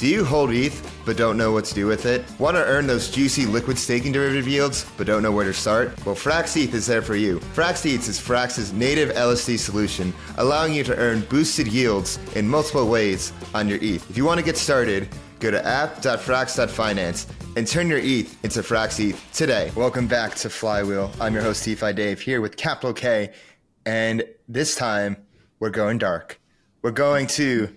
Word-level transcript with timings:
Do 0.00 0.06
you 0.06 0.24
hold 0.24 0.50
ETH 0.50 1.02
but 1.04 1.18
don't 1.18 1.36
know 1.36 1.52
what 1.52 1.66
to 1.66 1.74
do 1.74 1.84
with 1.86 2.06
it? 2.06 2.24
Want 2.38 2.56
to 2.56 2.64
earn 2.64 2.86
those 2.86 3.10
juicy 3.10 3.44
liquid 3.44 3.78
staking 3.78 4.12
derivative 4.12 4.48
yields 4.48 4.86
but 4.96 5.06
don't 5.06 5.22
know 5.22 5.30
where 5.30 5.44
to 5.44 5.52
start? 5.52 5.88
Well, 6.06 6.14
Frax 6.14 6.56
ETH 6.56 6.72
is 6.72 6.86
there 6.86 7.02
for 7.02 7.16
you. 7.16 7.38
Frax 7.54 7.84
ETH 7.84 8.08
is 8.08 8.18
Frax's 8.18 8.72
native 8.72 9.10
LSD 9.10 9.58
solution, 9.58 10.14
allowing 10.38 10.72
you 10.72 10.84
to 10.84 10.96
earn 10.96 11.20
boosted 11.28 11.68
yields 11.68 12.18
in 12.34 12.48
multiple 12.48 12.88
ways 12.88 13.34
on 13.52 13.68
your 13.68 13.76
ETH. 13.82 14.08
If 14.08 14.16
you 14.16 14.24
want 14.24 14.40
to 14.40 14.42
get 14.42 14.56
started, 14.56 15.06
go 15.38 15.50
to 15.50 15.62
app.frax.finance 15.66 17.26
and 17.56 17.66
turn 17.66 17.88
your 17.88 17.98
ETH 17.98 18.42
into 18.42 18.60
Frax 18.60 19.06
ETH 19.06 19.22
today. 19.34 19.70
Welcome 19.76 20.06
back 20.06 20.34
to 20.36 20.48
Flywheel. 20.48 21.12
I'm 21.20 21.34
your 21.34 21.42
host, 21.42 21.62
DeFi 21.66 21.92
Dave, 21.92 22.22
here 22.22 22.40
with 22.40 22.56
Capital 22.56 22.94
K, 22.94 23.34
and 23.84 24.24
this 24.48 24.74
time 24.74 25.18
we're 25.58 25.68
going 25.68 25.98
dark. 25.98 26.40
We're 26.80 26.90
going 26.90 27.26
to 27.26 27.76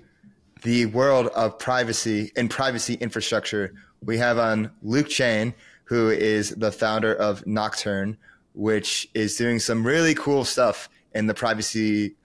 the 0.64 0.86
world 0.88 1.28
of 1.28 1.60
privacy 1.60 2.32
and 2.36 2.50
privacy 2.50 2.96
infrastructure. 2.96 3.74
We 4.04 4.18
have 4.18 4.38
on 4.38 4.72
Luke 4.82 5.10
Chain, 5.10 5.54
who 5.86 6.10
is 6.10 6.52
the 6.52 6.72
founder 6.72 7.14
of 7.14 7.46
Nocturne, 7.46 8.18
which 8.54 9.08
is 9.14 9.36
doing 9.36 9.60
some 9.60 9.86
really 9.86 10.16
cool 10.16 10.46
stuff 10.46 10.90
in 11.14 11.28
the 11.28 11.34
privacy 11.34 12.16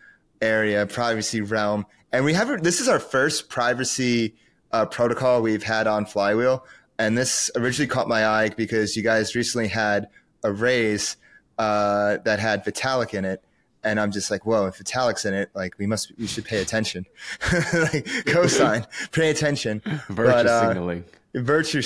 area, 0.41 0.87
privacy 0.87 1.41
realm. 1.41 1.85
And 2.13 2.25
we 2.25 2.33
have 2.33 2.63
this 2.63 2.81
is 2.81 2.89
our 2.89 3.01
first 3.01 3.49
privacy 3.49 4.35
uh, 4.73 4.87
protocol 4.87 5.43
we've 5.43 5.63
had 5.63 5.87
on 5.87 6.07
Flywheel, 6.07 6.65
and 6.99 7.19
this 7.19 7.51
originally 7.57 7.89
caught 7.89 8.09
my 8.09 8.27
eye 8.27 8.51
because 8.51 8.97
you 8.97 9.03
guys 9.03 9.35
recently 9.35 9.69
had 9.69 10.09
a 10.45 10.53
raise 10.53 11.17
uh, 11.59 12.19
that 12.25 12.39
had 12.39 12.65
Vitalik 12.65 13.15
in 13.15 13.25
it, 13.25 13.43
and 13.85 14.01
I'm 14.01 14.11
just 14.11 14.31
like, 14.31 14.47
whoa, 14.47 14.71
Vitalik's 14.71 15.25
in 15.25 15.35
it, 15.35 15.51
like 15.55 15.79
we 15.79 15.87
must, 15.87 16.13
we 16.19 16.27
should 16.27 16.45
pay 16.45 16.61
attention. 16.61 17.07
like 17.53 18.05
cosign, 18.27 18.87
pay 19.13 19.31
attention. 19.31 19.81
Virtue 20.09 20.33
but, 20.33 20.47
uh, 20.47 20.69
signaling. 20.69 21.05
Virtue, 21.35 21.83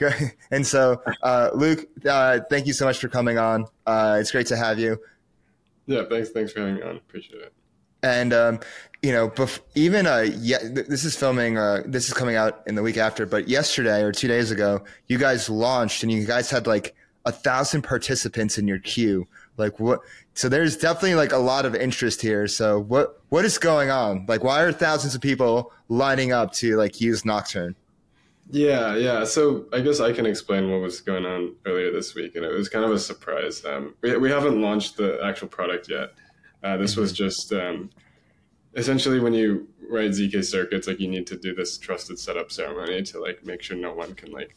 and 0.50 0.66
so 0.66 1.02
uh, 1.22 1.50
Luke, 1.54 1.86
uh, 2.08 2.40
thank 2.48 2.66
you 2.66 2.72
so 2.72 2.84
much 2.86 2.98
for 2.98 3.08
coming 3.08 3.38
on. 3.38 3.66
Uh, 3.86 4.18
it's 4.20 4.30
great 4.30 4.46
to 4.48 4.56
have 4.56 4.78
you. 4.78 4.98
Yeah, 5.86 6.04
thanks. 6.08 6.30
Thanks 6.30 6.52
for 6.52 6.60
having 6.60 6.76
me 6.76 6.82
on. 6.82 6.96
Appreciate 6.96 7.42
it. 7.42 7.52
And 8.02 8.32
um, 8.32 8.60
you 9.02 9.12
know, 9.12 9.28
bef- 9.28 9.60
even 9.74 10.06
uh, 10.06 10.26
yeah, 10.38 10.58
this 10.62 11.04
is 11.04 11.16
filming. 11.16 11.58
Uh, 11.58 11.82
this 11.84 12.08
is 12.08 12.14
coming 12.14 12.36
out 12.36 12.62
in 12.66 12.74
the 12.74 12.82
week 12.82 12.96
after, 12.96 13.26
but 13.26 13.48
yesterday 13.48 14.02
or 14.02 14.12
two 14.12 14.28
days 14.28 14.50
ago, 14.50 14.84
you 15.08 15.18
guys 15.18 15.50
launched, 15.50 16.02
and 16.02 16.10
you 16.10 16.24
guys 16.24 16.50
had 16.50 16.66
like 16.66 16.94
a 17.26 17.32
thousand 17.32 17.82
participants 17.82 18.56
in 18.56 18.66
your 18.66 18.78
queue. 18.78 19.26
Like 19.56 19.78
what? 19.78 20.00
So 20.34 20.48
there's 20.48 20.76
definitely 20.76 21.16
like 21.16 21.32
a 21.32 21.38
lot 21.38 21.66
of 21.66 21.74
interest 21.74 22.22
here. 22.22 22.46
So 22.46 22.80
what 22.80 23.20
what 23.28 23.44
is 23.44 23.58
going 23.58 23.90
on? 23.90 24.26
Like 24.26 24.44
why 24.44 24.62
are 24.62 24.72
thousands 24.72 25.14
of 25.14 25.20
people 25.20 25.72
lining 25.88 26.32
up 26.32 26.52
to 26.54 26.76
like 26.76 27.00
use 27.00 27.24
Nocturne? 27.24 27.74
Yeah, 28.52 28.96
yeah. 28.96 29.24
So 29.24 29.66
I 29.72 29.80
guess 29.80 30.00
I 30.00 30.12
can 30.12 30.26
explain 30.26 30.70
what 30.70 30.80
was 30.80 31.00
going 31.00 31.24
on 31.24 31.54
earlier 31.66 31.92
this 31.92 32.14
week, 32.14 32.34
and 32.34 32.44
it 32.44 32.52
was 32.52 32.68
kind 32.68 32.84
of 32.84 32.90
a 32.90 32.98
surprise. 32.98 33.64
Um, 33.64 33.94
we 34.02 34.16
we 34.16 34.30
haven't 34.30 34.60
launched 34.60 34.96
the 34.96 35.20
actual 35.24 35.48
product 35.48 35.88
yet. 35.88 36.14
Uh, 36.62 36.76
this 36.76 36.96
was 36.96 37.12
mm-hmm. 37.12 37.24
just 37.24 37.52
um, 37.52 37.90
essentially 38.74 39.20
when 39.20 39.34
you 39.34 39.68
write 39.88 40.10
zk 40.10 40.44
circuits, 40.44 40.86
like 40.86 41.00
you 41.00 41.08
need 41.08 41.26
to 41.26 41.36
do 41.36 41.54
this 41.54 41.78
trusted 41.78 42.18
setup 42.18 42.52
ceremony 42.52 43.02
to 43.02 43.20
like 43.20 43.44
make 43.44 43.62
sure 43.62 43.76
no 43.76 43.92
one 43.92 44.14
can 44.14 44.30
like 44.32 44.54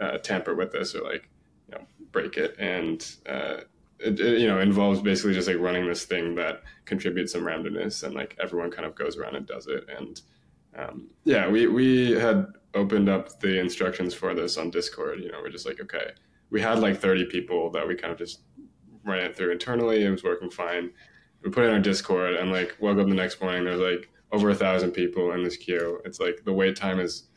uh, 0.00 0.18
tamper 0.18 0.54
with 0.54 0.72
this 0.72 0.94
or 0.94 1.02
like 1.02 1.28
you 1.68 1.76
know 1.76 1.84
break 2.12 2.36
it 2.36 2.54
and 2.58 3.16
uh, 3.28 3.58
it, 4.02 4.20
it, 4.20 4.40
you 4.40 4.48
know 4.48 4.60
involves 4.60 5.00
basically 5.00 5.34
just 5.34 5.48
like 5.48 5.58
running 5.58 5.86
this 5.86 6.04
thing 6.04 6.34
that 6.34 6.62
contributes 6.84 7.32
some 7.32 7.42
randomness 7.42 8.02
and 8.02 8.14
like 8.14 8.36
everyone 8.42 8.70
kind 8.70 8.86
of 8.86 8.94
goes 8.94 9.16
around 9.16 9.36
and 9.36 9.46
does 9.46 9.66
it. 9.66 9.84
And 9.96 10.20
um, 10.76 11.10
yeah 11.24 11.48
we 11.48 11.66
we 11.66 12.12
had 12.12 12.46
opened 12.74 13.08
up 13.08 13.40
the 13.40 13.60
instructions 13.60 14.14
for 14.14 14.34
this 14.34 14.56
on 14.56 14.70
discord 14.70 15.20
you 15.20 15.30
know 15.30 15.38
we're 15.42 15.50
just 15.50 15.66
like 15.66 15.80
okay. 15.80 16.10
We 16.50 16.60
had 16.60 16.80
like 16.80 17.00
30 17.00 17.26
people 17.26 17.70
that 17.70 17.88
we 17.88 17.94
kind 17.94 18.12
of 18.12 18.18
just 18.18 18.42
ran 19.04 19.24
it 19.24 19.34
through 19.34 19.52
internally. 19.52 20.04
It 20.04 20.10
was 20.10 20.22
working 20.22 20.50
fine. 20.50 20.90
We 21.42 21.50
put 21.50 21.64
it 21.64 21.68
on 21.68 21.74
our 21.74 21.80
discord 21.80 22.34
and 22.34 22.52
like 22.52 22.76
woke 22.78 22.98
up 22.98 23.08
the 23.08 23.14
next 23.14 23.40
morning 23.40 23.64
there's 23.64 23.80
like 23.80 24.10
over 24.32 24.50
a 24.50 24.54
thousand 24.54 24.92
people 24.92 25.32
in 25.32 25.42
this 25.42 25.56
queue. 25.56 26.00
It's 26.04 26.20
like 26.20 26.42
the 26.44 26.52
wait 26.52 26.76
time 26.76 27.00
is 27.00 27.28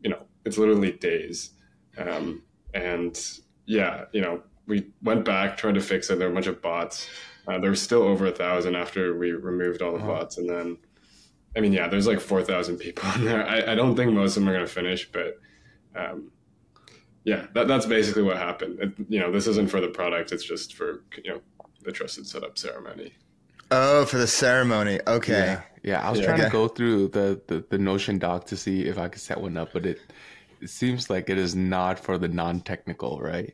you 0.00 0.10
know 0.10 0.22
it's 0.44 0.58
literally 0.58 0.92
days. 0.92 1.50
Um, 1.98 2.42
and 2.74 3.20
yeah 3.66 4.04
you 4.12 4.20
know 4.20 4.42
we 4.66 4.88
went 5.02 5.24
back, 5.24 5.56
tried 5.56 5.74
to 5.74 5.80
fix 5.80 6.10
it. 6.10 6.18
There 6.18 6.28
were 6.28 6.32
a 6.32 6.34
bunch 6.34 6.46
of 6.46 6.62
bots. 6.62 7.08
Uh, 7.46 7.58
there 7.58 7.70
was 7.70 7.82
still 7.82 8.02
over 8.02 8.26
a 8.26 8.32
thousand 8.32 8.76
after 8.76 9.16
we 9.16 9.32
removed 9.32 9.82
all 9.82 9.92
the 9.92 9.98
bots, 9.98 10.38
and 10.38 10.48
then, 10.48 10.78
I 11.56 11.60
mean, 11.60 11.72
yeah, 11.72 11.88
there's 11.88 12.06
like 12.06 12.20
four 12.20 12.42
thousand 12.42 12.78
people 12.78 13.08
in 13.16 13.24
there. 13.24 13.46
I, 13.46 13.72
I, 13.72 13.74
don't 13.74 13.96
think 13.96 14.12
most 14.12 14.36
of 14.36 14.42
them 14.42 14.48
are 14.48 14.54
going 14.54 14.64
to 14.64 14.72
finish, 14.72 15.10
but 15.10 15.40
um, 15.96 16.30
yeah, 17.24 17.46
that, 17.54 17.66
that's 17.66 17.86
basically 17.86 18.22
what 18.22 18.36
happened. 18.36 18.78
It, 18.80 18.92
you 19.08 19.18
know, 19.18 19.32
this 19.32 19.48
isn't 19.48 19.70
for 19.70 19.80
the 19.80 19.88
product; 19.88 20.30
it's 20.30 20.44
just 20.44 20.74
for 20.74 21.02
you 21.24 21.32
know 21.32 21.40
the 21.82 21.90
trusted 21.90 22.28
setup 22.28 22.56
ceremony. 22.58 23.12
Oh, 23.72 24.04
for 24.04 24.18
the 24.18 24.26
ceremony. 24.26 25.00
Okay. 25.06 25.32
Yeah, 25.32 25.62
yeah 25.82 26.06
I 26.06 26.10
was 26.10 26.20
yeah, 26.20 26.26
trying 26.26 26.40
okay. 26.40 26.48
to 26.48 26.52
go 26.52 26.68
through 26.68 27.08
the, 27.08 27.40
the 27.48 27.64
the 27.70 27.78
Notion 27.78 28.18
doc 28.18 28.46
to 28.46 28.56
see 28.56 28.82
if 28.82 28.98
I 28.98 29.08
could 29.08 29.20
set 29.20 29.40
one 29.40 29.56
up, 29.56 29.72
but 29.72 29.84
it 29.84 29.98
it 30.60 30.70
seems 30.70 31.10
like 31.10 31.28
it 31.28 31.38
is 31.38 31.56
not 31.56 31.98
for 31.98 32.18
the 32.18 32.28
non-technical, 32.28 33.18
right? 33.20 33.52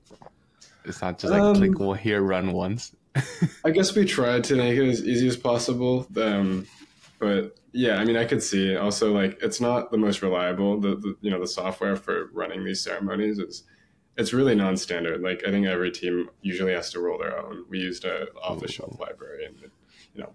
It's 0.88 1.00
not 1.02 1.18
just 1.18 1.32
like 1.32 1.40
um, 1.40 1.56
click 1.56 1.78
well 1.78 1.92
here, 1.92 2.22
run 2.22 2.52
once. 2.52 2.94
I 3.64 3.70
guess 3.70 3.94
we 3.94 4.04
tried 4.04 4.44
to 4.44 4.56
make 4.56 4.76
it 4.76 4.88
as 4.88 5.04
easy 5.04 5.26
as 5.28 5.36
possible. 5.36 6.06
Um, 6.16 6.66
but 7.18 7.56
yeah, 7.72 7.96
I 7.96 8.04
mean, 8.04 8.16
I 8.16 8.24
could 8.24 8.42
see 8.42 8.76
also 8.76 9.12
like 9.12 9.38
it's 9.42 9.60
not 9.60 9.90
the 9.90 9.98
most 9.98 10.22
reliable. 10.22 10.80
The, 10.80 10.96
the 10.96 11.16
you 11.20 11.30
know 11.30 11.40
the 11.40 11.46
software 11.46 11.96
for 11.96 12.30
running 12.32 12.64
these 12.64 12.82
ceremonies 12.82 13.38
is 13.38 13.64
it's 14.16 14.32
really 14.32 14.54
non-standard. 14.54 15.20
Like 15.20 15.42
I 15.46 15.50
think 15.50 15.66
every 15.66 15.90
team 15.90 16.28
usually 16.42 16.72
has 16.72 16.90
to 16.92 17.00
roll 17.00 17.18
their 17.18 17.38
own. 17.38 17.64
We 17.68 17.78
used 17.78 18.04
a 18.04 18.26
off-the-shelf 18.42 18.98
library, 18.98 19.46
and 19.46 19.56
you 20.14 20.22
know, 20.22 20.32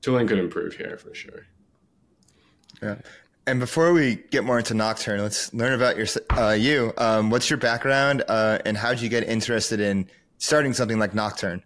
tooling 0.00 0.26
could 0.26 0.38
improve 0.38 0.74
here 0.74 0.96
for 0.96 1.14
sure. 1.14 1.46
Yeah. 2.82 2.96
And 3.50 3.58
before 3.58 3.92
we 3.92 4.14
get 4.30 4.44
more 4.44 4.58
into 4.58 4.74
Nocturne, 4.74 5.20
let's 5.22 5.52
learn 5.52 5.72
about 5.72 5.96
your 5.96 6.06
uh, 6.38 6.52
you. 6.52 6.92
Um, 6.96 7.30
what's 7.30 7.50
your 7.50 7.56
background, 7.56 8.22
uh, 8.28 8.58
and 8.64 8.76
how 8.76 8.90
did 8.90 9.02
you 9.02 9.08
get 9.08 9.24
interested 9.24 9.80
in 9.80 10.08
starting 10.38 10.72
something 10.72 11.00
like 11.00 11.16
Nocturne? 11.16 11.64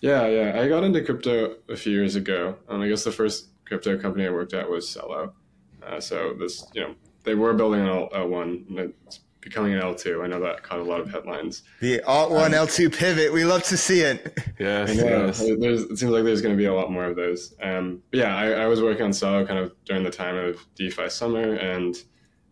Yeah, 0.00 0.26
yeah, 0.26 0.58
I 0.58 0.68
got 0.68 0.82
into 0.82 1.04
crypto 1.04 1.56
a 1.68 1.76
few 1.76 1.92
years 1.92 2.16
ago. 2.16 2.56
Um, 2.66 2.80
I 2.80 2.88
guess 2.88 3.04
the 3.04 3.12
first 3.12 3.48
crypto 3.66 3.98
company 3.98 4.26
I 4.26 4.30
worked 4.30 4.54
at 4.54 4.70
was 4.70 4.86
Celo. 4.86 5.34
Uh, 5.82 6.00
so 6.00 6.32
this, 6.32 6.66
you 6.72 6.80
know, 6.80 6.94
they 7.24 7.34
were 7.34 7.52
building 7.52 7.82
an 7.82 8.08
L1. 8.14 8.94
It's 9.06 9.20
becoming 9.40 9.72
an 9.72 9.80
L2. 9.80 10.22
I 10.22 10.26
know 10.26 10.40
that 10.40 10.62
caught 10.62 10.78
a 10.78 10.84
lot 10.84 11.00
of 11.00 11.10
headlines. 11.10 11.62
The 11.80 12.02
Alt 12.02 12.30
One 12.30 12.54
um, 12.54 12.66
L2 12.66 12.94
pivot. 12.94 13.32
We 13.32 13.44
love 13.44 13.62
to 13.64 13.76
see 13.76 14.00
it. 14.00 14.38
Yes, 14.58 14.94
yes. 14.94 15.40
it 15.40 15.98
seems 15.98 16.02
like 16.02 16.24
there's 16.24 16.42
going 16.42 16.54
to 16.54 16.58
be 16.58 16.66
a 16.66 16.74
lot 16.74 16.92
more 16.92 17.04
of 17.04 17.16
those. 17.16 17.54
Um, 17.62 18.02
but 18.10 18.18
yeah, 18.20 18.36
I, 18.36 18.50
I, 18.50 18.66
was 18.66 18.82
working 18.82 19.04
on 19.04 19.10
Celo 19.10 19.46
kind 19.46 19.58
of 19.58 19.72
during 19.86 20.02
the 20.02 20.10
time 20.10 20.36
of 20.36 20.58
DeFi 20.74 21.08
summer, 21.08 21.54
and 21.54 21.96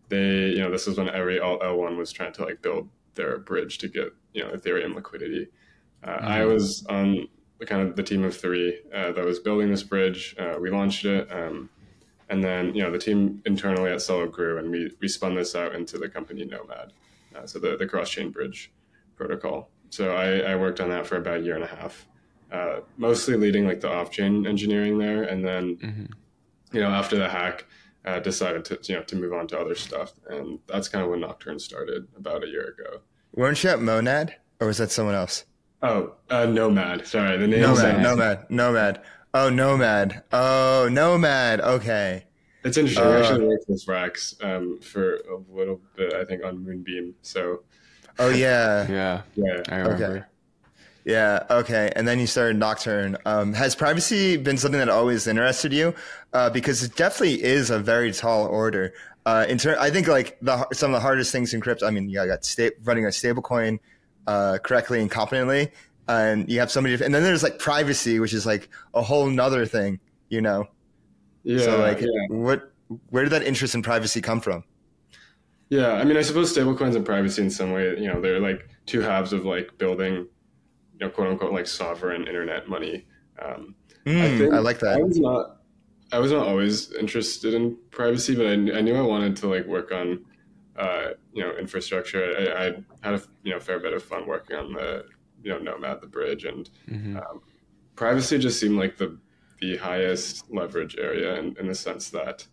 they, 0.07 0.47
you 0.47 0.57
know, 0.57 0.71
this 0.71 0.87
was 0.87 0.97
when 0.97 1.07
every 1.09 1.39
Alt 1.39 1.61
L1 1.61 1.97
was 1.97 2.11
trying 2.11 2.33
to 2.33 2.45
like 2.45 2.63
build 2.63 2.89
their 3.13 3.37
bridge 3.37 3.77
to 3.79 3.87
get 3.87 4.11
you 4.33 4.43
know 4.43 4.51
Ethereum 4.51 4.95
liquidity. 4.95 5.47
Uh, 6.03 6.13
mm-hmm. 6.13 6.25
I 6.25 6.45
was 6.45 6.85
on 6.87 7.27
the 7.59 7.65
kind 7.65 7.87
of 7.87 7.95
the 7.95 8.03
team 8.03 8.23
of 8.23 8.35
three 8.35 8.79
uh, 8.93 9.11
that 9.11 9.25
was 9.25 9.39
building 9.39 9.69
this 9.69 9.83
bridge. 9.83 10.35
Uh, 10.39 10.55
we 10.59 10.69
launched 10.69 11.05
it. 11.05 11.31
Um, 11.31 11.69
and 12.29 12.43
then, 12.43 12.73
you 12.75 12.83
know, 12.83 12.91
the 12.91 12.99
team 12.99 13.41
internally 13.45 13.91
at 13.91 13.97
Celo 13.97 14.31
grew, 14.31 14.59
and 14.59 14.69
we, 14.71 14.91
we 14.99 15.07
spun 15.07 15.35
this 15.35 15.55
out 15.55 15.75
into 15.75 15.97
the 15.97 16.07
company 16.07 16.45
Nomad, 16.45 16.93
uh, 17.35 17.45
so 17.45 17.59
the, 17.59 17.75
the 17.75 17.87
cross 17.87 18.09
chain 18.09 18.29
bridge 18.31 18.71
protocol. 19.15 19.69
So 19.89 20.15
I, 20.15 20.51
I, 20.51 20.55
worked 20.55 20.79
on 20.79 20.89
that 20.89 21.07
for 21.07 21.17
about 21.17 21.39
a 21.39 21.41
year 21.41 21.55
and 21.55 21.63
a 21.63 21.67
half, 21.67 22.07
uh, 22.51 22.81
mostly 22.97 23.35
leading 23.35 23.65
like 23.67 23.81
the 23.81 23.91
off 23.91 24.11
chain 24.11 24.45
engineering 24.45 24.99
there. 24.99 25.23
And 25.23 25.43
then, 25.43 25.77
mm-hmm. 25.77 26.05
you 26.71 26.81
know, 26.81 26.89
after 26.89 27.17
the 27.17 27.27
hack, 27.27 27.65
uh, 28.05 28.19
decided 28.19 28.63
to, 28.65 28.79
you 28.83 28.95
know, 28.95 29.03
to 29.03 29.15
move 29.15 29.33
on 29.33 29.47
to 29.47 29.59
other 29.59 29.75
stuff. 29.75 30.13
And 30.29 30.59
that's 30.67 30.87
kind 30.87 31.03
of 31.03 31.09
when 31.09 31.21
Nocturne 31.21 31.59
started 31.59 32.07
about 32.15 32.43
a 32.43 32.47
year 32.47 32.75
ago. 32.77 33.01
Weren't 33.33 33.63
you 33.63 33.71
at 33.71 33.81
Monad, 33.81 34.35
or 34.59 34.67
was 34.67 34.77
that 34.77 34.91
someone 34.91 35.15
else? 35.15 35.45
Oh, 35.81 36.15
uh, 36.29 36.45
Nomad. 36.45 37.07
Sorry, 37.07 37.37
the 37.37 37.47
name. 37.47 37.61
Nomad. 37.61 38.01
Nomad. 38.01 38.49
Nomad. 38.49 39.01
Oh, 39.33 39.49
Nomad. 39.49 40.23
Oh, 40.31 40.89
Nomad. 40.91 41.61
Okay. 41.61 42.25
It's 42.63 42.77
interesting. 42.77 43.05
Uh, 43.05 43.11
we 43.11 43.15
actually 43.17 43.45
worked 43.45 43.69
with 43.69 43.85
Frax 43.85 44.43
um, 44.43 44.79
for 44.79 45.15
a 45.15 45.37
little 45.49 45.79
bit, 45.95 46.13
I 46.13 46.25
think, 46.25 46.43
on 46.43 46.63
Moonbeam. 46.63 47.15
So. 47.21 47.63
Oh 48.17 48.29
yeah. 48.29 48.85
yeah. 48.89 49.21
Yeah. 49.35 49.61
I 49.69 49.75
remember. 49.77 50.05
Okay. 50.05 50.23
Yeah. 51.05 51.45
Okay. 51.49 51.91
And 51.95 52.07
then 52.07 52.19
you 52.19 52.27
started 52.27 52.57
Nocturne. 52.57 53.17
Um, 53.25 53.53
has 53.53 53.75
privacy 53.75 54.35
been 54.35 54.57
something 54.57 54.79
that 54.79 54.89
always 54.89 55.25
interested 55.25 55.71
you? 55.71 55.93
Uh, 56.33 56.49
because 56.49 56.83
it 56.83 56.95
definitely 56.95 57.41
is 57.41 57.69
a 57.69 57.79
very 57.79 58.11
tall 58.11 58.45
order. 58.47 58.93
Uh, 59.25 59.45
in 59.47 59.57
ter- 59.57 59.77
I 59.79 59.89
think 59.89 60.07
like 60.07 60.37
the 60.41 60.67
some 60.73 60.91
of 60.91 60.95
the 60.95 61.01
hardest 61.01 61.31
things 61.31 61.53
in 61.53 61.61
crypto. 61.61 61.85
I 61.87 61.91
mean, 61.91 62.09
you 62.09 62.25
got 62.25 62.43
sta- 62.43 62.71
running 62.83 63.05
a 63.05 63.09
stablecoin 63.09 63.79
uh, 64.27 64.57
correctly 64.63 65.01
and 65.01 65.09
competently, 65.09 65.71
and 66.09 66.51
you 66.51 66.59
have 66.59 66.71
somebody, 66.71 66.95
and 66.95 67.13
then 67.13 67.23
there's 67.23 67.43
like 67.43 67.59
privacy, 67.59 68.19
which 68.19 68.33
is 68.33 68.45
like 68.45 68.67
a 68.93 69.01
whole 69.01 69.27
nother 69.27 69.65
thing. 69.65 69.99
You 70.27 70.41
know. 70.41 70.67
Yeah. 71.43 71.59
So 71.59 71.77
like, 71.79 72.01
yeah. 72.01 72.07
what 72.29 72.73
where 73.09 73.23
did 73.23 73.29
that 73.31 73.43
interest 73.43 73.75
in 73.75 73.81
privacy 73.81 74.19
come 74.19 74.41
from? 74.41 74.63
Yeah, 75.69 75.93
I 75.93 76.03
mean, 76.03 76.17
I 76.17 76.23
suppose 76.23 76.55
stablecoins 76.55 76.95
and 76.95 77.05
privacy 77.05 77.43
in 77.43 77.51
some 77.51 77.71
way, 77.71 77.95
you 77.99 78.07
know, 78.07 78.19
they're 78.19 78.39
like 78.39 78.67
two 78.87 79.01
halves 79.01 79.33
of 79.33 79.45
like 79.45 79.77
building, 79.77 80.15
you 80.15 80.27
know, 80.99 81.09
quote 81.09 81.27
unquote, 81.27 81.53
like 81.53 81.67
sovereign 81.67 82.25
internet 82.27 82.67
money. 82.67 83.05
Um, 83.39 83.75
mm, 84.05 84.19
I, 84.19 84.37
think 84.37 84.53
I 84.53 84.57
like 84.57 84.79
that. 84.79 84.97
I 84.97 85.01
was 85.03 85.19
not, 85.19 85.57
I 86.11 86.17
was 86.17 86.31
not 86.31 86.47
always 86.47 86.91
interested 86.93 87.53
in 87.53 87.77
privacy, 87.91 88.35
but 88.35 88.47
I, 88.47 88.53
I 88.53 88.81
knew 88.81 88.95
I 88.95 89.01
wanted 89.01 89.35
to 89.37 89.47
like 89.47 89.67
work 89.67 89.91
on, 89.91 90.25
uh, 90.75 91.09
you 91.33 91.43
know, 91.43 91.55
infrastructure. 91.55 92.23
I, 92.25 92.65
I, 92.65 92.83
had 93.01 93.13
a 93.13 93.21
you 93.43 93.53
know 93.53 93.59
fair 93.59 93.79
bit 93.79 93.93
of 93.93 94.03
fun 94.03 94.25
working 94.25 94.57
on 94.57 94.73
the 94.73 95.05
you 95.43 95.51
know 95.51 95.59
Nomad, 95.59 96.01
the 96.01 96.07
bridge, 96.07 96.45
and 96.45 96.69
mm-hmm. 96.89 97.17
um, 97.17 97.41
privacy 97.95 98.37
just 98.37 98.59
seemed 98.59 98.77
like 98.77 98.97
the 98.97 99.17
the 99.59 99.77
highest 99.77 100.49
leverage 100.49 100.95
area 100.97 101.37
in, 101.37 101.55
in 101.59 101.67
the 101.67 101.75
sense 101.75 102.09
that 102.09 102.47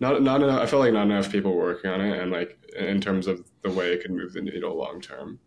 not 0.00 0.22
not 0.22 0.42
enough. 0.42 0.60
I 0.60 0.66
felt 0.66 0.80
like 0.80 0.92
not 0.92 1.06
enough 1.06 1.30
people 1.30 1.54
were 1.54 1.64
working 1.64 1.90
on 1.90 2.00
it, 2.00 2.20
and 2.20 2.32
like 2.32 2.58
in 2.76 3.00
terms 3.00 3.26
of 3.26 3.44
the 3.62 3.70
way 3.70 3.92
it 3.92 4.02
could 4.02 4.12
move 4.12 4.32
the 4.32 4.40
needle 4.40 4.76
long 4.76 5.00
term. 5.00 5.38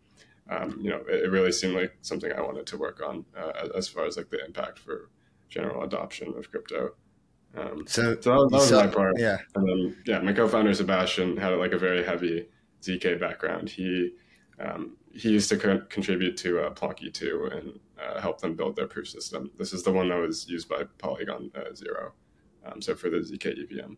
Um, 0.49 0.77
you 0.81 0.89
know, 0.89 1.01
it, 1.09 1.23
it, 1.23 1.31
really 1.31 1.53
seemed 1.53 1.73
like 1.73 1.95
something 2.01 2.29
I 2.31 2.41
wanted 2.41 2.67
to 2.67 2.77
work 2.77 3.01
on 3.01 3.23
uh, 3.35 3.69
as 3.77 3.87
far 3.87 4.05
as 4.05 4.17
like 4.17 4.29
the 4.29 4.43
impact 4.43 4.77
for 4.77 5.09
general 5.47 5.83
adoption 5.83 6.33
of 6.37 6.51
crypto. 6.51 6.95
Um, 7.55 7.85
so, 7.87 8.17
so, 8.19 8.43
that, 8.43 8.49
that 8.49 8.57
was 8.57 8.69
saw, 8.69 8.83
my 8.83 8.87
part. 8.87 9.17
Yeah, 9.17 9.37
and 9.55 9.67
then 9.67 9.97
yeah, 10.05 10.19
my 10.19 10.33
co-founder 10.33 10.73
Sebastian 10.73 11.37
had 11.37 11.53
like 11.57 11.71
a 11.71 11.77
very 11.77 12.03
heavy 12.03 12.47
zk 12.81 13.19
background. 13.19 13.69
He 13.69 14.11
um, 14.59 14.97
he 15.13 15.29
used 15.29 15.49
to 15.49 15.57
co- 15.57 15.85
contribute 15.89 16.35
to 16.37 16.59
uh, 16.59 16.69
Plonky2 16.71 17.57
and 17.57 17.79
uh, 18.01 18.19
help 18.19 18.41
them 18.41 18.55
build 18.55 18.75
their 18.75 18.87
proof 18.87 19.07
system. 19.07 19.51
This 19.57 19.73
is 19.73 19.83
the 19.83 19.91
one 19.91 20.09
that 20.09 20.15
was 20.15 20.49
used 20.49 20.67
by 20.67 20.83
Polygon 20.97 21.51
uh, 21.55 21.73
Zero, 21.75 22.13
um, 22.65 22.81
so 22.81 22.95
for 22.95 23.09
the 23.09 23.17
zk 23.17 23.45
EVM. 23.45 23.93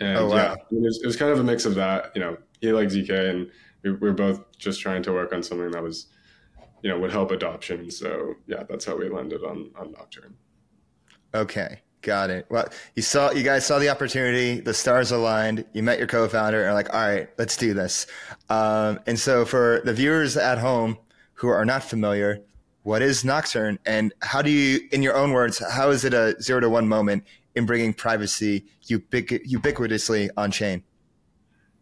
And 0.00 0.18
oh, 0.18 0.28
wow. 0.28 0.36
yeah, 0.36 0.52
it 0.52 0.82
was, 0.82 1.00
it 1.02 1.06
was, 1.06 1.16
kind 1.16 1.30
of 1.30 1.38
a 1.38 1.44
mix 1.44 1.64
of 1.64 1.74
that. 1.76 2.12
You 2.14 2.22
know, 2.22 2.36
he 2.60 2.72
liked 2.72 2.92
zk, 2.92 3.30
and 3.30 3.50
we, 3.82 3.92
we 3.92 4.08
were 4.08 4.14
both 4.14 4.58
just 4.58 4.80
trying 4.80 5.02
to 5.04 5.12
work 5.12 5.32
on 5.32 5.42
something 5.42 5.70
that 5.70 5.82
was, 5.82 6.06
you 6.82 6.90
know, 6.90 6.98
would 6.98 7.12
help 7.12 7.30
adoption. 7.30 7.90
So 7.90 8.34
yeah, 8.46 8.62
that's 8.68 8.84
how 8.84 8.96
we 8.96 9.08
landed 9.08 9.44
on 9.44 9.70
on 9.76 9.92
Nocturne. 9.92 10.34
Okay. 11.34 11.82
Got 12.02 12.30
it. 12.30 12.46
Well, 12.48 12.68
you 12.94 13.02
saw, 13.02 13.32
you 13.32 13.42
guys 13.42 13.66
saw 13.66 13.78
the 13.78 13.88
opportunity, 13.88 14.60
the 14.60 14.72
stars 14.72 15.10
aligned, 15.10 15.64
you 15.72 15.82
met 15.82 15.98
your 15.98 16.06
co-founder 16.06 16.60
and 16.60 16.70
are 16.70 16.74
like, 16.74 16.94
all 16.94 17.00
right, 17.00 17.28
let's 17.38 17.56
do 17.56 17.74
this. 17.74 18.06
Um, 18.48 19.00
and 19.06 19.18
so 19.18 19.44
for 19.44 19.82
the 19.84 19.92
viewers 19.92 20.36
at 20.36 20.58
home 20.58 20.96
who 21.34 21.48
are 21.48 21.64
not 21.64 21.82
familiar, 21.82 22.40
what 22.84 23.02
is 23.02 23.24
Nocturne 23.24 23.78
and 23.84 24.12
how 24.22 24.42
do 24.42 24.50
you, 24.50 24.88
in 24.92 25.02
your 25.02 25.16
own 25.16 25.32
words, 25.32 25.62
how 25.72 25.90
is 25.90 26.04
it 26.04 26.14
a 26.14 26.40
zero 26.40 26.60
to 26.60 26.70
one 26.70 26.86
moment 26.86 27.24
in 27.56 27.66
bringing 27.66 27.92
privacy 27.92 28.64
ubiqu- 28.84 29.44
ubiquitously 29.46 30.30
on 30.36 30.52
chain? 30.52 30.84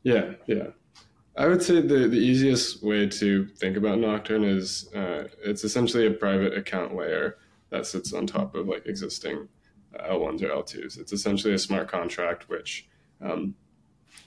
Yeah, 0.03 0.33
yeah. 0.47 0.69
I 1.37 1.47
would 1.47 1.63
say 1.63 1.83
the, 1.83 2.09
the 2.09 2.17
easiest 2.17 2.83
way 2.83 3.07
to 3.07 3.47
think 3.47 3.77
about 3.77 3.99
Nocturne 3.99 4.45
is 4.45 4.91
uh, 4.95 5.25
it's 5.45 5.65
essentially 5.65 6.07
a 6.07 6.11
private 6.11 6.57
account 6.57 6.97
layer 6.97 7.37
that 7.69 7.87
sits 7.87 8.15
on 8.15 8.27
top 8.27 8.55
of 8.55 8.67
like 8.67 8.87
existing 8.87 9.49
L1s 9.95 10.43
or 10.43 10.49
L2s. 10.49 10.99
It's 10.99 11.13
essentially 11.13 11.55
a 11.55 11.59
smart 11.59 11.89
contract, 11.89 12.49
which 12.49 12.89
um, 13.21 13.55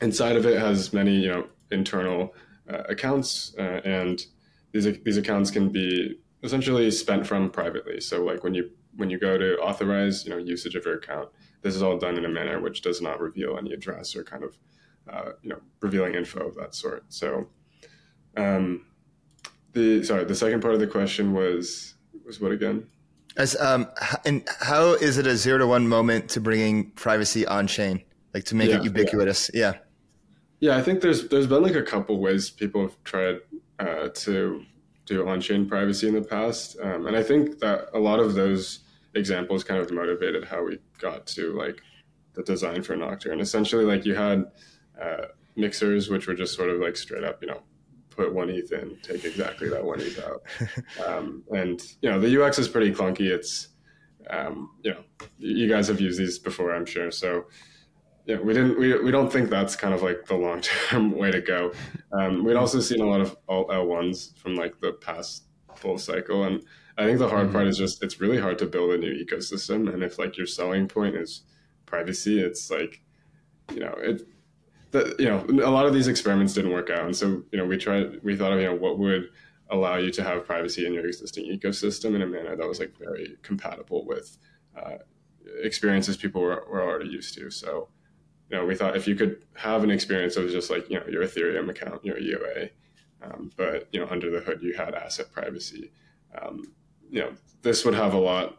inside 0.02 0.36
of 0.36 0.46
it 0.46 0.60
has 0.60 0.94
many 0.94 1.16
you 1.16 1.30
know 1.30 1.48
internal 1.72 2.34
uh, 2.70 2.84
accounts, 2.90 3.56
uh, 3.58 3.82
and 3.84 4.26
these 4.72 4.86
these 5.04 5.18
accounts 5.18 5.52
can 5.52 5.70
be 5.70 6.20
essentially 6.44 6.90
spent 6.92 7.26
from 7.26 7.50
privately. 7.50 8.00
So 8.00 8.24
like 8.24 8.44
when 8.44 8.54
you 8.54 8.70
when 8.96 9.10
you 9.10 9.20
go 9.20 9.38
to 9.38 9.58
authorize 9.58 10.26
you 10.26 10.32
know 10.32 10.38
usage 10.38 10.76
of 10.76 10.86
your 10.86 10.96
account, 10.96 11.30
this 11.62 11.76
is 11.76 11.84
all 11.84 11.98
done 11.98 12.18
in 12.18 12.26
a 12.26 12.30
manner 12.30 12.60
which 12.60 12.82
does 12.82 13.02
not 13.02 13.20
reveal 13.20 13.58
any 13.58 13.74
address 13.74 14.16
or 14.16 14.24
kind 14.24 14.44
of 14.44 14.58
uh, 15.12 15.32
you 15.42 15.50
know 15.50 15.60
revealing 15.82 16.16
info 16.16 16.48
of 16.48 16.56
that 16.56 16.76
sort. 16.76 17.06
So 17.10 17.48
um, 18.38 18.86
the 19.74 20.04
sorry, 20.04 20.26
the 20.26 20.36
second 20.36 20.62
part 20.62 20.74
of 20.74 20.80
the 20.80 20.88
question 20.88 21.34
was 21.34 21.96
was 22.26 22.40
what 22.40 22.52
again? 22.52 22.88
As 23.40 23.56
um, 23.62 23.88
and 24.26 24.44
how 24.60 24.94
is 24.96 25.18
it 25.18 25.26
a 25.26 25.38
zero 25.38 25.60
to 25.60 25.68
one 25.68 25.88
moment 25.88 26.30
to 26.32 26.42
bringing 26.42 26.92
privacy 26.92 27.48
on 27.48 27.68
chain, 27.68 28.04
like 28.34 28.44
to 28.46 28.56
make 28.56 28.70
yeah, 28.70 28.80
it 28.80 28.84
ubiquitous? 28.84 29.50
Yeah. 29.54 29.76
yeah. 30.60 30.76
I 30.76 30.82
think 30.82 31.00
there's 31.00 31.30
there's 31.30 31.48
been 31.48 31.64
like 31.64 31.76
a 31.76 31.82
couple 31.82 32.20
ways 32.20 32.50
people 32.50 32.82
have 32.82 33.02
tried 33.06 33.38
uh, 33.80 34.10
to 34.10 34.66
do 35.06 35.26
on 35.26 35.40
chain 35.40 35.70
privacy 35.70 36.10
in 36.10 36.16
the 36.16 36.22
past, 36.22 36.76
um, 36.84 37.08
and 37.08 37.16
I 37.16 37.24
think 37.24 37.60
that 37.60 37.88
a 37.94 38.00
lot 38.00 38.20
of 38.20 38.34
those 38.34 38.80
examples 39.16 39.64
kind 39.64 39.80
of 39.80 39.90
motivated 39.90 40.44
how 40.44 40.66
we 40.66 40.78
got 41.00 41.26
to 41.28 41.54
like 41.58 41.82
the 42.34 42.44
design 42.44 42.84
for 42.84 42.98
Nocturne. 42.98 43.40
Essentially, 43.40 43.86
like 43.86 44.06
you 44.06 44.16
had 44.16 44.52
uh, 45.02 45.28
mixers, 45.56 46.10
which 46.10 46.28
were 46.28 46.36
just 46.36 46.56
sort 46.56 46.70
of 46.70 46.82
like 46.82 46.98
straight 46.98 47.24
up, 47.24 47.42
you 47.42 47.48
know, 47.48 47.62
put 48.20 48.34
one 48.34 48.50
ETH 48.50 48.72
in, 48.74 48.98
take 49.02 49.24
exactly 49.24 49.70
that 49.70 49.84
one 49.84 50.02
ETH 50.02 50.20
out. 50.20 50.42
Um, 51.08 51.44
and 51.52 51.82
you 52.02 52.10
know, 52.10 52.20
the 52.20 52.44
UX 52.44 52.60
is 52.60 52.68
pretty 52.68 52.92
clunky. 52.92 53.28
It's 53.30 53.70
um, 54.30 54.72
you 54.84 54.92
know, 54.92 55.04
you 55.38 55.68
guys 55.70 55.88
have 55.88 56.02
used 56.02 56.20
these 56.20 56.38
before, 56.38 56.76
I'm 56.76 56.86
sure. 56.86 57.12
So 57.12 57.46
yeah, 58.26 58.38
we 58.38 58.54
didn't 58.54 58.78
we, 58.78 59.02
we 59.02 59.12
don't 59.12 59.32
think 59.32 59.50
that's 59.50 59.76
kind 59.76 59.94
of 59.94 60.02
like 60.02 60.26
the 60.26 60.36
long 60.36 60.62
term 60.62 61.12
way 61.22 61.32
to 61.32 61.42
go. 61.42 61.72
Um, 62.12 62.44
we'd 62.44 62.58
also 62.58 62.80
seen 62.80 63.02
a 63.02 63.06
lot 63.06 63.22
of 63.22 63.38
alt 63.48 63.70
L 63.72 63.88
ones 63.88 64.34
from 64.38 64.56
like 64.56 64.80
the 64.82 64.94
past 64.94 65.46
full 65.76 65.98
cycle, 65.98 66.44
and 66.44 66.62
I 66.98 67.06
think 67.06 67.20
the 67.20 67.30
hard 67.30 67.46
mm-hmm. 67.46 67.54
part 67.54 67.68
is 67.68 67.78
just 67.78 68.04
it's 68.04 68.20
really 68.20 68.40
hard 68.40 68.58
to 68.60 68.66
build 68.66 68.92
a 68.92 68.98
new 68.98 69.14
ecosystem. 69.26 69.92
And 69.92 70.04
if 70.04 70.20
like 70.20 70.38
your 70.38 70.48
selling 70.48 70.88
point 70.88 71.16
is 71.16 71.44
privacy, 71.86 72.40
it's 72.42 72.70
like 72.70 73.02
you 73.74 73.80
know 73.80 73.96
it 73.98 74.28
the, 74.92 75.16
you 75.20 75.26
know, 75.26 75.46
a 75.66 75.70
lot 75.70 75.86
of 75.86 75.94
these 75.94 76.08
experiments 76.08 76.54
didn't 76.54 76.72
work 76.72 76.90
out. 76.90 77.06
And 77.06 77.16
so, 77.16 77.44
you 77.52 77.58
know, 77.58 77.66
we 77.66 77.78
tried, 77.78 78.24
we 78.24 78.36
thought 78.36 78.54
of, 78.54 78.60
you 78.60 78.66
know, 78.66 78.76
what 78.76 78.98
would 78.98 79.30
allow 79.70 79.98
you 79.98 80.12
to 80.12 80.24
have 80.24 80.46
privacy 80.46 80.86
in 80.86 80.94
your 80.94 81.06
existing 81.06 81.46
ecosystem 81.46 82.16
in 82.16 82.22
a 82.22 82.28
manner 82.28 82.56
that 82.56 82.68
was 82.68 82.80
like 82.80 82.98
very 82.98 83.38
compatible 83.44 84.06
with 84.06 84.38
uh, 84.76 84.98
experiences 85.62 86.18
people 86.18 86.42
were, 86.42 86.66
were 86.70 86.82
already 86.82 87.10
used 87.10 87.36
to. 87.36 87.52
So, 87.52 87.90
you 88.50 88.58
know, 88.58 88.66
we 88.66 88.76
thought 88.76 88.96
if 88.96 89.08
you 89.08 89.16
could 89.16 89.46
have 89.54 89.84
an 89.84 89.92
experience 89.92 90.36
that 90.36 90.44
was 90.44 90.54
just 90.54 90.72
like, 90.72 90.90
you 90.90 91.00
know, 91.00 91.06
your 91.08 91.24
Ethereum 91.24 91.70
account, 91.70 92.04
your 92.04 92.16
EOA, 92.16 92.72
um, 93.22 93.52
but, 93.58 93.88
you 93.92 94.00
know, 94.00 94.08
under 94.10 94.32
the 94.32 94.40
hood, 94.40 94.62
you 94.62 94.74
had 94.74 94.96
asset 94.96 95.32
privacy. 95.32 95.92
Um, 96.42 96.74
you 97.10 97.22
know, 97.22 97.34
this 97.62 97.86
would 97.86 97.94
have 97.94 98.14
a 98.14 98.20
lot, 98.20 98.58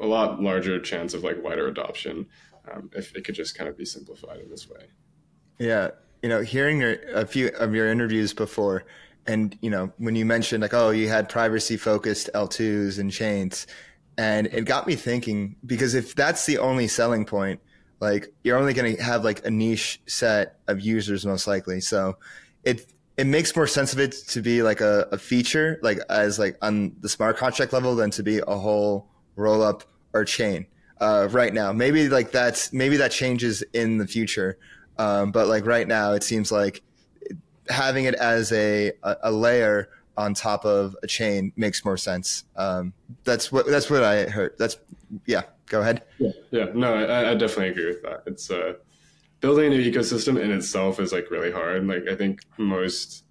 a 0.00 0.06
lot 0.06 0.42
larger 0.42 0.78
chance 0.80 1.14
of 1.14 1.24
like 1.24 1.42
wider 1.42 1.68
adoption 1.68 2.26
um, 2.70 2.90
if 2.94 3.14
it 3.14 3.24
could 3.24 3.34
just 3.34 3.56
kind 3.56 3.68
of 3.68 3.78
be 3.78 3.84
simplified 3.84 4.40
in 4.40 4.50
this 4.50 4.68
way. 4.68 4.88
Yeah, 5.58 5.90
you 6.22 6.28
know, 6.28 6.40
hearing 6.40 6.82
a 6.82 7.26
few 7.26 7.48
of 7.48 7.74
your 7.74 7.90
interviews 7.90 8.32
before, 8.32 8.84
and 9.26 9.56
you 9.60 9.70
know, 9.70 9.92
when 9.98 10.16
you 10.16 10.24
mentioned 10.24 10.62
like, 10.62 10.74
oh, 10.74 10.90
you 10.90 11.08
had 11.08 11.28
privacy 11.28 11.76
focused 11.76 12.30
L2s 12.34 12.98
and 12.98 13.10
chains, 13.10 13.66
and 14.16 14.46
it 14.48 14.64
got 14.64 14.86
me 14.86 14.96
thinking 14.96 15.56
because 15.64 15.94
if 15.94 16.14
that's 16.14 16.46
the 16.46 16.58
only 16.58 16.88
selling 16.88 17.24
point, 17.24 17.60
like 18.00 18.32
you're 18.44 18.58
only 18.58 18.74
going 18.74 18.96
to 18.96 19.02
have 19.02 19.24
like 19.24 19.44
a 19.44 19.50
niche 19.50 20.00
set 20.06 20.58
of 20.66 20.80
users 20.80 21.26
most 21.26 21.46
likely. 21.46 21.80
So 21.80 22.16
it 22.64 22.92
it 23.16 23.26
makes 23.26 23.54
more 23.54 23.66
sense 23.66 23.92
of 23.92 23.98
it 23.98 24.12
to 24.28 24.40
be 24.40 24.62
like 24.62 24.80
a, 24.80 25.08
a 25.10 25.18
feature, 25.18 25.80
like 25.82 25.98
as 26.08 26.38
like 26.38 26.56
on 26.62 26.94
the 27.00 27.08
smart 27.08 27.36
contract 27.36 27.72
level, 27.72 27.96
than 27.96 28.10
to 28.12 28.22
be 28.22 28.38
a 28.38 28.56
whole 28.56 29.08
roll 29.34 29.62
up 29.62 29.82
or 30.12 30.24
chain. 30.24 30.66
Uh, 31.00 31.28
right 31.30 31.52
now, 31.52 31.72
maybe 31.72 32.08
like 32.08 32.32
that's 32.32 32.72
maybe 32.72 32.96
that 32.96 33.10
changes 33.10 33.62
in 33.72 33.98
the 33.98 34.06
future. 34.06 34.58
Um, 34.98 35.30
but 35.30 35.48
like 35.48 35.64
right 35.64 35.86
now, 35.86 36.12
it 36.12 36.22
seems 36.22 36.50
like 36.50 36.82
having 37.68 38.04
it 38.04 38.14
as 38.14 38.52
a, 38.52 38.92
a, 39.02 39.30
layer 39.30 39.90
on 40.16 40.34
top 40.34 40.64
of 40.64 40.96
a 41.02 41.06
chain 41.06 41.52
makes 41.56 41.84
more 41.84 41.96
sense. 41.96 42.44
Um, 42.56 42.92
that's 43.24 43.52
what 43.52 43.66
that's 43.66 43.88
what 43.88 44.02
I 44.02 44.24
heard. 44.24 44.54
That's 44.58 44.76
yeah. 45.26 45.42
Go 45.66 45.80
ahead. 45.80 46.02
Yeah, 46.18 46.30
yeah. 46.50 46.66
No, 46.74 46.94
I, 46.94 47.30
I 47.30 47.34
definitely 47.34 47.68
agree 47.68 47.86
with 47.86 48.02
that. 48.02 48.22
It's 48.26 48.50
uh, 48.50 48.74
building 49.40 49.66
a 49.66 49.76
new 49.76 49.90
ecosystem 49.92 50.40
in 50.40 50.50
itself 50.50 50.98
is 50.98 51.12
like 51.12 51.30
really 51.30 51.52
hard. 51.52 51.86
Like 51.86 52.08
I 52.10 52.14
think 52.14 52.40
most 52.56 53.24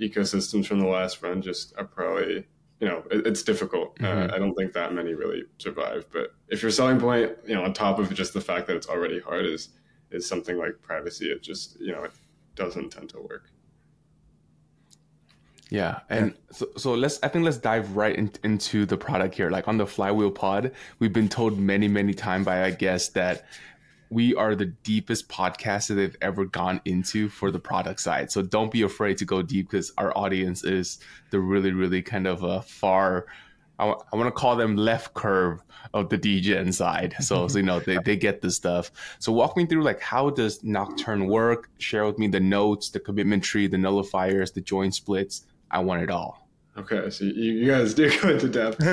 ecosystems 0.00 0.66
from 0.66 0.80
the 0.80 0.86
last 0.86 1.22
run 1.22 1.40
just 1.42 1.72
are 1.78 1.84
probably 1.84 2.46
you 2.80 2.88
know 2.88 3.02
it, 3.10 3.26
it's 3.26 3.42
difficult. 3.42 3.96
Uh, 4.00 4.04
mm-hmm. 4.04 4.30
Uh, 4.30 4.34
I 4.34 4.38
don't 4.38 4.54
think 4.54 4.72
that 4.72 4.92
many 4.92 5.14
really 5.14 5.44
survive. 5.58 6.06
But 6.12 6.34
if 6.48 6.62
your 6.62 6.70
selling 6.70 6.98
point, 6.98 7.32
you 7.46 7.54
know, 7.54 7.64
on 7.64 7.72
top 7.72 7.98
of 7.98 8.12
just 8.12 8.34
the 8.34 8.40
fact 8.40 8.66
that 8.66 8.76
it's 8.76 8.88
already 8.88 9.20
hard 9.20 9.46
is 9.46 9.70
is 10.10 10.26
something 10.26 10.58
like 10.58 10.80
privacy. 10.82 11.26
It 11.26 11.42
just 11.42 11.78
you 11.80 11.92
know 11.92 12.04
it 12.04 12.12
doesn't 12.54 12.90
tend 12.90 13.10
to 13.10 13.20
work. 13.20 13.50
Yeah, 15.70 16.00
and. 16.08 16.34
So, 16.52 16.68
so 16.76 16.94
let's 16.94 17.18
I 17.22 17.28
think 17.28 17.44
let's 17.44 17.58
dive 17.58 17.96
right 17.96 18.14
in, 18.14 18.30
into 18.44 18.86
the 18.86 18.96
product 18.96 19.34
here. 19.34 19.50
Like 19.50 19.68
on 19.68 19.78
the 19.78 19.86
Flywheel 19.86 20.30
Pod, 20.30 20.72
we've 20.98 21.12
been 21.12 21.28
told 21.28 21.58
many 21.58 21.88
many 21.88 22.14
times 22.14 22.46
by 22.46 22.62
our 22.62 22.70
guests 22.70 23.10
that 23.10 23.46
we 24.08 24.34
are 24.36 24.54
the 24.54 24.66
deepest 24.66 25.28
podcast 25.28 25.88
that 25.88 25.94
they've 25.94 26.16
ever 26.20 26.44
gone 26.44 26.80
into 26.84 27.28
for 27.28 27.50
the 27.50 27.58
product 27.58 28.00
side. 28.00 28.30
So 28.30 28.42
don't 28.42 28.70
be 28.70 28.82
afraid 28.82 29.18
to 29.18 29.24
go 29.24 29.42
deep 29.42 29.68
because 29.68 29.92
our 29.98 30.16
audience 30.16 30.64
is 30.64 30.98
the 31.30 31.40
really 31.40 31.72
really 31.72 32.02
kind 32.02 32.26
of 32.26 32.44
a 32.44 32.62
far 32.62 33.26
I, 33.78 33.86
w- 33.86 34.04
I 34.12 34.16
want 34.16 34.28
to 34.28 34.32
call 34.32 34.56
them 34.56 34.76
left 34.76 35.14
curve 35.14 35.62
of 35.94 36.08
the 36.08 36.16
degen 36.16 36.72
side. 36.72 37.14
So, 37.20 37.48
so 37.48 37.58
you 37.58 37.64
know 37.64 37.80
they, 37.80 37.98
they 38.04 38.16
get 38.26 38.40
the 38.40 38.50
stuff. 38.50 38.90
So 39.18 39.32
walk 39.32 39.56
me 39.56 39.66
through 39.66 39.82
like 39.82 40.00
how 40.00 40.30
does 40.30 40.62
Nocturne 40.64 41.26
work? 41.26 41.68
Share 41.78 42.06
with 42.06 42.18
me 42.18 42.26
the 42.28 42.40
notes, 42.40 42.90
the 42.90 43.00
commitment 43.00 43.42
tree, 43.42 43.66
the 43.66 43.76
nullifiers, 43.76 44.52
the 44.52 44.60
join 44.60 44.92
splits. 44.92 45.44
I 45.70 45.80
want 45.80 46.02
it 46.02 46.10
all. 46.10 46.48
Okay, 46.78 47.08
so 47.10 47.24
you, 47.24 47.52
you 47.52 47.66
guys 47.66 47.94
do 48.00 48.10
go 48.20 48.28
into 48.28 48.48
depth. 48.48 48.80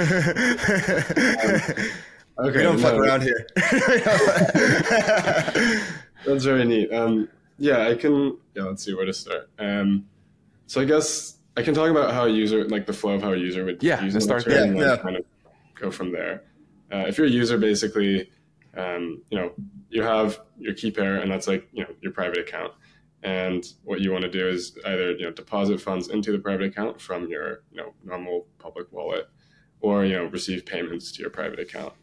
um, 2.38 2.48
okay, 2.48 2.58
we 2.58 2.63
don't 2.63 2.78
no, 2.78 2.82
fuck 2.82 2.94
around 2.94 3.22
here. 3.22 3.46
that's 6.25 6.46
very 6.46 6.66
neat. 6.66 6.92
Um, 6.94 7.28
yeah, 7.58 7.88
I 7.88 7.96
can. 7.96 8.38
Yeah, 8.56 8.63
let's 8.63 8.84
see 8.84 8.94
where 8.94 9.06
to 9.06 9.13
start. 9.13 9.50
Um, 9.60 10.06
so 10.68 10.82
I 10.82 10.86
guess 10.86 11.38
I 11.55 11.62
can 11.62 11.74
talk 11.74 11.89
about 11.89 12.13
how 12.13 12.25
a 12.25 12.29
user, 12.29 12.67
like 12.67 12.86
the 12.86 12.93
flow 12.93 13.13
of 13.13 13.22
how 13.22 13.33
a 13.33 13.38
user 13.38 13.65
would 13.65 13.83
yeah, 13.83 14.03
use 14.03 14.22
start 14.24 14.45
there. 14.45 14.63
and 14.63 14.77
yeah. 14.77 14.98
kind 14.98 15.17
of 15.17 15.25
go 15.75 15.91
from 15.91 16.12
there. 16.12 16.43
Uh, 16.91 17.05
if 17.07 17.17
you're 17.17 17.27
a 17.27 17.29
user, 17.29 17.57
basically, 17.57 18.29
um, 18.75 19.22
you 19.29 19.38
know, 19.38 19.51
you 19.89 20.01
have 20.01 20.39
your 20.57 20.74
key 20.74 20.89
pair, 20.89 21.17
and 21.17 21.31
that's 21.31 21.48
like 21.48 21.67
you 21.72 21.83
know 21.83 21.89
your 22.01 22.12
private 22.12 22.39
account. 22.39 22.74
And 23.22 23.65
what 23.83 24.01
you 24.01 24.12
want 24.12 24.24
to 24.24 24.29
do 24.29 24.48
is 24.48 24.77
either 24.86 25.12
you 25.12 25.25
know 25.25 25.31
deposit 25.31 25.79
funds 25.79 26.10
into 26.10 26.31
the 26.31 26.39
private 26.39 26.65
account 26.65 27.00
from 27.00 27.27
your 27.27 27.63
you 27.72 27.77
know 27.77 27.93
normal 28.03 28.48
public 28.57 28.91
wallet, 28.91 29.29
or 29.79 30.05
you 30.05 30.13
know 30.13 30.25
receive 30.25 30.65
payments 30.65 31.12
to 31.13 31.22
your 31.22 31.29
private 31.29 31.60
account. 31.60 31.93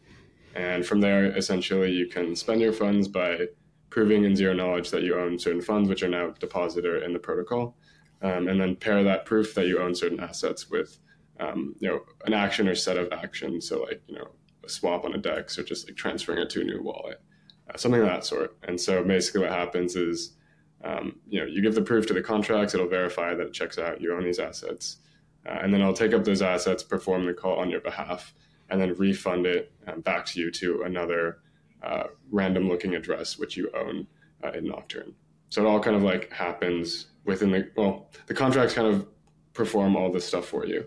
And 0.55 0.85
from 0.85 1.01
there, 1.01 1.25
essentially, 1.25 1.91
you 1.91 2.07
can 2.07 2.35
spend 2.35 2.61
your 2.61 2.73
funds 2.73 3.07
by 3.07 3.47
proving 3.89 4.23
in 4.23 4.35
zero 4.35 4.53
knowledge 4.53 4.91
that 4.91 5.03
you 5.03 5.19
own 5.19 5.37
certain 5.37 5.61
funds, 5.61 5.89
which 5.89 6.03
are 6.03 6.09
now 6.09 6.29
depositor 6.39 7.03
in 7.03 7.11
the 7.11 7.19
protocol 7.19 7.75
um, 8.21 8.47
and 8.47 8.59
then 8.59 8.75
pair 8.75 9.03
that 9.03 9.25
proof 9.25 9.53
that 9.55 9.67
you 9.67 9.79
own 9.79 9.95
certain 9.95 10.19
assets 10.19 10.69
with 10.69 10.97
um, 11.39 11.75
you 11.79 11.89
know 11.89 12.01
an 12.25 12.33
action 12.33 12.67
or 12.67 12.75
set 12.75 12.97
of 12.97 13.11
actions. 13.11 13.67
So 13.67 13.83
like 13.83 14.01
you 14.07 14.15
know 14.15 14.27
a 14.63 14.69
swap 14.69 15.05
on 15.05 15.13
a 15.13 15.17
dex 15.17 15.57
or 15.57 15.63
just 15.63 15.87
like 15.87 15.95
transferring 15.95 16.39
it 16.39 16.49
to 16.51 16.61
a 16.61 16.63
new 16.63 16.81
wallet 16.81 17.21
uh, 17.69 17.77
something 17.77 18.01
of 18.01 18.07
that 18.07 18.25
sort. 18.25 18.57
And 18.63 18.79
so 18.79 19.03
basically 19.03 19.41
what 19.41 19.51
happens 19.51 19.95
is 19.95 20.35
um, 20.83 21.19
you 21.27 21.39
know 21.39 21.45
you 21.45 21.61
give 21.61 21.75
the 21.75 21.81
proof 21.81 22.07
to 22.07 22.13
the 22.13 22.21
contracts 22.21 22.73
it'll 22.73 22.87
verify 22.87 23.33
that 23.33 23.47
it 23.47 23.53
checks 23.53 23.77
out 23.77 24.01
you 24.01 24.15
own 24.15 24.23
these 24.23 24.39
assets 24.39 24.97
uh, 25.45 25.59
and 25.61 25.71
then 25.71 25.79
i'll 25.83 25.93
take 25.93 26.11
up 26.11 26.23
those 26.23 26.41
assets 26.41 26.81
perform 26.81 27.27
the 27.27 27.35
call 27.35 27.59
on 27.59 27.69
your 27.69 27.81
behalf 27.81 28.33
and 28.71 28.81
then 28.81 28.95
refund 28.95 29.45
it 29.45 29.71
um, 29.85 30.01
back 30.01 30.25
to 30.25 30.39
you 30.39 30.49
to 30.49 30.81
another 30.83 31.39
uh, 31.83 32.05
random 32.31 32.67
looking 32.67 32.95
address 32.95 33.37
which 33.37 33.55
you 33.55 33.69
own 33.75 34.07
uh, 34.43 34.51
in 34.51 34.65
nocturne. 34.65 35.13
So 35.49 35.63
it 35.63 35.67
all 35.67 35.79
kind 35.79 35.95
of 35.95 36.03
like 36.03 36.31
happens 36.31 37.07
within 37.25 37.51
the 37.51 37.69
well, 37.75 38.09
the 38.27 38.33
contracts 38.33 38.73
kind 38.73 38.87
of 38.87 39.07
perform 39.53 39.95
all 39.95 40.11
this 40.11 40.25
stuff 40.25 40.45
for 40.45 40.65
you. 40.65 40.85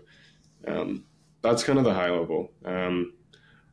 Um, 0.67 1.05
that's 1.41 1.63
kind 1.63 1.77
of 1.77 1.85
the 1.85 1.93
high 1.93 2.09
level. 2.09 2.51
Um, 2.65 3.13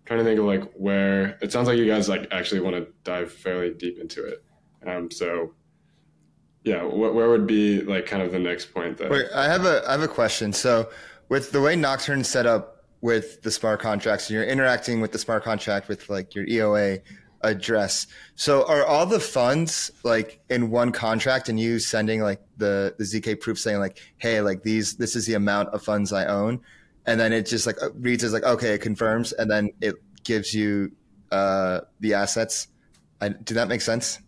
trying 0.05 0.19
to 0.19 0.25
think 0.25 0.39
of 0.39 0.47
like 0.47 0.73
where 0.75 1.39
it 1.41 1.53
sounds 1.53 1.69
like 1.69 1.79
you 1.79 1.87
guys 1.87 2.09
like 2.09 2.29
actually 2.31 2.61
want 2.61 2.77
to 2.77 2.89
dive 3.05 3.33
fairly 3.33 3.73
deep 3.73 3.99
into 3.99 4.25
it. 4.25 4.45
Um, 4.87 5.11
so 5.11 5.55
yeah, 6.65 6.81
wh- 6.81 7.15
where 7.15 7.29
would 7.29 7.47
be 7.47 7.81
like 7.81 8.07
kind 8.07 8.23
of 8.23 8.33
the 8.33 8.39
next 8.39 8.67
point 8.75 8.99
that 8.99 9.11
Wait, 9.11 9.27
I 9.35 9.45
have 9.45 9.65
a 9.65 9.83
I 9.87 9.93
have 9.93 10.03
a 10.03 10.09
question. 10.09 10.53
So 10.53 10.91
with 11.29 11.53
the 11.53 11.61
way 11.61 11.77
Nocturne 11.77 12.25
set 12.25 12.47
up 12.47 12.85
with 13.01 13.43
the 13.43 13.51
smart 13.51 13.81
contracts, 13.81 14.29
and 14.29 14.35
you're 14.37 14.45
interacting 14.45 15.01
with 15.01 15.13
the 15.13 15.19
smart 15.19 15.43
contract 15.43 15.89
with 15.89 16.09
like 16.09 16.35
your 16.35 16.47
EOA, 16.47 17.01
address. 17.43 18.07
So 18.35 18.67
are 18.67 18.85
all 18.85 19.07
the 19.07 19.21
funds 19.21 19.91
like 20.05 20.41
in 20.49 20.71
one 20.71 20.93
contract 20.93 21.49
and 21.49 21.59
you 21.59 21.79
sending 21.79 22.23
like 22.23 22.41
the, 22.57 22.95
the 22.99 23.05
ZK 23.05 23.41
proof 23.41 23.59
saying 23.59 23.79
like, 23.79 23.99
Hey, 24.19 24.41
like 24.41 24.63
these, 24.63 24.97
this 24.97 25.17
is 25.17 25.27
the 25.27 25.35
amount 25.35 25.71
of 25.71 25.83
funds 25.83 26.13
I 26.13 26.27
own. 26.27 26.61
And 27.07 27.19
then 27.19 27.33
it 27.33 27.47
just 27.47 27.67
like 27.67 27.77
reads 27.95 28.23
as 28.23 28.33
like, 28.33 28.45
okay, 28.45 28.75
it 28.75 28.79
confirms. 28.79 29.33
And 29.33 29.51
then 29.51 29.71
it 29.81 29.97
gives 30.25 30.55
you, 30.55 30.93
uh, 31.31 31.81
the 32.01 32.15
assets. 32.15 32.69
I, 33.21 33.31
do 33.31 33.55
that 33.55 33.69
make 33.69 33.81
sense? 33.81 34.21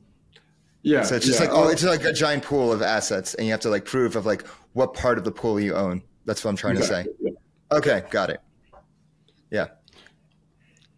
Yeah. 0.83 1.03
So 1.03 1.17
it's 1.17 1.27
just 1.27 1.41
yeah. 1.41 1.47
like, 1.47 1.57
oh, 1.57 1.69
it's 1.69 1.85
like 1.85 2.05
a 2.05 2.13
giant 2.13 2.43
pool 2.43 2.73
of 2.73 2.83
assets 2.83 3.35
and 3.35 3.47
you 3.47 3.53
have 3.53 3.61
to 3.61 3.71
like 3.71 3.85
prove 3.85 4.17
of 4.17 4.27
like 4.27 4.47
what 4.73 4.95
part 4.95 5.19
of 5.19 5.25
the 5.25 5.33
pool 5.33 5.61
you 5.61 5.75
own. 5.75 6.03
That's 6.27 6.45
what 6.45 6.51
I'm 6.51 6.57
trying 6.57 6.77
exactly. 6.77 7.13
to 7.13 7.19
say. 7.19 7.37
Yeah. 7.71 7.77
Okay. 7.77 8.03
Got 8.11 8.31
it. 8.31 8.41
Yeah. 9.51 9.69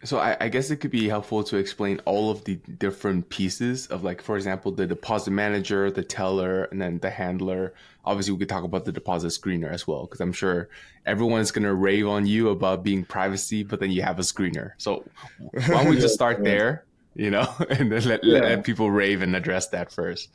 So 0.06 0.18
I, 0.18 0.36
I, 0.40 0.48
guess 0.48 0.70
it 0.70 0.76
could 0.76 0.92
be 0.92 1.08
helpful 1.08 1.42
to 1.44 1.56
explain 1.56 2.00
all 2.04 2.30
of 2.30 2.44
the 2.44 2.54
different 2.54 3.28
pieces 3.28 3.88
of 3.88 4.04
like, 4.04 4.22
for 4.22 4.36
example, 4.36 4.70
the 4.70 4.86
deposit 4.86 5.32
manager, 5.32 5.90
the 5.90 6.04
teller, 6.04 6.64
and 6.64 6.80
then 6.80 6.98
the 7.00 7.10
handler. 7.10 7.74
Obviously, 8.04 8.32
we 8.32 8.38
could 8.38 8.48
talk 8.48 8.62
about 8.62 8.84
the 8.84 8.92
deposit 8.92 9.28
screener 9.28 9.68
as 9.68 9.88
well, 9.88 10.02
because 10.02 10.20
I'm 10.20 10.32
sure 10.32 10.68
everyone's 11.06 11.50
gonna 11.50 11.74
rave 11.74 12.06
on 12.06 12.24
you 12.24 12.50
about 12.50 12.84
being 12.84 13.04
privacy, 13.04 13.64
but 13.64 13.80
then 13.80 13.90
you 13.90 14.02
have 14.02 14.20
a 14.20 14.22
screener. 14.22 14.72
So 14.78 15.04
why 15.38 15.66
don't 15.66 15.88
we 15.88 15.98
just 15.98 16.14
start 16.20 16.44
there, 16.44 16.84
you 17.16 17.30
know, 17.30 17.52
and 17.70 17.90
then 17.90 18.04
let, 18.04 18.22
yeah. 18.22 18.38
let 18.38 18.64
people 18.64 18.92
rave 18.92 19.22
and 19.22 19.34
address 19.34 19.68
that 19.70 19.90
first. 19.90 20.30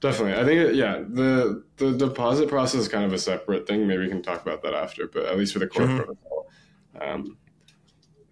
Definitely, 0.00 0.34
I 0.34 0.44
think 0.44 0.76
yeah, 0.76 1.02
the 1.08 1.64
the 1.78 1.92
deposit 1.92 2.50
process 2.50 2.82
is 2.82 2.88
kind 2.88 3.06
of 3.06 3.14
a 3.14 3.18
separate 3.18 3.66
thing. 3.66 3.86
Maybe 3.86 4.02
we 4.02 4.08
can 4.10 4.22
talk 4.22 4.42
about 4.42 4.62
that 4.64 4.74
after, 4.74 5.06
but 5.06 5.24
at 5.24 5.38
least 5.38 5.54
for 5.54 5.60
the 5.60 5.66
core 5.66 5.86
mm-hmm. 5.86 5.96
protocol. 5.96 6.50
Um, 7.00 7.38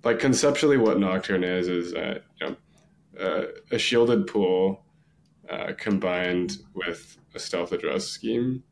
like 0.05 0.19
conceptually 0.19 0.77
what 0.77 0.99
Nocturne 0.99 1.45
is 1.45 1.69
is 1.69 1.93
you 1.93 2.21
know, 2.41 2.57
uh, 3.21 3.47
a 3.71 3.79
shielded 3.79 4.27
pool 4.27 4.85
uh, 5.49 5.73
combined 5.77 6.59
with 6.75 7.19
a 7.35 7.39
stealth 7.39 7.73
address 7.73 8.07
scheme. 8.07 8.63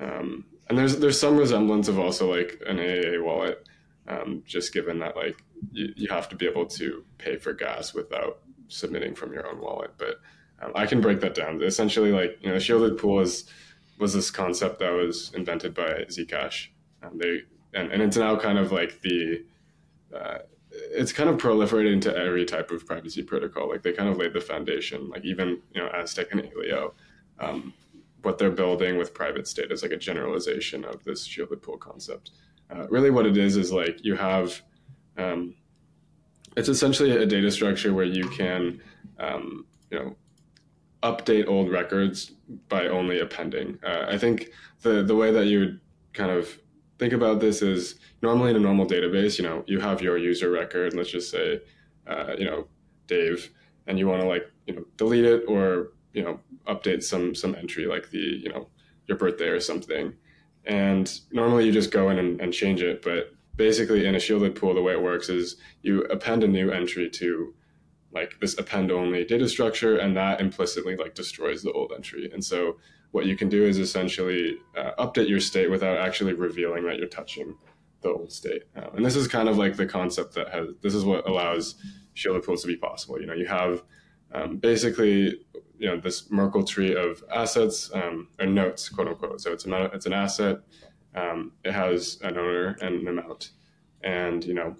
Um, 0.00 0.44
and 0.68 0.78
there's 0.78 0.98
there's 0.98 1.18
some 1.18 1.36
resemblance 1.36 1.88
of 1.88 1.98
also 1.98 2.32
like 2.32 2.60
an 2.66 2.78
AA 2.78 3.22
wallet, 3.22 3.66
um, 4.06 4.42
just 4.46 4.72
given 4.72 4.98
that 5.00 5.16
like 5.16 5.42
you, 5.72 5.92
you 5.96 6.08
have 6.08 6.28
to 6.28 6.36
be 6.36 6.46
able 6.46 6.66
to 6.66 7.04
pay 7.18 7.36
for 7.36 7.52
gas 7.52 7.94
without 7.94 8.40
submitting 8.68 9.14
from 9.14 9.32
your 9.32 9.46
own 9.46 9.60
wallet. 9.60 9.92
But 9.98 10.20
um, 10.62 10.72
I 10.74 10.86
can 10.86 11.00
break 11.00 11.20
that 11.20 11.34
down. 11.34 11.62
Essentially, 11.62 12.12
like 12.12 12.38
you 12.40 12.50
know, 12.50 12.58
shielded 12.58 12.98
pool 12.98 13.20
is 13.20 13.44
was 13.98 14.14
this 14.14 14.30
concept 14.30 14.78
that 14.78 14.92
was 14.92 15.32
invented 15.34 15.74
by 15.74 16.04
Zcash. 16.08 16.68
Um, 17.02 17.18
they 17.18 17.40
and, 17.74 17.90
and 17.92 18.02
it's 18.02 18.16
now 18.16 18.36
kind 18.36 18.58
of 18.58 18.72
like 18.72 19.00
the 19.00 19.44
uh, 20.14 20.38
it's 20.90 21.12
kind 21.12 21.28
of 21.28 21.36
proliferated 21.36 21.92
into 21.92 22.16
every 22.16 22.44
type 22.44 22.70
of 22.70 22.86
privacy 22.86 23.22
protocol. 23.22 23.68
Like 23.68 23.82
they 23.82 23.92
kind 23.92 24.08
of 24.08 24.16
laid 24.16 24.32
the 24.32 24.40
foundation. 24.40 25.08
Like 25.08 25.24
even 25.24 25.60
you 25.74 25.82
know 25.82 25.88
Aztec 25.88 26.28
and 26.32 26.42
Aleo, 26.42 26.92
um, 27.38 27.74
what 28.22 28.38
they're 28.38 28.50
building 28.50 28.98
with 28.98 29.14
private 29.14 29.46
state 29.46 29.70
is 29.70 29.82
like 29.82 29.92
a 29.92 29.96
generalization 29.96 30.84
of 30.84 31.04
this 31.04 31.24
shielded 31.24 31.62
pool 31.62 31.78
concept. 31.78 32.32
Uh, 32.70 32.86
really, 32.88 33.10
what 33.10 33.26
it 33.26 33.36
is 33.36 33.56
is 33.56 33.72
like 33.72 34.04
you 34.04 34.16
have. 34.16 34.62
Um, 35.16 35.54
it's 36.56 36.68
essentially 36.68 37.10
a 37.16 37.26
data 37.26 37.50
structure 37.50 37.94
where 37.94 38.04
you 38.04 38.28
can, 38.30 38.80
um, 39.20 39.66
you 39.90 39.98
know, 39.98 40.16
update 41.02 41.46
old 41.46 41.70
records 41.70 42.32
by 42.68 42.88
only 42.88 43.20
appending. 43.20 43.78
Uh, 43.84 44.06
I 44.08 44.18
think 44.18 44.50
the 44.82 45.02
the 45.02 45.14
way 45.14 45.30
that 45.30 45.46
you 45.46 45.60
would 45.60 45.80
kind 46.12 46.30
of 46.30 46.58
think 46.98 47.12
about 47.12 47.40
this 47.40 47.62
is 47.62 47.96
normally 48.22 48.50
in 48.50 48.56
a 48.56 48.60
normal 48.60 48.86
database, 48.86 49.38
you 49.38 49.44
know, 49.44 49.64
you 49.66 49.80
have 49.80 50.02
your 50.02 50.18
user 50.18 50.50
record, 50.50 50.94
let's 50.94 51.10
just 51.10 51.30
say, 51.30 51.60
uh, 52.06 52.34
you 52.36 52.44
know, 52.44 52.66
Dave, 53.06 53.50
and 53.86 53.98
you 53.98 54.08
want 54.08 54.20
to 54.20 54.28
like, 54.28 54.50
you 54.66 54.74
know, 54.74 54.84
delete 54.96 55.24
it 55.24 55.44
or, 55.48 55.92
you 56.12 56.22
know, 56.22 56.40
update 56.66 57.02
some, 57.02 57.34
some 57.34 57.54
entry 57.54 57.86
like 57.86 58.10
the, 58.10 58.18
you 58.18 58.48
know, 58.48 58.68
your 59.06 59.16
birthday 59.16 59.48
or 59.48 59.60
something. 59.60 60.12
And 60.66 61.20
normally 61.32 61.64
you 61.64 61.72
just 61.72 61.90
go 61.90 62.10
in 62.10 62.18
and, 62.18 62.40
and 62.40 62.52
change 62.52 62.82
it. 62.82 63.02
But 63.02 63.32
basically 63.56 64.06
in 64.06 64.14
a 64.14 64.20
shielded 64.20 64.54
pool, 64.54 64.74
the 64.74 64.82
way 64.82 64.92
it 64.92 65.02
works 65.02 65.28
is 65.28 65.56
you 65.82 66.02
append 66.04 66.44
a 66.44 66.48
new 66.48 66.70
entry 66.70 67.08
to 67.10 67.54
like 68.12 68.34
this 68.40 68.58
append 68.58 68.90
only 68.90 69.24
data 69.24 69.48
structure 69.48 69.98
and 69.98 70.16
that 70.16 70.40
implicitly 70.40 70.96
like 70.96 71.14
destroys 71.14 71.62
the 71.62 71.72
old 71.72 71.92
entry. 71.94 72.30
And 72.32 72.44
so 72.44 72.78
what 73.10 73.26
you 73.26 73.36
can 73.36 73.48
do 73.48 73.64
is 73.64 73.78
essentially 73.78 74.58
uh, 74.76 74.90
update 74.98 75.28
your 75.28 75.40
state 75.40 75.70
without 75.70 75.98
actually 75.98 76.34
revealing 76.34 76.84
that 76.84 76.98
you're 76.98 77.08
touching 77.08 77.56
the 78.02 78.10
old 78.10 78.32
state. 78.32 78.64
Um, 78.76 78.90
and 78.96 79.04
this 79.04 79.16
is 79.16 79.26
kind 79.26 79.48
of 79.48 79.56
like 79.56 79.76
the 79.76 79.86
concept 79.86 80.34
that 80.34 80.50
has, 80.50 80.68
this 80.82 80.94
is 80.94 81.04
what 81.04 81.28
allows 81.28 81.76
shielded 82.14 82.44
pools 82.44 82.62
to 82.62 82.68
be 82.68 82.76
possible. 82.76 83.20
You 83.20 83.26
know, 83.26 83.34
you 83.34 83.46
have 83.46 83.82
um, 84.32 84.58
basically, 84.58 85.40
you 85.78 85.88
know, 85.88 85.98
this 85.98 86.30
Merkle 86.30 86.64
tree 86.64 86.94
of 86.94 87.24
assets 87.32 87.90
um, 87.94 88.28
or 88.38 88.46
notes, 88.46 88.88
quote 88.88 89.08
unquote. 89.08 89.40
So 89.40 89.52
it's 89.52 89.64
an, 89.64 89.72
it's 89.72 90.06
an 90.06 90.12
asset. 90.12 90.58
Um, 91.14 91.52
it 91.64 91.72
has 91.72 92.18
an 92.22 92.36
owner 92.36 92.76
and 92.80 93.00
an 93.00 93.08
amount. 93.08 93.50
And, 94.02 94.44
you 94.44 94.54
know, 94.54 94.76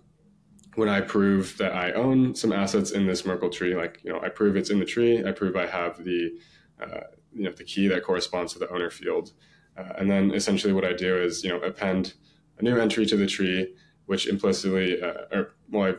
when 0.74 0.88
I 0.88 1.00
prove 1.00 1.56
that 1.58 1.72
I 1.72 1.92
own 1.92 2.34
some 2.34 2.52
assets 2.52 2.92
in 2.92 3.06
this 3.06 3.24
Merkle 3.24 3.50
tree, 3.50 3.74
like, 3.74 4.00
you 4.04 4.12
know, 4.12 4.20
I 4.20 4.28
prove 4.28 4.54
it's 4.54 4.70
in 4.70 4.78
the 4.78 4.84
tree, 4.84 5.24
I 5.24 5.32
prove 5.32 5.56
I 5.56 5.66
have 5.66 6.04
the, 6.04 6.38
uh, 6.80 7.00
you 7.32 7.44
know, 7.44 7.52
the 7.52 7.64
key 7.64 7.88
that 7.88 8.02
corresponds 8.02 8.52
to 8.52 8.58
the 8.58 8.70
owner 8.72 8.90
field. 8.90 9.32
Uh, 9.76 9.92
and 9.98 10.10
then 10.10 10.32
essentially 10.32 10.72
what 10.72 10.84
I 10.84 10.92
do 10.92 11.22
is, 11.22 11.44
you 11.44 11.50
know, 11.50 11.60
append 11.60 12.14
a 12.58 12.62
new 12.62 12.78
entry 12.78 13.06
to 13.06 13.16
the 13.16 13.26
tree, 13.26 13.74
which 14.06 14.26
implicitly, 14.26 15.00
uh, 15.00 15.36
or 15.36 15.54
well, 15.70 15.92
I, 15.92 15.94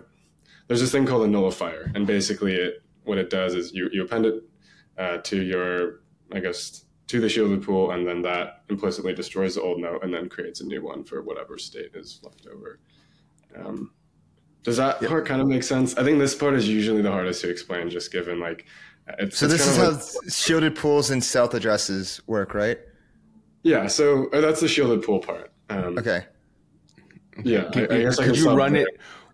there's 0.67 0.81
this 0.81 0.91
thing 0.91 1.05
called 1.05 1.23
a 1.23 1.27
nullifier, 1.27 1.91
and 1.95 2.05
basically, 2.05 2.55
it 2.55 2.83
what 3.03 3.17
it 3.17 3.29
does 3.29 3.55
is 3.55 3.73
you 3.73 3.89
you 3.91 4.03
append 4.03 4.25
it 4.25 4.43
uh, 4.97 5.17
to 5.19 5.41
your, 5.41 6.01
I 6.31 6.39
guess, 6.39 6.85
to 7.07 7.21
the 7.21 7.29
shielded 7.29 7.63
pool, 7.63 7.91
and 7.91 8.07
then 8.07 8.21
that 8.23 8.63
implicitly 8.69 9.13
destroys 9.13 9.55
the 9.55 9.61
old 9.61 9.79
note, 9.79 10.03
and 10.03 10.13
then 10.13 10.27
creates 10.27 10.61
a 10.61 10.65
new 10.65 10.83
one 10.83 11.03
for 11.03 11.21
whatever 11.21 11.57
state 11.57 11.91
is 11.95 12.19
left 12.23 12.47
over. 12.47 12.79
Um, 13.55 13.93
does 14.63 14.77
that 14.77 15.01
yep. 15.01 15.09
part 15.09 15.25
kind 15.25 15.41
of 15.41 15.47
make 15.47 15.63
sense? 15.63 15.97
I 15.97 16.03
think 16.03 16.19
this 16.19 16.35
part 16.35 16.53
is 16.53 16.67
usually 16.67 17.01
the 17.01 17.11
hardest 17.11 17.41
to 17.41 17.49
explain, 17.49 17.89
just 17.89 18.11
given 18.11 18.39
like. 18.39 18.65
It's, 19.17 19.37
so 19.37 19.47
this 19.47 19.65
is 19.65 19.77
how 19.77 19.91
like, 19.91 20.31
shielded 20.31 20.75
pools 20.75 21.09
and 21.09 21.23
stealth 21.23 21.53
addresses 21.53 22.21
work, 22.27 22.53
right? 22.53 22.79
Yeah. 23.63 23.87
So 23.87 24.29
uh, 24.29 24.41
that's 24.41 24.61
the 24.61 24.67
shielded 24.67 25.03
pool 25.03 25.19
part. 25.19 25.51
Um, 25.69 25.97
okay. 25.97 26.25
Yeah. 27.43 27.69
Can, 27.71 27.91
I, 27.91 27.95
I 27.95 28.01
guess 28.03 28.17
could 28.17 28.37
you 28.37 28.51
run 28.51 28.75
it 28.75 28.87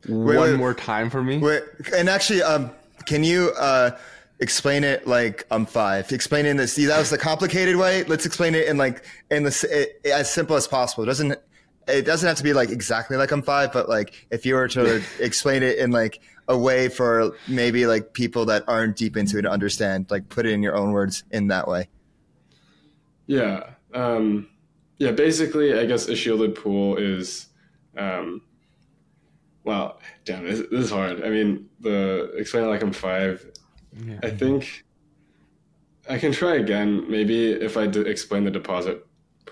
wait, 0.07 0.37
one 0.37 0.51
wait, 0.51 0.57
more 0.57 0.73
time 0.73 1.09
for 1.09 1.23
me? 1.23 1.37
Wait, 1.37 1.63
and 1.95 2.09
actually, 2.09 2.41
um, 2.41 2.71
can 3.05 3.23
you 3.23 3.51
uh, 3.57 3.91
explain 4.39 4.83
it 4.83 5.07
like 5.07 5.45
I'm 5.51 5.65
five? 5.65 6.11
Explain 6.11 6.45
in 6.45 6.57
this. 6.57 6.73
See, 6.73 6.85
that 6.85 6.97
was 6.97 7.09
the 7.09 7.17
complicated 7.17 7.75
way. 7.75 8.03
Let's 8.03 8.25
explain 8.25 8.55
it 8.55 8.67
in 8.67 8.77
like 8.77 9.03
in 9.31 9.43
the 9.43 9.89
as 10.05 10.31
simple 10.31 10.55
as 10.55 10.67
possible. 10.67 11.03
It 11.03 11.07
doesn't 11.07 11.39
it 11.87 12.05
doesn't 12.05 12.27
have 12.27 12.37
to 12.37 12.43
be 12.43 12.53
like 12.53 12.69
exactly 12.69 13.17
like 13.17 13.31
I'm 13.31 13.41
five, 13.41 13.71
but 13.71 13.87
like 13.89 14.27
if 14.31 14.45
you 14.45 14.55
were 14.55 14.67
to 14.69 15.01
explain 15.19 15.63
it 15.63 15.77
in 15.77 15.91
like 15.91 16.19
a 16.47 16.57
way 16.57 16.89
for 16.89 17.35
maybe 17.47 17.85
like 17.85 18.13
people 18.13 18.45
that 18.45 18.63
aren't 18.67 18.95
deep 18.95 19.17
into 19.17 19.37
it 19.37 19.43
to 19.43 19.49
understand, 19.49 20.07
like 20.09 20.29
put 20.29 20.45
it 20.45 20.51
in 20.51 20.61
your 20.61 20.75
own 20.75 20.91
words 20.91 21.23
in 21.31 21.47
that 21.47 21.67
way. 21.67 21.87
Yeah. 23.27 23.71
Um, 23.93 24.47
yeah. 24.97 25.11
Basically, 25.11 25.77
I 25.77 25.85
guess 25.85 26.07
a 26.07 26.15
shielded 26.15 26.55
pool 26.55 26.97
is, 26.97 27.47
um, 27.97 28.41
well, 29.63 29.99
damn, 30.25 30.43
this, 30.43 30.59
this 30.59 30.85
is 30.85 30.91
hard. 30.91 31.23
I 31.23 31.29
mean, 31.29 31.67
the 31.79 32.31
explain 32.37 32.65
it 32.65 32.67
like 32.67 32.83
I'm 32.83 32.93
five. 32.93 33.45
Yeah. 34.05 34.19
I 34.21 34.29
think 34.29 34.85
I 36.07 36.19
can 36.19 36.31
try 36.31 36.55
again. 36.55 37.09
Maybe 37.09 37.51
if 37.51 37.77
I 37.77 37.87
d- 37.87 38.01
explain 38.01 38.43
the 38.43 38.51
deposit 38.51 39.05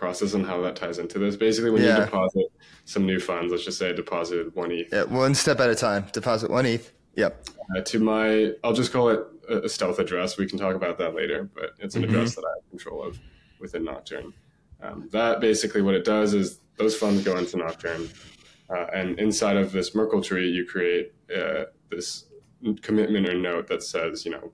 process 0.03 0.33
and 0.33 0.45
how 0.45 0.59
that 0.59 0.75
ties 0.75 0.99
into 0.99 1.17
this. 1.17 1.37
Basically, 1.37 1.71
when 1.71 1.81
yeah. 1.81 1.99
you 1.99 2.05
deposit 2.05 2.47
some 2.83 3.05
new 3.05 3.19
funds, 3.21 3.51
let's 3.53 3.63
just 3.63 3.77
say 3.77 3.89
I 3.89 3.93
deposited 3.93 4.53
one 4.53 4.69
ETH. 4.69 4.89
Yeah, 4.91 5.03
one 5.03 5.33
step 5.33 5.61
at 5.61 5.69
a 5.69 5.75
time. 5.75 6.07
Deposit 6.11 6.51
one 6.51 6.65
ETH. 6.65 6.91
Yep. 7.15 7.47
Uh, 7.73 7.81
to 7.81 7.99
my, 7.99 8.51
I'll 8.65 8.73
just 8.73 8.91
call 8.91 9.07
it 9.09 9.21
a 9.47 9.69
stealth 9.69 9.99
address. 9.99 10.37
We 10.37 10.45
can 10.45 10.59
talk 10.59 10.75
about 10.75 10.97
that 10.97 11.15
later, 11.15 11.49
but 11.55 11.71
it's 11.79 11.95
an 11.95 12.01
mm-hmm. 12.01 12.15
address 12.15 12.35
that 12.35 12.43
I 12.45 12.51
have 12.57 12.69
control 12.69 13.01
of 13.01 13.17
within 13.61 13.85
Nocturne. 13.85 14.33
Um, 14.81 15.07
that 15.13 15.39
basically 15.39 15.81
what 15.81 15.95
it 15.95 16.03
does 16.03 16.33
is 16.33 16.59
those 16.77 16.97
funds 16.97 17.23
go 17.23 17.37
into 17.37 17.55
Nocturne, 17.55 18.09
uh, 18.69 18.87
and 18.93 19.17
inside 19.19 19.55
of 19.55 19.71
this 19.71 19.95
Merkle 19.95 20.21
tree, 20.21 20.49
you 20.49 20.65
create 20.65 21.13
uh, 21.33 21.65
this 21.89 22.25
commitment 22.81 23.29
or 23.29 23.35
note 23.35 23.67
that 23.67 23.83
says, 23.83 24.25
you 24.25 24.31
know, 24.31 24.51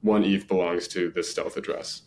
one 0.00 0.24
ETH 0.24 0.48
belongs 0.48 0.88
to 0.88 1.10
this 1.10 1.30
stealth 1.30 1.56
address. 1.56 2.02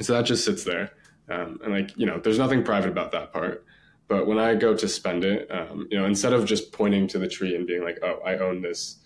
So 0.00 0.12
that 0.12 0.24
just 0.24 0.44
sits 0.44 0.62
there. 0.62 0.92
Um, 1.28 1.58
and 1.62 1.72
like, 1.72 1.96
you 1.96 2.06
know, 2.06 2.18
there's 2.18 2.38
nothing 2.38 2.62
private 2.62 2.90
about 2.90 3.12
that 3.12 3.32
part. 3.32 3.64
But 4.08 4.26
when 4.26 4.38
I 4.38 4.54
go 4.54 4.76
to 4.76 4.88
spend 4.88 5.24
it, 5.24 5.50
um, 5.50 5.88
you 5.90 5.98
know, 5.98 6.04
instead 6.04 6.32
of 6.32 6.44
just 6.44 6.72
pointing 6.72 7.06
to 7.08 7.18
the 7.18 7.28
tree 7.28 7.54
and 7.54 7.66
being 7.66 7.82
like, 7.82 7.98
oh, 8.02 8.20
I 8.24 8.36
own 8.36 8.60
this, 8.60 8.98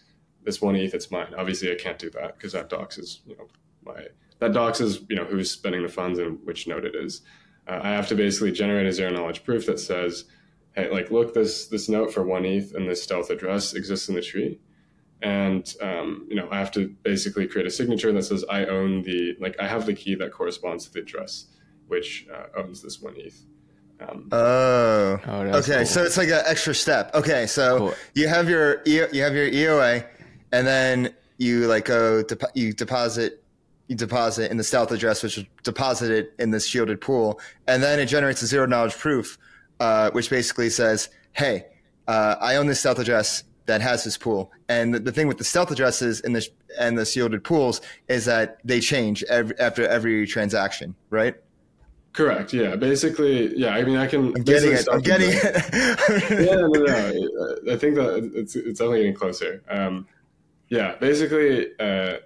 this 0.45 0.61
one 0.61 0.75
ETH, 0.75 0.95
it's 0.95 1.11
mine. 1.11 1.35
Obviously, 1.37 1.71
I 1.71 1.77
can't 1.77 1.99
do 1.99 2.11
that 2.11 2.37
because 2.37 2.53
that 2.53 2.69
docs 2.69 2.99
is, 2.99 3.21
you 3.27 3.37
know, 3.37 3.47
my 3.85 4.07
that 4.41 4.53
docs 4.53 4.81
is, 4.81 5.01
you 5.09 5.17
know, 5.17 5.25
who's 5.25 5.51
spending 5.51 5.83
the 5.83 5.89
funds 5.89 6.19
and 6.19 6.39
which 6.45 6.67
node 6.67 6.85
it 6.85 6.95
is. 6.95 7.23
Uh, 7.67 7.81
I 7.83 7.91
have 7.91 8.09
to 8.09 8.15
basically 8.15 8.53
generate 8.53 8.87
a 8.87 8.93
zero 8.93 9.11
knowledge 9.11 9.45
proof 9.45 9.67
that 9.67 9.81
says, 9.81 10.25
hey, 10.75 10.91
like, 10.91 11.11
look, 11.11 11.35
this 11.35 11.67
this 11.67 11.89
note 11.89 12.13
for 12.13 12.25
one 12.25 12.45
ETH 12.45 12.75
and 12.75 12.89
this 12.89 13.03
stealth 13.03 13.31
address 13.31 13.75
exists 13.75 14.09
in 14.09 14.15
the 14.15 14.23
tree, 14.23 14.59
and 15.23 15.75
um, 15.81 16.27
you 16.29 16.37
know, 16.37 16.49
I 16.51 16.59
have 16.59 16.71
to 16.73 16.89
basically 17.03 17.47
create 17.47 17.67
a 17.67 17.71
signature 17.71 18.13
that 18.13 18.23
says 18.25 18.45
I 18.51 18.65
own 18.67 19.03
the 19.03 19.37
like 19.41 19.57
I 19.61 19.69
have 19.69 19.87
the 19.87 19.95
key 19.95 20.15
that 20.17 20.33
corresponds 20.33 20.87
to 20.87 20.93
the 20.93 21.01
address 21.01 21.47
which 21.89 22.27
uh, 22.33 22.61
owns 22.61 22.83
this 22.83 23.01
one 23.01 23.15
ETH. 23.17 23.43
Um, 24.01 24.29
oh, 24.31 25.19
oh 25.27 25.41
okay. 25.59 25.79
Cool. 25.79 25.87
So 25.87 26.05
it's 26.05 26.17
like 26.17 26.29
an 26.29 26.43
extra 26.47 26.75
step. 26.75 27.15
Okay, 27.15 27.47
so 27.47 27.79
cool. 27.79 27.95
you 28.15 28.29
have 28.29 28.49
your 28.49 28.83
you 28.85 29.03
have 29.03 29.35
your 29.35 29.51
EOA, 29.51 30.07
and 30.53 30.67
then 30.67 31.15
you 31.39 31.67
like 31.67 31.87
go 31.87 32.23
de- 32.23 32.37
you 32.55 32.73
deposit 32.73 33.43
you 33.89 33.97
deposit 33.97 34.51
in 34.51 34.57
the 34.57 34.65
stealth 34.65 34.93
address, 34.93 35.23
which 35.23 35.39
is 35.39 35.45
deposited 35.65 36.29
in 36.39 36.51
this 36.51 36.67
shielded 36.67 37.01
pool, 37.01 37.41
and 37.67 37.83
then 37.83 37.99
it 37.99 38.07
generates 38.07 38.43
a 38.43 38.47
zero 38.47 38.67
knowledge 38.67 38.97
proof, 38.97 39.39
uh, 39.81 40.11
which 40.11 40.31
basically 40.31 40.71
says, 40.71 41.09
"Hey, 41.33 41.67
uh, 42.07 42.37
I 42.41 42.57
own 42.57 42.67
this 42.67 42.79
stealth 42.79 43.01
address 43.01 43.45
that 43.67 43.81
has 43.81 44.05
this 44.05 44.17
pool." 44.17 44.53
And 44.69 44.95
the, 44.95 45.01
the 45.01 45.13
thing 45.13 45.27
with 45.27 45.39
the 45.39 45.45
stealth 45.45 45.73
addresses 45.73 46.21
in 46.21 46.35
the 46.35 46.47
and 46.79 46.97
the 46.97 47.05
shielded 47.05 47.43
pools 47.43 47.81
is 48.07 48.27
that 48.27 48.59
they 48.65 48.79
change 48.79 49.25
every, 49.25 49.59
after 49.59 49.89
every 49.89 50.27
transaction, 50.27 50.95
right? 51.11 51.35
Correct. 52.19 52.53
Yeah. 52.53 52.75
Basically, 52.75 53.57
yeah. 53.57 53.77
I 53.77 53.85
mean, 53.85 53.97
I 53.97 54.09
can. 54.09 54.35
I'm 54.37 54.43
getting 54.43 54.73
it. 54.73 54.89
I'm 54.91 54.99
getting 54.99 55.31
it. 55.31 56.31
yeah. 56.33 56.57
No, 56.57 56.67
no. 56.67 57.73
I 57.73 57.77
think 57.77 57.95
that 57.95 58.33
it's 58.35 58.57
it's 58.57 58.81
only 58.81 58.99
getting 58.99 59.15
closer. 59.15 59.63
Um, 59.69 60.09
yeah. 60.69 60.97
Basically, 60.97 61.69
uh, 61.79 62.17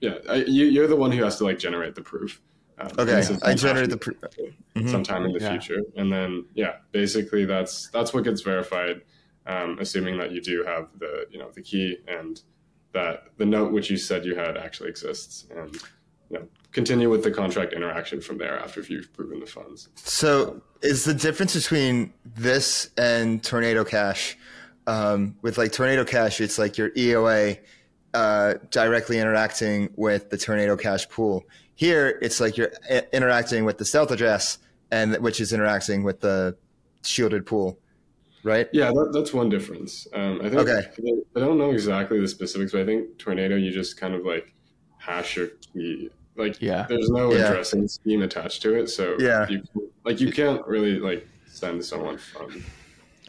yeah. 0.00 0.14
I, 0.30 0.36
you 0.36 0.64
you're 0.64 0.86
the 0.86 0.96
one 0.96 1.12
who 1.12 1.22
has 1.24 1.36
to 1.36 1.44
like 1.44 1.58
generate 1.58 1.94
the 1.94 2.00
proof. 2.00 2.40
Um, 2.78 2.88
okay. 2.98 3.22
I 3.42 3.52
generate 3.52 3.90
the 3.90 3.98
proof 3.98 4.16
mm-hmm. 4.18 4.88
sometime 4.88 5.26
in 5.26 5.32
the 5.34 5.40
yeah. 5.40 5.50
future, 5.50 5.82
and 5.94 6.10
then 6.10 6.46
yeah, 6.54 6.76
basically 6.92 7.44
that's 7.44 7.90
that's 7.90 8.14
what 8.14 8.24
gets 8.24 8.40
verified, 8.40 9.02
um, 9.44 9.76
assuming 9.78 10.16
that 10.20 10.32
you 10.32 10.40
do 10.40 10.64
have 10.64 10.88
the 10.98 11.26
you 11.30 11.38
know 11.38 11.50
the 11.50 11.60
key 11.60 11.98
and 12.08 12.40
that 12.94 13.24
the 13.36 13.44
note 13.44 13.74
which 13.74 13.90
you 13.90 13.98
said 13.98 14.24
you 14.24 14.36
had 14.36 14.56
actually 14.56 14.88
exists 14.88 15.46
and 15.54 15.74
you 16.30 16.38
know, 16.38 16.48
continue 16.72 17.08
with 17.10 17.24
the 17.24 17.30
contract 17.30 17.72
interaction 17.72 18.20
from 18.20 18.38
there 18.38 18.58
after 18.58 18.80
you've 18.82 19.12
proven 19.12 19.40
the 19.40 19.46
funds. 19.46 19.88
So, 19.96 20.60
is 20.82 21.04
the 21.04 21.14
difference 21.14 21.54
between 21.54 22.12
this 22.24 22.90
and 22.96 23.42
Tornado 23.42 23.84
Cash? 23.84 24.36
Um, 24.86 25.36
with 25.42 25.58
like 25.58 25.72
Tornado 25.72 26.04
Cash, 26.04 26.40
it's 26.40 26.58
like 26.58 26.78
your 26.78 26.90
EOA 26.90 27.58
uh, 28.14 28.54
directly 28.70 29.18
interacting 29.18 29.90
with 29.96 30.30
the 30.30 30.38
Tornado 30.38 30.76
Cash 30.76 31.08
pool. 31.08 31.44
Here, 31.74 32.18
it's 32.22 32.40
like 32.40 32.56
you're 32.56 32.72
interacting 33.12 33.64
with 33.64 33.78
the 33.78 33.84
stealth 33.84 34.10
address, 34.10 34.58
and 34.90 35.16
which 35.18 35.40
is 35.40 35.52
interacting 35.52 36.04
with 36.04 36.20
the 36.20 36.56
shielded 37.04 37.44
pool, 37.46 37.78
right? 38.42 38.68
Yeah, 38.72 38.90
that, 38.90 39.10
that's 39.12 39.32
one 39.32 39.48
difference. 39.48 40.06
Um, 40.14 40.40
I 40.42 40.48
think. 40.48 40.60
Okay. 40.62 40.88
I 41.36 41.40
don't 41.40 41.58
know 41.58 41.70
exactly 41.70 42.18
the 42.20 42.28
specifics, 42.28 42.72
but 42.72 42.80
I 42.80 42.86
think 42.86 43.18
Tornado, 43.18 43.56
you 43.56 43.70
just 43.70 43.98
kind 44.00 44.14
of 44.14 44.24
like 44.24 44.54
hash 44.98 45.36
your 45.36 45.48
key 45.72 46.10
like 46.38 46.62
yeah, 46.62 46.86
there's 46.88 47.10
no 47.10 47.32
yeah. 47.32 47.48
addressing 47.48 47.88
scheme 47.88 48.22
attached 48.22 48.62
to 48.62 48.74
it, 48.74 48.88
so 48.88 49.16
yeah, 49.18 49.48
you, 49.48 49.62
like 50.04 50.20
you 50.20 50.32
can't 50.32 50.64
really 50.66 50.98
like 50.98 51.26
send 51.46 51.84
someone 51.84 52.16
from. 52.16 52.64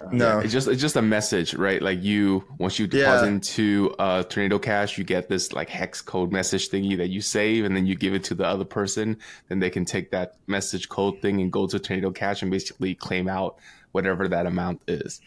Uh, 0.02 0.08
no, 0.12 0.40
it's 0.40 0.54
just 0.54 0.68
it's 0.68 0.80
just 0.80 0.96
a 0.96 1.02
message, 1.02 1.56
right? 1.56 1.82
Like 1.82 2.04
you 2.04 2.46
once 2.58 2.78
you 2.78 2.88
deposit 2.88 3.26
yeah. 3.26 3.32
into 3.32 3.96
uh, 3.98 4.24
Tornado 4.24 4.60
Cash, 4.60 4.98
you 4.98 5.04
get 5.04 5.28
this 5.28 5.52
like 5.52 5.70
hex 5.70 6.02
code 6.02 6.32
message 6.32 6.70
thingy 6.70 6.96
that 6.98 7.10
you 7.10 7.20
save, 7.20 7.66
and 7.66 7.76
then 7.76 7.86
you 7.86 7.96
give 7.96 8.14
it 8.14 8.24
to 8.26 8.36
the 8.36 8.46
other 8.46 8.64
person. 8.64 9.18
Then 9.50 9.60
they 9.60 9.72
can 9.72 9.86
take 9.86 10.12
that 10.12 10.36
message 10.48 10.88
code 10.88 11.22
thing 11.22 11.42
and 11.42 11.52
go 11.52 11.68
to 11.68 11.80
Tornado 11.80 12.12
Cash 12.12 12.44
and 12.44 12.52
basically 12.52 12.96
claim 12.96 13.28
out 13.28 13.58
whatever 13.92 14.28
that 14.28 14.46
amount 14.46 14.82
is. 14.88 15.20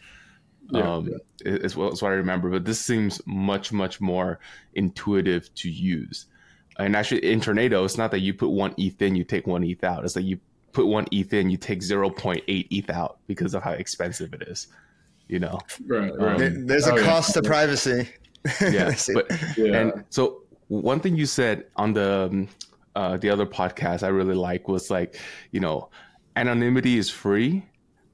Yeah, 0.70 0.94
um, 0.94 1.08
yeah. 1.08 1.18
Is, 1.44 1.76
what, 1.76 1.94
is 1.94 2.00
what 2.00 2.12
I 2.12 2.14
remember. 2.14 2.48
But 2.48 2.64
this 2.64 2.80
seems 2.80 3.20
much 3.26 3.72
much 3.72 4.00
more 4.00 4.38
intuitive 4.72 5.52
to 5.56 5.68
use 5.68 6.26
and 6.78 6.96
actually 6.96 7.24
in 7.30 7.40
tornado 7.40 7.84
it's 7.84 7.98
not 7.98 8.10
that 8.10 8.20
you 8.20 8.32
put 8.34 8.50
one 8.50 8.74
eth 8.78 9.02
in 9.02 9.14
you 9.14 9.24
take 9.24 9.46
one 9.46 9.64
eth 9.64 9.84
out. 9.84 10.04
It's 10.04 10.16
like 10.16 10.24
you 10.24 10.38
put 10.72 10.86
one 10.86 11.06
eth 11.12 11.32
in 11.32 11.50
you 11.50 11.56
take 11.56 11.80
0.8 11.80 12.66
eth 12.70 12.90
out 12.90 13.18
because 13.26 13.54
of 13.54 13.62
how 13.62 13.72
expensive 13.72 14.32
it 14.34 14.42
is 14.42 14.68
you 15.28 15.38
know? 15.38 15.58
Right, 15.86 16.12
right. 16.18 16.42
Um, 16.42 16.66
there's 16.66 16.86
a 16.86 16.94
oh, 16.94 17.04
cost 17.04 17.34
yeah. 17.34 17.42
to 17.42 17.48
privacy. 17.48 18.08
Yeah 18.60 18.94
but 19.14 19.30
yeah. 19.56 19.80
and 19.80 20.04
so 20.10 20.42
one 20.68 21.00
thing 21.00 21.16
you 21.16 21.26
said 21.26 21.66
on 21.76 21.92
the 21.92 22.28
um, 22.30 22.48
uh, 22.94 23.16
the 23.16 23.30
other 23.30 23.46
podcast 23.46 24.02
i 24.02 24.08
really 24.08 24.34
like 24.34 24.68
was 24.68 24.90
like 24.90 25.18
you 25.50 25.60
know 25.60 25.88
anonymity 26.36 26.98
is 26.98 27.08
free 27.08 27.64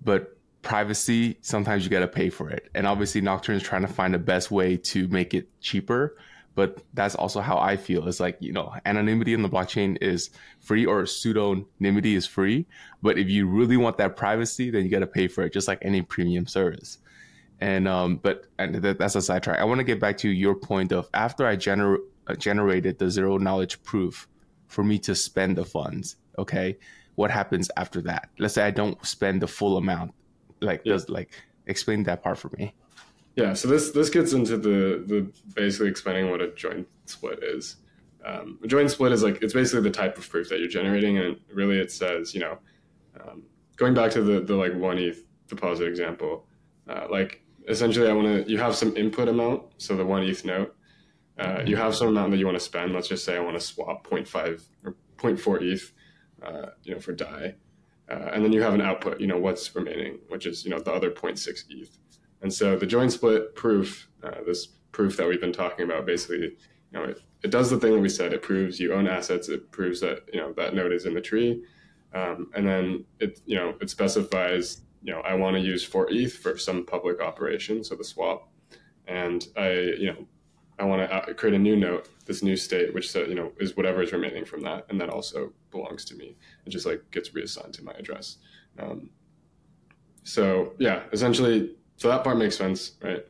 but 0.04 0.38
privacy 0.62 1.38
sometimes 1.40 1.84
you 1.84 1.90
got 1.90 2.00
to 2.00 2.08
pay 2.08 2.30
for 2.30 2.50
it. 2.50 2.68
And 2.74 2.86
obviously 2.86 3.20
nocturne 3.20 3.56
is 3.56 3.62
trying 3.62 3.82
to 3.82 3.88
find 3.88 4.12
the 4.12 4.18
best 4.18 4.50
way 4.50 4.76
to 4.76 5.08
make 5.08 5.34
it 5.34 5.48
cheaper 5.60 6.16
but 6.58 6.82
that's 6.92 7.14
also 7.14 7.40
how 7.40 7.56
I 7.56 7.76
feel. 7.76 8.08
It's 8.08 8.18
like, 8.18 8.36
you 8.40 8.52
know, 8.52 8.74
anonymity 8.84 9.32
in 9.32 9.42
the 9.42 9.48
blockchain 9.48 9.96
is 10.00 10.30
free 10.58 10.84
or 10.84 11.04
pseudonymity 11.04 12.16
is 12.16 12.26
free. 12.26 12.66
But 13.00 13.16
if 13.16 13.28
you 13.28 13.46
really 13.46 13.76
want 13.76 13.96
that 13.98 14.16
privacy, 14.16 14.68
then 14.68 14.82
you 14.82 14.90
got 14.90 14.98
to 14.98 15.06
pay 15.06 15.28
for 15.28 15.44
it, 15.44 15.52
just 15.52 15.68
like 15.68 15.78
any 15.82 16.02
premium 16.02 16.48
service. 16.48 16.98
And, 17.60 17.86
um, 17.86 18.16
but 18.16 18.46
and 18.58 18.74
that, 18.74 18.98
that's 18.98 19.14
a 19.14 19.22
sidetrack. 19.22 19.60
I 19.60 19.64
want 19.66 19.78
to 19.78 19.84
get 19.84 20.00
back 20.00 20.18
to 20.18 20.28
your 20.28 20.56
point 20.56 20.90
of 20.90 21.08
after 21.14 21.46
I 21.46 21.54
gener- 21.54 22.02
uh, 22.26 22.34
generated 22.34 22.98
the 22.98 23.08
zero 23.08 23.38
knowledge 23.38 23.80
proof 23.84 24.26
for 24.66 24.82
me 24.82 24.98
to 24.98 25.14
spend 25.14 25.56
the 25.56 25.64
funds, 25.64 26.16
okay, 26.38 26.76
what 27.14 27.30
happens 27.30 27.70
after 27.76 28.02
that? 28.02 28.30
Let's 28.40 28.54
say 28.54 28.64
I 28.64 28.72
don't 28.72 28.98
spend 29.06 29.42
the 29.42 29.46
full 29.46 29.76
amount. 29.76 30.12
Like, 30.60 30.82
yeah. 30.84 30.94
does 30.94 31.08
like 31.08 31.30
explain 31.68 32.02
that 32.02 32.24
part 32.24 32.36
for 32.36 32.50
me? 32.58 32.74
Yeah, 33.38 33.53
so 33.53 33.68
this 33.68 33.92
this 33.92 34.11
gets 34.11 34.33
into 34.33 34.57
the 34.57 35.05
the 35.07 35.33
basically 35.55 35.88
explaining 35.88 36.29
what 36.29 36.40
a 36.40 36.48
join 36.48 36.87
split 37.05 37.38
is. 37.44 37.77
Um, 38.24 38.59
a 38.64 38.66
join 38.66 38.88
split 38.88 39.12
is 39.12 39.22
like 39.22 39.40
it's 39.42 39.55
basically 39.55 39.83
the 39.83 39.96
type 39.96 40.18
of 40.18 40.29
proof 40.29 40.48
that 40.48 40.59
you're 40.59 40.66
generating, 40.66 41.18
and 41.18 41.37
really 41.53 41.79
it 41.79 41.92
says 41.92 42.35
you 42.35 42.40
know, 42.40 42.59
um, 43.20 43.44
going 43.77 43.94
back 43.94 44.11
to 44.11 44.22
the 44.22 44.40
the 44.40 44.57
like 44.57 44.74
one 44.74 44.98
ETH 44.98 45.22
deposit 45.46 45.87
example, 45.87 46.48
uh, 46.88 47.07
like 47.09 47.44
essentially, 47.68 48.11
I 48.11 48.12
want 48.12 48.27
to. 48.27 48.51
You 48.51 48.59
have 48.59 48.74
some 48.74 48.96
input 48.96 49.29
amount, 49.29 49.62
so 49.77 49.94
the 49.94 50.05
one 50.05 50.24
ETH 50.24 50.44
note. 50.44 50.74
Uh, 51.38 51.62
you 51.64 51.77
have 51.77 51.94
some 51.94 52.09
amount 52.09 52.33
that 52.33 52.38
you 52.38 52.46
want 52.46 52.59
to 52.59 52.64
spend. 52.64 52.92
Let's 52.92 53.07
just 53.07 53.24
say 53.24 53.37
I 53.37 53.40
want 53.40 53.55
to 53.55 53.64
swap 53.64 54.05
0.5 54.05 54.64
or 54.85 54.96
0.4 55.16 55.62
ETH, 55.62 55.92
uh, 56.42 56.70
you 56.83 56.92
know, 56.92 56.98
for 56.98 57.12
Dai, 57.12 57.55
uh, 58.11 58.31
and 58.33 58.44
then 58.44 58.53
you 58.53 58.62
have 58.62 58.74
an 58.74 58.81
output. 58.81 59.20
You 59.20 59.29
know 59.29 59.38
what's 59.38 59.72
remaining, 59.77 60.18
which 60.27 60.44
is 60.44 60.64
you 60.64 60.72
know 60.72 60.81
the 60.81 60.92
other 60.92 61.12
0.6 61.12 61.64
ETH. 61.70 61.98
And 62.42 62.53
so 62.53 62.77
the 62.77 62.87
join 62.87 63.11
split 63.11 63.55
proof, 63.55 64.09
uh, 64.22 64.42
this 64.46 64.66
proof 64.92 65.16
that 65.16 65.29
we've 65.29 65.40
been 65.40 65.53
talking 65.53 65.85
about, 65.85 66.07
basically, 66.07 66.38
you 66.40 66.55
know, 66.92 67.05
it, 67.05 67.20
it 67.42 67.51
does 67.51 67.70
the 67.70 67.79
thing 67.79 67.94
that 67.94 68.01
we 68.01 68.09
said. 68.09 68.33
It 68.33 68.42
proves 68.42 68.81
you 68.81 68.92
own 68.92 69.07
assets. 69.07 69.48
It 69.48 69.70
proves 69.70 70.01
that 70.01 70.22
you 70.33 70.40
know 70.40 70.53
that 70.55 70.74
node 70.74 70.92
is 70.92 71.07
in 71.07 71.14
the 71.14 71.20
tree, 71.20 71.62
um, 72.14 72.51
and 72.55 72.66
then 72.66 73.05
it 73.20 73.40
you 73.46 73.57
know 73.57 73.74
it 73.81 73.90
specifies 73.90 74.83
you 75.03 75.12
know 75.12 75.20
I 75.20 75.35
want 75.35 75.57
to 75.57 75.62
use 75.62 75.85
for 75.85 76.11
ETH 76.11 76.35
for 76.35 76.59
some 76.59 76.85
public 76.85 77.20
operation, 77.20 77.85
so 77.85 77.94
the 77.94 78.05
swap, 78.05 78.48
and 79.07 79.46
I 79.57 79.70
you 79.70 80.07
know 80.07 80.27
I 80.79 80.85
want 80.85 81.09
to 81.09 81.14
uh, 81.14 81.33
create 81.35 81.55
a 81.55 81.59
new 81.59 81.77
note, 81.77 82.09
this 82.27 82.42
new 82.42 82.57
state, 82.57 82.92
which 82.92 83.14
you 83.14 83.35
know 83.35 83.53
is 83.59 83.77
whatever 83.77 84.03
is 84.03 84.12
remaining 84.12 84.44
from 84.44 84.62
that, 84.62 84.87
and 84.88 85.01
that 85.01 85.09
also 85.09 85.53
belongs 85.70 86.05
to 86.07 86.16
me. 86.16 86.37
It 86.66 86.70
just 86.70 86.87
like 86.87 87.09
gets 87.11 87.35
reassigned 87.35 87.74
to 87.74 87.85
my 87.85 87.92
address. 87.92 88.38
Um, 88.79 89.11
so 90.24 90.72
yeah, 90.79 91.05
essentially, 91.12 91.77
so 91.98 92.08
that 92.08 92.24
part 92.24 92.38
makes 92.38 92.56
sense, 92.56 92.92
right? 93.02 93.26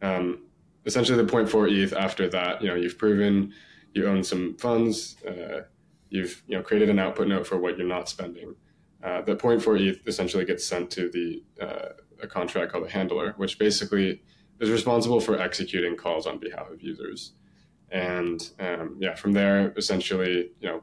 Um, 0.00 0.44
essentially, 0.86 1.20
the 1.20 1.30
0.4 1.30 1.70
ETH 1.72 1.92
after 1.92 2.28
that, 2.28 2.62
you 2.62 2.68
know, 2.68 2.74
you've 2.74 2.98
proven 2.98 3.52
you 3.94 4.06
own 4.06 4.22
some 4.22 4.54
funds, 4.56 5.16
uh, 5.24 5.62
you've 6.10 6.42
you 6.46 6.56
know 6.56 6.62
created 6.62 6.90
an 6.90 6.98
output 6.98 7.26
note 7.26 7.46
for 7.46 7.58
what 7.58 7.76
you're 7.76 7.86
not 7.86 8.08
spending. 8.08 8.54
Uh, 9.02 9.22
the 9.22 9.34
0.4 9.34 9.80
ETH 9.80 10.06
essentially 10.06 10.44
gets 10.44 10.64
sent 10.64 10.90
to 10.90 11.10
the 11.10 11.42
uh, 11.60 11.88
a 12.22 12.26
contract 12.26 12.70
called 12.70 12.86
a 12.86 12.90
handler, 12.90 13.34
which 13.36 13.58
basically 13.58 14.22
is 14.60 14.70
responsible 14.70 15.20
for 15.20 15.40
executing 15.40 15.96
calls 15.96 16.26
on 16.26 16.38
behalf 16.38 16.70
of 16.70 16.80
users. 16.80 17.32
And 17.90 18.48
um, 18.60 18.96
yeah, 19.00 19.14
from 19.14 19.32
there, 19.32 19.74
essentially, 19.76 20.50
you 20.60 20.68
know, 20.68 20.82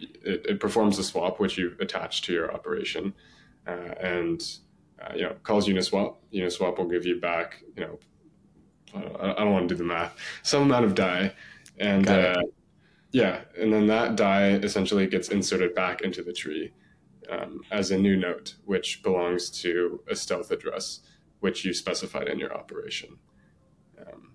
it, 0.00 0.46
it, 0.48 0.60
performs 0.60 0.96
the 0.96 1.04
swap, 1.04 1.38
which 1.38 1.58
you 1.58 1.76
attach 1.80 2.22
to 2.22 2.32
your 2.32 2.52
operation, 2.52 3.14
uh, 3.66 3.94
and 4.00 4.42
uh, 5.04 5.12
you 5.14 5.22
know, 5.22 5.34
calls 5.42 5.68
Uniswap. 5.68 6.16
Uniswap 6.32 6.78
will 6.78 6.88
give 6.88 7.04
you 7.04 7.20
back, 7.20 7.62
you 7.76 7.82
know, 7.84 7.98
I 8.94 9.34
don't, 9.34 9.52
want 9.52 9.68
to 9.68 9.74
do 9.74 9.78
the 9.78 9.84
math, 9.84 10.16
some 10.42 10.62
amount 10.62 10.84
of 10.84 10.94
Dai, 10.94 11.32
and 11.78 12.08
uh, 12.08 12.42
yeah, 13.10 13.40
and 13.58 13.72
then 13.72 13.88
that 13.88 14.14
Dai 14.14 14.50
essentially 14.50 15.06
gets 15.08 15.30
inserted 15.30 15.74
back 15.74 16.02
into 16.02 16.22
the 16.22 16.32
tree 16.32 16.72
um, 17.28 17.62
as 17.72 17.90
a 17.90 17.98
new 17.98 18.16
note, 18.16 18.54
which 18.64 19.02
belongs 19.02 19.50
to 19.62 20.00
a 20.08 20.14
stealth 20.14 20.52
address 20.52 21.00
which 21.40 21.64
you 21.64 21.74
specified 21.74 22.28
in 22.28 22.38
your 22.38 22.54
operation. 22.54 23.18
Um, 24.00 24.30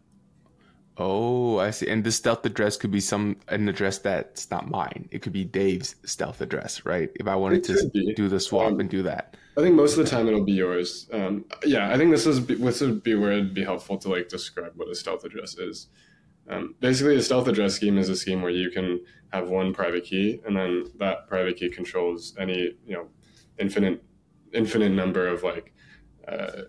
oh, 1.00 1.58
I 1.60 1.72
see. 1.72 1.88
And 1.88 2.04
the 2.04 2.12
stealth 2.12 2.46
address 2.46 2.78
could 2.78 2.92
be 2.92 3.00
some 3.00 3.38
an 3.48 3.68
address 3.68 3.98
that's 3.98 4.52
not 4.52 4.70
mine. 4.70 5.10
It 5.12 5.22
could 5.22 5.34
be 5.34 5.46
Dave's 5.46 5.96
stealth 6.04 6.42
address, 6.42 6.86
right? 6.86 7.10
If 7.16 7.28
I 7.28 7.36
wanted 7.36 7.64
to 7.66 8.14
do 8.16 8.28
the 8.28 8.40
swap 8.40 8.74
um, 8.74 8.80
and 8.80 8.90
do 8.90 9.02
that. 9.04 9.38
I 9.58 9.62
think 9.62 9.76
most 9.76 9.98
of 9.98 10.06
the 10.06 10.10
time 10.10 10.28
it'll 10.28 10.44
be 10.44 10.54
yours. 10.54 11.10
Um, 11.12 11.46
yeah, 11.66 11.92
I 11.92 11.98
think 11.98 12.12
this 12.12 12.26
is 12.26 12.46
this 12.46 12.82
would 12.82 13.02
be 13.04 13.16
where 13.16 13.32
it'd 13.32 13.54
be 13.54 13.64
helpful 13.64 13.98
to 14.00 14.10
like 14.10 14.30
describe 14.30 14.74
what 14.76 14.90
a 14.90 14.96
stealth 14.96 15.24
address 15.24 15.58
is. 15.58 15.88
Um, 16.50 16.76
basically, 16.80 17.16
a 17.16 17.22
stealth 17.22 17.48
address 17.48 17.76
scheme 17.76 17.98
is 17.98 18.10
a 18.10 18.16
scheme 18.16 18.42
where 18.42 18.52
you 18.52 18.70
can 18.70 19.02
have 19.32 19.50
one 19.50 19.74
private 19.74 20.04
key, 20.04 20.42
and 20.46 20.56
then 20.56 20.86
that 20.98 21.28
private 21.28 21.58
key 21.58 21.70
controls 21.70 22.36
any 22.40 22.76
you 22.86 22.94
know 22.94 23.08
infinite 23.58 24.04
infinite 24.54 24.92
number 24.92 25.28
of 25.28 25.44
like 25.44 25.74
uh, 26.28 26.64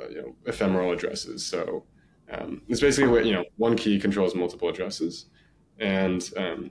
uh, 0.00 0.08
you 0.08 0.16
know, 0.16 0.34
ephemeral 0.46 0.92
addresses. 0.92 1.44
So 1.46 1.84
um, 2.30 2.62
it's 2.68 2.80
basically 2.80 3.10
what 3.10 3.26
you 3.26 3.32
know 3.32 3.44
one 3.56 3.76
key 3.76 3.98
controls 3.98 4.34
multiple 4.34 4.68
addresses, 4.68 5.26
and 5.78 6.30
um, 6.36 6.70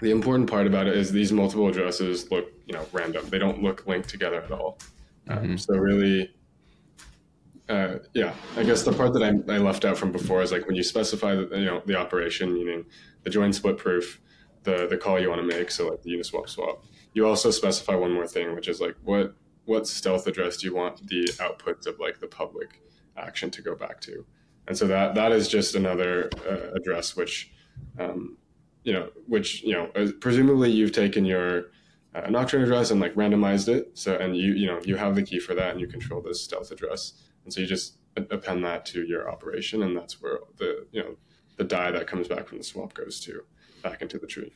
the 0.00 0.10
important 0.10 0.48
part 0.48 0.66
about 0.66 0.86
it 0.86 0.96
is 0.96 1.12
these 1.12 1.32
multiple 1.32 1.68
addresses 1.68 2.30
look 2.30 2.46
you 2.66 2.74
know 2.74 2.86
random. 2.92 3.28
They 3.28 3.38
don't 3.38 3.62
look 3.62 3.86
linked 3.86 4.08
together 4.08 4.42
at 4.42 4.50
all. 4.50 4.78
Um, 5.28 5.38
mm-hmm. 5.38 5.56
So 5.56 5.74
really. 5.74 6.34
Uh, 7.68 7.98
yeah, 8.12 8.34
I 8.56 8.64
guess 8.64 8.82
the 8.82 8.92
part 8.92 9.14
that 9.14 9.22
I, 9.22 9.54
I, 9.54 9.58
left 9.58 9.84
out 9.84 9.96
from 9.96 10.10
before 10.10 10.42
is 10.42 10.50
like 10.50 10.66
when 10.66 10.74
you 10.74 10.82
specify 10.82 11.36
the, 11.36 11.48
you 11.56 11.64
know 11.64 11.80
the 11.86 11.94
operation, 11.94 12.52
meaning 12.52 12.84
the 13.22 13.30
join 13.30 13.52
split 13.52 13.78
proof, 13.78 14.20
the 14.64 14.88
the 14.88 14.96
call 14.96 15.18
you 15.18 15.30
want 15.30 15.40
to 15.40 15.46
make, 15.46 15.70
so 15.70 15.88
like 15.88 16.02
the 16.02 16.10
Uniswap 16.10 16.48
swap. 16.48 16.84
You 17.14 17.26
also 17.26 17.50
specify 17.50 17.94
one 17.94 18.12
more 18.12 18.26
thing, 18.26 18.54
which 18.54 18.68
is 18.68 18.80
like 18.80 18.96
what 19.04 19.36
what 19.64 19.86
stealth 19.86 20.26
address 20.26 20.58
do 20.58 20.66
you 20.66 20.74
want 20.74 21.06
the 21.06 21.24
outputs 21.38 21.86
of 21.86 21.98
like 22.00 22.18
the 22.18 22.26
public 22.26 22.82
action 23.16 23.50
to 23.52 23.62
go 23.62 23.74
back 23.74 24.00
to? 24.02 24.26
And 24.68 24.76
so 24.76 24.86
that 24.86 25.14
that 25.14 25.32
is 25.32 25.48
just 25.48 25.74
another 25.74 26.30
uh, 26.48 26.76
address 26.76 27.16
which, 27.16 27.52
um, 27.98 28.36
you 28.84 28.92
know, 28.92 29.10
which 29.26 29.62
you 29.62 29.72
know, 29.72 29.90
presumably 30.20 30.70
you've 30.70 30.92
taken 30.92 31.24
your 31.24 31.66
uh, 32.14 32.28
Nocturne 32.28 32.62
address 32.62 32.90
and 32.90 33.00
like 33.00 33.14
randomized 33.14 33.68
it. 33.68 33.90
So 33.94 34.16
and 34.16 34.36
you 34.36 34.52
you 34.52 34.66
know 34.66 34.80
you 34.84 34.96
have 34.96 35.14
the 35.14 35.22
key 35.22 35.38
for 35.38 35.54
that 35.54 35.72
and 35.72 35.80
you 35.80 35.86
control 35.86 36.20
this 36.20 36.42
stealth 36.42 36.70
address. 36.70 37.14
And 37.44 37.52
so 37.52 37.60
you 37.60 37.66
just 37.66 37.96
append 38.16 38.64
that 38.64 38.84
to 38.86 39.02
your 39.04 39.30
operation, 39.30 39.82
and 39.82 39.96
that's 39.96 40.20
where 40.20 40.38
the 40.58 40.86
you 40.92 41.02
know 41.02 41.16
the 41.56 41.64
Dai 41.64 41.90
that 41.90 42.06
comes 42.06 42.28
back 42.28 42.46
from 42.46 42.58
the 42.58 42.64
swap 42.64 42.94
goes 42.94 43.20
to 43.20 43.42
back 43.82 44.02
into 44.02 44.18
the 44.18 44.26
tree. 44.26 44.52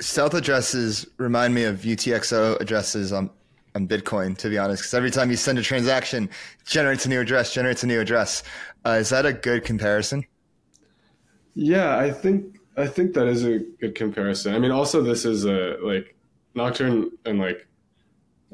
Stealth 0.00 0.34
addresses 0.34 1.08
remind 1.16 1.54
me 1.54 1.64
of 1.64 1.80
UTXO 1.80 2.60
addresses 2.60 3.12
on 3.12 3.30
on 3.74 3.86
Bitcoin, 3.86 4.36
to 4.38 4.48
be 4.48 4.58
honest, 4.58 4.82
because 4.82 4.94
every 4.94 5.10
time 5.10 5.30
you 5.30 5.36
send 5.36 5.58
a 5.58 5.62
transaction, 5.62 6.28
generates 6.66 7.06
a 7.06 7.08
new 7.08 7.20
address, 7.20 7.52
generates 7.52 7.82
a 7.82 7.86
new 7.86 8.00
address. 8.00 8.42
Uh, 8.84 8.90
is 8.90 9.10
that 9.10 9.26
a 9.26 9.32
good 9.32 9.64
comparison? 9.64 10.24
Yeah, 11.54 11.96
I 11.96 12.10
think 12.10 12.58
I 12.76 12.86
think 12.86 13.14
that 13.14 13.26
is 13.26 13.44
a 13.44 13.58
good 13.80 13.94
comparison. 13.94 14.54
I 14.54 14.58
mean, 14.58 14.70
also 14.70 15.02
this 15.02 15.24
is 15.24 15.44
a 15.44 15.76
like 15.82 16.16
Nocturne 16.54 17.10
and 17.24 17.38
like 17.38 17.66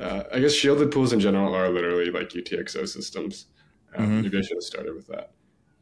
uh, 0.01 0.25
I 0.33 0.41
guess 0.41 0.53
shielded 0.53 0.91
pools 0.91 1.13
in 1.13 1.21
general 1.21 1.55
are 1.55 1.69
literally 1.69 2.11
like 2.11 2.31
UTXO 2.31 2.89
systems. 2.89 3.47
Um, 3.95 4.07
mm-hmm. 4.07 4.21
Maybe 4.23 4.39
I 4.39 4.41
should 4.41 4.57
have 4.57 4.63
started 4.63 4.95
with 4.95 5.07
that. 5.09 5.33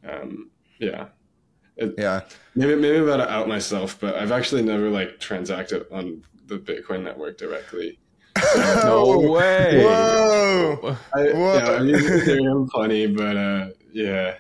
Um, 0.07 0.51
yeah. 0.79 1.07
It, 1.77 1.95
yeah. 1.97 2.23
Maybe 2.55 2.75
maybe 2.75 2.99
I'm 2.99 3.05
about 3.05 3.19
to 3.19 3.31
out 3.31 3.49
myself, 3.49 3.99
but 4.01 4.17
I've 4.17 4.33
actually 4.33 4.63
never 4.63 4.91
like 4.91 5.19
transacted 5.19 5.87
on 5.91 6.23
the 6.47 6.59
Bitcoin 6.59 7.03
network 7.03 7.39
directly. 7.39 7.99
no 8.85 9.19
way. 9.19 9.85
Whoa. 9.85 10.97
I, 11.15 11.23
Whoa. 11.33 11.57
Yeah, 11.57 11.71
I 11.71 11.83
mean, 11.83 12.69
funny, 12.69 13.07
but 13.07 13.37
uh, 13.37 13.69
yeah. 13.93 14.37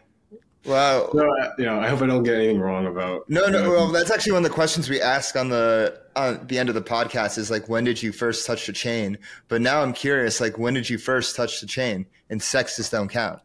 Wow. 0.65 1.11
No, 1.13 1.25
I, 1.25 1.51
you 1.59 1.65
know, 1.65 1.81
I 1.81 1.89
hope 1.89 2.03
I 2.03 2.07
don't 2.07 2.23
get 2.23 2.37
anything 2.37 2.61
wrong 2.61 2.87
about. 2.87 3.29
No, 3.29 3.47
no. 3.47 3.65
Uh, 3.65 3.71
well, 3.71 3.89
that's 3.89 4.11
actually 4.11 4.33
one 4.33 4.45
of 4.45 4.51
the 4.51 4.55
questions 4.55 4.89
we 4.89 5.01
ask 5.01 5.35
on 5.35 5.49
the 5.49 6.01
on 6.15 6.47
the 6.47 6.59
end 6.59 6.69
of 6.69 6.75
the 6.75 6.83
podcast 6.83 7.37
is 7.37 7.51
like, 7.51 7.69
when 7.69 7.85
did 7.85 8.03
you 8.03 8.13
first 8.13 8.47
touch 8.47 8.67
the 8.67 8.73
chain? 8.73 9.19
But 9.49 9.61
now 9.61 9.83
I'm 9.83 9.93
curious, 9.93 10.41
like, 10.41 10.59
when 10.59 10.75
did 10.75 10.89
you 10.89 10.99
first 10.99 11.35
touch 11.35 11.61
the 11.61 11.67
chain? 11.67 12.07
And 12.31 12.41
CEXes 12.41 12.91
don't 12.91 13.09
count. 13.09 13.41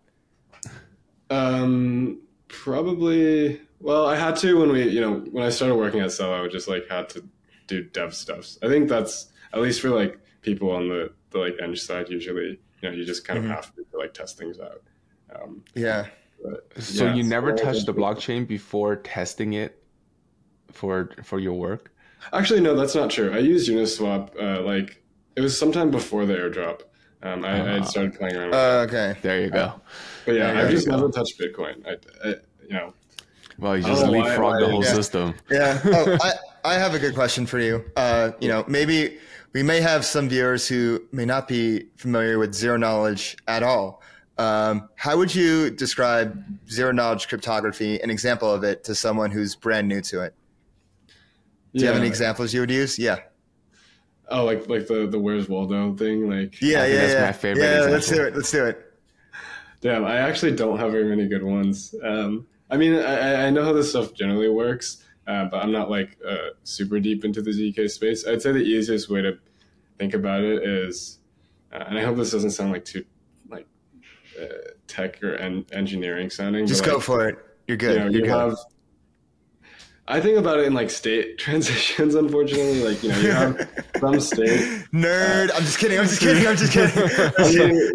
Um, 1.29 2.21
probably. 2.47 3.61
Well, 3.79 4.05
I 4.05 4.15
had 4.15 4.35
to 4.37 4.59
when 4.59 4.71
we, 4.71 4.87
you 4.87 5.01
know, 5.01 5.15
when 5.31 5.43
I 5.43 5.49
started 5.49 5.75
working 5.75 6.01
at 6.01 6.07
Celo, 6.07 6.45
I 6.45 6.47
just 6.47 6.67
like 6.67 6.87
had 6.87 7.09
to 7.09 7.27
do 7.65 7.83
dev 7.83 8.13
stuffs. 8.13 8.57
I 8.63 8.67
think 8.67 8.89
that's 8.89 9.27
at 9.53 9.59
least 9.59 9.81
for 9.81 9.89
like 9.89 10.19
people 10.47 10.71
on 10.71 10.87
the, 10.87 11.11
the 11.31 11.39
like 11.39 11.55
Eng 11.61 11.75
side 11.75 12.09
usually 12.09 12.57
you 12.81 12.89
know 12.89 12.95
you 12.95 13.03
just 13.03 13.27
kind 13.27 13.37
of 13.37 13.43
mm-hmm. 13.43 13.53
have 13.53 13.75
to 13.75 13.83
like 13.97 14.13
test 14.13 14.37
things 14.37 14.59
out 14.59 14.81
um, 15.35 15.61
yeah 15.75 16.07
but, 16.41 16.81
so 16.81 17.05
yeah, 17.05 17.15
you 17.15 17.23
never 17.23 17.53
touched 17.53 17.85
the 17.85 17.93
blockchain 17.93 18.47
before 18.47 18.95
testing 18.95 19.53
it 19.53 19.83
for 20.71 21.09
for 21.23 21.37
your 21.37 21.53
work 21.53 21.91
actually 22.31 22.61
no 22.61 22.75
that's 22.75 22.95
not 22.95 23.09
true 23.09 23.33
i 23.33 23.39
used 23.39 23.69
uniswap 23.69 24.29
uh, 24.41 24.61
like 24.61 25.03
it 25.35 25.41
was 25.41 25.57
sometime 25.57 25.91
before 25.91 26.25
the 26.25 26.33
airdrop 26.33 26.81
um, 27.23 27.43
I, 27.43 27.59
uh, 27.59 27.65
I, 27.65 27.69
had 27.71 27.81
ah. 27.81 27.85
started 27.85 28.13
playing 28.13 28.35
around. 28.35 28.53
Uh, 28.53 28.85
okay, 28.87 29.15
there 29.23 29.41
you 29.41 29.49
go. 29.49 29.81
but 30.23 30.35
yeah, 30.35 30.61
I've 30.61 30.69
just 30.69 30.87
never 30.87 31.09
touched 31.09 31.39
Bitcoin. 31.39 31.83
I, 31.83 31.95
I, 32.23 32.35
you 32.61 32.73
know, 32.73 32.93
well, 33.57 33.75
you 33.75 33.83
just 33.83 34.05
leapfrog 34.05 34.59
the 34.59 34.69
whole 34.69 34.83
yeah. 34.83 34.93
system. 34.93 35.33
Yeah. 35.49 35.81
Oh, 35.85 36.17
I, 36.21 36.33
I 36.63 36.73
have 36.75 36.93
a 36.93 36.99
good 36.99 37.15
question 37.15 37.45
for 37.45 37.59
you. 37.59 37.83
Uh, 37.95 38.31
you 38.39 38.49
know, 38.49 38.63
maybe 38.67 39.17
we 39.53 39.63
may 39.63 39.81
have 39.81 40.05
some 40.05 40.29
viewers 40.29 40.67
who 40.67 41.01
may 41.11 41.25
not 41.25 41.47
be 41.47 41.87
familiar 41.97 42.37
with 42.37 42.53
zero 42.53 42.77
knowledge 42.77 43.37
at 43.47 43.63
all. 43.63 44.01
Um, 44.37 44.89
how 44.95 45.17
would 45.17 45.33
you 45.33 45.71
describe 45.71 46.43
zero 46.69 46.91
knowledge 46.91 47.27
cryptography, 47.27 47.99
an 48.01 48.09
example 48.09 48.51
of 48.51 48.63
it, 48.63 48.83
to 48.83 48.93
someone 48.93 49.31
who's 49.31 49.55
brand 49.55 49.87
new 49.87 50.01
to 50.01 50.23
it? 50.23 50.35
Do 51.07 51.13
yeah. 51.73 51.81
you 51.81 51.87
have 51.87 51.97
any 51.97 52.07
examples 52.07 52.53
you 52.53 52.59
would 52.59 52.71
use? 52.71 52.99
Yeah. 52.99 53.17
Oh, 54.29 54.43
like 54.45 54.67
like 54.67 54.87
the 54.87 55.07
the 55.07 55.17
Where's 55.17 55.47
Waldo 55.47 55.95
thing, 55.95 56.29
like 56.29 56.61
yeah, 56.61 56.85
yeah, 56.85 56.95
that's 56.95 57.13
yeah. 57.13 57.25
my 57.25 57.31
favorite. 57.31 57.63
Yeah, 57.63 57.69
example. 57.69 57.93
let's 57.93 58.09
do 58.09 58.23
it. 58.23 58.35
Let's 58.35 58.51
do 58.51 58.65
it. 58.65 58.93
Damn, 59.79 60.05
I 60.05 60.17
actually 60.17 60.55
don't 60.55 60.79
have 60.79 60.91
very 60.91 61.05
many 61.05 61.27
good 61.27 61.43
ones. 61.43 61.95
Um, 62.03 62.47
I 62.69 62.77
mean, 62.77 62.95
I, 62.95 63.47
I 63.47 63.49
know 63.51 63.63
how 63.63 63.73
this 63.73 63.89
stuff 63.89 64.13
generally 64.13 64.49
works, 64.49 65.03
uh, 65.27 65.45
but 65.45 65.61
I'm 65.61 65.71
not 65.71 65.89
like 65.89 66.17
uh, 66.25 66.51
super 66.63 66.99
deep 66.99 67.25
into 67.25 67.41
the 67.41 67.51
zk 67.51 67.89
space. 67.89 68.25
I'd 68.25 68.41
say 68.41 68.53
the 68.53 68.59
easiest 68.59 69.09
way 69.09 69.21
to 69.21 69.37
think 69.99 70.13
about 70.13 70.41
it 70.41 70.63
is, 70.63 71.19
uh, 71.73 71.83
and 71.87 71.97
I 71.97 72.03
hope 72.03 72.15
this 72.15 72.31
doesn't 72.31 72.51
sound 72.51 72.71
like 72.71 72.85
too 72.85 73.03
like 73.49 73.67
uh, 74.41 74.45
tech 74.87 75.21
or 75.21 75.35
en- 75.35 75.65
engineering 75.73 76.29
sounding. 76.29 76.65
Just 76.65 76.85
go 76.85 76.95
like, 76.95 77.03
for 77.03 77.27
it. 77.27 77.37
You're 77.67 77.77
good. 77.77 77.93
You, 77.93 77.99
know, 77.99 78.05
You're 78.05 78.13
you 78.13 78.21
good. 78.21 78.29
have. 78.29 78.57
I 80.09 80.21
think 80.21 80.37
about 80.37 80.59
it 80.59 80.65
in 80.65 80.73
like 80.73 80.89
state 80.89 81.37
transitions. 81.39 82.15
Unfortunately, 82.15 82.81
like 82.83 83.03
you 83.03 83.09
know, 83.09 83.19
you 83.19 83.31
have 83.31 83.69
some 83.99 84.19
state 84.21 84.85
nerd. 84.93 85.49
Uh, 85.49 85.55
I'm 85.55 85.63
just 85.63 85.77
kidding. 85.77 85.99
I'm 85.99 86.05
just 86.05 86.21
kidding. 86.21 86.47
I'm 86.47 86.55
just 86.55 86.71
kidding. 86.71 86.95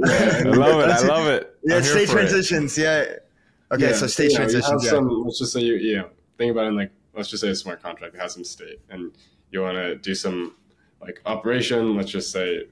I, 0.05 0.42
love 0.55 0.81
it. 0.81 0.90
I 0.90 1.07
love 1.07 1.29
it. 1.29 1.57
Yeah, 1.64 1.81
state 1.81 2.11
transitions. 2.11 2.77
It. 2.77 2.83
Yeah. 2.83 3.75
Okay, 3.75 3.88
yeah, 3.88 3.95
so 3.95 4.07
state 4.07 4.35
transitions. 4.35 4.85
Yeah. 4.85 4.90
Some, 4.90 5.09
let's 5.25 5.38
just 5.38 5.55
say 5.55 5.61
you, 5.61 5.77
you 5.77 5.97
know, 5.97 6.11
think 6.37 6.53
about 6.53 6.66
it 6.66 6.68
in 6.68 6.77
like 6.77 6.90
let's 7.14 7.29
just 7.29 7.42
say 7.42 7.48
a 7.48 7.55
smart 7.55 7.83
contract 7.83 8.16
has 8.16 8.35
some 8.35 8.44
state, 8.44 8.81
and 8.90 9.12
you 9.51 9.61
want 9.61 9.77
to 9.77 9.96
do 9.96 10.14
some 10.14 10.57
like 11.01 11.20
operation. 11.27 11.96
Let's 11.96 12.11
just 12.11 12.33
say 12.33 12.64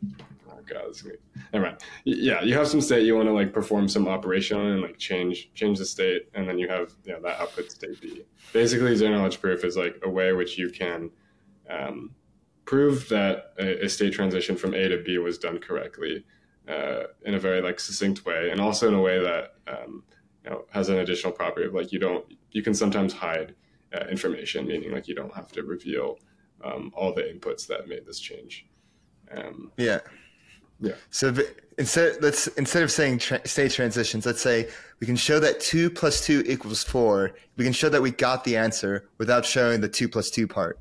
oh 0.51 0.59
god, 0.67 0.97
never 1.53 1.67
mind. 1.67 1.79
Yeah, 2.05 2.43
you 2.43 2.55
have 2.55 2.69
some 2.69 2.81
state 2.81 3.05
you 3.05 3.17
want 3.17 3.29
to 3.29 3.33
like 3.33 3.53
perform 3.53 3.89
some 3.89 4.09
operation 4.09 4.59
on 4.59 4.67
and 4.67 4.83
like 4.83 4.99
change 4.99 5.51
change 5.55 5.79
the 5.79 5.85
state, 5.85 6.29
and 6.35 6.49
then 6.49 6.59
you 6.59 6.69
have 6.69 6.93
yeah 7.05 7.19
that 7.23 7.41
output 7.41 7.71
state 7.71 8.01
B. 8.01 8.23
Basically, 8.53 8.95
zero 8.97 9.17
knowledge 9.17 9.41
proof 9.41 9.65
is 9.65 9.77
like 9.77 10.01
a 10.03 10.09
way 10.09 10.33
which 10.33 10.59
you 10.59 10.71
can 10.71 11.11
um, 11.69 12.15
prove 12.65 13.09
that 13.09 13.53
a, 13.59 13.85
a, 13.85 13.89
state 13.89 14.13
transition 14.13 14.57
from 14.57 14.75
A 14.75 14.89
to 14.89 15.03
B 15.03 15.19
was 15.19 15.39
done 15.39 15.59
correctly 15.59 16.25
uh, 16.69 17.05
in 17.25 17.35
a 17.35 17.39
very 17.39 17.61
like 17.61 17.81
succinct 17.81 18.25
way, 18.25 18.51
and 18.51 18.61
also 18.61 18.89
in 18.89 18.95
a 18.95 19.01
way 19.01 19.21
that 19.21 19.55
um, 19.67 20.03
you 20.45 20.51
know 20.51 20.65
has 20.71 20.89
an 20.89 20.99
additional 20.99 21.33
property 21.33 21.67
of 21.67 21.75
like 21.75 21.93
you 21.93 21.99
don't 21.99 22.25
you 22.53 22.63
can 22.63 22.75
sometimes 22.75 23.13
hide 23.13 23.55
uh, 23.95 24.05
information, 24.11 24.67
meaning 24.67 24.93
like 24.93 25.09
you 25.09 25.15
don't 25.15 25.35
have 25.35 25.51
to 25.53 25.63
reveal 25.63 26.19
um, 26.65 26.93
all 26.95 27.13
the 27.13 27.23
inputs 27.23 27.67
that 27.67 27.89
made 27.89 28.07
this 28.07 28.21
change. 28.21 28.67
Um, 29.31 29.73
yeah. 29.77 30.01
Yeah. 30.81 30.95
So 31.11 31.35
instead, 31.79 32.23
let's 32.23 32.47
instead 32.49 32.83
of 32.83 32.91
saying 32.91 33.19
tra- 33.19 33.47
state 33.47 33.71
transitions, 33.73 34.25
let's 34.25 34.41
say 34.41 34.69
we 34.99 35.07
can 35.07 35.17
show 35.17 35.39
that 35.41 35.61
two 35.61 35.91
plus 35.91 36.25
two 36.25 36.43
equals 36.47 36.83
four. 36.83 37.33
We 37.57 37.65
can 37.65 37.73
show 37.73 37.91
that 37.91 38.01
we 38.01 38.11
got 38.13 38.45
the 38.45 38.57
answer 38.57 39.09
without 39.19 39.45
showing 39.45 39.81
the 39.81 39.89
two 39.89 40.09
plus 40.09 40.31
two 40.31 40.47
part. 40.47 40.79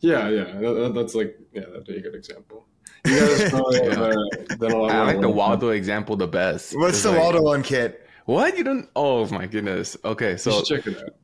Yeah, 0.00 0.28
yeah, 0.28 0.44
that, 0.60 0.92
that's 0.94 1.14
like 1.14 1.38
yeah, 1.52 1.62
that'd 1.62 1.86
be 1.86 1.96
a 1.96 2.02
good 2.02 2.14
example. 2.14 2.66
You 3.06 3.18
guys 3.18 3.50
probably 3.50 3.78
yeah. 3.78 4.92
I 4.92 5.02
like 5.02 5.20
the 5.20 5.30
Waldo 5.30 5.70
example 5.70 6.16
the 6.16 6.26
best. 6.26 6.76
What's 6.76 7.02
the 7.02 7.10
like, 7.10 7.20
Waldo 7.20 7.42
one, 7.42 7.62
Kiet? 7.62 7.96
What 8.26 8.58
you 8.58 8.64
don't? 8.64 8.88
Oh 8.94 9.26
my 9.28 9.46
goodness. 9.46 9.96
Okay, 10.04 10.36
so 10.36 10.62
check 10.62 10.86
it 10.86 10.98
out, 10.98 11.14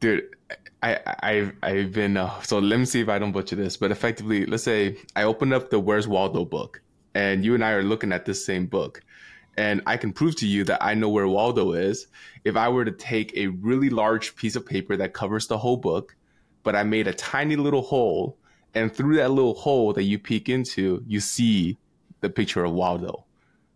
dude. 0.00 0.36
I, 0.82 0.98
I've 1.22 1.52
I've 1.62 1.92
been 1.92 2.16
uh, 2.16 2.40
so 2.40 2.58
let 2.58 2.78
me 2.78 2.86
see 2.86 3.00
if 3.00 3.08
I 3.08 3.18
don't 3.18 3.32
butcher 3.32 3.54
this, 3.54 3.76
but 3.76 3.90
effectively, 3.90 4.46
let's 4.46 4.62
say 4.62 4.96
I 5.14 5.24
opened 5.24 5.52
up 5.52 5.68
the 5.68 5.78
Where's 5.78 6.08
Waldo 6.08 6.44
book, 6.46 6.80
and 7.14 7.44
you 7.44 7.54
and 7.54 7.62
I 7.62 7.72
are 7.72 7.82
looking 7.82 8.12
at 8.12 8.24
this 8.24 8.44
same 8.44 8.66
book. 8.66 9.02
And 9.56 9.82
I 9.84 9.98
can 9.98 10.12
prove 10.12 10.36
to 10.36 10.46
you 10.46 10.64
that 10.64 10.82
I 10.82 10.94
know 10.94 11.10
where 11.10 11.28
Waldo 11.28 11.72
is 11.72 12.06
if 12.44 12.56
I 12.56 12.68
were 12.70 12.84
to 12.84 12.92
take 12.92 13.36
a 13.36 13.48
really 13.48 13.90
large 13.90 14.34
piece 14.36 14.56
of 14.56 14.64
paper 14.64 14.96
that 14.96 15.12
covers 15.12 15.48
the 15.48 15.58
whole 15.58 15.76
book, 15.76 16.16
but 16.62 16.74
I 16.74 16.82
made 16.82 17.06
a 17.06 17.12
tiny 17.12 17.56
little 17.56 17.82
hole. 17.82 18.38
And 18.74 18.94
through 18.94 19.16
that 19.16 19.32
little 19.32 19.54
hole 19.54 19.92
that 19.94 20.04
you 20.04 20.18
peek 20.18 20.48
into, 20.48 21.02
you 21.06 21.20
see 21.20 21.76
the 22.20 22.30
picture 22.30 22.64
of 22.64 22.72
Waldo. 22.72 23.26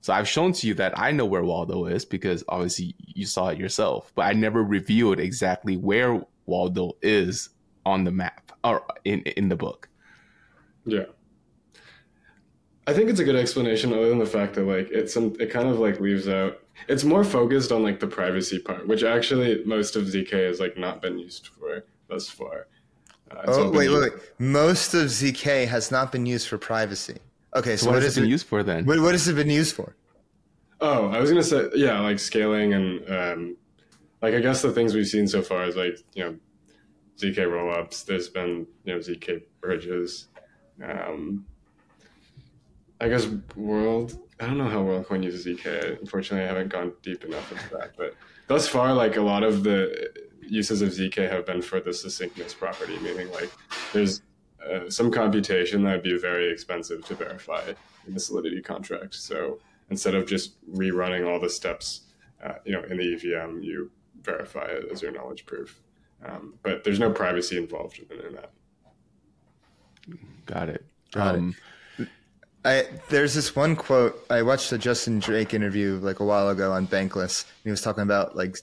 So 0.04 0.12
I've 0.12 0.28
shown 0.28 0.52
to 0.52 0.66
you 0.66 0.74
that 0.74 0.98
I 0.98 1.12
know 1.12 1.24
where 1.24 1.44
Waldo 1.44 1.86
is 1.86 2.04
because 2.04 2.44
obviously 2.50 2.94
you 2.98 3.24
saw 3.24 3.48
it 3.48 3.58
yourself, 3.58 4.12
but 4.14 4.26
I 4.26 4.34
never 4.34 4.62
revealed 4.62 5.18
exactly 5.18 5.78
where 5.78 6.20
Waldo 6.44 6.98
is 7.00 7.48
on 7.86 8.04
the 8.04 8.10
map 8.10 8.52
or 8.62 8.84
in 9.06 9.22
in 9.22 9.48
the 9.48 9.56
book. 9.56 9.88
Yeah. 10.84 11.04
I 12.86 12.92
think 12.92 13.08
it's 13.08 13.20
a 13.20 13.24
good 13.24 13.34
explanation, 13.34 13.94
other 13.94 14.10
than 14.10 14.18
the 14.18 14.26
fact 14.26 14.56
that 14.56 14.64
like 14.64 14.90
it's 14.90 15.14
some 15.14 15.34
it 15.40 15.48
kind 15.50 15.70
of 15.70 15.78
like 15.78 16.00
leaves 16.00 16.28
out. 16.28 16.60
It's 16.86 17.04
more 17.04 17.24
focused 17.24 17.72
on 17.72 17.82
like 17.82 17.98
the 17.98 18.06
privacy 18.06 18.58
part, 18.58 18.86
which 18.86 19.04
actually 19.04 19.64
most 19.64 19.96
of 19.96 20.04
zk 20.04 20.32
has 20.32 20.60
like 20.60 20.76
not 20.76 21.00
been 21.00 21.18
used 21.18 21.46
for 21.46 21.86
thus 22.08 22.28
far. 22.28 22.66
Uh, 23.30 23.44
oh 23.46 23.70
wait, 23.70 23.88
wait, 23.88 24.02
wait! 24.02 24.12
Most 24.38 24.92
of 24.92 25.06
zk 25.06 25.66
has 25.66 25.90
not 25.90 26.12
been 26.12 26.26
used 26.26 26.46
for 26.46 26.58
privacy. 26.58 27.20
Okay, 27.56 27.76
so, 27.76 27.84
so 27.84 27.86
what, 27.86 27.94
what 27.94 28.02
has 28.02 28.16
it 28.16 28.22
been 28.22 28.30
used 28.30 28.46
for 28.46 28.62
then? 28.62 28.84
What, 28.84 29.00
what 29.00 29.12
has 29.12 29.28
it 29.28 29.34
been 29.34 29.50
used 29.50 29.74
for? 29.74 29.94
Oh, 30.80 31.08
I 31.08 31.20
was 31.20 31.30
gonna 31.30 31.42
say 31.42 31.68
yeah, 31.74 32.00
like 32.00 32.18
scaling 32.18 32.74
and 32.74 33.10
um, 33.10 33.56
like 34.20 34.34
I 34.34 34.40
guess 34.40 34.60
the 34.62 34.72
things 34.72 34.94
we've 34.94 35.06
seen 35.06 35.28
so 35.28 35.40
far 35.40 35.64
is 35.64 35.76
like 35.76 35.98
you 36.14 36.24
know 36.24 36.36
zk 37.16 37.36
rollups. 37.36 38.04
There's 38.04 38.28
been 38.28 38.66
you 38.84 38.94
know 38.94 38.98
zk 38.98 39.42
bridges. 39.60 40.28
Um, 40.82 41.46
I 43.00 43.08
guess 43.08 43.26
World. 43.56 44.18
I 44.40 44.46
don't 44.46 44.58
know 44.58 44.68
how 44.68 44.82
WorldCoin 44.82 45.22
uses 45.22 45.46
zk. 45.46 46.00
Unfortunately, 46.00 46.44
I 46.44 46.48
haven't 46.48 46.68
gone 46.68 46.92
deep 47.02 47.24
enough 47.24 47.50
into 47.52 47.68
that. 47.76 47.92
But 47.96 48.14
thus 48.48 48.66
far, 48.66 48.92
like 48.92 49.16
a 49.16 49.22
lot 49.22 49.44
of 49.44 49.62
the 49.62 50.10
uses 50.42 50.82
of 50.82 50.90
zk 50.90 51.30
have 51.30 51.46
been 51.46 51.62
for 51.62 51.80
the 51.80 51.94
succinctness 51.94 52.52
property, 52.52 52.98
meaning 52.98 53.30
like 53.30 53.50
there's 53.92 54.22
uh, 54.70 54.90
some 54.90 55.10
computation 55.10 55.82
that 55.84 55.92
would 55.92 56.02
be 56.02 56.18
very 56.18 56.50
expensive 56.50 57.04
to 57.06 57.14
verify 57.14 57.72
in 58.06 58.14
the 58.14 58.20
Solidity 58.20 58.62
contract. 58.62 59.14
So 59.14 59.58
instead 59.90 60.14
of 60.14 60.26
just 60.26 60.54
rerunning 60.72 61.28
all 61.30 61.40
the 61.40 61.50
steps, 61.50 62.02
uh, 62.42 62.54
you 62.64 62.72
know, 62.72 62.82
in 62.84 62.96
the 62.96 63.14
EVM, 63.14 63.62
you 63.62 63.90
verify 64.22 64.66
it 64.66 64.86
as 64.90 65.02
your 65.02 65.12
knowledge 65.12 65.46
proof. 65.46 65.80
Um, 66.24 66.54
but 66.62 66.84
there's 66.84 66.98
no 66.98 67.10
privacy 67.10 67.58
involved 67.58 68.00
in, 68.10 68.20
in 68.20 68.34
that. 68.34 68.50
Got 70.46 70.68
it. 70.68 70.84
Got 71.12 71.34
um, 71.34 71.54
it. 71.98 72.08
I, 72.64 72.86
there's 73.10 73.34
this 73.34 73.54
one 73.54 73.76
quote 73.76 74.24
I 74.30 74.40
watched 74.40 74.72
a 74.72 74.78
Justin 74.78 75.18
Drake 75.18 75.52
interview 75.52 75.98
like 76.02 76.20
a 76.20 76.24
while 76.24 76.48
ago 76.48 76.72
on 76.72 76.86
Bankless. 76.86 77.44
he 77.62 77.70
was 77.70 77.82
talking 77.82 78.02
about 78.02 78.36
like 78.36 78.56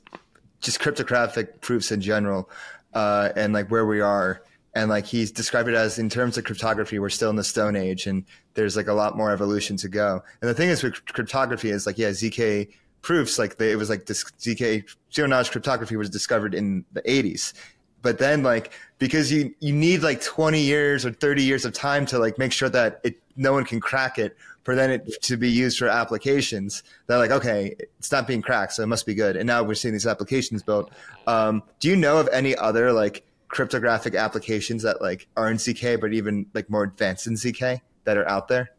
just 0.60 0.80
cryptographic 0.80 1.62
proofs 1.62 1.92
in 1.92 2.02
general, 2.02 2.50
uh, 2.94 3.30
and 3.36 3.54
like 3.54 3.70
where 3.70 3.86
we 3.86 4.02
are. 4.02 4.42
And 4.74 4.90
like 4.90 5.06
he's 5.06 5.32
described 5.32 5.68
it 5.68 5.76
as 5.76 6.00
in 6.00 6.10
terms 6.10 6.38
of 6.38 6.46
cryptography, 6.46 6.98
we're 6.98 7.10
still 7.10 7.30
in 7.30 7.36
the 7.36 7.44
Stone 7.44 7.76
Age, 7.76 8.08
and 8.08 8.24
there's 8.54 8.78
like 8.78 8.88
a 8.88 8.94
lot 8.94 9.18
more 9.18 9.32
evolution 9.32 9.78
to 9.78 9.90
go. 9.90 10.24
And 10.42 10.50
the 10.50 10.54
thing 10.54 10.70
is 10.70 10.82
with 10.84 11.06
cryptography 11.06 11.70
is 11.70 11.86
like 11.86 11.98
yeah, 11.98 12.10
zk 12.10 12.70
proofs 13.02 13.40
like 13.40 13.58
they, 13.58 13.72
it 13.72 13.76
was 13.76 13.90
like 13.90 14.06
this 14.06 14.24
zk 14.24 14.84
zero 15.14 15.28
knowledge 15.28 15.52
cryptography 15.52 15.96
was 15.96 16.10
discovered 16.10 16.54
in 16.54 16.86
the 16.94 17.02
80s, 17.02 17.54
but 18.02 18.18
then 18.18 18.44
like 18.44 18.72
because 18.98 19.32
you 19.32 19.54
you 19.60 19.74
need 19.74 20.04
like 20.04 20.22
20 20.22 20.60
years 20.62 21.06
or 21.06 21.12
30 21.12 21.44
years 21.44 21.66
of 21.66 21.74
time 21.74 22.06
to 22.06 22.20
like 22.20 22.38
make 22.38 22.54
sure 22.54 22.70
that 22.70 23.02
it 23.04 23.18
no 23.36 23.54
one 23.54 23.66
can 23.66 23.80
crack 23.80 24.18
it 24.18 24.38
for 24.64 24.76
then 24.76 24.92
it 24.92 25.22
to 25.24 25.38
be 25.38 25.50
used 25.50 25.80
for 25.80 25.88
applications 25.88 26.84
they're 27.08 27.18
like 27.18 27.32
okay 27.32 27.76
it's 27.98 28.12
not 28.12 28.28
being 28.28 28.42
cracked 28.42 28.74
so 28.74 28.84
it 28.84 28.88
must 28.88 29.06
be 29.06 29.14
good. 29.14 29.36
And 29.36 29.48
now 29.48 29.64
we're 29.64 29.76
seeing 29.76 29.94
these 29.94 30.08
applications 30.08 30.64
built. 30.64 30.92
Um, 31.28 31.64
do 31.80 31.88
you 31.90 31.96
know 31.96 32.20
of 32.20 32.30
any 32.32 32.56
other 32.56 32.92
like 32.92 33.24
cryptographic 33.52 34.16
applications 34.16 34.84
that 34.84 35.02
like 35.02 35.28
are 35.38 35.52
in 35.52 35.58
zk 35.58 36.00
but 36.00 36.14
even 36.14 36.46
like 36.54 36.70
more 36.70 36.84
advanced 36.84 37.28
in 37.28 37.34
zk 37.34 37.82
that 38.06 38.18
are 38.18 38.28
out 38.28 38.48
there 38.48 38.72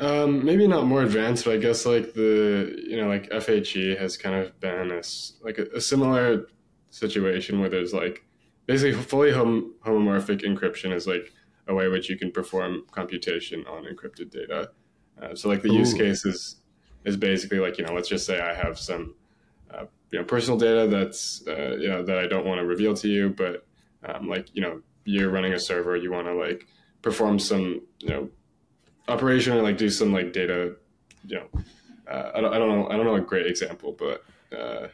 um, 0.00 0.42
maybe 0.42 0.66
not 0.66 0.86
more 0.86 1.02
advanced, 1.02 1.44
but 1.44 1.54
I 1.54 1.56
guess 1.58 1.84
like 1.84 2.14
the 2.14 2.74
you 2.88 2.96
know 2.96 3.06
like 3.06 3.28
FHE 3.28 3.98
has 3.98 4.16
kind 4.16 4.34
of 4.34 4.58
been 4.58 4.90
a, 4.90 5.02
like 5.44 5.58
a, 5.58 5.66
a 5.76 5.80
similar 5.80 6.46
situation 6.88 7.60
where 7.60 7.68
there's 7.68 7.92
like 7.92 8.24
basically 8.64 8.94
fully 9.02 9.30
hom- 9.30 9.74
homomorphic 9.84 10.42
encryption 10.42 10.92
is 10.92 11.06
like 11.06 11.32
a 11.68 11.74
way 11.74 11.88
which 11.88 12.08
you 12.08 12.16
can 12.16 12.32
perform 12.32 12.84
computation 12.90 13.64
on 13.66 13.84
encrypted 13.84 14.30
data. 14.30 14.70
Uh, 15.22 15.34
so 15.34 15.50
like 15.50 15.60
the 15.60 15.68
Ooh. 15.68 15.78
use 15.78 15.92
case 15.92 16.24
is 16.24 16.56
is 17.04 17.18
basically 17.18 17.58
like 17.58 17.76
you 17.76 17.84
know 17.84 17.92
let's 17.92 18.08
just 18.08 18.24
say 18.24 18.40
I 18.40 18.54
have 18.54 18.78
some 18.78 19.14
uh, 19.70 19.84
you 20.10 20.18
know 20.18 20.24
personal 20.24 20.58
data 20.58 20.86
that's 20.86 21.46
uh, 21.46 21.76
you 21.78 21.88
know 21.88 22.02
that 22.02 22.18
I 22.18 22.26
don't 22.26 22.46
want 22.46 22.60
to 22.60 22.66
reveal 22.66 22.94
to 22.94 23.08
you, 23.08 23.30
but 23.30 23.66
um, 24.04 24.28
like 24.28 24.48
you 24.54 24.62
know 24.62 24.80
you're 25.04 25.30
running 25.30 25.52
a 25.52 25.58
server, 25.58 25.96
you 25.96 26.10
want 26.10 26.26
to 26.26 26.34
like 26.34 26.66
perform 27.02 27.38
some 27.38 27.82
you 27.98 28.08
know 28.08 28.28
operation 29.08 29.56
or 29.56 29.62
like 29.62 29.78
do 29.78 29.90
some 29.90 30.12
like 30.12 30.32
data 30.32 30.76
you 31.26 31.36
know 31.36 31.62
uh, 32.08 32.32
I, 32.34 32.40
don't, 32.40 32.54
I 32.54 32.58
don't 32.58 32.68
know 32.68 32.88
I 32.88 32.96
don't 32.96 33.06
know 33.06 33.14
a 33.14 33.20
great 33.20 33.46
example, 33.46 33.96
but 33.98 34.24
uh, 34.56 34.88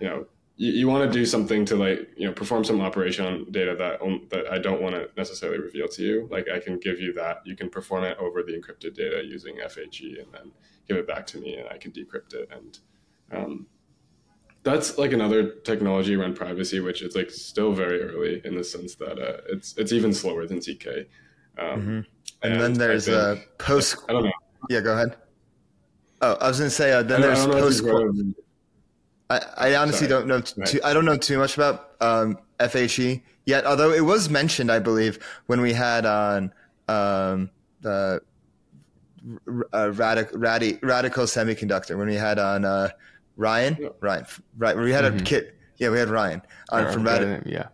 you 0.00 0.08
know 0.08 0.26
you, 0.56 0.72
you 0.72 0.88
want 0.88 1.10
to 1.10 1.18
do 1.18 1.24
something 1.24 1.64
to 1.66 1.76
like 1.76 2.10
you 2.16 2.26
know 2.26 2.32
perform 2.32 2.64
some 2.64 2.80
operation 2.80 3.24
on 3.24 3.50
data 3.50 3.74
that 3.76 4.00
that 4.30 4.52
I 4.52 4.58
don't 4.58 4.82
want 4.82 4.94
to 4.94 5.08
necessarily 5.16 5.58
reveal 5.58 5.88
to 5.88 6.02
you. 6.02 6.28
Like 6.30 6.48
I 6.48 6.58
can 6.58 6.78
give 6.78 7.00
you 7.00 7.12
that. 7.14 7.42
You 7.44 7.56
can 7.56 7.70
perform 7.70 8.04
it 8.04 8.18
over 8.18 8.42
the 8.42 8.52
encrypted 8.52 8.94
data 8.94 9.22
using 9.24 9.56
FHE, 9.56 10.22
and 10.22 10.32
then 10.32 10.52
give 10.88 10.96
it 10.96 11.06
back 11.06 11.26
to 11.28 11.38
me, 11.38 11.56
and 11.56 11.68
I 11.68 11.78
can 11.78 11.92
decrypt 11.92 12.34
it. 12.34 12.50
And 12.50 12.78
um, 13.32 13.66
that's 14.62 14.98
like 14.98 15.12
another 15.12 15.50
technology 15.64 16.14
around 16.14 16.36
privacy, 16.36 16.80
which 16.80 17.02
is 17.02 17.14
like 17.14 17.30
still 17.30 17.72
very 17.72 18.02
early 18.02 18.42
in 18.44 18.54
the 18.54 18.64
sense 18.64 18.94
that 18.96 19.18
uh, 19.18 19.40
it's 19.48 19.76
it's 19.76 19.92
even 19.92 20.12
slower 20.12 20.46
than 20.46 20.58
zk. 20.58 21.06
Um, 21.58 21.66
mm-hmm. 21.66 21.88
and, 21.90 22.06
and, 22.42 22.60
then 22.60 22.72
there's 22.74 23.08
a 23.08 23.42
post. 23.58 23.96
I 24.08 24.12
don't 24.12 24.24
know. 24.24 24.32
Yeah, 24.68 24.80
go 24.80 24.92
ahead. 24.92 25.16
Oh, 26.22 26.34
I 26.34 26.48
was 26.48 26.58
going 26.58 26.68
to 26.68 26.74
say 26.74 26.92
uh, 26.92 27.02
then 27.02 27.22
there's 27.22 27.46
post. 27.46 27.84
I, 29.30 29.40
I 29.56 29.74
honestly 29.76 30.08
Sorry. 30.08 30.20
don't 30.20 30.26
know 30.26 30.40
too, 30.40 30.80
I 30.84 30.92
don't 30.92 31.04
know 31.04 31.16
too 31.16 31.38
much 31.38 31.56
about 31.56 31.92
um, 32.00 32.36
FHE 32.58 33.22
yet, 33.46 33.64
although 33.64 33.92
it 33.92 34.04
was 34.04 34.28
mentioned, 34.28 34.70
I 34.72 34.80
believe, 34.80 35.18
when 35.46 35.60
we 35.60 35.72
had 35.72 36.04
on 36.04 36.52
um, 36.88 37.50
the 37.80 38.20
uh, 39.72 39.92
radical 39.92 40.38
radi- 40.38 40.82
radical 40.82 41.24
semiconductor 41.24 41.96
when 41.96 42.08
we 42.08 42.16
had 42.16 42.38
on 42.38 42.64
uh, 42.64 42.88
Ryan? 43.40 43.76
Yeah. 43.80 43.88
Ryan. 44.00 44.26
Right 44.58 44.76
we 44.76 44.92
had 44.92 45.04
mm-hmm. 45.04 45.18
a 45.18 45.22
kit 45.22 45.56
yeah 45.78 45.90
we 45.90 45.98
had 45.98 46.10
Ryan 46.10 46.42
on 46.70 46.92
from 46.92 47.04
Radical 47.04 47.50
yeah 47.50 47.68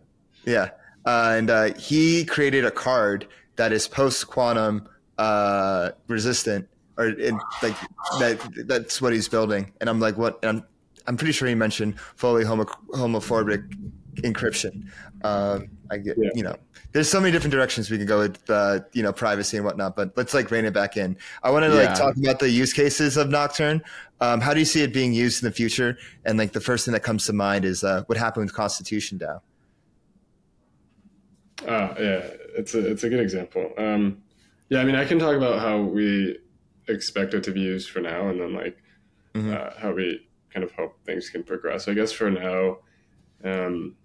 yeah. 0.47 0.69
Uh, 1.05 1.35
and 1.37 1.49
uh, 1.49 1.73
he 1.75 2.25
created 2.25 2.65
a 2.65 2.71
card 2.71 3.27
that 3.57 3.71
is 3.71 3.87
post 3.87 4.27
quantum 4.27 4.87
uh, 5.17 5.91
resistant 6.07 6.67
or 6.97 7.09
in, 7.09 7.39
like 7.61 7.75
that 8.19 8.39
that's 8.65 9.01
what 9.01 9.13
he's 9.13 9.27
building. 9.27 9.71
And 9.79 9.89
I'm 9.89 9.99
like 9.99 10.17
what 10.17 10.39
I'm 10.43 10.63
I'm 11.05 11.17
pretty 11.17 11.33
sure 11.33 11.47
he 11.47 11.55
mentioned 11.55 11.99
fully 11.99 12.43
homo- 12.43 12.65
homomorphic 12.93 13.73
encryption. 14.17 14.89
Um, 15.23 15.69
I 15.91 15.97
get 15.97 16.17
yeah. 16.17 16.29
you 16.33 16.43
know 16.43 16.55
there's 16.97 17.11
so 17.11 17.21
many 17.21 17.31
different 17.31 17.51
directions 17.51 17.91
we 17.91 17.97
can 17.99 18.07
go 18.07 18.17
with 18.17 18.49
uh, 18.49 18.79
you 18.91 19.03
know 19.03 19.13
privacy 19.13 19.55
and 19.55 19.63
whatnot 19.63 19.95
but 19.95 20.11
let's 20.17 20.33
like 20.33 20.49
rein 20.49 20.65
it 20.65 20.73
back 20.73 20.97
in. 20.97 21.15
I 21.43 21.51
want 21.51 21.63
to 21.63 21.69
yeah. 21.69 21.89
like 21.89 21.95
talk 21.95 22.17
about 22.17 22.39
the 22.39 22.49
use 22.49 22.73
cases 22.73 23.17
of 23.17 23.29
nocturne. 23.29 23.83
Um, 24.19 24.41
how 24.41 24.51
do 24.51 24.59
you 24.59 24.65
see 24.65 24.81
it 24.81 24.95
being 24.95 25.13
used 25.13 25.43
in 25.43 25.47
the 25.47 25.53
future? 25.53 25.95
And 26.25 26.39
like 26.39 26.53
the 26.53 26.59
first 26.59 26.85
thing 26.85 26.93
that 26.93 27.03
comes 27.03 27.27
to 27.27 27.33
mind 27.33 27.65
is 27.65 27.83
uh, 27.83 28.01
what 28.07 28.17
happened 28.17 28.47
with 28.47 28.55
constitution 28.55 29.19
dao 29.19 29.41
uh, 31.67 31.93
yeah 31.99 32.27
it's 32.57 32.73
a, 32.73 32.91
it's 32.91 33.03
a 33.03 33.09
good 33.09 33.19
example. 33.19 33.71
Um, 33.77 34.23
yeah 34.69 34.79
i 34.79 34.83
mean 34.83 34.95
i 34.95 35.05
can 35.05 35.19
talk 35.19 35.35
about 35.35 35.59
how 35.59 35.79
we 35.79 36.37
expect 36.87 37.35
it 37.35 37.43
to 37.43 37.51
be 37.51 37.61
used 37.61 37.91
for 37.91 37.99
now 37.99 38.29
and 38.29 38.41
then 38.41 38.53
like 38.55 38.77
mm-hmm. 39.35 39.53
Uh, 39.53 39.69
how 39.77 39.91
we 39.91 40.27
kind 40.51 40.63
of 40.63 40.71
hope 40.71 40.95
things 41.05 41.29
can 41.29 41.43
progress. 41.43 41.87
I 41.87 41.93
guess 41.93 42.11
for 42.11 42.31
now 42.31 42.77
um, 43.43 43.95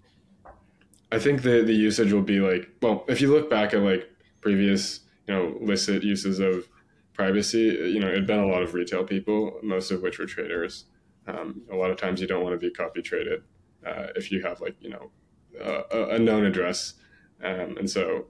I 1.12 1.18
think 1.18 1.42
the 1.42 1.62
the 1.62 1.74
usage 1.74 2.10
will 2.12 2.22
be 2.22 2.40
like 2.40 2.70
well, 2.80 3.04
if 3.06 3.20
you 3.20 3.30
look 3.30 3.50
back 3.50 3.74
at 3.74 3.82
like 3.82 4.10
previous 4.40 5.00
you 5.28 5.34
know 5.34 5.56
licit 5.60 6.02
uses 6.02 6.40
of 6.40 6.66
privacy, 7.12 7.64
you 7.94 8.00
know 8.00 8.08
it'd 8.08 8.26
been 8.26 8.40
a 8.40 8.46
lot 8.46 8.62
of 8.62 8.72
retail 8.72 9.04
people, 9.04 9.60
most 9.62 9.90
of 9.90 10.00
which 10.02 10.18
were 10.18 10.26
traders. 10.26 10.86
Um, 11.26 11.62
a 11.70 11.76
lot 11.76 11.90
of 11.90 11.98
times 11.98 12.20
you 12.20 12.26
don't 12.26 12.42
want 12.42 12.58
to 12.58 12.58
be 12.58 12.72
copy 12.72 13.02
traded 13.02 13.42
uh, 13.86 14.06
if 14.16 14.32
you 14.32 14.42
have 14.42 14.60
like 14.60 14.74
you 14.80 14.88
know 14.88 15.10
a, 15.60 16.16
a 16.16 16.18
known 16.18 16.46
address, 16.46 16.94
um, 17.44 17.76
and 17.76 17.88
so 17.88 18.24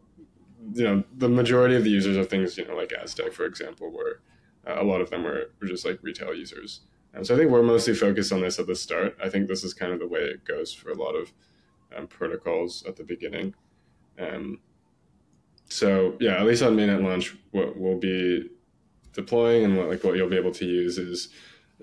you 0.75 0.85
know 0.85 1.05
the 1.17 1.29
majority 1.29 1.77
of 1.77 1.85
the 1.85 1.91
users 1.91 2.17
of 2.17 2.29
things 2.29 2.59
you 2.59 2.67
know 2.67 2.75
like 2.75 2.93
Aztec 2.93 3.33
for 3.33 3.45
example, 3.47 3.91
were 3.93 4.21
uh, 4.67 4.83
a 4.83 4.85
lot 4.85 5.01
of 5.01 5.11
them 5.11 5.23
were, 5.23 5.51
were 5.61 5.69
just 5.69 5.87
like 5.87 6.01
retail 6.03 6.35
users. 6.35 6.81
So 7.23 7.35
I 7.35 7.39
think 7.39 7.51
we're 7.51 7.63
mostly 7.63 7.95
focused 7.95 8.33
on 8.33 8.41
this 8.41 8.59
at 8.59 8.67
the 8.67 8.75
start. 8.75 9.19
I 9.23 9.29
think 9.29 9.47
this 9.47 9.65
is 9.65 9.75
kind 9.75 9.93
of 9.93 9.99
the 9.99 10.09
way 10.09 10.21
it 10.21 10.47
goes 10.47 10.73
for 10.73 10.91
a 10.91 10.95
lot 10.95 11.13
of 11.13 11.31
um, 11.97 12.07
protocols 12.07 12.85
at 12.87 12.97
the 12.97 13.05
beginning. 13.05 13.55
Um, 14.19 14.61
so 15.69 16.17
yeah, 16.21 16.39
at 16.39 16.47
least 16.47 16.63
on 16.63 16.77
mainnet 16.77 17.03
launch, 17.03 17.35
what 17.51 17.77
we'll 17.77 17.99
be 17.99 18.51
deploying 19.13 19.65
and 19.65 19.77
what 19.77 19.89
like 19.89 20.05
what 20.05 20.17
you'll 20.17 20.29
be 20.29 20.37
able 20.37 20.53
to 20.53 20.67
use 20.67 20.99
is 20.99 21.29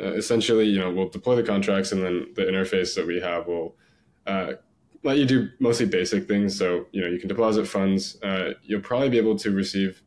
uh, 0.02 0.14
essentially 0.14 0.66
you 0.66 0.80
know 0.80 0.92
we'll 0.92 1.10
deploy 1.10 1.36
the 1.36 1.44
contracts 1.44 1.92
and 1.92 2.04
then 2.04 2.28
the 2.36 2.44
interface 2.44 2.96
that 2.96 3.06
we 3.06 3.20
have 3.20 3.48
will 3.48 3.76
uh, 4.28 4.54
let 5.04 5.18
you 5.18 5.26
do 5.26 5.50
mostly 5.60 5.86
basic 5.86 6.28
things. 6.28 6.58
So 6.58 6.86
you 6.92 7.02
know 7.02 7.08
you 7.08 7.20
can 7.20 7.30
deposit 7.30 7.68
funds. 7.68 8.22
Uh, 8.22 8.54
you'll 8.64 8.82
probably 8.82 9.10
be 9.10 9.18
able 9.18 9.38
to 9.40 9.52
receive 9.52 10.02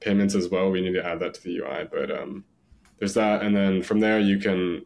payments 0.00 0.34
as 0.34 0.48
well. 0.48 0.70
We 0.70 0.82
need 0.82 0.94
to 0.94 1.06
add 1.06 1.20
that 1.20 1.34
to 1.34 1.42
the 1.42 1.58
UI, 1.58 1.88
but 1.90 2.10
um, 2.10 2.44
there's 2.98 3.14
that, 3.14 3.42
and 3.42 3.56
then 3.56 3.82
from 3.82 4.00
there 4.00 4.20
you 4.20 4.38
can 4.38 4.84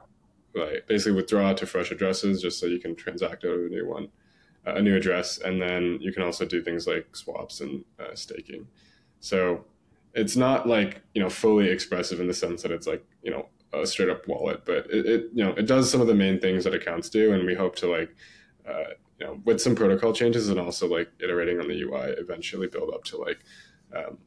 like 0.54 0.86
basically 0.86 1.12
withdraw 1.12 1.52
to 1.54 1.66
fresh 1.66 1.90
addresses 1.90 2.40
just 2.40 2.58
so 2.58 2.66
you 2.66 2.78
can 2.78 2.94
transact 2.94 3.44
out 3.44 3.52
of 3.52 3.60
a 3.60 3.68
new 3.68 3.86
one 3.86 4.08
a 4.76 4.82
new 4.82 4.96
address, 4.96 5.38
and 5.38 5.60
then 5.60 5.98
you 6.00 6.12
can 6.12 6.22
also 6.22 6.44
do 6.44 6.62
things 6.62 6.86
like 6.86 7.14
swaps 7.14 7.60
and 7.60 7.84
uh, 7.98 8.14
staking. 8.14 8.66
So 9.20 9.64
it's 10.14 10.36
not 10.36 10.66
like 10.66 11.02
you 11.14 11.22
know 11.22 11.30
fully 11.30 11.68
expressive 11.68 12.20
in 12.20 12.26
the 12.26 12.34
sense 12.34 12.62
that 12.62 12.72
it's 12.72 12.86
like 12.86 13.04
you 13.22 13.30
know 13.30 13.46
a 13.72 13.86
straight 13.86 14.08
up 14.08 14.26
wallet, 14.26 14.62
but 14.64 14.86
it, 14.90 15.06
it 15.06 15.24
you 15.34 15.44
know 15.44 15.50
it 15.52 15.66
does 15.66 15.90
some 15.90 16.00
of 16.00 16.06
the 16.06 16.14
main 16.14 16.40
things 16.40 16.64
that 16.64 16.74
accounts 16.74 17.08
do, 17.08 17.32
and 17.32 17.46
we 17.46 17.54
hope 17.54 17.76
to 17.76 17.86
like 17.86 18.14
uh, 18.68 18.94
you 19.18 19.26
know 19.26 19.40
with 19.44 19.60
some 19.60 19.74
protocol 19.74 20.12
changes 20.12 20.48
and 20.48 20.58
also 20.58 20.88
like 20.88 21.10
iterating 21.20 21.60
on 21.60 21.68
the 21.68 21.82
UI, 21.82 22.14
eventually 22.18 22.66
build 22.66 22.92
up 22.94 23.04
to 23.04 23.16
like 23.18 23.38
um, 23.94 24.18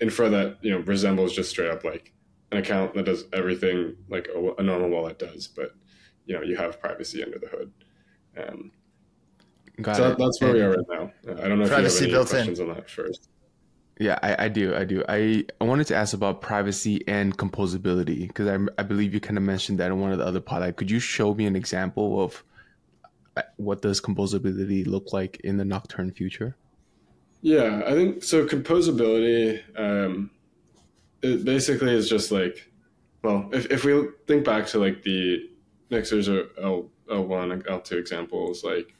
infra 0.00 0.28
that 0.28 0.58
you 0.62 0.70
know 0.70 0.78
resembles 0.80 1.34
just 1.34 1.50
straight 1.50 1.70
up 1.70 1.84
like 1.84 2.12
an 2.50 2.58
account 2.58 2.94
that 2.94 3.04
does 3.04 3.24
everything 3.32 3.96
like 4.08 4.28
a, 4.34 4.52
a 4.58 4.62
normal 4.62 4.88
wallet 4.88 5.18
does, 5.18 5.48
but 5.48 5.74
you 6.26 6.34
know 6.34 6.42
you 6.42 6.56
have 6.56 6.80
privacy 6.80 7.22
under 7.22 7.38
the 7.38 7.48
hood. 7.48 7.72
Um, 8.36 8.70
Got 9.80 9.96
so 9.96 10.10
it. 10.10 10.18
that's 10.18 10.40
where 10.40 10.50
and 10.50 10.58
we 10.58 10.64
are 10.64 10.70
right 10.70 10.86
now. 10.88 11.12
I 11.42 11.48
don't 11.48 11.58
know 11.58 11.64
if 11.64 11.70
privacy 11.70 12.08
you 12.08 12.14
have 12.14 12.22
any 12.22 12.30
questions 12.30 12.60
in. 12.60 12.68
on 12.68 12.76
that 12.76 12.90
first. 12.90 13.28
Yeah, 14.00 14.18
I, 14.22 14.44
I 14.44 14.48
do. 14.48 14.74
I 14.76 14.84
do. 14.84 15.04
I, 15.08 15.44
I 15.60 15.64
wanted 15.64 15.88
to 15.88 15.96
ask 15.96 16.14
about 16.14 16.40
privacy 16.40 17.02
and 17.08 17.36
composability 17.36 18.28
because 18.28 18.46
I, 18.46 18.58
I 18.80 18.84
believe 18.84 19.12
you 19.12 19.20
kind 19.20 19.36
of 19.36 19.42
mentioned 19.42 19.78
that 19.78 19.90
in 19.90 20.00
one 20.00 20.12
of 20.12 20.18
the 20.18 20.24
other 20.24 20.40
podcasts. 20.40 20.76
Could 20.76 20.90
you 20.90 21.00
show 21.00 21.34
me 21.34 21.46
an 21.46 21.56
example 21.56 22.22
of 22.22 22.44
uh, 23.36 23.42
what 23.56 23.82
does 23.82 24.00
composability 24.00 24.86
look 24.86 25.12
like 25.12 25.40
in 25.40 25.56
the 25.56 25.64
nocturne 25.64 26.12
future? 26.12 26.56
Yeah, 27.40 27.82
I 27.86 27.92
think 27.92 28.22
so. 28.22 28.46
Composability, 28.46 29.62
um, 29.76 30.30
it 31.22 31.44
basically 31.44 31.92
is 31.92 32.08
just 32.08 32.30
like, 32.30 32.70
well, 33.22 33.48
if, 33.52 33.66
if 33.66 33.84
we 33.84 34.08
think 34.26 34.44
back 34.44 34.66
to 34.68 34.78
like 34.78 35.02
the 35.02 35.50
Mixers 35.90 36.28
or 36.28 36.46
L, 36.62 36.88
L1, 37.10 37.64
L2 37.64 37.92
examples, 37.92 38.62
like 38.62 38.94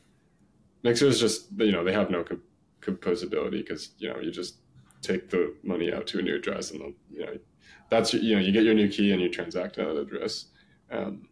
Mixers 0.82 1.20
just 1.20 1.48
you 1.56 1.72
know 1.72 1.84
they 1.84 1.92
have 1.92 2.10
no 2.10 2.22
comp- 2.22 2.42
composability 2.80 3.64
because 3.64 3.90
you 3.98 4.08
know 4.08 4.18
you 4.20 4.30
just 4.30 4.56
take 5.02 5.30
the 5.30 5.54
money 5.62 5.92
out 5.92 6.06
to 6.08 6.18
a 6.18 6.22
new 6.22 6.36
address 6.36 6.70
and 6.70 6.94
you 7.10 7.24
know 7.24 7.38
that's 7.90 8.14
you 8.14 8.34
know 8.34 8.40
you 8.40 8.52
get 8.52 8.64
your 8.64 8.74
new 8.74 8.88
key 8.88 9.12
and 9.12 9.20
you 9.20 9.28
transact 9.28 9.78
at 9.78 9.86
that 9.86 9.96
address. 9.96 10.46
Um, 10.90 11.28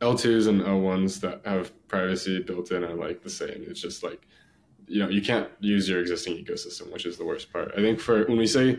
L2s 0.00 0.46
and 0.46 0.60
L1s 0.60 1.20
that 1.20 1.40
have 1.46 1.72
privacy 1.88 2.42
built 2.42 2.70
in 2.70 2.84
are 2.84 2.94
like 2.94 3.22
the 3.22 3.30
same. 3.30 3.64
It's 3.66 3.80
just 3.80 4.02
like 4.02 4.26
you 4.86 5.00
know 5.02 5.08
you 5.08 5.22
can't 5.22 5.48
use 5.60 5.88
your 5.88 6.00
existing 6.00 6.34
ecosystem, 6.36 6.92
which 6.92 7.06
is 7.06 7.16
the 7.16 7.24
worst 7.24 7.52
part. 7.52 7.72
I 7.76 7.80
think 7.80 8.00
for 8.00 8.24
when 8.26 8.36
we 8.36 8.46
say 8.46 8.78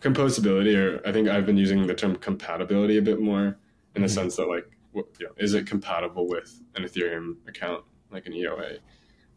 composability, 0.00 0.76
or 0.76 1.06
I 1.06 1.12
think 1.12 1.28
I've 1.28 1.46
been 1.46 1.56
using 1.56 1.86
the 1.86 1.94
term 1.94 2.16
compatibility 2.16 2.98
a 2.98 3.02
bit 3.02 3.20
more 3.20 3.58
in 3.94 4.02
the 4.02 4.08
mm-hmm. 4.08 4.14
sense 4.14 4.36
that 4.36 4.48
like 4.48 4.70
what, 4.92 5.06
you 5.18 5.26
know, 5.26 5.32
is 5.38 5.54
it 5.54 5.66
compatible 5.66 6.28
with 6.28 6.60
an 6.74 6.84
Ethereum 6.84 7.36
account 7.46 7.84
like 8.10 8.26
an 8.26 8.32
EOA. 8.32 8.78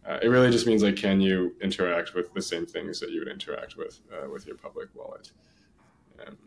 Uh, 0.07 0.17
it 0.21 0.27
really 0.27 0.49
just 0.49 0.65
means 0.65 0.81
like, 0.81 0.95
can 0.95 1.21
you 1.21 1.55
interact 1.61 2.15
with 2.15 2.33
the 2.33 2.41
same 2.41 2.65
things 2.65 2.99
that 2.99 3.11
you 3.11 3.19
would 3.19 3.27
interact 3.27 3.77
with 3.77 3.99
uh, 4.11 4.27
with 4.29 4.47
your 4.47 4.55
public 4.55 4.89
wallet? 4.95 5.31
Um, 6.25 6.37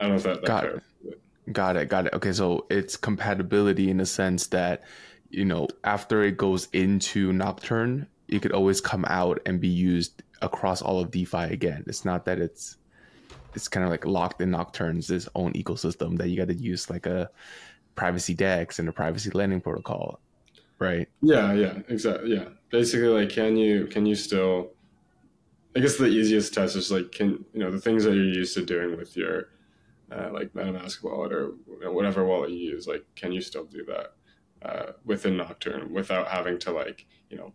I 0.00 0.04
don't 0.04 0.12
know 0.12 0.16
if 0.16 0.22
that, 0.22 0.40
that 0.40 0.46
got 0.46 0.64
it. 0.64 0.82
Got 1.52 1.76
it. 1.76 1.88
Got 1.88 2.06
it. 2.06 2.14
Okay, 2.14 2.32
so 2.32 2.66
it's 2.70 2.96
compatibility 2.96 3.90
in 3.90 3.98
the 3.98 4.06
sense 4.06 4.46
that 4.48 4.82
you 5.28 5.44
know 5.44 5.68
after 5.84 6.22
it 6.22 6.36
goes 6.36 6.68
into 6.72 7.32
Nocturne, 7.32 8.06
it 8.28 8.40
could 8.40 8.52
always 8.52 8.80
come 8.80 9.04
out 9.08 9.40
and 9.44 9.60
be 9.60 9.68
used 9.68 10.22
across 10.40 10.80
all 10.80 11.00
of 11.00 11.10
DeFi 11.10 11.52
again. 11.52 11.84
It's 11.86 12.04
not 12.04 12.24
that 12.24 12.38
it's 12.38 12.76
it's 13.54 13.68
kind 13.68 13.84
of 13.84 13.90
like 13.90 14.06
locked 14.06 14.40
in 14.40 14.50
Nocturne's 14.50 15.10
its 15.10 15.28
own 15.34 15.52
ecosystem 15.52 16.16
that 16.16 16.28
you 16.28 16.36
got 16.38 16.48
to 16.48 16.54
use 16.54 16.88
like 16.88 17.04
a 17.04 17.30
privacy 17.94 18.32
DEX 18.32 18.78
and 18.78 18.88
a 18.88 18.92
privacy 18.92 19.30
lending 19.30 19.60
protocol 19.60 20.20
right. 20.82 21.08
Yeah 21.22 21.52
yeah 21.52 21.78
exactly 21.88 22.34
yeah. 22.34 22.48
Basically 22.70 23.08
like 23.08 23.30
can 23.30 23.56
you 23.56 23.86
can 23.86 24.06
you 24.06 24.14
still 24.14 24.72
i 25.76 25.80
guess 25.80 25.96
the 25.96 26.06
easiest 26.06 26.52
test 26.54 26.76
is 26.76 26.90
like 26.90 27.12
can 27.12 27.44
you 27.52 27.60
know 27.60 27.70
the 27.70 27.80
things 27.80 28.04
that 28.04 28.14
you're 28.14 28.24
used 28.24 28.54
to 28.54 28.64
doing 28.64 28.96
with 28.96 29.16
your 29.16 29.48
uh, 30.10 30.30
like 30.32 30.52
metamask 30.52 31.02
wallet 31.02 31.32
or 31.32 31.52
whatever 31.90 32.24
wallet 32.24 32.50
you 32.50 32.70
use 32.72 32.86
like 32.86 33.04
can 33.14 33.32
you 33.32 33.40
still 33.40 33.64
do 33.64 33.84
that 33.84 34.12
uh, 34.68 34.92
within 35.04 35.36
nocturne 35.36 35.92
without 35.92 36.28
having 36.28 36.58
to 36.58 36.70
like 36.70 37.06
you 37.30 37.36
know 37.36 37.52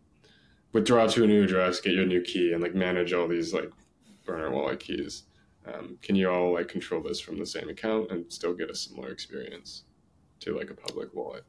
withdraw 0.74 1.08
to 1.08 1.24
a 1.24 1.28
new 1.28 1.44
address 1.44 1.80
get 1.80 1.94
your 1.94 2.06
new 2.06 2.22
key 2.22 2.54
and 2.54 2.62
like 2.62 2.76
manage 2.76 3.14
all 3.14 3.28
these 3.28 3.54
like 3.54 3.72
burner 4.26 4.52
wallet 4.52 4.80
keys? 4.80 5.24
Um, 5.66 5.98
can 6.02 6.16
you 6.16 6.30
all 6.30 6.54
like 6.54 6.68
control 6.68 7.02
this 7.02 7.20
from 7.20 7.40
the 7.40 7.46
same 7.46 7.70
account 7.70 8.12
and 8.12 8.32
still 8.32 8.54
get 8.54 8.70
a 8.70 8.76
similar 8.76 9.10
experience 9.10 9.84
to 10.42 10.56
like 10.56 10.70
a 10.70 10.76
public 10.76 11.14
wallet 11.14 11.44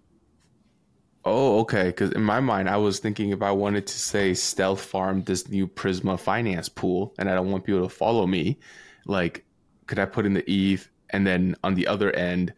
Oh, 1.31 1.61
okay. 1.61 1.89
Because 1.89 2.13
in 2.13 2.23
my 2.23 2.41
mind, 2.41 2.71
I 2.71 2.79
was 2.79 3.01
thinking 3.01 3.31
if 3.31 3.43
I 3.43 3.51
wanted 3.51 3.87
to 3.87 3.99
say 3.99 4.33
stealth 4.33 4.81
farm 4.81 5.23
this 5.25 5.49
new 5.49 5.69
Prisma 5.69 6.19
finance 6.19 6.71
pool, 6.71 7.15
and 7.19 7.29
I 7.29 7.35
don't 7.35 7.51
want 7.51 7.65
people 7.65 7.83
to 7.83 7.89
follow 7.89 8.27
me, 8.27 8.59
like, 9.05 9.45
could 9.87 9.99
I 9.99 10.07
put 10.07 10.25
in 10.25 10.33
the 10.33 10.51
ETH 10.51 10.89
and 11.11 11.27
then 11.27 11.55
on 11.63 11.75
the 11.75 11.87
other 11.87 12.11
end 12.13 12.55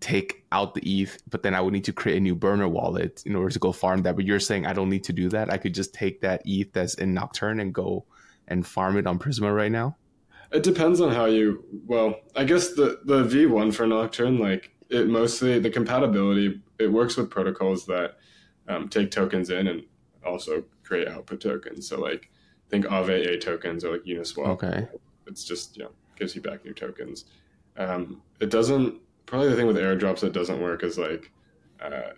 take 0.00 0.44
out 0.52 0.74
the 0.74 0.82
ETH, 0.82 1.22
but 1.30 1.42
then 1.42 1.54
I 1.54 1.60
would 1.60 1.72
need 1.72 1.84
to 1.84 1.92
create 1.92 2.18
a 2.18 2.20
new 2.20 2.34
burner 2.34 2.68
wallet 2.68 3.22
in 3.26 3.36
order 3.36 3.50
to 3.50 3.58
go 3.58 3.72
farm 3.72 4.02
that. 4.02 4.16
But 4.16 4.24
you're 4.24 4.40
saying 4.40 4.66
I 4.66 4.72
don't 4.72 4.90
need 4.90 5.04
to 5.04 5.12
do 5.12 5.28
that. 5.30 5.52
I 5.52 5.56
could 5.56 5.74
just 5.74 5.94
take 5.94 6.20
that 6.22 6.42
ETH 6.44 6.72
that's 6.72 6.94
in 6.94 7.14
Nocturne 7.14 7.60
and 7.60 7.74
go 7.74 8.04
and 8.48 8.66
farm 8.66 8.96
it 8.96 9.06
on 9.06 9.18
Prisma 9.18 9.54
right 9.54 9.72
now. 9.72 9.96
It 10.52 10.62
depends 10.62 11.00
on 11.00 11.10
how 11.10 11.24
you. 11.24 11.64
Well, 11.86 12.20
I 12.36 12.44
guess 12.44 12.74
the 12.74 13.00
the 13.04 13.24
V1 13.24 13.74
for 13.74 13.86
Nocturne, 13.86 14.38
like 14.38 14.73
it 14.90 15.08
mostly 15.08 15.58
the 15.58 15.70
compatibility 15.70 16.60
it 16.78 16.88
works 16.88 17.16
with 17.16 17.30
protocols 17.30 17.86
that 17.86 18.16
um, 18.68 18.88
take 18.88 19.10
tokens 19.10 19.50
in 19.50 19.66
and 19.68 19.82
also 20.24 20.64
create 20.82 21.08
output 21.08 21.40
tokens. 21.40 21.88
So 21.88 22.00
like 22.00 22.30
think 22.70 22.86
Aave 22.86 23.26
A 23.26 23.38
tokens 23.38 23.84
or 23.84 23.92
like 23.92 24.04
Uniswap. 24.04 24.46
Okay. 24.48 24.88
It's 25.26 25.44
just 25.44 25.76
you 25.76 25.84
know 25.84 25.90
gives 26.16 26.34
you 26.34 26.42
back 26.42 26.64
new 26.64 26.74
tokens. 26.74 27.24
Um, 27.76 28.22
it 28.40 28.50
doesn't. 28.50 29.00
Probably 29.26 29.48
the 29.48 29.56
thing 29.56 29.66
with 29.66 29.76
airdrops 29.76 30.20
that 30.20 30.32
doesn't 30.32 30.60
work 30.60 30.84
is 30.84 30.98
like, 30.98 31.32
uh, 31.80 32.10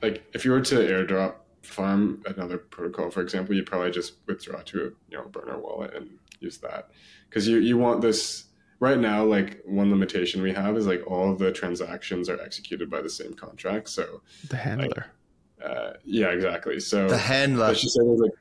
like 0.00 0.24
if 0.32 0.44
you 0.44 0.50
were 0.50 0.62
to 0.62 0.76
airdrop 0.76 1.34
farm 1.62 2.22
another 2.26 2.56
protocol, 2.56 3.10
for 3.10 3.20
example, 3.20 3.54
you'd 3.54 3.66
probably 3.66 3.90
just 3.90 4.14
withdraw 4.26 4.60
to 4.62 4.78
a 4.78 4.84
you 5.10 5.18
know 5.18 5.24
burner 5.24 5.58
wallet 5.58 5.94
and 5.94 6.08
use 6.40 6.58
that 6.58 6.90
because 7.28 7.46
you 7.46 7.58
you 7.58 7.76
want 7.76 8.00
this 8.00 8.46
right 8.80 8.98
now. 8.98 9.24
Like 9.24 9.60
one 9.64 9.90
limitation 9.90 10.42
we 10.42 10.52
have 10.52 10.76
is 10.76 10.86
like 10.86 11.06
all 11.06 11.30
of 11.30 11.38
the 11.38 11.52
transactions 11.52 12.28
are 12.28 12.40
executed 12.40 12.90
by 12.90 13.00
the 13.00 13.10
same 13.10 13.34
contract. 13.34 13.88
So 13.88 14.22
the 14.48 14.56
handler. 14.56 14.88
Like, 14.88 15.70
uh, 15.70 15.92
yeah, 16.04 16.28
exactly. 16.28 16.80
So 16.80 17.06
the 17.06 17.18
handler. 17.18 17.68
Let's 17.68 17.82
just 17.82 17.94
say 17.94 18.04
there's 18.04 18.20
like 18.20 18.32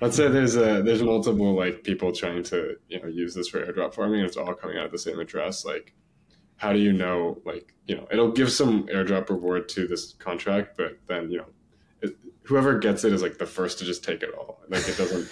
let's 0.00 0.16
say 0.16 0.28
there's 0.28 0.56
a 0.56 0.82
there's 0.82 1.02
multiple 1.02 1.54
like 1.54 1.84
people 1.84 2.12
trying 2.12 2.42
to 2.42 2.76
you 2.88 3.00
know 3.00 3.08
use 3.08 3.34
this 3.34 3.48
for 3.48 3.64
airdrop 3.64 3.94
farming 3.94 4.20
and 4.20 4.28
it's 4.28 4.36
all 4.36 4.54
coming 4.54 4.78
out 4.78 4.86
of 4.86 4.92
the 4.92 4.98
same 4.98 5.18
address 5.18 5.64
like 5.64 5.94
how 6.56 6.72
do 6.72 6.78
you 6.78 6.92
know 6.92 7.40
like 7.44 7.74
you 7.86 7.94
know 7.94 8.06
it'll 8.10 8.32
give 8.32 8.50
some 8.50 8.86
airdrop 8.88 9.28
reward 9.28 9.68
to 9.68 9.86
this 9.86 10.14
contract 10.14 10.76
but 10.76 10.98
then 11.06 11.30
you 11.30 11.38
know 11.38 11.46
it, 12.00 12.16
whoever 12.44 12.78
gets 12.78 13.04
it 13.04 13.12
is 13.12 13.22
like 13.22 13.38
the 13.38 13.46
first 13.46 13.78
to 13.78 13.84
just 13.84 14.02
take 14.02 14.22
it 14.22 14.30
all 14.34 14.60
like 14.68 14.86
it 14.88 14.96
doesn't 14.96 15.30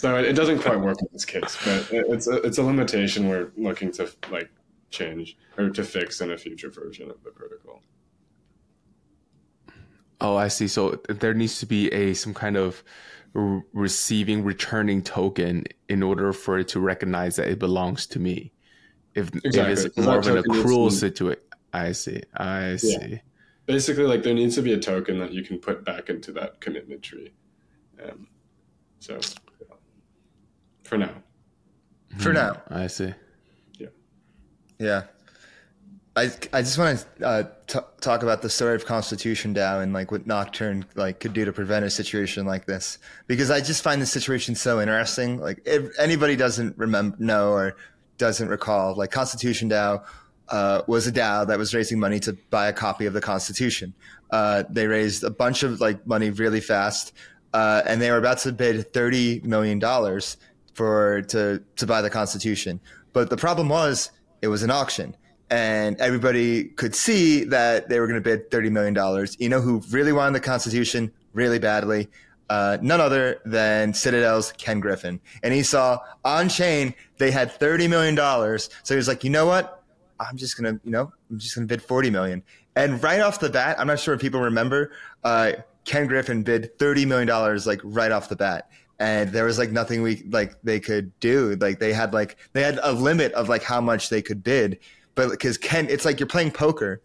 so 0.00 0.16
it, 0.16 0.24
it, 0.24 0.32
doesn't 0.34 0.60
quite 0.60 0.80
work 0.80 1.00
in 1.00 1.08
this 1.12 1.24
case 1.24 1.56
but 1.64 1.92
it, 1.92 2.06
it's 2.08 2.26
a, 2.26 2.36
it's 2.42 2.58
a 2.58 2.62
limitation 2.62 3.28
we're 3.28 3.50
looking 3.56 3.90
to 3.92 4.10
like 4.30 4.50
change 4.90 5.36
or 5.56 5.70
to 5.70 5.84
fix 5.84 6.20
in 6.20 6.32
a 6.32 6.36
future 6.36 6.70
version 6.70 7.10
of 7.10 7.22
the 7.22 7.30
protocol 7.30 7.80
oh 10.20 10.36
i 10.36 10.48
see 10.48 10.66
so 10.66 11.00
there 11.08 11.34
needs 11.34 11.60
to 11.60 11.66
be 11.66 11.88
a 11.92 12.14
some 12.14 12.34
kind 12.34 12.56
of 12.56 12.82
re- 13.32 13.62
receiving 13.72 14.44
returning 14.44 15.02
token 15.02 15.64
in 15.88 16.02
order 16.02 16.32
for 16.32 16.58
it 16.58 16.68
to 16.68 16.80
recognize 16.80 17.36
that 17.36 17.48
it 17.48 17.58
belongs 17.58 18.06
to 18.08 18.18
me. 18.18 18.52
If, 19.14 19.34
exactly. 19.44 19.72
if 19.72 19.84
it's 19.86 19.96
more 19.98 20.18
of 20.18 20.26
an 20.26 20.42
accrual 20.44 20.90
situation, 20.90 21.42
I 21.72 21.92
see. 21.92 22.22
I 22.34 22.76
see. 22.76 22.98
Yeah. 23.00 23.18
Basically, 23.66 24.04
like 24.04 24.22
there 24.22 24.34
needs 24.34 24.54
to 24.56 24.62
be 24.62 24.72
a 24.72 24.78
token 24.78 25.18
that 25.18 25.32
you 25.32 25.42
can 25.42 25.58
put 25.58 25.84
back 25.84 26.08
into 26.08 26.32
that 26.32 26.60
commitment 26.60 27.02
tree. 27.02 27.32
Um, 28.02 28.28
so. 28.98 29.20
For 30.90 30.98
now. 30.98 31.14
For 32.18 32.32
now. 32.32 32.60
I 32.68 32.88
see. 32.88 33.14
Yeah. 33.78 33.86
Yeah. 34.80 35.02
I, 36.16 36.32
I 36.52 36.62
just 36.62 36.78
want 36.78 37.06
to 37.20 37.24
uh, 37.24 37.42
t- 37.68 37.78
talk 38.00 38.24
about 38.24 38.42
the 38.42 38.50
story 38.50 38.74
of 38.74 38.86
Constitution 38.86 39.54
DAO 39.54 39.84
and 39.84 39.92
like 39.92 40.10
what 40.10 40.26
Nocturne 40.26 40.84
like 40.96 41.20
could 41.20 41.32
do 41.32 41.44
to 41.44 41.52
prevent 41.52 41.84
a 41.84 41.90
situation 41.90 42.44
like 42.44 42.66
this 42.66 42.98
because 43.28 43.52
I 43.52 43.60
just 43.60 43.84
find 43.84 44.02
this 44.02 44.10
situation 44.10 44.56
so 44.56 44.80
interesting. 44.80 45.38
Like 45.38 45.62
if 45.64 45.96
anybody 45.96 46.34
doesn't 46.34 46.76
remember, 46.76 47.16
know 47.20 47.52
or 47.52 47.76
doesn't 48.18 48.48
recall, 48.48 48.96
like 48.96 49.12
Constitution 49.12 49.70
DAO 49.70 50.04
uh, 50.48 50.82
was 50.88 51.06
a 51.06 51.12
DAO 51.12 51.46
that 51.46 51.56
was 51.56 51.72
raising 51.72 52.00
money 52.00 52.18
to 52.18 52.32
buy 52.50 52.66
a 52.66 52.72
copy 52.72 53.06
of 53.06 53.12
the 53.12 53.20
Constitution. 53.20 53.94
Uh, 54.32 54.64
they 54.68 54.88
raised 54.88 55.22
a 55.22 55.30
bunch 55.30 55.62
of 55.62 55.80
like 55.80 56.04
money 56.04 56.30
really 56.30 56.60
fast, 56.60 57.12
uh, 57.54 57.82
and 57.86 58.02
they 58.02 58.10
were 58.10 58.18
about 58.18 58.38
to 58.38 58.50
bid 58.50 58.92
thirty 58.92 59.40
million 59.44 59.78
dollars 59.78 60.36
for 60.74 61.22
to 61.22 61.62
to 61.76 61.86
buy 61.86 62.02
the 62.02 62.10
Constitution. 62.10 62.80
But 63.12 63.30
the 63.30 63.36
problem 63.36 63.68
was 63.68 64.10
it 64.42 64.48
was 64.48 64.62
an 64.62 64.70
auction 64.70 65.16
and 65.50 66.00
everybody 66.00 66.64
could 66.64 66.94
see 66.94 67.44
that 67.44 67.88
they 67.88 67.98
were 67.98 68.06
going 68.06 68.22
to 68.22 68.24
bid 68.24 68.50
$30 68.50 68.70
million. 68.70 69.26
You 69.38 69.48
know 69.48 69.60
who 69.60 69.82
really 69.90 70.12
wanted 70.12 70.34
the 70.34 70.40
Constitution 70.40 71.12
really 71.32 71.58
badly? 71.58 72.08
Uh, 72.48 72.78
none 72.80 73.00
other 73.00 73.40
than 73.44 73.92
Citadel's 73.92 74.52
Ken 74.52 74.80
Griffin. 74.80 75.20
And 75.42 75.52
he 75.52 75.62
saw 75.62 75.98
on 76.24 76.48
chain 76.48 76.94
they 77.18 77.30
had 77.30 77.50
$30 77.50 77.88
million. 77.88 78.16
So 78.82 78.94
he 78.94 78.96
was 78.96 79.08
like, 79.08 79.24
you 79.24 79.30
know 79.30 79.46
what? 79.46 79.82
I'm 80.20 80.36
just 80.36 80.56
to, 80.56 80.80
you 80.84 80.90
know, 80.90 81.12
I'm 81.30 81.38
just 81.38 81.54
to 81.54 81.60
bid 81.62 81.82
40 81.82 82.10
million. 82.10 82.42
And 82.76 83.02
right 83.02 83.20
off 83.20 83.40
the 83.40 83.50
bat, 83.50 83.78
I'm 83.78 83.86
not 83.86 83.98
sure 83.98 84.14
if 84.14 84.20
people 84.20 84.40
remember, 84.40 84.92
uh, 85.24 85.52
Ken 85.84 86.06
Griffin 86.06 86.42
bid 86.42 86.78
$30 86.78 87.06
million 87.06 87.58
like 87.66 87.80
right 87.82 88.12
off 88.12 88.28
the 88.28 88.36
bat 88.36 88.70
and 89.00 89.32
there 89.32 89.46
was 89.46 89.58
like 89.58 89.72
nothing 89.72 90.02
we 90.02 90.22
like 90.28 90.60
they 90.62 90.78
could 90.78 91.18
do 91.18 91.56
like 91.60 91.80
they 91.80 91.92
had 91.92 92.12
like 92.12 92.36
they 92.52 92.62
had 92.62 92.78
a 92.82 92.92
limit 92.92 93.32
of 93.32 93.48
like 93.48 93.64
how 93.64 93.80
much 93.80 94.10
they 94.10 94.22
could 94.22 94.44
bid 94.44 94.78
but 95.14 95.30
because 95.30 95.58
Ken, 95.58 95.86
it's 95.90 96.04
like 96.04 96.18
you're 96.18 96.26
playing 96.26 96.52
poker 96.52 97.02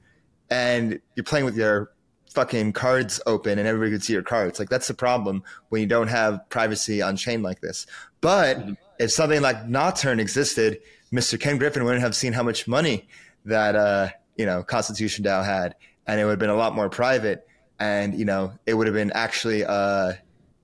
and 0.49 0.99
you're 1.15 1.23
playing 1.23 1.45
with 1.45 1.57
your 1.57 1.91
fucking 2.33 2.73
cards 2.73 3.21
open 3.25 3.57
and 3.59 3.67
everybody 3.67 3.91
can 3.91 4.01
see 4.01 4.13
your 4.13 4.23
cards. 4.23 4.59
Like 4.59 4.69
that's 4.69 4.87
the 4.87 4.93
problem 4.93 5.43
when 5.69 5.81
you 5.81 5.87
don't 5.87 6.07
have 6.07 6.47
privacy 6.49 7.01
on 7.01 7.17
chain 7.17 7.41
like 7.41 7.61
this. 7.61 7.85
But 8.21 8.57
mm-hmm. 8.57 8.73
if 8.99 9.11
something 9.11 9.41
like 9.41 9.67
Nocturne 9.67 10.19
existed, 10.19 10.79
Mr. 11.11 11.39
Ken 11.39 11.57
Griffin 11.57 11.83
wouldn't 11.83 12.01
have 12.01 12.15
seen 12.15 12.33
how 12.33 12.43
much 12.43 12.67
money 12.67 13.07
that 13.45 13.75
uh, 13.75 14.09
you 14.37 14.45
know 14.45 14.63
Constitution 14.63 15.23
DAO 15.23 15.45
had, 15.45 15.75
and 16.07 16.19
it 16.19 16.23
would 16.23 16.31
have 16.31 16.39
been 16.39 16.49
a 16.49 16.55
lot 16.55 16.73
more 16.73 16.89
private, 16.89 17.47
and 17.79 18.17
you 18.17 18.25
know 18.25 18.53
it 18.65 18.73
would 18.73 18.87
have 18.87 18.95
been 18.95 19.11
actually 19.11 19.61
a, 19.61 20.17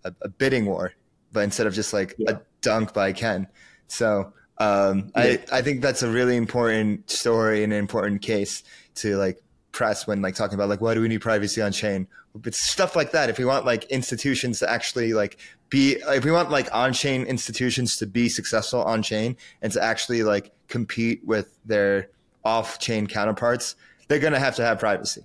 a, 0.04 0.14
a 0.22 0.30
bidding 0.30 0.66
war, 0.66 0.94
but 1.32 1.42
instead 1.42 1.68
of 1.68 1.74
just 1.74 1.94
like 1.94 2.16
yeah. 2.18 2.32
a 2.32 2.42
dunk 2.62 2.94
by 2.94 3.14
Ken. 3.14 3.48
So 3.88 4.34
um, 4.58 5.12
yeah. 5.16 5.22
I, 5.24 5.40
I 5.52 5.62
think 5.62 5.82
that's 5.82 6.04
a 6.04 6.10
really 6.10 6.38
important 6.38 7.10
story 7.10 7.64
and 7.64 7.74
an 7.74 7.80
important 7.80 8.22
case 8.22 8.64
to 8.96 9.18
like 9.18 9.42
press 9.72 10.06
when 10.06 10.22
like 10.22 10.36
talking 10.36 10.56
about 10.56 10.70
like 10.70 10.82
why 10.82 10.94
do 10.94 11.02
we 11.02 11.08
need 11.08 11.22
privacy 11.22 11.62
on 11.62 11.72
chain 11.72 12.08
it's 12.46 12.58
stuff 12.58 12.96
like 12.96 13.12
that 13.12 13.30
if 13.30 13.38
we 13.38 13.46
want 13.46 13.66
like 13.66 13.86
institutions 13.86 14.60
to 14.60 14.70
actually 14.70 15.14
like 15.14 15.38
be 15.70 15.94
if 16.10 16.26
we 16.26 16.32
want 16.32 16.50
like 16.50 16.74
on 16.74 16.94
chain 16.94 17.24
institutions 17.24 17.98
to 17.98 18.06
be 18.06 18.30
successful 18.30 18.84
on 18.84 19.02
chain 19.02 19.36
and 19.62 19.72
to 19.72 19.82
actually 19.82 20.24
like 20.24 20.52
compete 20.68 21.22
with 21.26 21.58
their 21.66 22.10
off 22.44 22.80
chain 22.80 23.08
counterparts 23.08 23.76
they're 24.08 24.20
going 24.20 24.34
to 24.34 24.40
have 24.40 24.56
to 24.56 24.64
have 24.64 24.80
privacy 24.80 25.22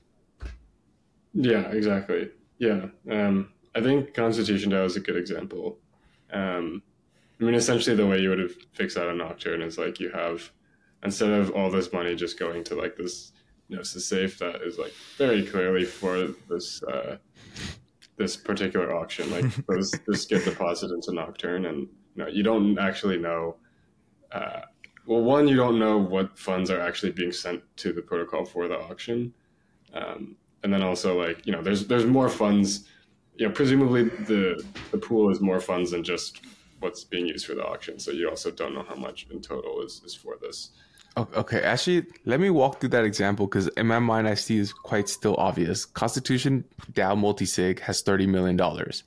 yeah 1.34 1.62
exactly 1.70 2.30
yeah 2.58 2.86
um, 3.10 3.48
i 3.74 3.80
think 3.80 4.14
constitution 4.14 4.70
dao 4.70 4.84
is 4.84 4.96
a 4.96 5.00
good 5.00 5.16
example 5.16 5.76
um, 6.32 6.82
I 7.40 7.44
mean, 7.44 7.54
essentially, 7.54 7.96
the 7.96 8.06
way 8.06 8.18
you 8.20 8.30
would 8.30 8.38
have 8.38 8.54
fixed 8.72 8.96
that 8.96 9.08
a 9.08 9.14
Nocturne 9.14 9.62
is 9.62 9.78
like 9.78 10.00
you 10.00 10.10
have 10.10 10.50
instead 11.02 11.30
of 11.30 11.50
all 11.50 11.70
this 11.70 11.92
money 11.92 12.14
just 12.14 12.38
going 12.38 12.64
to 12.64 12.74
like 12.74 12.96
this 12.96 13.32
you 13.68 13.76
know 13.76 13.82
safe 13.82 14.38
that 14.38 14.62
is 14.62 14.78
like 14.78 14.92
very 15.18 15.44
clearly 15.44 15.84
for 15.84 16.28
this 16.48 16.82
uh, 16.84 17.16
this 18.16 18.36
particular 18.36 18.94
auction. 18.94 19.30
Like 19.30 19.66
those 19.66 19.92
just 20.10 20.28
get 20.28 20.44
deposited 20.44 20.94
into 20.94 21.12
Nocturne, 21.12 21.66
and 21.66 21.80
you 22.14 22.24
know 22.24 22.28
you 22.28 22.42
don't 22.42 22.78
actually 22.78 23.18
know. 23.18 23.56
Uh, 24.32 24.62
well, 25.06 25.22
one, 25.22 25.46
you 25.46 25.56
don't 25.56 25.78
know 25.78 25.98
what 25.98 26.36
funds 26.38 26.70
are 26.70 26.80
actually 26.80 27.12
being 27.12 27.30
sent 27.32 27.62
to 27.76 27.92
the 27.92 28.02
protocol 28.02 28.44
for 28.44 28.66
the 28.66 28.78
auction, 28.78 29.32
um, 29.94 30.36
and 30.62 30.72
then 30.72 30.82
also 30.82 31.20
like 31.20 31.46
you 31.46 31.52
know 31.52 31.62
there's 31.62 31.86
there's 31.86 32.06
more 32.06 32.28
funds. 32.28 32.88
You 33.36 33.46
know, 33.46 33.52
presumably 33.52 34.04
the 34.04 34.64
the 34.90 34.98
pool 34.98 35.30
is 35.30 35.40
more 35.40 35.60
funds 35.60 35.90
than 35.90 36.02
just 36.02 36.40
what's 36.80 37.04
being 37.04 37.26
used 37.26 37.46
for 37.46 37.54
the 37.54 37.64
auction. 37.64 37.98
So 37.98 38.10
you 38.10 38.28
also 38.28 38.50
don't 38.50 38.74
know 38.74 38.84
how 38.88 38.94
much 38.94 39.26
in 39.30 39.40
total 39.40 39.82
is, 39.82 40.02
is 40.04 40.14
for 40.14 40.36
this. 40.40 40.70
Okay, 41.18 41.62
actually, 41.62 42.04
let 42.26 42.40
me 42.40 42.50
walk 42.50 42.78
through 42.78 42.90
that 42.90 43.04
example 43.04 43.46
because 43.46 43.68
in 43.68 43.86
my 43.86 43.98
mind, 43.98 44.28
I 44.28 44.34
see 44.34 44.58
is 44.58 44.74
quite 44.74 45.08
still 45.08 45.34
obvious. 45.38 45.86
Constitution 45.86 46.64
DAO 46.92 47.16
multisig 47.16 47.78
has 47.80 48.02
thirty 48.02 48.26
million 48.26 48.56
dollars. 48.56 49.02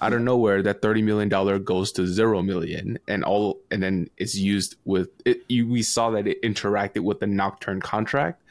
Out 0.00 0.12
of 0.12 0.20
nowhere, 0.20 0.62
that 0.62 0.82
thirty 0.82 1.00
million 1.00 1.30
dollar 1.30 1.58
goes 1.58 1.90
to 1.92 2.06
zero 2.06 2.42
million, 2.42 2.98
and 3.08 3.24
all, 3.24 3.60
and 3.70 3.82
then 3.82 4.10
it's 4.18 4.34
used 4.34 4.76
with 4.84 5.08
it. 5.24 5.42
You, 5.48 5.66
we 5.66 5.82
saw 5.82 6.10
that 6.10 6.26
it 6.26 6.42
interacted 6.42 7.00
with 7.00 7.20
the 7.20 7.26
Nocturne 7.26 7.80
contract, 7.80 8.42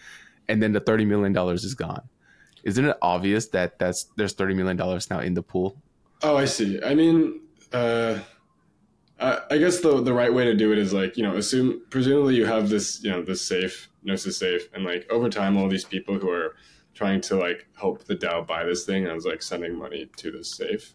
and 0.48 0.64
then 0.64 0.74
the 0.74 0.80
thirty 0.80 1.06
million 1.06 1.34
dollars 1.34 1.64
is 1.64 1.76
gone. 1.76 2.02
Isn't 2.64 2.86
it 2.86 2.98
obvious 3.02 3.48
that 3.50 3.78
that's 3.80 4.06
there's 4.16 4.34
thirty 4.34 4.54
million 4.54 4.78
dollars 4.78 5.10
now 5.10 5.20
in 5.20 5.34
the 5.34 5.44
pool? 5.44 5.82
Oh, 6.22 6.38
I 6.38 6.46
see. 6.46 6.82
I 6.82 6.96
mean, 6.96 7.42
uh, 7.74 8.20
I 9.20 9.58
guess 9.58 9.80
the 9.80 10.02
the 10.02 10.14
right 10.14 10.34
way 10.34 10.46
to 10.46 10.54
do 10.54 10.72
it 10.72 10.78
is 10.78 10.92
like 10.92 11.16
you 11.16 11.24
know 11.24 11.38
assume 11.38 11.82
presumably 11.90 12.36
you 12.36 12.46
have 12.46 12.70
this 12.70 13.04
you 13.04 13.10
know 13.10 13.22
this 13.22 13.42
safe 13.42 13.90
gnosis 14.04 14.38
safe 14.38 14.68
and 14.74 14.84
like 14.84 15.06
over 15.10 15.30
time 15.30 15.56
all 15.56 15.70
these 15.70 15.86
people 15.86 16.20
who 16.20 16.30
are 16.30 16.56
trying 16.94 17.22
to 17.22 17.36
like 17.36 17.68
help 17.80 18.04
the 18.04 18.16
DAO 18.16 18.46
buy 18.46 18.64
this 18.64 18.86
thing 18.86 19.06
and 19.06 19.16
was 19.16 19.26
like 19.26 19.42
sending 19.42 19.78
money 19.78 20.10
to 20.18 20.32
this 20.32 20.56
safe. 20.56 20.94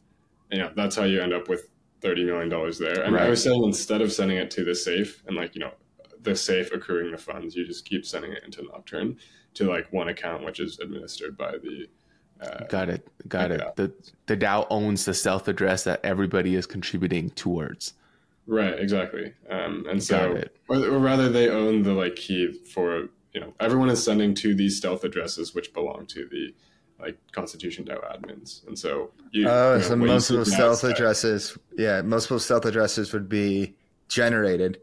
And, 0.50 0.58
you 0.58 0.64
know 0.64 0.72
that's 0.76 0.96
how 0.96 1.04
you 1.04 1.22
end 1.22 1.32
up 1.32 1.48
with 1.48 1.70
thirty 2.00 2.24
million 2.24 2.48
dollars 2.48 2.78
there. 2.78 3.02
And 3.02 3.14
right. 3.14 3.26
I 3.26 3.30
was 3.30 3.42
saying 3.42 3.62
instead 3.64 4.02
of 4.02 4.12
sending 4.12 4.36
it 4.36 4.50
to 4.52 4.64
the 4.64 4.74
safe 4.74 5.22
and 5.26 5.36
like 5.36 5.54
you 5.54 5.60
know 5.60 5.72
the 6.20 6.34
safe 6.34 6.72
accruing 6.72 7.12
the 7.12 7.18
funds, 7.18 7.54
you 7.54 7.64
just 7.64 7.84
keep 7.84 8.04
sending 8.04 8.32
it 8.32 8.44
into 8.44 8.62
Nocturne 8.62 9.16
to 9.58 9.68
like 9.68 9.92
one 9.92 10.08
account 10.08 10.44
which 10.44 10.60
is 10.60 10.78
administered 10.78 11.36
by 11.36 11.52
the 11.52 11.88
uh, 12.40 12.64
got 12.68 12.88
it. 12.88 13.06
Got 13.28 13.50
it. 13.50 13.60
The 13.76 13.92
the 14.26 14.36
DAO 14.36 14.66
owns 14.70 15.04
the 15.04 15.14
stealth 15.14 15.48
address 15.48 15.84
that 15.84 16.00
everybody 16.04 16.54
is 16.54 16.66
contributing 16.66 17.30
towards. 17.30 17.94
Right, 18.46 18.78
exactly. 18.78 19.34
Um, 19.50 19.84
and 19.90 20.02
so, 20.02 20.42
or, 20.68 20.76
or, 20.76 20.98
rather, 20.98 21.28
they 21.28 21.50
own 21.50 21.82
the 21.82 21.92
like 21.92 22.16
key 22.16 22.52
for 22.52 23.08
you 23.32 23.40
know 23.40 23.52
everyone 23.60 23.90
is 23.90 24.02
sending 24.02 24.34
to 24.36 24.54
these 24.54 24.76
stealth 24.76 25.04
addresses 25.04 25.54
which 25.54 25.72
belong 25.74 26.06
to 26.06 26.28
the 26.30 26.54
like 27.00 27.18
Constitution 27.32 27.84
DAO 27.84 28.00
admins, 28.04 28.66
and 28.66 28.78
so 28.78 29.10
you. 29.32 29.48
Oh, 29.48 29.74
you 29.74 29.80
know, 29.80 29.88
so 29.88 29.96
most 29.96 30.30
of 30.30 30.36
those 30.36 30.52
stealth 30.52 30.84
addresses, 30.84 31.58
yeah, 31.76 32.02
multiple 32.02 32.36
of 32.36 32.42
stealth 32.42 32.64
addresses 32.64 33.12
would 33.12 33.28
be 33.28 33.74
generated, 34.08 34.80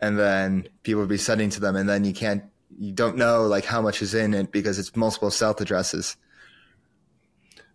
and 0.00 0.18
then 0.18 0.68
people 0.82 1.00
would 1.00 1.08
be 1.08 1.16
sending 1.16 1.50
to 1.50 1.60
them, 1.60 1.76
and 1.76 1.88
then 1.88 2.04
you 2.04 2.12
can't, 2.12 2.44
you 2.78 2.92
don't 2.92 3.16
know 3.16 3.46
like 3.46 3.64
how 3.64 3.80
much 3.80 4.02
is 4.02 4.14
in 4.14 4.34
it 4.34 4.52
because 4.52 4.78
it's 4.78 4.94
multiple 4.96 5.30
stealth 5.30 5.60
addresses. 5.60 6.16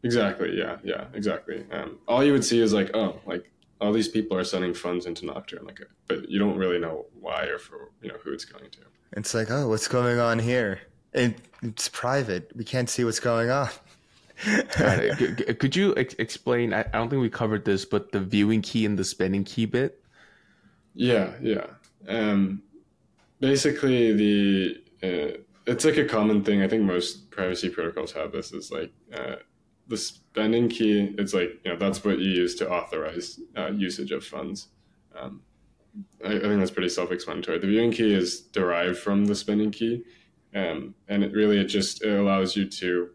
Exactly. 0.03 0.57
Yeah. 0.57 0.77
Yeah. 0.83 1.05
Exactly. 1.13 1.65
Um, 1.71 1.99
all 2.07 2.23
you 2.23 2.33
would 2.33 2.45
see 2.45 2.59
is 2.59 2.73
like, 2.73 2.91
oh, 2.95 3.19
like 3.25 3.51
all 3.79 3.91
these 3.91 4.07
people 4.07 4.37
are 4.37 4.43
sending 4.43 4.73
funds 4.73 5.05
into 5.05 5.25
Nocturne, 5.25 5.65
like, 5.65 5.79
but 6.07 6.29
you 6.29 6.39
don't 6.39 6.57
really 6.57 6.79
know 6.79 7.05
why 7.19 7.45
or 7.45 7.57
for 7.57 7.91
you 8.01 8.09
know 8.09 8.17
who 8.23 8.31
it's 8.31 8.45
going 8.45 8.69
to. 8.69 8.79
It's 9.13 9.33
like, 9.33 9.51
oh, 9.51 9.67
what's 9.67 9.87
going 9.87 10.19
on 10.19 10.39
here? 10.39 10.79
It, 11.13 11.37
it's 11.61 11.89
private. 11.89 12.51
We 12.55 12.63
can't 12.63 12.89
see 12.89 13.03
what's 13.03 13.19
going 13.19 13.49
on. 13.49 13.69
Could 15.59 15.75
you 15.75 15.93
ex- 15.97 16.15
explain? 16.17 16.73
I, 16.73 16.83
don't 16.83 17.09
think 17.09 17.21
we 17.21 17.29
covered 17.29 17.65
this, 17.65 17.83
but 17.85 18.11
the 18.11 18.21
viewing 18.21 18.61
key 18.61 18.85
and 18.85 18.97
the 18.97 19.03
spending 19.03 19.43
key 19.43 19.65
bit. 19.65 20.01
Yeah, 20.95 21.33
yeah. 21.41 21.65
Um, 22.07 22.63
basically, 23.41 24.13
the 24.13 24.83
uh, 25.03 25.37
it's 25.67 25.83
like 25.83 25.97
a 25.97 26.05
common 26.05 26.43
thing. 26.43 26.61
I 26.61 26.67
think 26.67 26.83
most 26.83 27.29
privacy 27.31 27.69
protocols 27.69 28.13
have 28.13 28.31
this. 28.31 28.53
Is 28.53 28.71
like 28.71 28.93
uh, 29.13 29.35
the 29.87 29.97
spending 29.97 30.69
key. 30.69 31.13
It's 31.17 31.33
like 31.33 31.59
you 31.65 31.71
know 31.71 31.77
that's 31.77 32.03
what 32.05 32.19
you 32.19 32.29
use 32.29 32.55
to 32.55 32.71
authorize 32.71 33.39
uh, 33.57 33.71
usage 33.71 34.11
of 34.11 34.23
funds. 34.23 34.69
Um, 35.19 35.41
I, 36.23 36.35
I, 36.35 36.39
think 36.39 36.59
that's 36.59 36.71
pretty 36.71 36.87
self-explanatory. 36.87 37.59
The 37.59 37.67
viewing 37.67 37.91
key 37.91 38.13
is 38.13 38.41
derived 38.41 38.97
from 38.97 39.25
the 39.25 39.35
spending 39.35 39.71
key, 39.71 40.03
um, 40.55 40.95
and 41.09 41.23
it 41.23 41.33
really 41.33 41.59
it 41.59 41.65
just 41.65 42.03
it 42.03 42.17
allows 42.17 42.55
you 42.55 42.69
to 42.69 43.09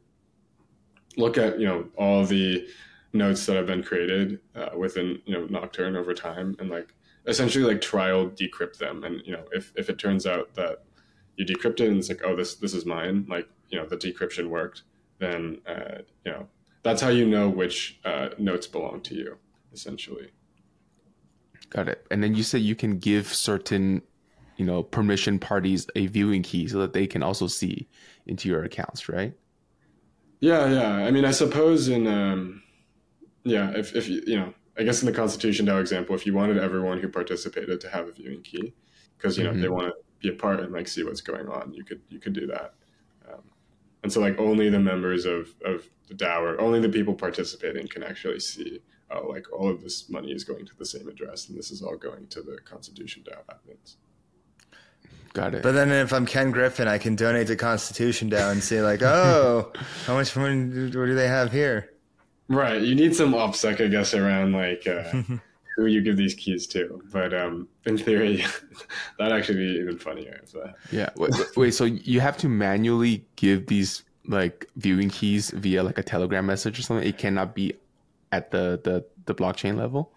look 1.17 1.39
at 1.39 1.59
you 1.59 1.67
know 1.67 1.87
all 1.97 2.25
the 2.25 2.67
notes 3.13 3.47
that 3.47 3.57
have 3.57 3.67
been 3.67 3.83
created 3.83 4.41
uh, 4.55 4.71
within 4.77 5.21
you 5.25 5.33
know 5.33 5.47
Nocturne 5.47 5.97
over 5.97 6.13
time, 6.13 6.57
and 6.59 6.69
like 6.69 6.93
essentially 7.27 7.65
like 7.65 7.81
trial 7.81 8.29
decrypt 8.29 8.79
them. 8.79 9.05
And 9.05 9.23
you 9.25 9.33
know 9.33 9.45
if 9.53 9.73
if 9.77 9.89
it 9.89 9.99
turns 9.99 10.27
out 10.27 10.55
that 10.55 10.85
you 11.37 11.45
decrypt 11.45 11.81
it 11.81 11.89
and 11.89 11.99
it's 11.99 12.09
like 12.09 12.23
oh 12.25 12.37
this 12.37 12.57
this 12.57 12.75
is 12.75 12.87
mine, 12.87 13.27
like 13.29 13.49
you 13.71 13.79
know 13.79 13.87
the 13.87 13.97
decryption 13.97 14.49
worked, 14.49 14.83
then 15.19 15.59
uh, 15.67 15.99
you 16.25 16.33
know 16.33 16.49
that's 16.83 17.03
how 17.03 17.09
you 17.09 17.27
know 17.27 17.49
which 17.49 17.99
uh, 18.05 18.29
notes 18.39 18.67
belong 18.67 19.01
to 19.03 19.15
you 19.15 19.37
essentially. 19.73 20.31
Got 21.71 21.89
it. 21.89 22.07
And 22.11 22.23
then 22.23 22.35
you 22.35 22.43
said 22.43 22.63
you 22.63 22.77
can 22.77 22.99
give 22.99 23.33
certain 23.33 24.03
you 24.57 24.65
know 24.65 24.83
permission 24.83 25.39
parties 25.39 25.87
a 25.97 26.07
viewing 26.07 26.43
key 26.43 26.69
so 26.69 26.79
that 26.79 26.93
they 26.93 27.07
can 27.07 27.23
also 27.23 27.47
see 27.47 27.89
into 28.27 28.49
your 28.49 28.65
accounts, 28.65 29.09
right? 29.09 29.35
Yeah, 30.41 30.69
yeah. 30.69 31.07
I 31.07 31.11
mean, 31.11 31.25
I 31.25 31.31
suppose 31.31 31.89
in 31.89 32.07
um, 32.07 32.63
yeah, 33.45 33.71
if 33.75 33.95
if 33.95 34.09
you 34.09 34.23
you 34.27 34.37
know, 34.37 34.55
I 34.79 34.83
guess 34.83 35.03
in 35.03 35.07
the 35.07 35.13
Constitution 35.13 35.67
DAO 35.67 35.81
example, 35.81 36.15
if 36.15 36.27
you 36.27 36.35
wanted 36.35 36.59
everyone 36.59 37.01
who 37.01 37.09
participated 37.09 37.81
to 37.81 37.89
have 37.89 38.09
a 38.09 38.13
viewing 38.13 38.43
key, 38.43 38.75
because 39.17 39.39
you 39.39 39.45
know 39.45 39.51
mm-hmm. 39.51 39.63
they 39.63 39.69
want 39.69 39.89
to 39.89 39.95
be 40.21 40.29
a 40.29 40.33
part 40.33 40.61
and 40.61 40.73
like 40.73 40.89
see 40.89 41.03
what's 41.03 41.21
going 41.21 41.49
on, 41.49 41.73
you 41.73 41.85
could 41.85 42.01
you 42.09 42.19
could 42.19 42.33
do 42.33 42.47
that. 42.47 42.75
Um, 43.31 43.43
and 44.03 44.13
so 44.13 44.21
like 44.21 44.39
only 44.39 44.69
the 44.69 44.81
members 44.81 45.25
of 45.25 45.55
of 45.65 45.89
the 46.09 46.15
DAO 46.15 46.43
or 46.43 46.61
only 46.61 46.81
the 46.81 46.89
people 46.89 47.15
participating 47.15 47.89
can 47.89 48.03
actually 48.03 48.41
see. 48.41 48.81
Oh, 49.09 49.29
like 49.29 49.47
all 49.53 49.71
of 49.71 49.83
this 49.83 50.11
money 50.11 50.33
is 50.33 50.43
going 50.43 50.67
to 50.67 50.77
the 50.77 50.85
same 50.85 51.07
address, 51.07 51.49
and 51.49 51.57
this 51.57 51.71
is 51.71 51.81
all 51.81 51.97
going 51.97 52.27
to 52.27 52.43
the 52.43 52.59
Constitution 52.65 53.23
DAO 53.23 53.39
admins. 53.55 53.95
Got 55.33 55.55
it. 55.55 55.63
But 55.63 55.73
then 55.73 55.93
if 55.93 56.13
I'm 56.13 56.27
Ken 56.27 56.51
Griffin, 56.51 56.89
I 56.89 56.99
can 56.99 57.15
donate 57.15 57.47
to 57.49 57.57
Constitution 57.57 58.31
DAO 58.31 58.51
and 58.51 58.63
say 58.63 58.83
like, 58.83 59.03
oh, 59.03 59.71
how 60.07 60.15
much 60.15 60.35
money 60.35 60.71
do, 60.71 60.91
do 60.91 61.15
they 61.15 61.29
have 61.29 61.53
here? 61.53 61.91
Right. 62.49 62.81
You 62.81 62.95
need 62.95 63.15
some 63.15 63.33
OPSEC, 63.33 63.85
I 63.85 63.89
guess, 63.89 64.15
around 64.15 64.53
like 64.53 64.87
uh, 64.87 65.23
who 65.77 65.87
you 65.87 66.01
give 66.01 66.17
these 66.17 66.35
keys 66.35 66.67
to. 66.69 67.03
But 67.13 67.35
um, 67.35 67.69
in 67.85 67.99
theory, 67.99 68.45
that'd 69.19 69.37
actually 69.37 69.59
be 69.59 69.81
even 69.81 69.99
funnier. 69.99 70.41
So. 70.45 70.71
Yeah. 70.91 71.11
Wait, 71.17 71.33
wait, 71.57 71.75
so 71.75 71.85
you 71.85 72.21
have 72.21 72.37
to 72.39 72.49
manually 72.49 73.25
give 73.37 73.67
these 73.67 74.05
like 74.29 74.69
viewing 74.77 75.09
keys 75.09 75.51
via 75.51 75.83
like 75.83 75.99
a 75.99 76.03
Telegram 76.03 76.47
message 76.47 76.79
or 76.79 76.83
something? 76.83 77.07
It 77.07 77.19
cannot 77.19 77.55
be 77.55 77.75
at 78.33 78.51
the 78.51 78.81
the, 78.83 79.05
the 79.27 79.35
blockchain 79.35 79.77
level. 79.77 80.13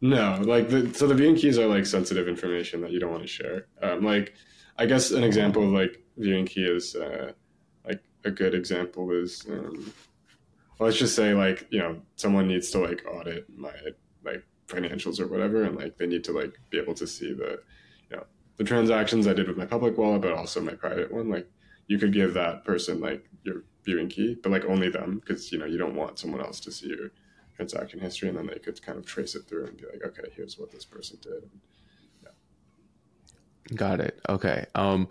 No, 0.00 0.38
like 0.42 0.68
the, 0.68 0.92
so 0.92 1.06
the 1.06 1.14
viewing 1.14 1.36
keys 1.36 1.58
are 1.58 1.66
like 1.66 1.86
sensitive 1.86 2.28
information 2.28 2.80
that 2.82 2.90
you 2.90 3.00
don't 3.00 3.10
want 3.10 3.22
to 3.22 3.28
share. 3.28 3.66
Um, 3.82 4.02
like, 4.02 4.34
I 4.76 4.84
guess 4.84 5.12
an 5.12 5.24
example 5.24 5.62
of 5.62 5.70
like 5.70 6.02
viewing 6.18 6.44
key 6.44 6.64
is 6.64 6.94
uh, 6.94 7.32
like 7.86 8.02
a 8.24 8.30
good 8.30 8.54
example 8.54 9.10
is 9.12 9.46
um, 9.48 9.92
let's 10.78 10.96
just 10.96 11.14
say 11.14 11.34
like 11.34 11.66
you 11.70 11.78
know 11.78 12.00
someone 12.16 12.48
needs 12.48 12.70
to 12.70 12.78
like 12.78 13.04
audit 13.06 13.46
my 13.56 13.72
like 14.24 14.44
financials 14.68 15.20
or 15.20 15.26
whatever, 15.26 15.64
and 15.64 15.76
like 15.76 15.96
they 15.98 16.06
need 16.06 16.24
to 16.24 16.32
like 16.32 16.58
be 16.70 16.78
able 16.78 16.94
to 16.94 17.06
see 17.06 17.32
the 17.32 17.60
you 18.10 18.16
know 18.16 18.24
the 18.56 18.64
transactions 18.64 19.26
I 19.26 19.34
did 19.34 19.48
with 19.48 19.56
my 19.56 19.66
public 19.66 19.96
wallet, 19.98 20.22
but 20.22 20.32
also 20.32 20.60
my 20.60 20.74
private 20.74 21.12
one. 21.12 21.28
Like 21.30 21.48
you 21.86 21.98
could 21.98 22.12
give 22.12 22.34
that 22.34 22.64
person 22.64 23.00
like 23.00 23.28
your 23.42 23.64
viewing 23.84 24.08
key, 24.08 24.36
but 24.42 24.52
like 24.52 24.64
only 24.64 24.88
them 24.88 25.20
because 25.20 25.52
you 25.52 25.58
know 25.58 25.66
you 25.66 25.78
don't 25.78 25.96
want 25.96 26.18
someone 26.18 26.40
else 26.40 26.60
to 26.60 26.72
see 26.72 26.88
your 26.88 27.10
transaction 27.56 28.00
history, 28.00 28.28
and 28.28 28.38
then 28.38 28.46
they 28.46 28.58
could 28.58 28.80
kind 28.82 28.98
of 28.98 29.06
trace 29.06 29.34
it 29.34 29.44
through 29.46 29.66
and 29.66 29.76
be 29.76 29.84
like, 29.84 30.02
okay, 30.04 30.28
here's 30.34 30.58
what 30.58 30.70
this 30.70 30.84
person 30.84 31.18
did. 31.22 31.42
Yeah. 31.42 31.83
Got 33.74 34.00
it. 34.00 34.20
Okay. 34.28 34.66
Um, 34.74 35.08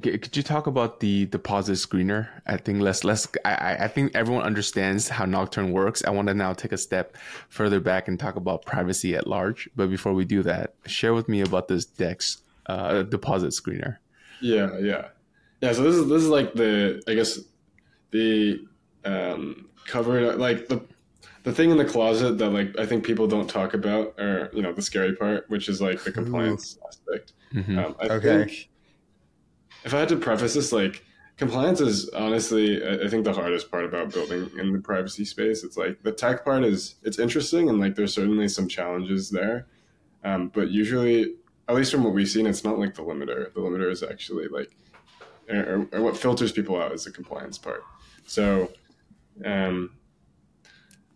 could 0.00 0.34
you 0.34 0.42
talk 0.42 0.66
about 0.66 1.00
the 1.00 1.26
deposit 1.26 1.74
screener? 1.74 2.28
I 2.46 2.56
think 2.56 2.80
let's 2.80 3.04
let's. 3.04 3.28
I, 3.44 3.76
I 3.80 3.88
think 3.88 4.14
everyone 4.14 4.42
understands 4.42 5.08
how 5.08 5.26
Nocturne 5.26 5.70
works. 5.70 6.02
I 6.06 6.10
want 6.10 6.28
to 6.28 6.34
now 6.34 6.54
take 6.54 6.72
a 6.72 6.78
step 6.78 7.16
further 7.50 7.78
back 7.78 8.08
and 8.08 8.18
talk 8.18 8.36
about 8.36 8.64
privacy 8.64 9.14
at 9.14 9.26
large. 9.26 9.68
But 9.76 9.90
before 9.90 10.14
we 10.14 10.24
do 10.24 10.42
that, 10.44 10.74
share 10.86 11.12
with 11.12 11.28
me 11.28 11.42
about 11.42 11.68
this 11.68 11.84
Dex 11.84 12.38
uh, 12.66 13.02
deposit 13.02 13.48
screener. 13.48 13.98
Yeah, 14.40 14.78
yeah, 14.78 15.08
yeah. 15.60 15.72
So 15.72 15.82
this 15.82 15.96
is 15.96 16.08
this 16.08 16.22
is 16.22 16.28
like 16.28 16.54
the 16.54 17.02
I 17.06 17.12
guess 17.12 17.40
the 18.12 18.64
um, 19.04 19.68
cover 19.86 20.34
like 20.36 20.68
the 20.68 20.82
the 21.42 21.52
thing 21.52 21.70
in 21.70 21.76
the 21.76 21.84
closet 21.84 22.38
that 22.38 22.50
like 22.50 22.78
I 22.78 22.86
think 22.86 23.04
people 23.04 23.26
don't 23.26 23.48
talk 23.48 23.74
about, 23.74 24.18
or 24.18 24.50
you 24.54 24.62
know, 24.62 24.72
the 24.72 24.82
scary 24.82 25.14
part, 25.14 25.50
which 25.50 25.68
is 25.68 25.82
like 25.82 26.02
the 26.02 26.12
compliance 26.12 26.78
Ooh. 26.78 26.86
aspect. 26.88 27.34
Mm-hmm. 27.52 27.78
Um, 27.78 27.96
I 28.00 28.06
okay. 28.06 28.20
think 28.20 28.68
if 29.84 29.94
I 29.94 30.00
had 30.00 30.08
to 30.10 30.16
preface 30.16 30.54
this, 30.54 30.72
like 30.72 31.04
compliance 31.36 31.80
is 31.80 32.08
honestly, 32.10 32.82
I 32.84 33.08
think 33.08 33.24
the 33.24 33.32
hardest 33.32 33.70
part 33.70 33.84
about 33.84 34.12
building 34.12 34.50
in 34.58 34.72
the 34.72 34.78
privacy 34.78 35.24
space. 35.24 35.64
It's 35.64 35.76
like 35.76 36.02
the 36.02 36.12
tech 36.12 36.44
part 36.44 36.64
is 36.64 36.96
it's 37.02 37.18
interesting 37.18 37.68
and 37.68 37.80
like 37.80 37.94
there's 37.94 38.14
certainly 38.14 38.48
some 38.48 38.68
challenges 38.68 39.30
there, 39.30 39.66
um, 40.24 40.48
but 40.48 40.70
usually, 40.70 41.34
at 41.68 41.74
least 41.74 41.92
from 41.92 42.04
what 42.04 42.12
we've 42.12 42.28
seen, 42.28 42.46
it's 42.46 42.64
not 42.64 42.78
like 42.78 42.94
the 42.94 43.02
limiter. 43.02 43.52
The 43.52 43.60
limiter 43.60 43.90
is 43.90 44.02
actually 44.02 44.48
like, 44.48 44.74
or, 45.48 45.88
or 45.92 46.02
what 46.02 46.16
filters 46.16 46.52
people 46.52 46.80
out 46.80 46.92
is 46.92 47.04
the 47.04 47.10
compliance 47.10 47.58
part. 47.58 47.82
So. 48.26 48.70
Um, 49.44 49.90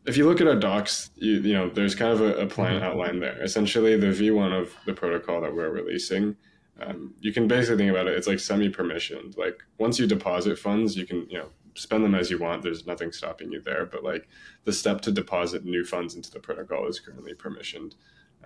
if 0.07 0.17
you 0.17 0.25
look 0.25 0.41
at 0.41 0.47
our 0.47 0.57
docs, 0.57 1.11
you, 1.17 1.35
you 1.41 1.53
know, 1.53 1.69
there's 1.69 1.95
kind 1.95 2.13
of 2.13 2.21
a, 2.21 2.35
a 2.35 2.47
plan 2.47 2.77
mm-hmm. 2.77 2.85
outlined 2.85 3.23
there. 3.23 3.43
Essentially, 3.43 3.97
the 3.97 4.07
V1 4.07 4.59
of 4.59 4.73
the 4.87 4.93
protocol 4.93 5.41
that 5.41 5.55
we're 5.55 5.71
releasing, 5.71 6.37
um, 6.81 7.15
you 7.21 7.33
can 7.33 7.49
basically 7.49 7.79
think 7.79 7.91
about 7.91 8.07
it. 8.07 8.17
It's 8.17 8.29
like 8.29 8.39
semi-permissioned. 8.39 9.37
Like 9.37 9.63
once 9.79 9.99
you 9.99 10.07
deposit 10.07 10.59
funds, 10.59 10.97
you 10.97 11.07
can, 11.07 11.29
you 11.29 11.39
know, 11.39 11.49
spend 11.75 12.05
them 12.05 12.15
as 12.15 12.31
you 12.31 12.39
want. 12.39 12.63
There's 12.63 12.87
nothing 12.87 13.13
stopping 13.13 13.51
you 13.51 13.61
there. 13.61 13.85
But 13.85 14.05
like 14.05 14.29
the 14.65 14.73
step 14.73 15.01
to 15.03 15.13
deposit 15.13 15.65
new 15.65 15.85
funds 15.85 16.15
into 16.15 16.31
the 16.31 16.41
protocol 16.41 16.87
is 16.87 17.01
currently 17.01 17.35
permissioned. 17.35 17.95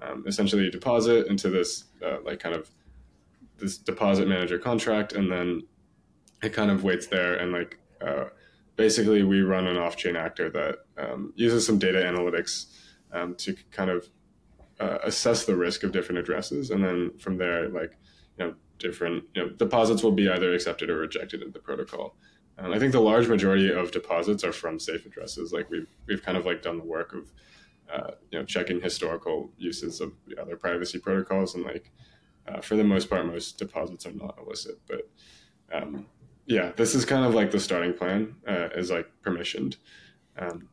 Um, 0.01 0.25
essentially, 0.27 0.65
you 0.65 0.71
deposit 0.71 1.27
into 1.27 1.51
this 1.51 1.85
uh, 2.05 2.19
like 2.25 2.41
kind 2.41 2.55
of 2.55 2.71
this 3.59 3.77
deposit 3.77 4.27
manager 4.27 4.59
contract, 4.59 5.13
and 5.13 5.31
then 5.31 5.63
it 6.43 6.55
kind 6.55 6.71
of 6.71 6.85
waits 6.85 7.07
there 7.07 7.35
and 7.35 7.53
like 7.53 7.79
uh, 8.01 8.25
basically 8.81 9.23
we 9.23 9.43
run 9.43 9.67
an 9.67 9.77
off-chain 9.77 10.17
actor 10.17 10.49
that 10.49 10.79
um, 11.01 11.33
uses 11.37 11.67
some 11.67 11.79
data 11.79 11.99
analytics 11.99 12.67
um, 13.13 13.35
to 13.37 13.57
kind 13.71 13.91
of 13.91 14.09
uh, 14.79 14.99
assess 15.05 15.45
the 15.45 15.57
risk 15.57 15.83
of 15.83 15.93
different 15.93 16.19
addresses, 16.19 16.71
and 16.71 16.85
then 16.85 17.13
from 17.19 17.37
there, 17.39 17.69
like 17.69 17.97
you 18.39 18.47
know, 18.47 18.55
different 18.79 19.25
you 19.35 19.43
know 19.43 19.51
deposits 19.51 20.03
will 20.03 20.13
be 20.13 20.29
either 20.29 20.55
accepted 20.55 20.91
or 20.91 20.99
rejected 20.99 21.43
in 21.43 21.53
the 21.53 21.59
protocol. 21.59 22.17
And 22.57 22.75
I 22.75 22.79
think 22.79 22.93
the 22.93 23.01
large 23.01 23.27
majority 23.27 23.73
of 23.73 23.91
deposits 23.91 24.45
are 24.45 24.53
from 24.53 24.79
safe 24.79 25.07
addresses. 25.07 25.53
Like 25.53 25.71
we've 25.71 25.89
we've 26.07 26.23
kind 26.23 26.37
of 26.37 26.47
like 26.47 26.63
done 26.63 26.79
the 26.79 26.85
work 26.85 27.15
of 27.15 27.33
uh, 27.93 28.13
you 28.31 28.39
know 28.39 28.45
checking 28.45 28.81
historical 28.81 29.51
uses 29.59 30.01
of 30.01 30.13
the 30.27 30.41
other 30.41 30.57
privacy 30.57 30.99
protocols, 30.99 31.55
and 31.55 31.65
like 31.65 31.91
uh, 32.47 32.61
for 32.61 32.77
the 32.77 32.85
most 32.85 33.11
part, 33.11 33.27
most 33.27 33.59
deposits 33.59 34.07
are 34.07 34.13
not 34.13 34.39
illicit, 34.39 34.79
but 34.87 35.09
um, 35.73 36.07
yeah, 36.47 36.73
this 36.77 36.95
is 36.95 37.05
kind 37.05 37.25
of 37.25 37.35
like 37.35 37.51
the 37.51 37.61
starting 37.61 37.95
plan 37.95 38.35
uh, 38.47 38.69
is 38.75 38.91
like 38.91 39.09
permissioned. 39.23 39.77
Um, 40.39 40.69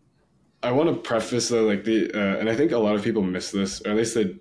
I 0.63 0.71
want 0.71 0.89
to 0.89 0.95
preface 0.95 1.49
though, 1.49 1.65
like 1.65 1.83
the, 1.83 2.11
uh, 2.13 2.39
and 2.39 2.49
I 2.49 2.55
think 2.55 2.71
a 2.71 2.77
lot 2.77 2.95
of 2.95 3.03
people 3.03 3.21
miss 3.21 3.51
this, 3.51 3.81
or 3.81 3.91
at 3.91 3.97
least 3.97 4.15
they, 4.15 4.35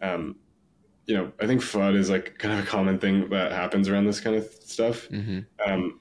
um, 0.00 0.36
you 1.06 1.16
know, 1.16 1.32
I 1.40 1.46
think 1.46 1.60
FUD 1.60 1.96
is 1.96 2.10
like 2.10 2.38
kind 2.38 2.58
of 2.58 2.64
a 2.64 2.66
common 2.66 2.98
thing 2.98 3.28
that 3.30 3.52
happens 3.52 3.88
around 3.88 4.06
this 4.06 4.20
kind 4.20 4.36
of 4.36 4.44
stuff. 4.44 5.08
Mm-hmm. 5.08 5.40
Um, 5.70 6.00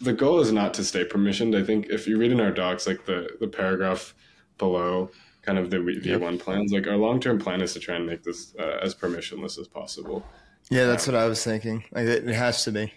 the 0.00 0.12
goal 0.12 0.40
is 0.40 0.52
not 0.52 0.74
to 0.74 0.84
stay 0.84 1.04
permissioned. 1.04 1.60
I 1.60 1.64
think 1.64 1.86
if 1.88 2.06
you 2.06 2.18
read 2.18 2.32
in 2.32 2.40
our 2.40 2.50
docs, 2.50 2.86
like 2.86 3.06
the 3.06 3.28
the 3.40 3.48
paragraph 3.48 4.14
below 4.58 5.10
kind 5.44 5.58
of 5.58 5.70
the 5.70 5.76
V1 5.76 6.04
yep. 6.04 6.40
plans. 6.40 6.72
Like 6.72 6.86
our 6.86 6.96
long 6.96 7.20
term 7.20 7.38
plan 7.38 7.60
is 7.60 7.72
to 7.74 7.80
try 7.80 7.96
and 7.96 8.06
make 8.06 8.22
this 8.22 8.54
uh, 8.58 8.78
as 8.82 8.94
permissionless 8.94 9.58
as 9.58 9.68
possible. 9.68 10.24
Yeah, 10.70 10.86
that's 10.86 11.06
um, 11.08 11.14
what 11.14 11.22
I 11.22 11.26
was 11.26 11.42
thinking. 11.44 11.84
Like 11.92 12.06
it, 12.06 12.28
it 12.28 12.34
has 12.34 12.64
to 12.64 12.72
be. 12.72 12.92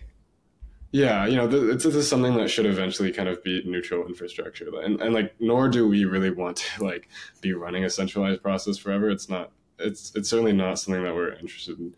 Yeah, 0.91 1.25
you 1.25 1.35
know, 1.35 1.49
th- 1.49 1.83
this 1.83 1.95
is 1.95 2.07
something 2.07 2.35
that 2.37 2.49
should 2.49 2.65
eventually 2.65 3.11
kind 3.11 3.27
of 3.27 3.43
be 3.43 3.61
neutral 3.65 4.07
infrastructure, 4.07 4.67
and, 4.81 5.01
and 5.01 5.13
like, 5.13 5.35
nor 5.39 5.67
do 5.67 5.87
we 5.87 6.05
really 6.05 6.31
want 6.31 6.57
to 6.57 6.83
like 6.83 7.09
be 7.41 7.53
running 7.53 7.83
a 7.83 7.89
centralized 7.89 8.41
process 8.41 8.77
forever. 8.77 9.09
It's 9.09 9.29
not. 9.29 9.51
It's 9.79 10.15
it's 10.15 10.29
certainly 10.29 10.53
not 10.53 10.79
something 10.79 11.03
that 11.03 11.13
we're 11.13 11.33
interested 11.33 11.77
in, 11.77 11.93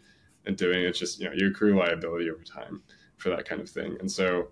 in 0.45 0.55
doing. 0.55 0.83
It's 0.83 0.99
just 0.99 1.19
you 1.19 1.25
know 1.25 1.33
you 1.35 1.47
accrue 1.47 1.77
liability 1.77 2.29
over 2.29 2.43
time 2.43 2.81
for 3.17 3.29
that 3.29 3.45
kind 3.45 3.61
of 3.61 3.69
thing, 3.69 3.95
and 3.99 4.11
so 4.11 4.47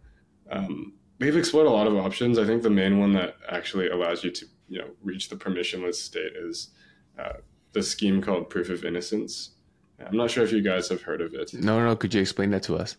um, 0.51 0.93
we've 1.19 1.35
explored 1.35 1.67
a 1.67 1.71
lot 1.71 1.87
of 1.87 1.95
options. 1.95 2.37
I 2.37 2.45
think 2.45 2.61
the 2.61 2.69
main 2.69 2.99
one 2.99 3.13
that 3.13 3.37
actually 3.49 3.89
allows 3.89 4.23
you 4.23 4.31
to 4.31 4.45
you 4.69 4.79
know 4.79 4.89
reach 5.03 5.29
the 5.29 5.35
permissionless 5.35 5.95
state 5.95 6.33
is 6.35 6.69
uh, 7.17 7.33
the 7.73 7.81
scheme 7.81 8.21
called 8.21 8.49
proof 8.49 8.69
of 8.69 8.85
innocence. 8.85 9.51
I'm 9.99 10.15
not 10.15 10.29
sure 10.29 10.43
if 10.43 10.51
you 10.51 10.61
guys 10.61 10.89
have 10.89 11.01
heard 11.01 11.21
of 11.21 11.33
it. 11.33 11.55
No, 11.55 11.83
no. 11.83 11.95
Could 11.95 12.13
you 12.13 12.21
explain 12.21 12.51
that 12.51 12.61
to 12.63 12.75
us? 12.75 12.97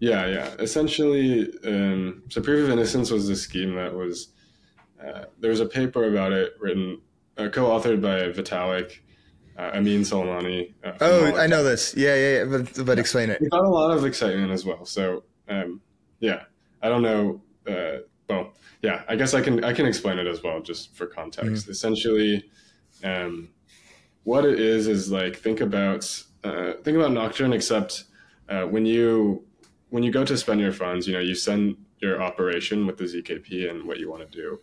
Yeah, 0.00 0.26
yeah. 0.26 0.54
Essentially, 0.58 1.52
um, 1.64 2.22
so 2.28 2.40
proof 2.40 2.64
of 2.64 2.70
innocence 2.70 3.10
was 3.10 3.28
a 3.28 3.36
scheme 3.36 3.74
that 3.74 3.94
was 3.94 4.28
uh, 5.04 5.24
there 5.38 5.50
was 5.50 5.60
a 5.60 5.66
paper 5.66 6.04
about 6.04 6.32
it 6.32 6.54
written, 6.60 7.00
uh, 7.36 7.48
co-authored 7.52 8.00
by 8.00 8.28
Vitalik, 8.30 8.98
uh, 9.56 9.70
Ameen 9.74 10.02
Soleimani. 10.02 10.74
Uh, 10.84 10.92
oh, 11.00 11.36
I 11.36 11.46
know 11.46 11.62
this. 11.62 11.96
Yeah, 11.96 12.14
yeah, 12.14 12.38
yeah. 12.38 12.44
But, 12.44 12.86
but 12.86 12.98
explain 12.98 13.30
it. 13.30 13.40
We 13.40 13.48
got 13.48 13.64
a 13.64 13.68
lot 13.68 13.96
of 13.96 14.04
excitement 14.04 14.52
as 14.52 14.64
well. 14.64 14.84
So, 14.84 15.24
um, 15.48 15.80
yeah, 16.20 16.44
I 16.82 16.88
don't 16.88 17.02
know. 17.02 17.42
Uh, 17.66 17.98
well, 18.28 18.52
yeah, 18.82 19.02
I 19.08 19.16
guess 19.16 19.34
I 19.34 19.40
can 19.40 19.64
I 19.64 19.72
can 19.72 19.86
explain 19.86 20.18
it 20.18 20.26
as 20.26 20.42
well, 20.42 20.60
just 20.60 20.94
for 20.94 21.06
context. 21.06 21.64
Mm-hmm. 21.64 21.70
Essentially, 21.70 22.44
um, 23.02 23.48
what 24.24 24.44
it 24.44 24.60
is 24.60 24.86
is 24.86 25.10
like 25.10 25.36
think 25.36 25.60
about 25.60 26.24
uh, 26.44 26.74
think 26.84 26.96
about 26.96 27.12
Nocturne, 27.12 27.52
except 27.52 28.04
uh, 28.48 28.62
when 28.62 28.86
you 28.86 29.44
when 29.90 30.02
you 30.02 30.10
go 30.12 30.24
to 30.24 30.36
spend 30.36 30.60
your 30.60 30.72
funds, 30.72 31.06
you 31.06 31.14
know 31.14 31.20
you 31.20 31.34
send 31.34 31.76
your 32.00 32.22
operation 32.22 32.86
with 32.86 32.96
the 32.96 33.04
zkp 33.04 33.68
and 33.68 33.84
what 33.84 33.98
you 33.98 34.10
want 34.10 34.30
to 34.30 34.36
do. 34.36 34.60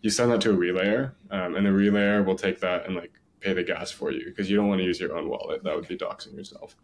You 0.00 0.10
send 0.10 0.30
that 0.30 0.40
to 0.42 0.52
a 0.52 0.56
relayer, 0.56 1.12
um, 1.30 1.56
and 1.56 1.66
the 1.66 1.70
relayer 1.70 2.24
will 2.24 2.36
take 2.36 2.60
that 2.60 2.86
and 2.86 2.94
like 2.94 3.12
pay 3.40 3.52
the 3.52 3.62
gas 3.62 3.90
for 3.90 4.10
you 4.10 4.26
because 4.26 4.50
you 4.50 4.56
don't 4.56 4.68
want 4.68 4.80
to 4.80 4.84
use 4.84 5.00
your 5.00 5.16
own 5.16 5.28
wallet. 5.28 5.64
That 5.64 5.74
would 5.74 5.88
be 5.88 5.96
doxing 5.96 6.36
yourself. 6.36 6.76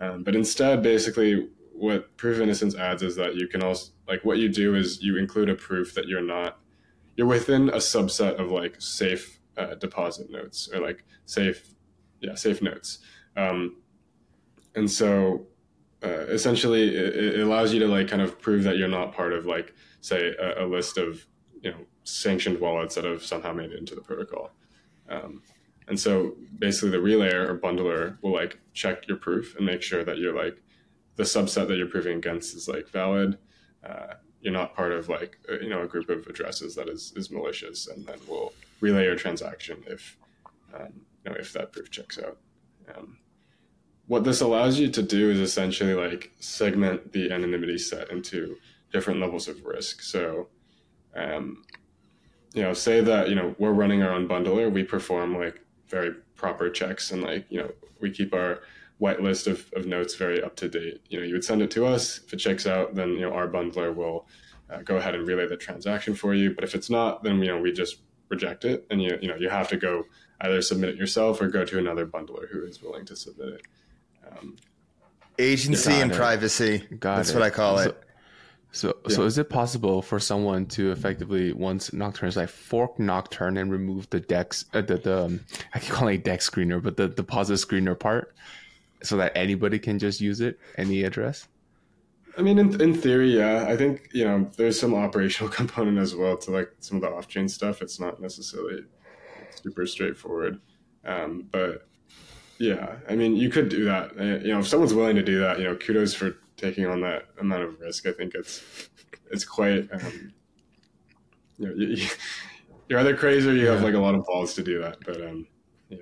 Um, 0.00 0.22
but 0.22 0.34
instead, 0.34 0.82
basically, 0.82 1.48
what 1.74 2.16
proof 2.16 2.36
of 2.36 2.42
innocence 2.42 2.76
adds 2.76 3.02
is 3.02 3.16
that 3.16 3.34
you 3.34 3.48
can 3.48 3.62
also 3.62 3.92
like 4.06 4.24
what 4.24 4.38
you 4.38 4.48
do 4.48 4.76
is 4.76 5.02
you 5.02 5.18
include 5.18 5.48
a 5.48 5.54
proof 5.54 5.94
that 5.94 6.06
you're 6.06 6.22
not 6.22 6.58
you're 7.16 7.26
within 7.26 7.68
a 7.70 7.76
subset 7.76 8.40
of 8.40 8.50
like 8.50 8.80
safe 8.80 9.40
uh, 9.56 9.74
deposit 9.74 10.30
notes 10.30 10.68
or 10.72 10.80
like 10.80 11.04
safe 11.26 11.74
yeah 12.20 12.34
safe 12.34 12.62
notes 12.62 12.98
um, 13.36 13.76
and 14.76 14.88
so 14.88 15.46
uh, 16.04 16.26
essentially 16.28 16.94
it, 16.94 17.16
it, 17.16 17.40
allows 17.40 17.72
you 17.72 17.80
to 17.80 17.86
like 17.86 18.08
kind 18.08 18.22
of 18.22 18.40
prove 18.40 18.62
that 18.62 18.76
you're 18.76 18.88
not 18.88 19.14
part 19.14 19.32
of 19.32 19.46
like 19.46 19.74
say 20.00 20.34
a, 20.38 20.64
a 20.64 20.66
list 20.66 20.98
of 20.98 21.26
you 21.62 21.70
know 21.70 21.78
sanctioned 22.04 22.60
wallets 22.60 22.94
that 22.94 23.04
have 23.04 23.24
somehow 23.24 23.52
made 23.52 23.70
it 23.70 23.78
into 23.78 23.94
the 23.94 24.00
protocol 24.00 24.50
um, 25.08 25.42
and 25.88 25.98
so 25.98 26.34
basically 26.58 26.90
the 26.90 26.98
relayer 26.98 27.48
or 27.48 27.58
bundler 27.58 28.16
will 28.22 28.32
like 28.32 28.58
check 28.72 29.06
your 29.08 29.16
proof 29.16 29.56
and 29.56 29.66
make 29.66 29.82
sure 29.82 30.04
that 30.04 30.18
you're 30.18 30.34
like 30.34 30.62
the 31.16 31.22
subset 31.22 31.68
that 31.68 31.76
you're 31.76 31.86
proving 31.86 32.18
against 32.18 32.54
is 32.54 32.68
like 32.68 32.88
valid. 32.88 33.38
Uh, 33.86 34.14
you're 34.40 34.52
not 34.52 34.74
part 34.74 34.92
of 34.92 35.08
like 35.08 35.38
uh, 35.50 35.58
you 35.60 35.68
know 35.68 35.82
a 35.82 35.86
group 35.86 36.08
of 36.08 36.26
addresses 36.26 36.74
that 36.74 36.88
is 36.88 37.12
is 37.16 37.30
malicious, 37.30 37.86
and 37.88 38.04
then 38.06 38.18
we'll 38.28 38.52
relay 38.80 39.04
your 39.04 39.16
transaction 39.16 39.82
if 39.86 40.16
um, 40.74 40.92
you 41.24 41.30
know 41.30 41.36
if 41.38 41.52
that 41.52 41.72
proof 41.72 41.90
checks 41.90 42.18
out. 42.18 42.38
Um, 42.94 43.18
what 44.06 44.24
this 44.24 44.40
allows 44.40 44.78
you 44.78 44.88
to 44.90 45.02
do 45.02 45.30
is 45.30 45.40
essentially 45.40 45.94
like 45.94 46.32
segment 46.38 47.12
the 47.12 47.30
anonymity 47.30 47.78
set 47.78 48.10
into 48.10 48.56
different 48.92 49.20
levels 49.20 49.48
of 49.48 49.64
risk. 49.64 50.02
So, 50.02 50.48
um, 51.16 51.64
you 52.52 52.62
know, 52.62 52.72
say 52.72 53.00
that 53.00 53.28
you 53.28 53.34
know 53.34 53.54
we're 53.58 53.72
running 53.72 54.02
our 54.02 54.12
own 54.12 54.28
bundler, 54.28 54.70
we 54.70 54.84
perform 54.84 55.36
like 55.36 55.60
very 55.88 56.12
proper 56.34 56.70
checks, 56.70 57.10
and 57.10 57.22
like 57.22 57.46
you 57.48 57.58
know 57.58 57.70
we 58.00 58.10
keep 58.10 58.34
our 58.34 58.60
whitelist 59.00 59.46
of, 59.46 59.70
of 59.74 59.86
notes 59.86 60.14
very 60.14 60.42
up 60.42 60.54
to 60.56 60.68
date. 60.68 61.00
You 61.08 61.20
know, 61.20 61.26
you 61.26 61.34
would 61.34 61.44
send 61.44 61.62
it 61.62 61.70
to 61.72 61.86
us. 61.86 62.20
If 62.24 62.32
it 62.34 62.36
checks 62.36 62.66
out, 62.66 62.94
then 62.94 63.10
you 63.10 63.22
know 63.22 63.32
our 63.32 63.48
bundler 63.48 63.94
will 63.94 64.26
uh, 64.70 64.82
go 64.82 64.96
ahead 64.96 65.14
and 65.14 65.26
relay 65.26 65.46
the 65.46 65.56
transaction 65.56 66.14
for 66.14 66.34
you. 66.34 66.54
But 66.54 66.64
if 66.64 66.74
it's 66.74 66.90
not, 66.90 67.22
then 67.22 67.38
you 67.40 67.48
know 67.48 67.58
we 67.58 67.72
just 67.72 67.98
reject 68.28 68.64
it, 68.64 68.86
and 68.90 69.02
you 69.02 69.18
you 69.22 69.28
know 69.28 69.36
you 69.36 69.48
have 69.48 69.68
to 69.68 69.76
go 69.76 70.04
either 70.42 70.60
submit 70.60 70.90
it 70.90 70.96
yourself 70.96 71.40
or 71.40 71.48
go 71.48 71.64
to 71.64 71.78
another 71.78 72.06
bundler 72.06 72.48
who 72.50 72.64
is 72.64 72.82
willing 72.82 73.06
to 73.06 73.16
submit 73.16 73.48
it. 73.48 73.62
Um, 74.30 74.56
Agency 75.38 75.92
and 75.92 76.12
it. 76.12 76.16
privacy. 76.16 76.78
Got 77.00 77.16
That's 77.16 77.30
it. 77.30 77.34
what 77.34 77.42
I 77.42 77.50
call 77.50 77.78
so, 77.78 77.90
it. 77.90 78.00
So, 78.74 78.96
yeah. 79.08 79.14
so 79.14 79.22
is 79.22 79.38
it 79.38 79.48
possible 79.48 80.02
for 80.02 80.18
someone 80.18 80.66
to 80.66 80.90
effectively 80.90 81.52
once 81.52 81.92
Nocturne 81.92 82.28
is 82.28 82.36
like 82.36 82.48
fork 82.48 82.98
Nocturne 82.98 83.56
and 83.56 83.70
remove 83.70 84.10
the 84.10 84.20
dex, 84.20 84.64
uh, 84.74 84.80
the 84.80 84.96
the 84.98 85.24
um, 85.26 85.40
I 85.74 85.78
keep 85.78 85.90
calling 85.90 86.16
it 86.16 86.24
dex 86.24 86.48
screener, 86.48 86.82
but 86.82 86.96
the 86.96 87.08
deposit 87.08 87.54
screener 87.54 87.98
part, 87.98 88.34
so 89.02 89.16
that 89.16 89.32
anybody 89.36 89.78
can 89.78 89.98
just 89.98 90.20
use 90.20 90.40
it, 90.40 90.58
any 90.76 91.04
address? 91.04 91.46
I 92.36 92.42
mean, 92.42 92.58
in, 92.58 92.80
in 92.80 92.94
theory, 92.94 93.36
yeah. 93.36 93.66
I 93.68 93.76
think 93.76 94.08
you 94.12 94.24
know 94.24 94.50
there's 94.56 94.78
some 94.78 94.94
operational 94.94 95.52
component 95.60 95.98
as 95.98 96.16
well 96.16 96.36
to 96.38 96.50
like 96.50 96.72
some 96.80 96.96
of 96.96 97.02
the 97.02 97.10
off-chain 97.10 97.48
stuff. 97.48 97.80
It's 97.80 98.00
not 98.00 98.20
necessarily 98.20 98.82
super 99.54 99.86
straightforward, 99.86 100.60
um, 101.04 101.46
but 101.52 101.86
yeah, 102.58 102.96
I 103.08 103.16
mean, 103.16 103.36
you 103.36 103.50
could 103.50 103.68
do 103.68 103.84
that. 103.84 104.12
Uh, 104.18 104.44
you 104.44 104.52
know, 104.52 104.60
if 104.60 104.68
someone's 104.68 104.94
willing 104.94 105.16
to 105.16 105.22
do 105.22 105.40
that, 105.40 105.58
you 105.58 105.64
know, 105.64 105.76
kudos 105.76 106.14
for 106.14 106.36
taking 106.56 106.86
on 106.86 107.00
that 107.00 107.26
amount 107.40 107.62
of 107.62 107.80
risk. 107.80 108.06
I 108.06 108.12
think 108.12 108.34
it's 108.34 108.62
it's 109.30 109.44
quite. 109.44 109.88
Um, 109.92 110.32
you 111.58 111.66
know, 111.66 111.74
you, 111.74 112.06
you're 112.88 112.98
either 112.98 113.16
crazy 113.16 113.48
or 113.48 113.52
you 113.52 113.66
yeah. 113.66 113.72
have 113.72 113.82
like 113.82 113.94
a 113.94 113.98
lot 113.98 114.14
of 114.14 114.24
balls 114.24 114.54
to 114.54 114.62
do 114.62 114.80
that, 114.80 114.98
but 115.04 115.20
um, 115.20 115.46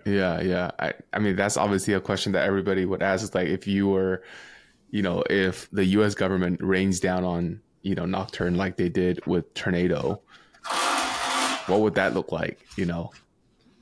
yeah, 0.05 0.40
yeah. 0.40 0.70
I, 0.78 0.94
I 1.12 1.18
mean, 1.18 1.36
that's 1.36 1.57
obviously 1.57 1.94
a 1.94 2.00
question 2.00 2.32
that 2.32 2.44
everybody 2.44 2.84
would 2.84 3.03
ask. 3.03 3.22
Is 3.24 3.34
like, 3.34 3.48
if 3.48 3.66
you 3.66 3.88
were, 3.88 4.22
you 4.90 5.03
know, 5.03 5.24
if 5.30 5.70
the 5.70 5.84
U.S. 5.86 6.14
government 6.14 6.61
rains 6.62 7.00
down 7.00 7.24
on, 7.24 7.61
you 7.82 7.94
know, 7.94 8.07
Nocturne 8.07 8.57
like 8.57 8.76
they 8.76 8.88
did 8.88 9.24
with 9.26 9.53
Tornado, 9.55 10.20
what 11.66 11.80
would 11.80 11.94
that 11.94 12.14
look 12.14 12.32
like? 12.32 12.66
You 12.76 12.86
know, 12.86 13.11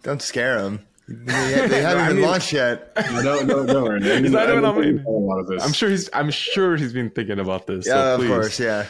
don't 0.02 0.22
scare 0.22 0.62
them. 0.62 0.86
They, 1.10 1.66
they 1.66 1.82
haven't 1.82 2.04
even 2.04 2.16
mean, 2.16 2.26
launched 2.26 2.52
yet. 2.52 2.92
No, 3.12 3.40
no, 3.40 3.62
no. 3.64 3.86
I 3.92 3.98
mean, 3.98 4.34
I 4.34 4.44
I 4.44 4.78
mean, 4.78 5.04
a 5.06 5.10
lot 5.10 5.38
of 5.38 5.46
this. 5.48 5.62
I'm 5.62 5.72
sure 5.72 5.90
he's. 5.90 6.08
I'm 6.12 6.30
sure 6.30 6.76
he's 6.76 6.92
been 6.92 7.10
thinking 7.10 7.38
about 7.38 7.66
this. 7.66 7.86
Yeah, 7.86 8.16
so 8.16 8.22
of 8.22 8.28
course. 8.28 8.60
Yeah. 8.60 8.86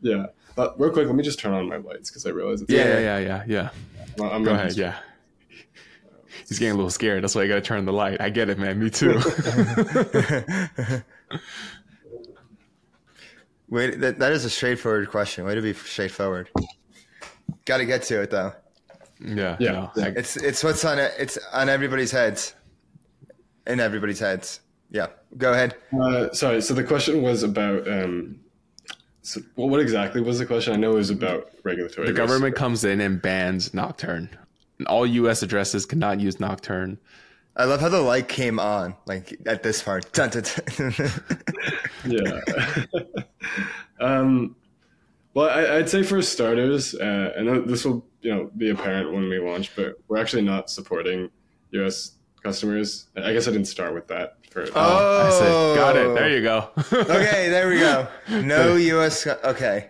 Yeah. 0.00 0.26
Uh, 0.56 0.70
real 0.78 0.90
quick, 0.90 1.06
let 1.06 1.14
me 1.14 1.22
just 1.22 1.38
turn 1.38 1.52
on 1.52 1.68
my 1.68 1.76
lights 1.76 2.10
because 2.10 2.26
I 2.26 2.30
realize 2.30 2.62
it's. 2.62 2.72
Yeah, 2.72 2.98
yeah, 2.98 2.98
yeah, 2.98 3.18
yeah, 3.18 3.44
yeah. 3.46 3.70
Well, 4.16 4.30
I'm 4.32 4.42
Go 4.42 4.52
ahead. 4.52 4.68
Just, 4.68 4.78
yeah 4.78 4.98
he's 6.50 6.58
getting 6.58 6.72
a 6.72 6.76
little 6.76 6.90
scared. 6.90 7.22
That's 7.22 7.34
why 7.34 7.42
I 7.42 7.46
got 7.46 7.54
to 7.54 7.60
turn 7.60 7.84
the 7.86 7.92
light. 7.92 8.20
I 8.20 8.28
get 8.28 8.50
it, 8.50 8.58
man. 8.58 8.78
Me 8.78 8.90
too. 8.90 9.14
Wait, 13.68 14.00
that, 14.00 14.18
that 14.18 14.32
is 14.32 14.44
a 14.44 14.50
straightforward 14.50 15.08
question. 15.10 15.44
Way 15.44 15.54
to 15.54 15.62
be 15.62 15.72
straightforward. 15.72 16.50
Got 17.64 17.78
to 17.78 17.86
get 17.86 18.02
to 18.04 18.22
it 18.22 18.30
though. 18.30 18.52
Yeah, 19.22 19.56
yeah. 19.60 19.72
No, 19.72 19.92
it's 19.96 20.36
it's 20.36 20.64
what's 20.64 20.84
on. 20.84 20.98
It's 20.98 21.38
on 21.52 21.68
everybody's 21.68 22.10
heads. 22.10 22.54
In 23.66 23.80
everybody's 23.80 24.18
heads. 24.18 24.60
Yeah. 24.90 25.08
Go 25.36 25.52
ahead. 25.52 25.76
Uh, 25.98 26.32
sorry. 26.32 26.60
So 26.62 26.74
the 26.74 26.84
question 26.84 27.22
was 27.22 27.42
about. 27.42 27.86
Um, 27.86 28.40
so, 29.22 29.40
well, 29.54 29.68
what 29.68 29.80
exactly 29.80 30.22
was 30.22 30.38
the 30.38 30.46
question? 30.46 30.72
I 30.72 30.76
know 30.76 30.92
it 30.92 30.96
was 30.96 31.10
about 31.10 31.50
regulatory. 31.62 32.06
The 32.06 32.14
government 32.14 32.56
comes 32.56 32.84
in 32.84 33.00
and 33.02 33.20
bans 33.20 33.74
Nocturne 33.74 34.30
all 34.86 35.06
U.S. 35.06 35.42
addresses 35.42 35.86
cannot 35.86 36.20
use 36.20 36.40
Nocturne. 36.40 36.98
I 37.56 37.64
love 37.64 37.80
how 37.80 37.88
the 37.88 38.00
light 38.00 38.28
came 38.28 38.58
on, 38.58 38.94
like 39.06 39.36
at 39.46 39.62
this 39.62 39.82
part. 39.82 40.10
Dun, 40.12 40.30
dun, 40.30 40.44
dun. 40.76 40.94
yeah. 42.06 42.84
um, 44.00 44.56
well, 45.40 45.48
I, 45.48 45.76
would 45.76 45.88
say 45.88 46.02
for 46.02 46.20
starters, 46.20 46.94
uh, 46.94 47.32
and 47.34 47.66
this 47.66 47.86
will 47.86 48.06
you 48.20 48.30
know 48.30 48.50
be 48.58 48.68
apparent 48.68 49.10
when 49.10 49.26
we 49.26 49.38
launch, 49.38 49.74
but 49.74 49.94
we're 50.06 50.18
actually 50.18 50.42
not 50.42 50.68
supporting 50.68 51.30
U.S. 51.70 52.12
customers. 52.42 53.06
I 53.16 53.32
guess 53.32 53.48
I 53.48 53.52
didn't 53.52 53.68
start 53.68 53.94
with 53.94 54.06
that. 54.08 54.36
For, 54.50 54.66
oh, 54.74 55.26
I 55.26 55.30
said, 55.30 55.76
got 55.76 55.96
it. 55.96 56.14
There 56.14 56.28
you 56.28 56.42
go. 56.42 56.68
okay, 56.92 57.48
there 57.48 57.70
we 57.70 57.78
go. 57.78 58.06
No 58.28 58.76
U.S. 58.96 59.26
Okay. 59.26 59.88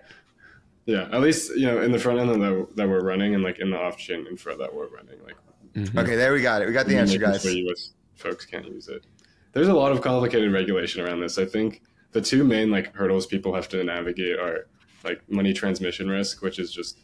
Yeah, 0.86 1.08
at 1.10 1.20
least 1.20 1.56
you 1.56 1.66
know 1.66 1.82
in 1.82 1.90
the 1.90 1.98
front 1.98 2.20
end 2.20 2.30
that, 2.30 2.68
that 2.76 2.88
we're 2.88 3.02
running, 3.02 3.34
and 3.34 3.42
like 3.42 3.58
in 3.58 3.70
the 3.70 3.76
off 3.76 3.98
chain 3.98 4.26
infra 4.30 4.56
that 4.56 4.72
we're 4.72 4.88
running. 4.88 5.20
Like, 5.24 5.36
mm-hmm. 5.74 5.98
okay, 5.98 6.14
there 6.14 6.32
we 6.32 6.42
got 6.42 6.62
it. 6.62 6.68
We 6.68 6.72
got 6.72 6.86
the 6.86 6.96
answer, 6.96 7.18
guys. 7.18 7.44
Where 7.44 7.54
US 7.54 7.94
folks 8.14 8.46
can't 8.46 8.66
use 8.66 8.86
it. 8.86 9.04
There's 9.52 9.66
a 9.66 9.74
lot 9.74 9.90
of 9.90 10.00
complicated 10.00 10.52
regulation 10.52 11.04
around 11.04 11.18
this. 11.22 11.38
I 11.38 11.44
think 11.44 11.82
the 12.12 12.20
two 12.20 12.44
main 12.44 12.70
like 12.70 12.94
hurdles 12.94 13.26
people 13.26 13.52
have 13.52 13.68
to 13.70 13.82
navigate 13.82 14.38
are 14.38 14.68
like 15.04 15.22
money 15.30 15.52
transmission 15.52 16.08
risk, 16.08 16.42
which 16.42 16.58
is 16.58 16.72
just 16.72 16.98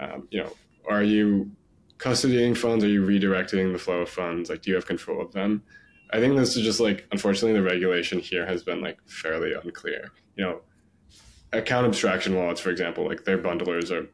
um, 0.00 0.28
you 0.30 0.42
know, 0.42 0.52
are 0.88 1.02
you 1.02 1.50
custodying 1.98 2.56
funds? 2.56 2.84
Are 2.84 2.88
you 2.88 3.04
redirecting 3.04 3.72
the 3.72 3.78
flow 3.78 4.00
of 4.00 4.08
funds? 4.08 4.48
Like, 4.50 4.62
do 4.62 4.70
you 4.70 4.76
have 4.76 4.86
control 4.86 5.20
of 5.20 5.32
them? 5.32 5.62
I 6.10 6.20
think 6.20 6.36
this 6.36 6.56
is 6.56 6.62
just 6.62 6.80
like, 6.80 7.06
unfortunately, 7.12 7.58
the 7.58 7.62
regulation 7.66 8.18
here 8.18 8.46
has 8.46 8.62
been 8.62 8.80
like 8.80 8.98
fairly 9.06 9.52
unclear. 9.52 10.10
You 10.36 10.44
know, 10.44 10.60
account 11.52 11.86
abstraction 11.86 12.34
wallets, 12.34 12.60
for 12.60 12.70
example, 12.70 13.06
like 13.06 13.24
their 13.24 13.38
bundlers 13.38 13.90
are, 13.90 14.08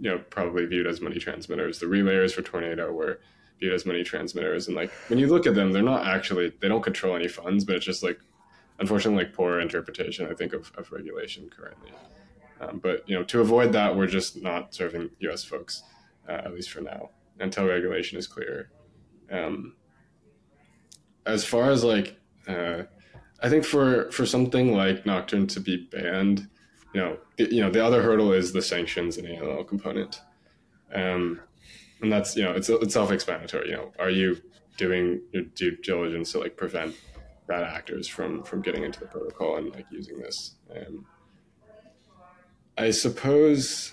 you 0.00 0.10
know, 0.10 0.18
probably 0.30 0.66
viewed 0.66 0.86
as 0.86 1.00
money 1.00 1.18
transmitters. 1.18 1.78
The 1.78 1.86
relayers 1.86 2.32
for 2.32 2.42
Tornado 2.42 2.92
were 2.92 3.20
viewed 3.58 3.72
as 3.72 3.86
money 3.86 4.02
transmitters, 4.02 4.66
and 4.66 4.76
like 4.76 4.90
when 5.08 5.18
you 5.18 5.28
look 5.28 5.46
at 5.46 5.54
them, 5.54 5.72
they're 5.72 5.82
not 5.82 6.06
actually 6.06 6.52
they 6.60 6.68
don't 6.68 6.82
control 6.82 7.16
any 7.16 7.28
funds, 7.28 7.64
but 7.64 7.76
it's 7.76 7.86
just 7.86 8.02
like, 8.02 8.18
unfortunately, 8.78 9.24
like 9.24 9.32
poor 9.32 9.60
interpretation. 9.60 10.26
I 10.30 10.34
think 10.34 10.52
of, 10.52 10.72
of 10.76 10.90
regulation 10.92 11.48
currently. 11.48 11.92
Um, 12.60 12.78
but 12.78 13.08
you 13.08 13.16
know, 13.16 13.24
to 13.24 13.40
avoid 13.40 13.72
that, 13.72 13.96
we're 13.96 14.06
just 14.06 14.42
not 14.42 14.74
serving 14.74 15.10
U.S. 15.20 15.42
folks, 15.42 15.82
uh, 16.28 16.32
at 16.32 16.52
least 16.52 16.70
for 16.70 16.80
now, 16.80 17.10
until 17.38 17.66
regulation 17.66 18.18
is 18.18 18.26
clear. 18.26 18.70
Um, 19.30 19.74
as 21.26 21.44
far 21.44 21.70
as 21.70 21.82
like, 21.82 22.18
uh, 22.46 22.82
I 23.42 23.48
think 23.48 23.64
for 23.64 24.10
for 24.10 24.26
something 24.26 24.74
like 24.74 25.06
Nocturne 25.06 25.46
to 25.48 25.60
be 25.60 25.88
banned, 25.90 26.48
you 26.92 27.00
know, 27.00 27.18
it, 27.38 27.50
you 27.50 27.62
know, 27.62 27.70
the 27.70 27.84
other 27.84 28.02
hurdle 28.02 28.32
is 28.32 28.52
the 28.52 28.62
sanctions 28.62 29.16
and 29.16 29.26
AML 29.26 29.66
component, 29.66 30.20
um, 30.94 31.40
and 32.02 32.12
that's 32.12 32.36
you 32.36 32.44
know, 32.44 32.52
it's 32.52 32.68
it's 32.68 32.92
self-explanatory. 32.92 33.70
You 33.70 33.76
know, 33.76 33.92
are 33.98 34.10
you 34.10 34.36
doing 34.76 35.22
your 35.32 35.44
due 35.44 35.76
diligence 35.76 36.32
to 36.32 36.40
like 36.40 36.56
prevent 36.58 36.94
bad 37.46 37.62
actors 37.62 38.06
from 38.06 38.42
from 38.42 38.60
getting 38.60 38.84
into 38.84 39.00
the 39.00 39.06
protocol 39.06 39.56
and 39.56 39.74
like 39.74 39.86
using 39.90 40.18
this? 40.18 40.56
Um, 40.76 41.06
I 42.78 42.90
suppose. 42.90 43.92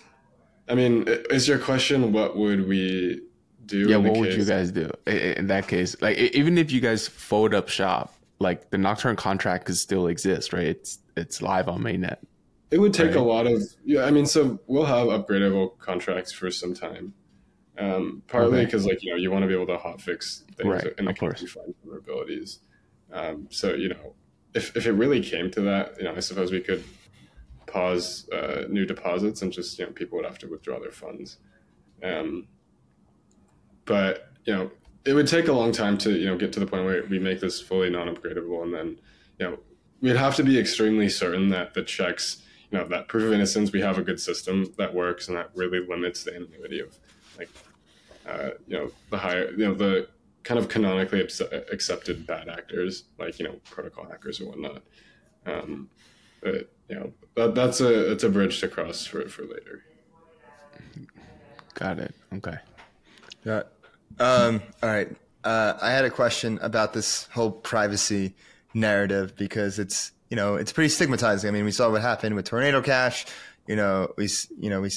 I 0.70 0.76
mean, 0.76 1.06
is 1.30 1.48
your 1.48 1.60
question 1.60 2.12
what 2.12 2.36
would 2.36 2.68
we 2.68 3.22
do? 3.66 3.90
Yeah, 3.90 3.98
what 3.98 4.18
would 4.18 4.34
you 4.34 4.46
guys 4.46 4.72
do 4.72 4.92
in 5.06 5.48
that 5.48 5.68
case? 5.68 5.96
Like, 6.02 6.18
even 6.18 6.58
if 6.58 6.72
you 6.72 6.82
guys 6.82 7.08
fold 7.08 7.54
up 7.54 7.70
shop, 7.70 8.14
like 8.40 8.70
the 8.70 8.78
Nocturne 8.78 9.16
contract 9.16 9.66
could 9.66 9.78
still 9.78 10.08
exist, 10.08 10.54
right? 10.54 10.66
It's 10.66 11.00
it's 11.16 11.42
live 11.42 11.68
on 11.68 11.82
mainnet. 11.82 12.18
It 12.70 12.80
would 12.80 12.94
take 12.94 13.08
right? 13.08 13.16
a 13.16 13.22
lot 13.22 13.48
of 13.48 13.64
yeah. 13.86 14.06
I 14.06 14.12
mean, 14.12 14.26
so 14.26 14.60
we'll 14.68 14.86
have 14.86 15.08
upgradable 15.08 15.78
contracts 15.80 16.32
for 16.32 16.52
some 16.52 16.74
time. 16.74 17.14
Um, 17.80 18.24
partly 18.28 18.66
because 18.66 18.86
okay. 18.86 18.96
like 18.96 19.04
you 19.04 19.12
know 19.12 19.18
you 19.18 19.32
want 19.32 19.44
to 19.44 19.48
be 19.48 19.54
able 19.54 19.68
to 19.68 19.78
hotfix 19.78 20.42
things 20.56 20.68
right, 20.68 20.94
and 20.98 21.08
of 21.08 21.18
course. 21.18 21.40
find 21.52 21.74
vulnerabilities. 21.86 22.60
Um, 23.12 23.48
so 23.52 23.74
you 23.74 23.90
know, 23.90 24.16
if 24.54 24.76
if 24.76 24.86
it 24.86 24.94
really 24.94 25.22
came 25.22 25.52
to 25.52 25.62
that, 25.62 25.98
you 25.98 26.06
know, 26.06 26.16
I 26.16 26.20
suppose 26.20 26.52
we 26.52 26.60
could 26.60 26.84
pause 27.68 28.28
uh, 28.30 28.64
new 28.70 28.86
deposits 28.86 29.42
and 29.42 29.52
just 29.52 29.78
you 29.78 29.86
know 29.86 29.92
people 29.92 30.18
would 30.18 30.26
have 30.26 30.40
to 30.40 30.48
withdraw 30.48 30.80
their 30.80 30.92
funds. 30.92 31.38
Um, 32.04 32.48
but 33.86 34.32
you 34.46 34.56
know 34.56 34.72
it 35.06 35.14
would 35.14 35.28
take 35.28 35.48
a 35.48 35.54
long 35.54 35.72
time 35.72 35.98
to 36.00 36.12
you 36.12 36.26
know 36.26 36.38
get 36.38 36.52
to 36.54 36.60
the 36.60 36.66
point 36.66 36.86
where 36.86 37.04
we 37.06 37.20
make 37.20 37.40
this 37.40 37.62
fully 37.62 37.90
non-upgradable, 37.90 38.64
and 38.64 38.74
then 38.74 39.00
you 39.40 39.50
know 39.50 39.60
we'd 40.02 40.16
have 40.16 40.36
to 40.36 40.44
be 40.44 40.60
extremely 40.60 41.10
certain 41.10 41.50
that 41.50 41.74
the 41.74 41.84
checks 41.84 42.44
you 42.72 42.78
know 42.78 42.88
that 42.88 43.08
proof 43.08 43.24
of 43.24 43.34
innocence 43.34 43.72
we 43.72 43.82
have 43.82 43.98
a 43.98 44.04
good 44.04 44.20
system 44.20 44.74
that 44.78 44.94
works 44.94 45.28
and 45.28 45.38
that 45.38 45.50
really 45.56 45.86
limits 45.88 46.24
the 46.24 46.36
anonymity 46.36 46.80
of 46.80 46.98
like 47.38 47.50
uh, 48.28 48.50
you 48.68 48.78
know 48.78 48.92
the 49.10 49.18
higher 49.18 49.52
you 49.52 49.66
know 49.66 49.74
the 49.74 50.08
kind 50.44 50.60
of 50.60 50.70
canonically 50.70 51.20
accepted 51.72 52.26
bad 52.26 52.48
actors 52.48 53.04
like 53.20 53.38
you 53.40 53.46
know 53.46 53.56
protocol 53.70 54.06
hackers 54.06 54.40
or 54.40 54.46
whatnot. 54.46 54.82
Um, 55.46 55.90
but 56.42 56.72
you 56.90 56.96
know 56.96 57.14
that 57.36 57.56
that's 57.56 57.82
a 57.82 58.12
it's 58.12 58.24
a 58.24 58.30
bridge 58.30 58.60
to 58.62 58.68
cross 58.68 59.06
for 59.06 59.28
for 59.28 59.44
later. 59.44 59.84
Got 61.74 62.00
it. 62.00 62.16
Okay. 62.34 62.58
Yeah. 63.46 63.64
Um, 64.20 64.62
all 64.82 64.90
right. 64.90 65.16
Uh, 65.44 65.78
I 65.82 65.92
had 65.92 66.06
a 66.06 66.10
question 66.10 66.58
about 66.62 66.94
this 66.94 67.26
whole 67.32 67.52
privacy 67.52 68.36
narrative 68.74 69.36
because 69.36 69.80
it's 69.80 70.12
you 70.30 70.36
know 70.36 70.56
it's 70.56 70.72
pretty 70.72 70.90
stigmatizing. 70.90 71.48
I 71.48 71.52
mean, 71.52 71.66
we 71.66 71.72
saw 71.72 71.90
what 71.92 72.02
happened 72.02 72.36
with 72.36 72.46
Tornado 72.46 72.82
Cash. 72.82 73.26
You 73.68 73.76
know, 73.76 74.12
we 74.18 74.30
you 74.60 74.70
know 74.70 74.82
we 74.82 74.90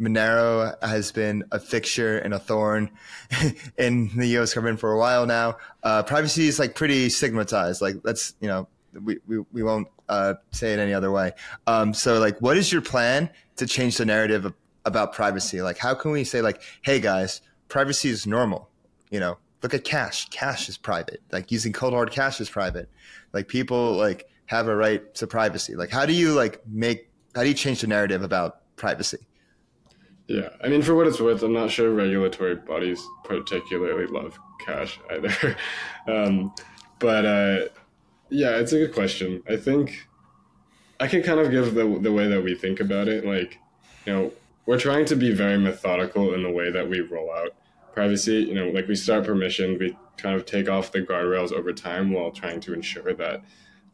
Monero 0.00 0.74
has 0.82 1.12
been 1.12 1.44
a 1.52 1.60
fixture 1.60 2.18
and 2.18 2.34
a 2.34 2.38
thorn 2.38 2.90
in 3.78 4.10
the 4.16 4.26
U.S. 4.38 4.52
government 4.54 4.80
for 4.80 4.92
a 4.92 4.98
while 4.98 5.26
now. 5.26 5.56
Uh, 5.82 6.02
privacy 6.02 6.48
is 6.48 6.58
like 6.58 6.74
pretty 6.74 7.08
stigmatized. 7.08 7.80
Like 7.80 8.02
that's 8.02 8.34
you 8.40 8.48
know 8.48 8.68
we 9.00 9.18
we, 9.26 9.38
we 9.52 9.62
won't 9.62 9.88
uh, 10.08 10.34
say 10.50 10.72
it 10.72 10.78
any 10.78 10.94
other 10.94 11.10
way. 11.10 11.32
Um, 11.66 11.94
so, 11.94 12.18
like, 12.18 12.40
what 12.40 12.56
is 12.56 12.72
your 12.72 12.82
plan 12.82 13.30
to 13.56 13.66
change 13.66 13.96
the 13.96 14.04
narrative 14.04 14.52
about 14.84 15.12
privacy? 15.12 15.62
Like, 15.62 15.78
how 15.78 15.94
can 15.94 16.10
we 16.10 16.24
say, 16.24 16.42
like, 16.42 16.62
hey 16.82 17.00
guys, 17.00 17.40
privacy 17.68 18.08
is 18.08 18.26
normal? 18.26 18.68
You 19.10 19.20
know, 19.20 19.38
look 19.64 19.74
at 19.74 19.82
cash. 19.82 20.28
Cash 20.28 20.68
is 20.68 20.76
private. 20.76 21.22
Like 21.32 21.50
using 21.50 21.72
cold 21.72 21.94
hard 21.94 22.12
cash 22.12 22.40
is 22.40 22.48
private. 22.48 22.88
Like 23.32 23.48
people 23.48 23.94
like 23.94 24.28
have 24.46 24.68
a 24.68 24.76
right 24.76 25.12
to 25.16 25.26
privacy. 25.26 25.74
Like, 25.74 25.90
how 25.90 26.06
do 26.06 26.12
you 26.12 26.34
like 26.34 26.60
make? 26.68 27.08
How 27.34 27.42
do 27.42 27.48
you 27.48 27.54
change 27.54 27.80
the 27.80 27.88
narrative 27.88 28.22
about 28.22 28.60
privacy? 28.76 29.18
Yeah, 30.28 30.50
I 30.62 30.68
mean, 30.68 30.82
for 30.82 30.94
what 30.94 31.06
it's 31.06 31.20
worth, 31.20 31.42
I'm 31.42 31.52
not 31.52 31.70
sure 31.70 31.90
regulatory 31.90 32.54
bodies 32.56 33.02
particularly 33.24 34.06
love 34.06 34.38
cash 34.64 34.98
either. 35.10 35.56
um, 36.06 36.54
but 36.98 37.26
uh, 37.26 37.60
yeah, 38.34 38.56
it's 38.56 38.72
a 38.72 38.78
good 38.78 38.92
question. 38.92 39.42
I 39.48 39.56
think 39.56 40.08
I 40.98 41.06
can 41.06 41.22
kind 41.22 41.38
of 41.38 41.52
give 41.52 41.74
the 41.74 41.98
the 42.00 42.12
way 42.12 42.26
that 42.26 42.42
we 42.42 42.56
think 42.56 42.80
about 42.80 43.06
it. 43.06 43.24
Like, 43.24 43.58
you 44.04 44.12
know, 44.12 44.32
we're 44.66 44.78
trying 44.78 45.04
to 45.06 45.16
be 45.16 45.32
very 45.32 45.56
methodical 45.56 46.34
in 46.34 46.42
the 46.42 46.50
way 46.50 46.70
that 46.72 46.88
we 46.88 47.00
roll 47.00 47.32
out 47.32 47.50
privacy. 47.92 48.42
You 48.42 48.54
know, 48.54 48.68
like 48.70 48.88
we 48.88 48.96
start 48.96 49.24
permission, 49.24 49.78
we 49.78 49.96
kind 50.16 50.34
of 50.34 50.46
take 50.46 50.68
off 50.68 50.90
the 50.90 51.00
guardrails 51.00 51.52
over 51.52 51.72
time 51.72 52.12
while 52.12 52.32
trying 52.32 52.60
to 52.62 52.74
ensure 52.74 53.14
that 53.14 53.44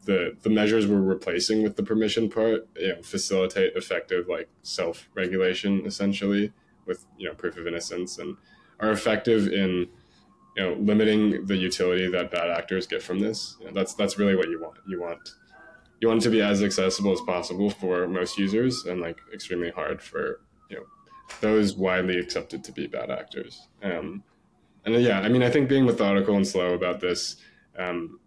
the 0.05 0.35
the 0.41 0.49
measures 0.49 0.87
we're 0.87 1.01
replacing 1.01 1.61
with 1.61 1.75
the 1.75 1.83
permission 1.83 2.27
part, 2.27 2.67
you 2.75 2.95
know, 2.95 3.01
facilitate 3.03 3.75
effective 3.75 4.27
like 4.27 4.49
self 4.63 5.07
regulation 5.13 5.85
essentially 5.85 6.51
with 6.87 7.05
you 7.15 7.27
know 7.27 7.35
proof 7.35 7.57
of 7.57 7.67
innocence 7.67 8.17
and 8.17 8.37
are 8.79 8.91
effective 8.91 9.47
in 9.47 9.87
you 10.55 10.63
know 10.63 10.73
limiting 10.73 11.45
the 11.45 11.55
utility 11.55 12.07
that 12.07 12.31
bad 12.31 12.49
actors 12.49 12.87
get 12.87 13.01
from 13.01 13.19
this. 13.19 13.57
You 13.59 13.67
know, 13.67 13.71
that's 13.73 13.93
that's 13.93 14.17
really 14.17 14.35
what 14.35 14.49
you 14.49 14.61
want. 14.61 14.77
You 14.87 15.01
want 15.01 15.29
you 15.99 16.07
want 16.07 16.21
it 16.21 16.23
to 16.25 16.29
be 16.29 16.41
as 16.41 16.63
accessible 16.63 17.11
as 17.11 17.21
possible 17.21 17.69
for 17.69 18.07
most 18.07 18.37
users 18.37 18.85
and 18.85 18.99
like 18.99 19.19
extremely 19.33 19.69
hard 19.69 20.01
for 20.01 20.41
you 20.69 20.77
know 20.77 20.83
those 21.39 21.75
widely 21.75 22.17
accepted 22.17 22.63
to 22.65 22.71
be 22.71 22.87
bad 22.87 23.09
actors. 23.09 23.67
Um, 23.81 24.23
and 24.83 24.95
yeah, 24.95 25.19
I 25.21 25.29
mean, 25.29 25.43
I 25.43 25.49
think 25.49 25.69
being 25.69 25.85
methodical 25.85 26.35
and 26.35 26.45
slow 26.45 26.73
about 26.73 26.99
this, 26.99 27.37
um, 27.77 28.19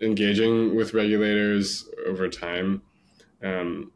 engaging 0.00 0.74
with 0.74 0.94
regulators 0.94 1.86
over 2.06 2.28
time, 2.28 2.82
um, 3.42 3.92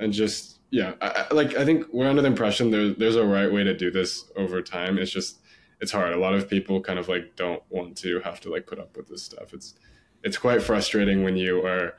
and 0.00 0.12
just 0.12 0.60
yeah, 0.70 0.94
I, 1.00 1.26
like 1.32 1.54
I 1.56 1.64
think 1.64 1.86
we're 1.92 2.08
under 2.08 2.22
the 2.22 2.28
impression 2.28 2.70
there, 2.70 2.90
there's 2.94 3.16
a 3.16 3.24
right 3.24 3.52
way 3.52 3.62
to 3.62 3.76
do 3.76 3.90
this 3.90 4.24
over 4.36 4.62
time. 4.62 4.98
It's 4.98 5.10
just 5.10 5.38
it's 5.80 5.92
hard. 5.92 6.12
A 6.12 6.18
lot 6.18 6.34
of 6.34 6.48
people 6.48 6.80
kind 6.80 6.98
of 6.98 7.08
like 7.08 7.36
don't 7.36 7.62
want 7.70 7.96
to 7.98 8.20
have 8.20 8.40
to 8.40 8.50
like 8.50 8.66
put 8.66 8.78
up 8.78 8.96
with 8.96 9.08
this 9.08 9.22
stuff. 9.22 9.52
It's 9.52 9.74
it's 10.22 10.36
quite 10.36 10.62
frustrating 10.62 11.22
when 11.22 11.36
you 11.36 11.64
are 11.64 11.94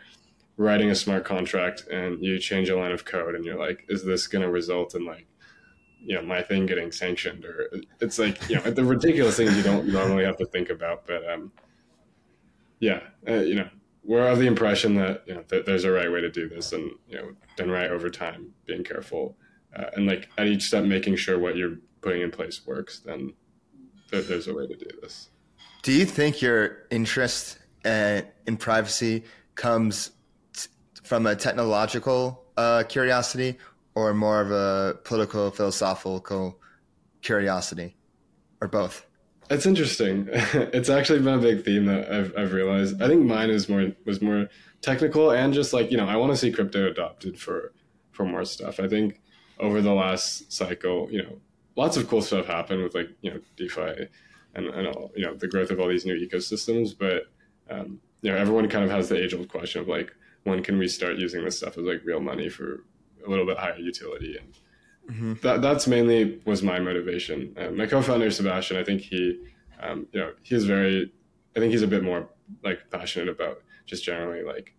writing 0.57 0.89
a 0.89 0.95
smart 0.95 1.23
contract 1.23 1.87
and 1.89 2.23
you 2.23 2.37
change 2.37 2.69
a 2.69 2.77
line 2.77 2.91
of 2.91 3.05
code 3.05 3.33
and 3.33 3.45
you're 3.45 3.57
like, 3.57 3.85
is 3.87 4.03
this 4.03 4.27
going 4.27 4.41
to 4.41 4.51
result 4.51 4.93
in 4.93 5.05
like 5.05 5.27
you 6.01 6.15
know 6.15 6.21
my 6.21 6.41
thing 6.41 6.65
getting 6.65 6.91
sanctioned 6.91 7.45
or 7.45 7.69
it's 7.99 8.17
like 8.17 8.49
you 8.49 8.55
know 8.55 8.61
the 8.61 8.83
ridiculous 8.83 9.37
things 9.37 9.55
you 9.55 9.63
don't 9.63 9.87
normally 9.87 10.23
have 10.23 10.37
to 10.37 10.45
think 10.45 10.69
about 10.69 11.05
but 11.05 11.27
um 11.29 11.51
yeah 12.79 13.01
uh, 13.27 13.33
you 13.33 13.55
know 13.55 13.67
we're 14.03 14.27
of 14.27 14.39
the 14.39 14.47
impression 14.47 14.95
that 14.95 15.23
you 15.27 15.33
know 15.33 15.43
that 15.49 15.65
there's 15.65 15.83
a 15.83 15.91
right 15.91 16.11
way 16.11 16.21
to 16.21 16.29
do 16.29 16.47
this 16.47 16.71
and 16.71 16.91
you 17.07 17.17
know 17.17 17.31
done 17.57 17.69
right 17.69 17.91
over 17.91 18.09
time 18.09 18.53
being 18.65 18.83
careful 18.83 19.37
uh, 19.75 19.85
and 19.95 20.07
like 20.07 20.29
at 20.37 20.47
each 20.47 20.63
step 20.63 20.83
making 20.83 21.15
sure 21.15 21.37
what 21.37 21.55
you're 21.55 21.77
putting 22.01 22.21
in 22.21 22.31
place 22.31 22.65
works 22.65 23.01
then 23.01 23.33
there's 24.11 24.47
a 24.47 24.53
way 24.53 24.67
to 24.67 24.75
do 24.75 24.87
this. 25.01 25.29
Do 25.81 25.91
you 25.91 26.05
think 26.05 26.41
your 26.41 26.83
interest 26.89 27.59
uh, 27.85 28.21
in 28.45 28.57
privacy 28.57 29.23
comes 29.55 30.11
t- 30.53 30.67
from 31.03 31.25
a 31.25 31.35
technological 31.35 32.43
uh, 32.57 32.83
curiosity 32.87 33.57
or 33.95 34.13
more 34.13 34.41
of 34.41 34.51
a 34.51 34.99
political, 35.03 35.51
philosophical 35.51 36.59
curiosity, 37.21 37.95
or 38.61 38.67
both? 38.67 39.05
It's 39.49 39.65
interesting. 39.65 40.27
it's 40.31 40.89
actually 40.89 41.19
been 41.19 41.39
a 41.39 41.41
big 41.41 41.65
theme 41.65 41.85
that 41.85 42.11
I've, 42.11 42.33
I've 42.37 42.53
realized. 42.53 43.01
I 43.01 43.07
think 43.07 43.25
mine 43.25 43.49
is 43.49 43.67
more 43.67 43.91
was 44.05 44.21
more 44.21 44.47
technical 44.81 45.31
and 45.31 45.53
just 45.53 45.73
like 45.73 45.91
you 45.91 45.97
know 45.97 46.05
I 46.05 46.15
want 46.15 46.31
to 46.31 46.37
see 46.37 46.51
crypto 46.51 46.87
adopted 46.87 47.39
for 47.39 47.73
for 48.11 48.25
more 48.25 48.45
stuff. 48.45 48.79
I 48.79 48.87
think 48.87 49.21
over 49.59 49.81
the 49.81 49.93
last 49.93 50.51
cycle, 50.51 51.09
you 51.11 51.23
know, 51.23 51.39
lots 51.79 51.95
of 51.95 52.07
cool 52.09 52.21
stuff 52.21 52.45
happened 52.45 52.83
with 52.83 52.93
like 52.93 53.09
you 53.21 53.31
know 53.31 53.39
DeFi 53.55 54.07
and, 54.55 54.65
and 54.67 54.87
all, 54.87 55.11
you 55.15 55.25
know 55.25 55.33
the 55.33 55.47
growth 55.47 55.71
of 55.71 55.79
all 55.79 55.87
these 55.87 56.05
new 56.05 56.15
ecosystems. 56.27 56.93
But 56.97 57.23
um, 57.73 58.01
you 58.21 58.31
know 58.31 58.37
everyone 58.37 58.67
kind 58.69 58.83
of 58.83 58.91
has 58.91 59.07
the 59.09 59.21
age 59.23 59.33
old 59.33 59.49
question 59.49 59.81
of 59.81 59.87
like 59.87 60.11
when 60.43 60.61
can 60.61 60.77
we 60.77 60.87
start 60.87 61.15
using 61.17 61.43
this 61.43 61.57
stuff 61.57 61.77
as 61.77 61.85
like 61.85 62.01
real 62.03 62.19
money 62.19 62.49
for 62.49 62.83
a 63.25 63.29
little 63.29 63.45
bit 63.45 63.57
higher 63.57 63.77
utility 63.77 64.37
and 64.37 64.53
mm-hmm. 65.11 65.33
that 65.41 65.61
that's 65.61 65.87
mainly 65.87 66.41
was 66.45 66.61
my 66.63 66.79
motivation. 66.79 67.55
Uh, 67.57 67.71
my 67.71 67.85
co-founder 67.85 68.31
Sebastian, 68.31 68.77
I 68.77 68.83
think 68.83 69.01
he, 69.01 69.39
um, 69.81 70.07
you 70.11 70.19
know, 70.19 70.31
he's 70.43 70.65
very, 70.65 71.11
I 71.55 71.59
think 71.59 71.71
he's 71.71 71.81
a 71.81 71.87
bit 71.87 72.03
more 72.03 72.29
like 72.63 72.79
passionate 72.89 73.29
about 73.29 73.61
just 73.85 74.03
generally 74.03 74.43
like 74.43 74.73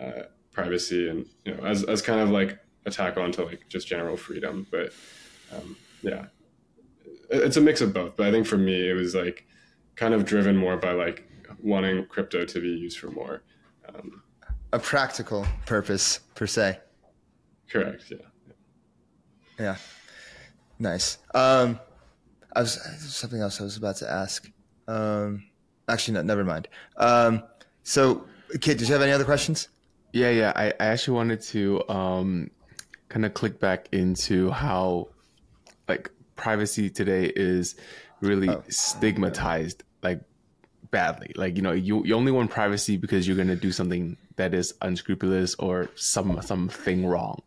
uh, 0.00 0.22
privacy 0.52 1.08
and 1.08 1.26
you 1.44 1.54
know 1.54 1.64
as 1.64 1.84
as 1.84 2.02
kind 2.02 2.20
of 2.20 2.30
like 2.30 2.58
a 2.86 2.90
tack 2.90 3.16
on 3.16 3.32
to 3.32 3.44
like 3.44 3.68
just 3.68 3.86
general 3.88 4.16
freedom. 4.16 4.66
But 4.70 4.92
um, 5.54 5.76
yeah, 6.02 6.26
it's 7.30 7.56
a 7.56 7.60
mix 7.60 7.80
of 7.80 7.92
both. 7.92 8.16
But 8.16 8.26
I 8.26 8.30
think 8.30 8.46
for 8.46 8.58
me, 8.58 8.88
it 8.88 8.94
was 8.94 9.14
like 9.14 9.46
kind 9.96 10.14
of 10.14 10.24
driven 10.24 10.56
more 10.56 10.76
by 10.76 10.92
like 10.92 11.28
wanting 11.62 12.06
crypto 12.06 12.44
to 12.44 12.60
be 12.60 12.68
used 12.68 12.98
for 12.98 13.10
more. 13.10 13.42
Um, 13.88 14.22
a 14.72 14.78
practical 14.78 15.46
purpose 15.66 16.20
per 16.34 16.46
se. 16.46 16.80
Correct. 17.70 18.04
Yeah. 18.10 18.16
Yeah. 19.58 19.76
Nice. 20.78 21.18
Um, 21.34 21.78
I 22.54 22.60
was 22.60 22.80
something 23.00 23.40
else 23.40 23.60
I 23.60 23.64
was 23.64 23.76
about 23.76 23.96
to 23.96 24.10
ask. 24.10 24.50
Um, 24.88 25.44
actually, 25.88 26.14
no, 26.14 26.22
never 26.22 26.44
mind. 26.44 26.68
Um, 26.96 27.42
so, 27.82 28.26
Kiet, 28.54 28.78
did 28.78 28.82
you 28.82 28.92
have 28.92 29.02
any 29.02 29.12
other 29.12 29.24
questions? 29.24 29.68
Yeah, 30.12 30.30
yeah. 30.30 30.52
I, 30.54 30.66
I 30.80 30.86
actually 30.86 31.16
wanted 31.16 31.40
to 31.42 31.88
um, 31.88 32.50
kind 33.08 33.24
of 33.24 33.34
click 33.34 33.58
back 33.60 33.88
into 33.92 34.50
how 34.50 35.08
like 35.08 35.13
privacy 36.36 36.90
today 36.90 37.32
is 37.34 37.76
really 38.20 38.48
oh. 38.48 38.62
stigmatized 38.68 39.82
like 40.02 40.20
badly. 40.90 41.32
Like, 41.36 41.56
you 41.56 41.62
know, 41.62 41.72
you, 41.72 42.04
you 42.04 42.14
only 42.14 42.32
want 42.32 42.50
privacy 42.50 42.96
because 42.96 43.26
you're 43.26 43.36
gonna 43.36 43.56
do 43.56 43.72
something 43.72 44.16
that 44.36 44.54
is 44.54 44.74
unscrupulous 44.82 45.54
or 45.56 45.90
some 45.94 46.40
something 46.42 47.06
wrong. 47.06 47.42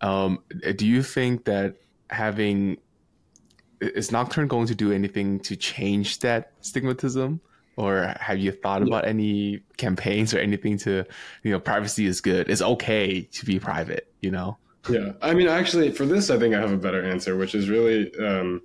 Um, 0.00 0.40
do 0.76 0.86
you 0.86 1.02
think 1.02 1.44
that 1.44 1.76
having 2.10 2.78
is 3.80 4.12
Nocturne 4.12 4.48
going 4.48 4.66
to 4.66 4.74
do 4.74 4.92
anything 4.92 5.40
to 5.40 5.56
change 5.56 6.20
that 6.20 6.60
stigmatism? 6.62 7.40
Or 7.76 8.14
have 8.20 8.38
you 8.38 8.52
thought 8.52 8.82
about 8.82 9.06
any 9.06 9.62
campaigns 9.78 10.34
or 10.34 10.38
anything 10.38 10.76
to, 10.78 11.06
you 11.42 11.50
know, 11.50 11.58
privacy 11.58 12.04
is 12.04 12.20
good. 12.20 12.50
It's 12.50 12.60
okay 12.60 13.22
to 13.22 13.46
be 13.46 13.58
private, 13.58 14.12
you 14.20 14.30
know? 14.30 14.58
Yeah. 14.88 15.12
I 15.22 15.34
mean, 15.34 15.48
actually, 15.48 15.92
for 15.92 16.06
this, 16.06 16.28
I 16.30 16.38
think 16.38 16.54
I 16.54 16.60
have 16.60 16.72
a 16.72 16.76
better 16.76 17.02
answer, 17.04 17.36
which 17.36 17.54
is 17.54 17.68
really 17.68 18.12
um, 18.18 18.62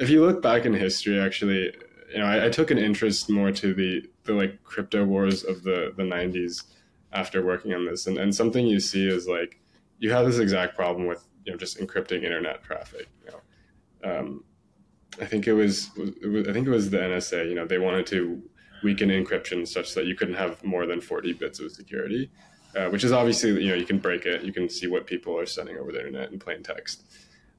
if 0.00 0.08
you 0.08 0.24
look 0.24 0.42
back 0.42 0.64
in 0.64 0.72
history, 0.72 1.20
actually, 1.20 1.72
you 2.10 2.18
know, 2.18 2.24
I, 2.24 2.46
I, 2.46 2.48
took 2.48 2.70
an 2.70 2.78
interest 2.78 3.30
more 3.30 3.52
to 3.52 3.74
the, 3.74 4.02
the 4.24 4.32
like 4.32 4.62
crypto 4.64 5.04
wars 5.04 5.44
of 5.44 5.62
the, 5.62 5.92
the 5.96 6.02
90s 6.02 6.64
after 7.12 7.44
working 7.44 7.74
on 7.74 7.84
this. 7.84 8.06
And, 8.06 8.16
and 8.18 8.34
something 8.34 8.66
you 8.66 8.80
see 8.80 9.06
is 9.06 9.28
like, 9.28 9.60
you 9.98 10.10
have 10.10 10.26
this 10.26 10.38
exact 10.38 10.74
problem 10.74 11.06
with, 11.06 11.24
you 11.44 11.52
know, 11.52 11.58
just 11.58 11.78
encrypting 11.78 12.24
internet 12.24 12.64
traffic. 12.64 13.08
You 13.24 13.32
know? 13.32 14.18
Um, 14.18 14.44
I 15.20 15.26
think 15.26 15.46
it 15.46 15.52
was, 15.52 15.90
it 15.96 16.28
was, 16.28 16.48
I 16.48 16.52
think 16.52 16.66
it 16.66 16.70
was 16.70 16.88
the 16.88 16.98
NSA. 16.98 17.48
You 17.48 17.54
know, 17.54 17.66
they 17.66 17.78
wanted 17.78 18.06
to 18.06 18.42
weaken 18.82 19.10
encryption 19.10 19.68
such 19.68 19.92
that 19.94 20.06
you 20.06 20.14
couldn't 20.14 20.34
have 20.34 20.64
more 20.64 20.86
than 20.86 21.02
40 21.02 21.34
bits 21.34 21.60
of 21.60 21.70
security, 21.72 22.30
uh, 22.76 22.88
which 22.88 23.04
is 23.04 23.12
obviously 23.12 23.62
you 23.62 23.70
know 23.70 23.74
you 23.74 23.86
can 23.86 23.98
break 23.98 24.26
it. 24.26 24.42
You 24.42 24.52
can 24.52 24.68
see 24.68 24.86
what 24.86 25.06
people 25.06 25.38
are 25.38 25.46
sending 25.46 25.76
over 25.76 25.92
the 25.92 25.98
internet 25.98 26.30
in 26.30 26.38
plain 26.38 26.62
text, 26.62 27.04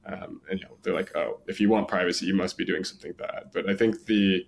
um, 0.06 0.40
and 0.50 0.60
you 0.60 0.66
know 0.66 0.76
they're 0.82 0.94
like, 0.94 1.14
oh, 1.16 1.40
if 1.46 1.60
you 1.60 1.68
want 1.68 1.88
privacy, 1.88 2.26
you 2.26 2.34
must 2.34 2.56
be 2.56 2.64
doing 2.64 2.84
something 2.84 3.12
bad. 3.12 3.50
But 3.52 3.68
I 3.68 3.74
think 3.74 4.06
the 4.06 4.46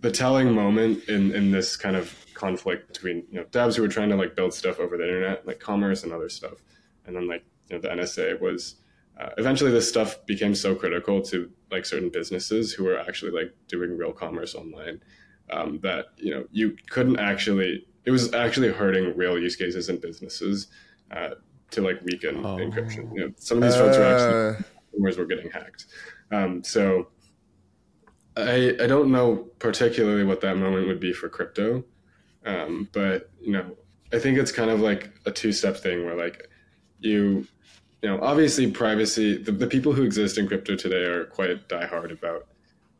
the 0.00 0.10
telling 0.10 0.52
moment 0.52 1.08
in 1.08 1.32
in 1.32 1.50
this 1.50 1.76
kind 1.76 1.96
of 1.96 2.14
conflict 2.34 2.88
between 2.88 3.24
you 3.30 3.40
know 3.40 3.44
devs 3.46 3.76
who 3.76 3.82
were 3.82 3.88
trying 3.88 4.10
to 4.10 4.16
like 4.16 4.36
build 4.36 4.52
stuff 4.52 4.78
over 4.78 4.96
the 4.96 5.04
internet, 5.04 5.46
like 5.46 5.60
commerce 5.60 6.02
and 6.02 6.12
other 6.12 6.28
stuff, 6.28 6.62
and 7.06 7.16
then 7.16 7.26
like 7.28 7.44
you 7.68 7.76
know 7.76 7.82
the 7.82 7.88
NSA 7.88 8.40
was 8.40 8.76
uh, 9.18 9.30
eventually 9.38 9.70
this 9.70 9.88
stuff 9.88 10.24
became 10.26 10.54
so 10.54 10.74
critical 10.74 11.22
to 11.22 11.50
like 11.70 11.86
certain 11.86 12.10
businesses 12.10 12.72
who 12.72 12.84
were 12.84 12.98
actually 12.98 13.30
like 13.30 13.54
doing 13.68 13.96
real 13.96 14.12
commerce 14.12 14.54
online 14.54 15.00
um, 15.50 15.80
that 15.82 16.06
you 16.16 16.32
know 16.32 16.44
you 16.50 16.76
couldn't 16.90 17.18
actually 17.18 17.86
it 18.06 18.10
was 18.10 18.32
actually 18.32 18.68
hurting 18.72 19.16
real 19.16 19.38
use 19.38 19.56
cases 19.56 19.88
and 19.88 20.00
businesses 20.00 20.68
uh, 21.10 21.30
to 21.70 21.82
like 21.82 22.00
weaken 22.04 22.44
oh. 22.44 22.56
encryption 22.56 23.12
you 23.14 23.20
know 23.20 23.32
some 23.36 23.58
of 23.58 23.64
these 23.64 23.74
uh... 23.74 23.84
folks 23.84 23.98
were 23.98 24.04
actually 24.04 24.64
consumers 24.90 25.18
were 25.18 25.26
getting 25.26 25.50
hacked 25.50 25.86
um, 26.32 26.62
so 26.64 27.08
I, 28.36 28.76
I 28.80 28.86
don't 28.86 29.10
know 29.10 29.48
particularly 29.58 30.24
what 30.24 30.40
that 30.42 30.56
moment 30.56 30.86
would 30.86 31.00
be 31.00 31.12
for 31.12 31.28
crypto 31.28 31.84
um, 32.44 32.88
but 32.92 33.30
you 33.40 33.52
know 33.52 33.76
i 34.12 34.18
think 34.18 34.38
it's 34.38 34.52
kind 34.52 34.70
of 34.70 34.80
like 34.80 35.10
a 35.26 35.30
two-step 35.30 35.76
thing 35.76 36.04
where 36.04 36.16
like 36.16 36.48
you 37.00 37.46
you 38.02 38.10
know, 38.12 38.20
obviously 38.22 38.70
privacy, 38.70 39.36
the, 39.36 39.52
the 39.52 39.66
people 39.66 39.92
who 39.92 40.02
exist 40.02 40.38
in 40.38 40.46
crypto 40.46 40.76
today 40.76 41.04
are 41.04 41.24
quite 41.24 41.68
diehard 41.68 42.12
about 42.12 42.46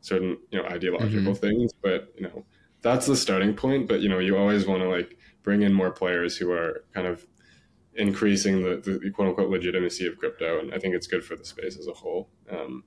certain, 0.01 0.39
you 0.51 0.61
know, 0.61 0.67
ideological 0.69 1.33
mm-hmm. 1.33 1.47
things, 1.47 1.73
but, 1.81 2.13
you 2.17 2.25
know, 2.25 2.45
that's 2.83 3.07
the 3.07 3.17
starting 3.17 3.55
point. 3.55 3.89
But, 3.89 4.01
you 4.01 4.09
know, 4.09 4.19
you 4.19 4.37
always 4.37 4.67
want 4.67 4.83
to 4.83 4.89
like 4.89 5.17
bring 5.43 5.63
in 5.63 5.73
more 5.73 5.91
players 5.91 6.37
who 6.37 6.51
are 6.53 6.85
kind 6.95 7.07
of 7.07 7.27
increasing 7.95 8.63
the, 8.63 8.77
the 8.77 9.11
quote 9.11 9.29
unquote 9.29 9.51
legitimacy 9.51 10.07
of 10.07 10.19
crypto. 10.19 10.59
And 10.61 10.73
I 10.75 10.79
think 10.79 10.95
it's 10.95 11.07
good 11.07 11.25
for 11.25 11.37
the 11.37 11.45
space 11.45 11.79
as 11.79 11.87
a 11.87 11.93
whole. 11.93 12.31
Um, 12.51 12.85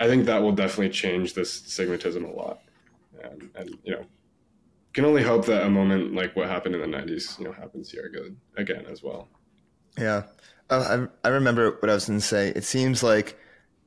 I 0.00 0.06
think 0.06 0.26
that 0.26 0.42
will 0.42 0.52
definitely 0.52 0.90
change 0.90 1.34
this 1.34 1.60
stigmatism 1.60 2.24
a 2.24 2.34
lot. 2.34 2.60
Um, 3.24 3.50
and, 3.56 3.78
you 3.82 3.92
know, 3.92 4.04
can 4.92 5.04
only 5.04 5.22
hope 5.22 5.46
that 5.46 5.66
a 5.66 5.70
moment 5.70 6.14
like 6.14 6.34
what 6.36 6.48
happened 6.48 6.74
in 6.74 6.80
the 6.80 6.96
90s, 6.96 7.38
you 7.38 7.44
know, 7.44 7.52
happens 7.52 7.90
here 7.90 8.06
again, 8.06 8.36
again 8.56 8.86
as 8.90 9.02
well. 9.02 9.28
Yeah. 9.98 10.24
Oh, 10.70 11.08
I, 11.24 11.28
I 11.28 11.30
remember 11.30 11.72
what 11.72 11.90
I 11.90 11.94
was 11.94 12.06
going 12.06 12.18
to 12.18 12.24
say. 12.24 12.48
It 12.48 12.64
seems 12.64 13.02
like 13.02 13.38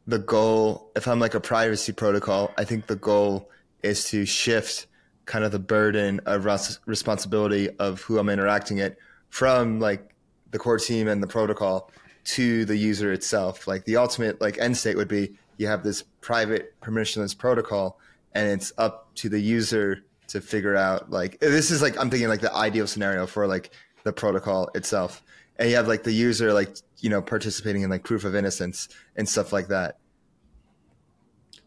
the 0.08 0.20
goal, 0.20 0.92
if 0.96 1.08
I'm 1.08 1.20
like 1.20 1.34
a 1.34 1.40
privacy 1.40 1.94
protocol, 1.94 2.54
I 2.58 2.66
think 2.66 2.88
the 2.88 2.96
goal 2.96 3.50
is 3.84 4.06
to 4.10 4.26
shift 4.26 4.88
kind 5.26 5.44
of 5.44 5.52
the 5.52 5.60
burden 5.60 6.20
of 6.26 6.46
res- 6.46 6.80
responsibility 6.86 7.70
of 7.80 8.02
who 8.02 8.18
I'm 8.20 8.30
interacting 8.30 8.80
it 8.80 8.98
from 9.30 9.80
like 9.80 10.14
the 10.52 10.60
core 10.60 10.78
team 10.78 11.08
and 11.08 11.22
the 11.22 11.28
protocol 11.28 11.92
to 12.24 12.66
the 12.66 12.76
user 12.76 13.12
itself. 13.12 13.68
Like 13.68 13.86
the 13.86 13.98
ultimate 13.98 14.42
like 14.42 14.58
end 14.60 14.78
state 14.78 14.98
would 14.98 15.08
be 15.08 15.34
you 15.58 15.68
have 15.68 15.84
this 15.84 16.04
private 16.22 16.74
permissionless 16.82 17.38
protocol 17.38 18.00
and 18.34 18.50
it's 18.50 18.74
up 18.78 19.14
to 19.16 19.30
the 19.30 19.40
user 19.40 20.04
to 20.28 20.42
figure 20.42 20.76
out 20.76 21.10
like 21.10 21.40
this 21.40 21.72
is 21.72 21.82
like 21.82 22.00
I'm 22.00 22.10
thinking 22.10 22.30
like 22.30 22.42
the 22.42 22.54
ideal 22.54 22.88
scenario 22.88 23.28
for 23.28 23.48
like 23.48 23.72
the 24.04 24.14
protocol 24.14 24.70
itself 24.74 25.22
and 25.58 25.70
you 25.70 25.76
have 25.76 25.88
like 25.88 26.04
the 26.04 26.12
user 26.12 26.54
like 26.54 26.76
you 27.00 27.10
know 27.10 27.22
participating 27.22 27.84
in 27.84 27.90
like 27.90 28.04
proof 28.04 28.24
of 28.24 28.36
innocence 28.36 28.90
and 29.16 29.28
stuff 29.28 29.54
like 29.54 29.68
that. 29.68 29.98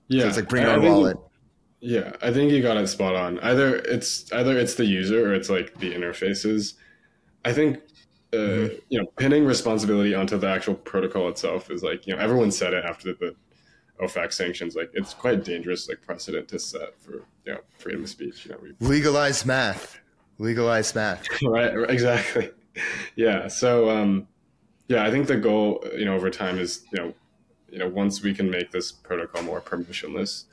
Yeah, 0.08 0.22
so 0.22 0.28
it's 0.28 0.36
like 0.36 0.48
bring 0.48 0.64
our 0.64 0.80
wallet. 0.80 1.16
You, 1.16 1.30
yeah, 1.84 2.12
I 2.22 2.32
think 2.32 2.50
you 2.50 2.62
got 2.62 2.78
it 2.78 2.86
spot 2.88 3.14
on. 3.14 3.38
Either 3.40 3.76
it's 3.76 4.32
either 4.32 4.58
it's 4.58 4.74
the 4.74 4.86
user 4.86 5.28
or 5.28 5.34
it's 5.34 5.50
like 5.50 5.78
the 5.80 5.92
interfaces. 5.92 6.74
I 7.44 7.52
think 7.52 7.76
uh, 8.32 8.36
mm-hmm. 8.36 8.74
you 8.88 9.00
know 9.00 9.06
pinning 9.18 9.44
responsibility 9.44 10.14
onto 10.14 10.38
the 10.38 10.48
actual 10.48 10.76
protocol 10.76 11.28
itself 11.28 11.70
is 11.70 11.82
like 11.82 12.06
you 12.06 12.16
know 12.16 12.22
everyone 12.22 12.50
said 12.50 12.72
it 12.72 12.86
after 12.86 13.12
the, 13.12 13.18
the 13.98 14.04
OFAC 14.06 14.32
sanctions. 14.32 14.74
Like 14.74 14.92
it's 14.94 15.12
quite 15.12 15.44
dangerous 15.44 15.86
like 15.86 16.00
precedent 16.00 16.48
to 16.48 16.58
set 16.58 16.98
for 16.98 17.26
you 17.44 17.52
know 17.52 17.60
freedom 17.76 18.04
of 18.04 18.08
speech. 18.08 18.46
You 18.46 18.52
know, 18.52 18.58
legalize 18.80 19.44
math, 19.44 20.00
legalize 20.38 20.94
math. 20.94 21.26
right, 21.42 21.74
exactly. 21.90 22.50
yeah. 23.14 23.46
So, 23.46 23.90
um, 23.90 24.26
yeah, 24.88 25.04
I 25.04 25.10
think 25.10 25.26
the 25.26 25.36
goal, 25.36 25.84
you 25.94 26.06
know, 26.06 26.14
over 26.14 26.30
time 26.30 26.58
is, 26.58 26.86
you 26.94 27.02
know, 27.02 27.14
you 27.68 27.78
know, 27.78 27.88
once 27.88 28.22
we 28.22 28.32
can 28.32 28.50
make 28.50 28.70
this 28.70 28.90
protocol 28.90 29.42
more 29.42 29.60
permissionless, 29.60 30.44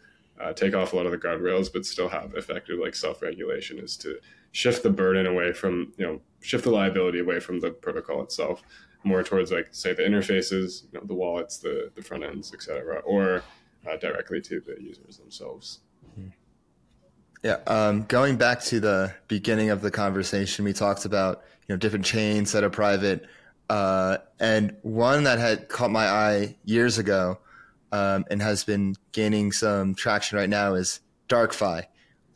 uh, 0.41 0.53
take 0.53 0.73
off 0.73 0.93
a 0.93 0.95
lot 0.95 1.05
of 1.05 1.11
the 1.11 1.17
guardrails, 1.17 1.71
but 1.71 1.85
still 1.85 2.09
have 2.09 2.33
effective 2.35 2.79
like 2.79 2.95
self-regulation, 2.95 3.79
is 3.79 3.95
to 3.97 4.19
shift 4.51 4.83
the 4.83 4.89
burden 4.89 5.25
away 5.27 5.53
from, 5.53 5.93
you 5.97 6.05
know, 6.05 6.19
shift 6.41 6.63
the 6.63 6.71
liability 6.71 7.19
away 7.19 7.39
from 7.39 7.59
the 7.59 7.71
protocol 7.71 8.21
itself, 8.23 8.63
more 9.03 9.23
towards 9.23 9.51
like 9.51 9.67
say 9.71 9.93
the 9.93 10.03
interfaces, 10.03 10.83
you 10.91 10.99
know, 10.99 11.05
the 11.05 11.13
wallets, 11.13 11.57
the 11.57 11.91
the 11.95 12.01
front 12.01 12.23
ends, 12.23 12.53
etc., 12.53 12.99
or 13.05 13.43
uh, 13.89 13.97
directly 13.97 14.41
to 14.41 14.59
the 14.59 14.75
users 14.81 15.17
themselves. 15.17 15.79
Yeah, 17.43 17.57
um, 17.65 18.03
going 18.03 18.37
back 18.37 18.61
to 18.65 18.79
the 18.79 19.15
beginning 19.27 19.71
of 19.71 19.81
the 19.81 19.89
conversation, 19.89 20.63
we 20.63 20.73
talked 20.73 21.05
about 21.05 21.43
you 21.67 21.73
know 21.73 21.77
different 21.77 22.05
chains 22.05 22.51
that 22.51 22.63
are 22.63 22.69
private, 22.69 23.25
uh, 23.69 24.17
and 24.39 24.75
one 24.83 25.23
that 25.23 25.39
had 25.39 25.67
caught 25.67 25.89
my 25.89 26.05
eye 26.07 26.55
years 26.65 26.99
ago 26.99 27.39
um, 27.91 28.25
and 28.29 28.41
has 28.41 28.63
been 28.63 28.95
gaining 29.11 29.51
some 29.51 29.95
traction 29.95 30.37
right 30.37 30.49
now 30.49 30.73
is 30.73 31.01
DarkFi. 31.29 31.85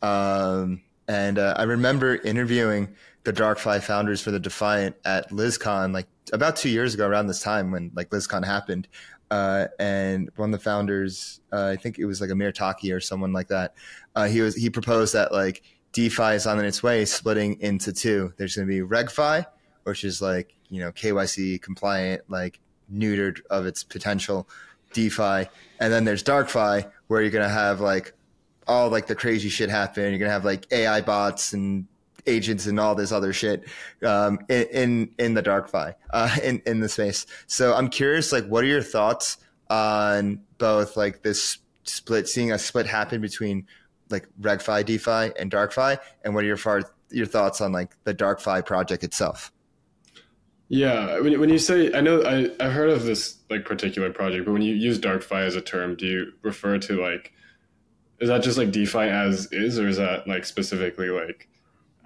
Um, 0.02 0.82
and 1.08 1.38
uh, 1.38 1.54
I 1.56 1.64
remember 1.64 2.16
interviewing 2.16 2.94
the 3.24 3.32
DarkFi 3.32 3.82
founders 3.82 4.20
for 4.20 4.30
the 4.30 4.38
Defiant 4.38 4.96
at 5.04 5.30
LisCon 5.30 5.92
like 5.92 6.06
about 6.32 6.56
two 6.56 6.68
years 6.68 6.94
ago, 6.94 7.06
around 7.06 7.26
this 7.26 7.40
time 7.40 7.70
when 7.70 7.90
like 7.94 8.10
LisCon 8.10 8.44
happened. 8.44 8.88
Uh, 9.30 9.66
and 9.80 10.30
one 10.36 10.52
of 10.52 10.60
the 10.60 10.62
founders, 10.62 11.40
uh, 11.52 11.66
I 11.66 11.76
think 11.76 11.98
it 11.98 12.04
was 12.04 12.20
like 12.20 12.30
Amir 12.30 12.52
Taaki 12.52 12.94
or 12.94 13.00
someone 13.00 13.32
like 13.32 13.48
that. 13.48 13.74
Uh, 14.14 14.26
he 14.26 14.40
was 14.40 14.54
he 14.54 14.70
proposed 14.70 15.14
that 15.14 15.32
like 15.32 15.62
DeFi 15.92 16.34
is 16.34 16.46
on 16.46 16.64
its 16.64 16.82
way, 16.82 17.04
splitting 17.04 17.60
into 17.60 17.92
two. 17.92 18.32
There's 18.36 18.54
going 18.54 18.68
to 18.68 18.72
be 18.72 18.86
RegFi, 18.86 19.46
which 19.84 20.04
is 20.04 20.22
like 20.22 20.54
you 20.68 20.80
know 20.80 20.92
KYC 20.92 21.60
compliant, 21.60 22.22
like 22.28 22.60
neutered 22.92 23.40
of 23.50 23.66
its 23.66 23.82
potential. 23.82 24.48
DeFi, 24.92 25.48
and 25.80 25.92
then 25.92 26.04
there's 26.04 26.22
DarkFi, 26.22 26.90
where 27.08 27.22
you're 27.22 27.30
gonna 27.30 27.48
have 27.48 27.80
like 27.80 28.12
all 28.66 28.88
like 28.88 29.06
the 29.06 29.14
crazy 29.14 29.48
shit 29.48 29.70
happen. 29.70 30.10
You're 30.10 30.18
gonna 30.18 30.30
have 30.30 30.44
like 30.44 30.66
AI 30.72 31.00
bots 31.00 31.52
and 31.52 31.86
agents 32.26 32.66
and 32.66 32.80
all 32.80 32.94
this 32.94 33.12
other 33.12 33.32
shit 33.32 33.64
um, 34.04 34.38
in, 34.48 34.66
in, 34.72 35.10
in 35.18 35.34
the 35.34 35.42
DarkFi 35.42 35.94
uh, 36.10 36.36
in 36.42 36.60
in 36.66 36.80
the 36.80 36.88
space. 36.88 37.26
So 37.46 37.74
I'm 37.74 37.88
curious, 37.88 38.32
like, 38.32 38.46
what 38.46 38.64
are 38.64 38.68
your 38.68 38.82
thoughts 38.82 39.38
on 39.70 40.40
both 40.58 40.96
like 40.96 41.22
this 41.22 41.58
split, 41.84 42.28
seeing 42.28 42.52
a 42.52 42.58
split 42.58 42.86
happen 42.86 43.20
between 43.20 43.66
like 44.10 44.28
RegFi, 44.40 44.84
DeFi, 44.84 45.32
and 45.38 45.50
DarkFi, 45.50 45.98
and 46.24 46.34
what 46.34 46.44
are 46.44 46.46
your 46.46 46.56
far, 46.56 46.82
your 47.10 47.26
thoughts 47.26 47.60
on 47.60 47.72
like 47.72 47.96
the 48.04 48.14
DarkFi 48.14 48.64
project 48.64 49.04
itself? 49.04 49.52
Yeah, 50.68 51.20
when, 51.20 51.38
when 51.38 51.48
you 51.48 51.58
say, 51.58 51.92
I 51.92 52.00
know 52.00 52.22
I, 52.22 52.50
I've 52.64 52.72
heard 52.72 52.90
of 52.90 53.04
this 53.04 53.38
like 53.48 53.64
particular 53.64 54.12
project, 54.12 54.46
but 54.46 54.52
when 54.52 54.62
you 54.62 54.74
use 54.74 54.98
DarkFi 54.98 55.46
as 55.46 55.54
a 55.54 55.60
term, 55.60 55.94
do 55.94 56.06
you 56.06 56.32
refer 56.42 56.78
to 56.78 57.00
like, 57.00 57.32
is 58.18 58.28
that 58.28 58.42
just 58.42 58.58
like 58.58 58.72
DeFi 58.72 58.98
as 58.98 59.46
is, 59.52 59.78
or 59.78 59.86
is 59.86 59.98
that 59.98 60.26
like 60.26 60.44
specifically 60.44 61.10
like, 61.10 61.48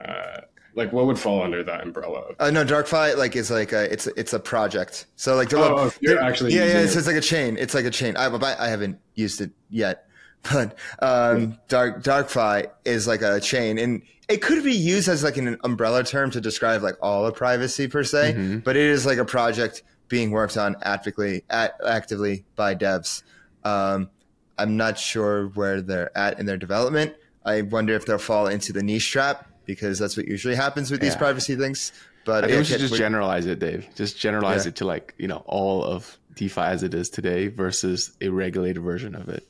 uh, 0.05 0.43
like 0.75 0.93
what 0.93 1.07
would 1.07 1.19
fall 1.19 1.43
under 1.43 1.63
that 1.63 1.83
umbrella? 1.83 2.35
Uh, 2.39 2.51
no, 2.51 2.65
DarkFi 2.65 3.17
like 3.17 3.35
is 3.35 3.51
like 3.51 3.73
a 3.73 3.91
it's 3.93 4.07
it's 4.09 4.33
a 4.33 4.41
project. 4.41 5.07
So 5.17 5.37
like 5.37 5.53
oh, 5.55 5.77
oh 5.79 5.93
you're 6.01 6.21
actually 6.21 6.55
yeah 6.55 6.65
yeah 6.65 6.81
it's, 6.81 6.97
it's, 6.97 7.07
like 7.07 7.17
a 7.17 7.21
chain. 7.21 7.57
It's 7.59 7.75
like 7.75 7.85
a 7.85 7.91
chain. 7.91 8.17
I 8.17 8.27
I 8.27 8.69
haven't 8.69 8.99
used 9.15 9.41
it 9.41 9.51
yet, 9.69 10.07
but 10.53 10.77
um, 11.01 11.59
Dark 11.69 12.03
DarkFi 12.03 12.71
is 12.85 13.07
like 13.07 13.23
a 13.23 13.41
chain, 13.41 13.79
and 13.79 14.03
it 14.31 14.41
could 14.43 14.63
be 14.63 14.73
used 14.73 15.09
as 15.09 15.25
like 15.25 15.37
an 15.37 15.59
umbrella 15.65 16.05
term 16.05 16.31
to 16.31 16.41
describe 16.41 16.83
like 16.83 16.97
all 17.03 17.27
of 17.27 17.35
privacy 17.35 17.89
per 17.89 18.05
se, 18.05 18.33
mm-hmm. 18.33 18.59
but 18.61 18.77
it 18.77 18.87
is 18.87 19.05
like 19.05 19.19
a 19.19 19.25
project 19.25 19.83
being 20.09 20.31
worked 20.31 20.57
on 20.57 20.77
actively 20.83 21.43
at, 21.51 21.75
actively 21.87 22.45
by 22.55 22.75
devs. 22.75 23.25
Um, 23.65 24.09
I'm 24.57 24.77
not 24.77 24.99
sure 24.99 25.49
where 25.49 25.81
they're 25.81 26.17
at 26.17 26.39
in 26.39 26.47
their 26.47 26.57
development. 26.57 27.15
I 27.45 27.63
wonder 27.63 27.95
if 27.95 28.07
they'll 28.07 28.19
fall 28.19 28.47
into 28.47 28.73
the 28.73 28.83
niche 28.83 29.11
trap 29.11 29.47
because 29.65 29.99
that's 29.99 30.17
what 30.17 30.27
usually 30.27 30.55
happens 30.55 30.91
with 30.91 31.01
these 31.01 31.17
privacy 31.17 31.57
things. 31.57 31.93
But 32.25 32.45
I 32.45 32.49
think 32.49 32.59
we 32.59 32.65
should 32.65 32.81
just 32.81 32.95
generalize 32.95 33.47
it, 33.47 33.59
Dave. 33.59 33.89
Just 33.97 34.19
generalize 34.19 34.65
yeah. 34.65 34.69
it 34.69 34.77
to 34.77 34.85
like 34.85 35.15
you 35.19 35.27
know 35.27 35.43
all 35.47 35.83
of 35.83 36.19
DeFi 36.35 36.61
as 36.61 36.83
it 36.83 36.95
is 36.95 37.09
today 37.09 37.49
versus 37.49 38.13
a 38.21 38.29
regulated 38.29 38.83
version 38.83 39.15
of 39.15 39.29
it. 39.29 39.49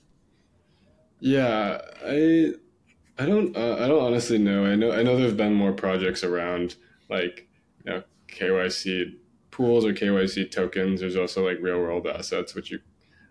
Yeah, 1.18 1.81
I 2.07 2.55
I 3.20 3.26
don't 3.26 3.54
uh, 3.54 3.76
I 3.78 3.86
don't 3.86 4.02
honestly 4.02 4.38
know. 4.38 4.64
I 4.64 4.74
know 4.74 4.92
I 4.92 5.02
know 5.02 5.14
there 5.14 5.26
have 5.26 5.36
been 5.36 5.52
more 5.52 5.72
projects 5.72 6.24
around 6.24 6.76
like 7.10 7.46
you 7.84 7.92
know 7.92 8.02
KYC 8.28 9.14
pools 9.50 9.84
or 9.84 9.92
KYC 9.92 10.50
tokens. 10.50 11.00
There's 11.00 11.16
also 11.16 11.46
like 11.46 11.58
real 11.60 11.78
world 11.80 12.06
assets, 12.06 12.54
which 12.54 12.70
you 12.70 12.80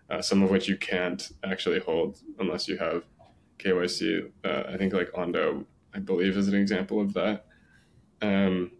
uh, 0.08 0.22
some 0.22 0.44
of 0.44 0.50
which 0.50 0.68
you 0.68 0.76
can't 0.76 1.32
actually 1.42 1.80
hold 1.80 2.20
unless 2.38 2.68
you 2.68 2.76
have 2.78 3.02
KYC. 3.58 4.30
Uh, 4.44 4.62
I 4.68 4.76
think 4.76 4.92
like 4.92 5.10
Ondo, 5.12 5.66
I 5.92 5.98
believe, 5.98 6.36
is 6.36 6.46
an 6.46 6.54
example 6.54 7.00
of 7.00 7.12
that. 7.14 7.46
Um, 8.22 8.70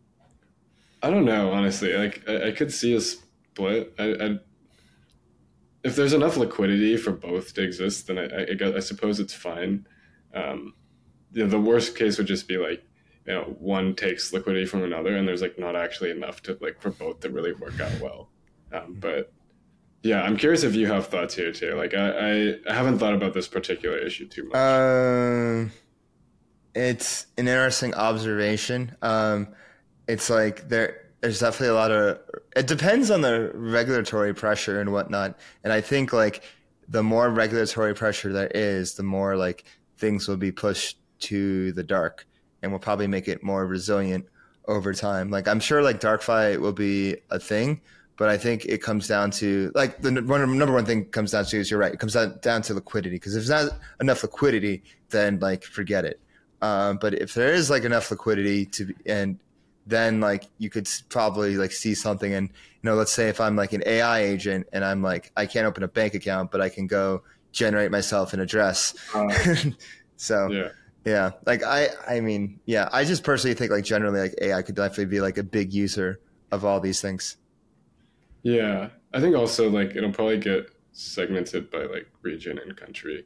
I 1.02 1.11
don't 1.11 1.24
know 1.24 1.50
honestly. 1.50 1.92
Like 1.92 2.22
I, 2.28 2.48
I 2.48 2.52
could 2.52 2.72
see 2.72 2.94
a 2.94 3.00
split. 3.00 3.92
I, 3.98 4.04
I 4.04 4.38
if 5.82 5.96
there's 5.96 6.12
enough 6.12 6.36
liquidity 6.36 6.96
for 6.96 7.11
both 7.11 7.52
to 7.54 7.64
exist, 7.64 8.06
then 8.06 8.18
I, 8.18 8.42
I, 8.52 8.54
guess, 8.54 8.74
I 8.76 8.80
suppose 8.80 9.18
it's 9.18 9.34
fine. 9.34 9.88
Um, 10.32 10.74
you 11.33 11.45
know, 11.45 11.51
the 11.51 11.61
worst 11.61 11.97
case 11.97 12.18
would 12.18 12.26
just 12.26 12.49
be 12.49 12.57
like, 12.57 12.85
you 13.26 13.35
know, 13.35 13.57
one 13.59 13.95
takes 13.95 14.33
liquidity 14.33 14.66
from 14.66 14.83
another, 14.83 15.16
and 15.16 15.26
there's 15.26 15.43
like 15.43 15.59
not 15.59 15.76
actually 15.76 16.11
enough 16.11 16.43
to 16.43 16.59
like 16.61 16.81
for 16.81 16.91
both 16.91 17.20
to 17.20 17.31
really 17.31 17.53
work 17.53 17.78
out 17.81 18.01
well. 18.01 18.28
Um, 18.72 18.97
but 18.99 19.33
yeah, 20.03 20.22
I'm 20.22 20.37
curious 20.37 20.62
if 20.62 20.74
you 20.74 20.87
have 20.87 21.09
thoughts 21.09 21.35
here 21.35 21.53
too. 21.53 21.74
Like, 21.74 21.95
I, 21.95 22.55
I, 22.66 22.72
haven't 22.74 22.99
thought 22.99 23.14
about 23.14 23.35
this 23.35 23.49
particular 23.49 23.99
issue 23.99 24.26
too 24.26 24.45
much. 24.45 24.57
Um, 24.57 25.72
it's 26.74 27.26
an 27.37 27.49
interesting 27.49 27.95
observation. 27.95 28.97
Um, 29.03 29.49
it's 30.09 30.31
like 30.31 30.68
there 30.68 31.11
there's 31.20 31.41
definitely 31.41 31.68
a 31.68 31.74
lot 31.74 31.91
of 31.91 32.18
it 32.57 32.66
depends 32.66 33.11
on 33.11 33.20
the 33.20 33.51
regulatory 33.55 34.35
pressure 34.35 34.81
and 34.81 34.93
whatnot 34.93 35.39
and 35.62 35.72
i 35.72 35.81
think 35.81 36.12
like 36.12 36.43
the 36.89 37.03
more 37.03 37.31
regulatory 37.31 37.95
pressure 37.95 38.33
there 38.33 38.51
is 38.55 38.95
the 38.95 39.03
more 39.03 39.37
like 39.37 39.64
things 39.99 40.26
will 40.26 40.37
be 40.37 40.51
pushed 40.51 40.99
to 41.21 41.73
the 41.73 41.83
dark 41.83 42.27
and 42.62 42.73
will 42.73 42.79
probably 42.79 43.07
make 43.07 43.29
it 43.29 43.43
more 43.43 43.66
resilient 43.66 44.27
over 44.66 44.93
time. 44.93 45.31
Like 45.31 45.49
i'm 45.49 45.61
sure 45.61 45.83
like 45.83 46.01
DarkFi 46.01 46.59
will 46.59 46.73
be 46.73 47.16
a 47.31 47.39
thing 47.39 47.81
but 48.21 48.29
i 48.29 48.37
think 48.37 48.66
it 48.66 48.83
comes 48.83 49.09
down 49.09 49.31
to 49.31 49.73
like 49.75 50.03
the 50.03 50.12
one, 50.23 50.59
number 50.59 50.75
one 50.75 50.85
thing 50.85 51.07
comes 51.07 51.31
down 51.33 51.43
to 51.47 51.59
is 51.59 51.71
you're 51.71 51.81
right 51.81 51.95
it 51.95 51.99
comes 51.99 52.12
down, 52.12 52.39
down 52.43 52.61
to 52.61 52.75
liquidity 52.75 53.16
because 53.16 53.35
if 53.35 53.47
there's 53.47 53.64
not 53.64 53.81
enough 54.01 54.23
liquidity 54.23 54.83
then 55.09 55.41
like 55.41 55.64
forget 55.64 56.05
it. 56.05 56.21
Um, 56.62 56.99
but 57.01 57.14
if 57.14 57.33
there 57.33 57.53
is 57.55 57.71
like 57.71 57.85
enough 57.85 58.11
liquidity 58.11 58.66
to 58.66 58.85
be, 58.85 58.95
and 59.07 59.39
then 59.87 60.21
like 60.21 60.45
you 60.59 60.68
could 60.68 60.87
probably 61.09 61.57
like 61.57 61.73
see 61.73 61.95
something 61.95 62.35
and 62.35 62.49
you 62.49 62.91
know 62.91 62.95
let's 62.95 63.12
say 63.12 63.31
if 63.31 63.41
i'm 63.41 63.57
like 63.57 63.73
an 63.73 63.83
ai 63.87 64.21
agent 64.21 64.66
and 64.75 64.85
i'm 64.85 65.03
like 65.03 65.33
i 65.39 65.47
can't 65.47 65.66
open 65.66 65.83
a 65.83 65.89
bank 65.89 66.12
account 66.12 66.51
but 66.51 66.61
i 66.61 66.68
can 66.68 66.87
go 66.87 67.23
generate 67.53 67.91
myself 67.91 68.33
an 68.33 68.41
address. 68.41 68.95
Uh, 69.14 69.27
so 70.16 70.49
yeah 70.49 70.68
yeah 71.05 71.30
like 71.46 71.62
i 71.62 71.88
i 72.09 72.20
mean 72.20 72.61
yeah 72.66 72.88
i 72.92 73.05
just 73.05 73.24
personally 73.24 73.55
think 73.55 73.70
like 73.70 73.84
generally 73.84 74.20
like 74.20 74.34
ai 74.42 74.62
could 74.62 74.74
definitely 74.74 75.07
be 75.07 75.20
like 75.20 75.38
a 75.38 75.42
big 75.42 75.72
user 75.72 76.20
of 76.53 76.64
all 76.64 76.80
these 76.80 77.01
things 77.01 77.36
yeah 78.42 78.88
i 79.14 79.20
think 79.20 79.34
also 79.34 79.70
like 79.70 79.96
it'll 79.96 80.12
probably 80.12 80.38
get 80.38 80.70
segmented 80.92 81.70
by 81.70 81.84
like 81.84 82.11
region 82.22 82.59
and 82.59 82.76
country 82.76 83.24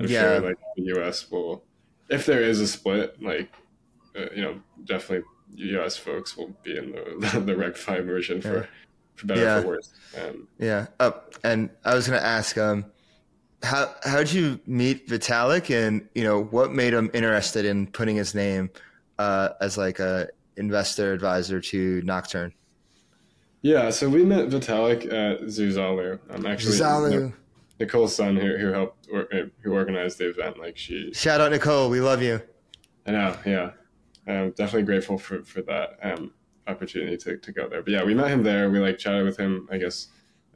i'm 0.00 0.06
yeah. 0.06 0.20
sure 0.20 0.40
like 0.40 0.56
the 0.76 0.82
us 0.82 1.30
will 1.30 1.64
if 2.10 2.26
there 2.26 2.42
is 2.42 2.60
a 2.60 2.66
split 2.66 3.20
like 3.22 3.50
uh, 4.16 4.26
you 4.34 4.42
know 4.42 4.60
definitely 4.84 5.24
US 5.56 5.96
folks 5.96 6.36
will 6.36 6.54
be 6.62 6.76
in 6.76 6.92
the 7.18 7.40
the 7.40 7.56
Reg 7.56 7.76
Five 7.76 8.04
version 8.04 8.40
for 8.40 8.58
yeah. 8.58 8.66
for 9.14 9.26
better 9.26 9.40
yeah. 9.42 9.60
for 9.60 9.66
worse. 9.68 9.92
Um, 10.20 10.48
yeah. 10.58 10.86
Oh, 11.00 11.20
and 11.42 11.70
I 11.84 11.94
was 11.94 12.08
going 12.08 12.20
to 12.20 12.26
ask, 12.26 12.56
um, 12.58 12.86
how 13.64 13.94
how'd 14.04 14.30
you 14.30 14.60
meet 14.66 15.08
Vitalik, 15.08 15.74
and 15.74 16.06
you 16.14 16.22
know 16.22 16.44
what 16.44 16.72
made 16.72 16.92
him 16.92 17.10
interested 17.14 17.64
in 17.64 17.86
putting 17.88 18.16
his 18.16 18.34
name 18.34 18.70
uh, 19.18 19.50
as 19.60 19.76
like 19.76 19.98
a 19.98 20.28
investor 20.56 21.12
advisor 21.12 21.60
to 21.60 22.02
Nocturne? 22.02 22.52
Yeah, 23.62 23.90
so 23.90 24.08
we 24.08 24.24
met 24.24 24.48
Vitalik 24.48 25.06
at 25.06 25.42
Zuzalu. 25.42 26.20
Um, 26.30 26.46
actually, 26.46 26.76
Zuzalu. 26.76 27.32
Nicole's 27.80 28.14
son, 28.14 28.36
who 28.36 28.56
who 28.56 28.72
helped 28.72 29.08
or, 29.10 29.26
who 29.62 29.72
organized 29.72 30.18
the 30.18 30.28
event, 30.28 30.58
like 30.58 30.76
she. 30.76 31.12
Shout 31.12 31.40
out 31.40 31.50
Nicole, 31.50 31.90
we 31.90 32.00
love 32.00 32.22
you. 32.22 32.40
I 33.06 33.10
know, 33.10 33.36
yeah. 33.44 33.70
I'm 34.26 34.50
definitely 34.52 34.84
grateful 34.84 35.18
for 35.18 35.42
for 35.42 35.62
that 35.62 35.98
um, 36.02 36.32
opportunity 36.66 37.16
to, 37.16 37.36
to 37.36 37.52
go 37.52 37.68
there. 37.68 37.82
But 37.82 37.92
yeah, 37.92 38.04
we 38.04 38.14
met 38.14 38.28
him 38.28 38.42
there. 38.42 38.70
We 38.70 38.78
like 38.78 38.98
chatted 38.98 39.24
with 39.24 39.36
him, 39.36 39.68
I 39.70 39.78
guess, 39.78 40.08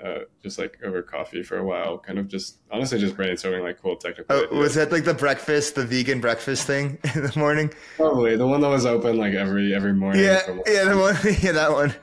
uh, 0.05 0.21
just 0.43 0.59
like 0.59 0.79
over 0.85 1.03
coffee 1.03 1.43
for 1.43 1.59
a 1.59 1.65
while, 1.65 1.99
kind 1.99 2.19
of 2.19 2.29
just 2.29 2.59
honestly 2.71 2.99
just 2.99 3.17
brainstorming 3.17 3.63
like 3.63 3.81
cool 3.81 3.97
technical. 3.97 4.25
Oh, 4.51 4.57
was 4.57 4.75
that 4.75 4.93
like 4.93 5.05
the 5.05 5.15
breakfast, 5.15 5.75
the 5.75 5.85
vegan 5.85 6.21
breakfast 6.21 6.67
thing 6.67 6.99
in 7.15 7.23
the 7.23 7.33
morning? 7.37 7.73
Probably 7.97 8.37
the 8.37 8.47
one 8.47 8.61
that 8.61 8.69
was 8.69 8.87
open 8.87 9.17
like 9.17 9.35
every 9.35 9.75
every 9.75 9.93
morning. 9.93 10.23
Yeah, 10.23 10.41
yeah, 10.67 10.85
the 10.85 10.99
one, 10.99 11.17
yeah, 11.41 11.53
that 11.53 11.73
one. 11.73 11.95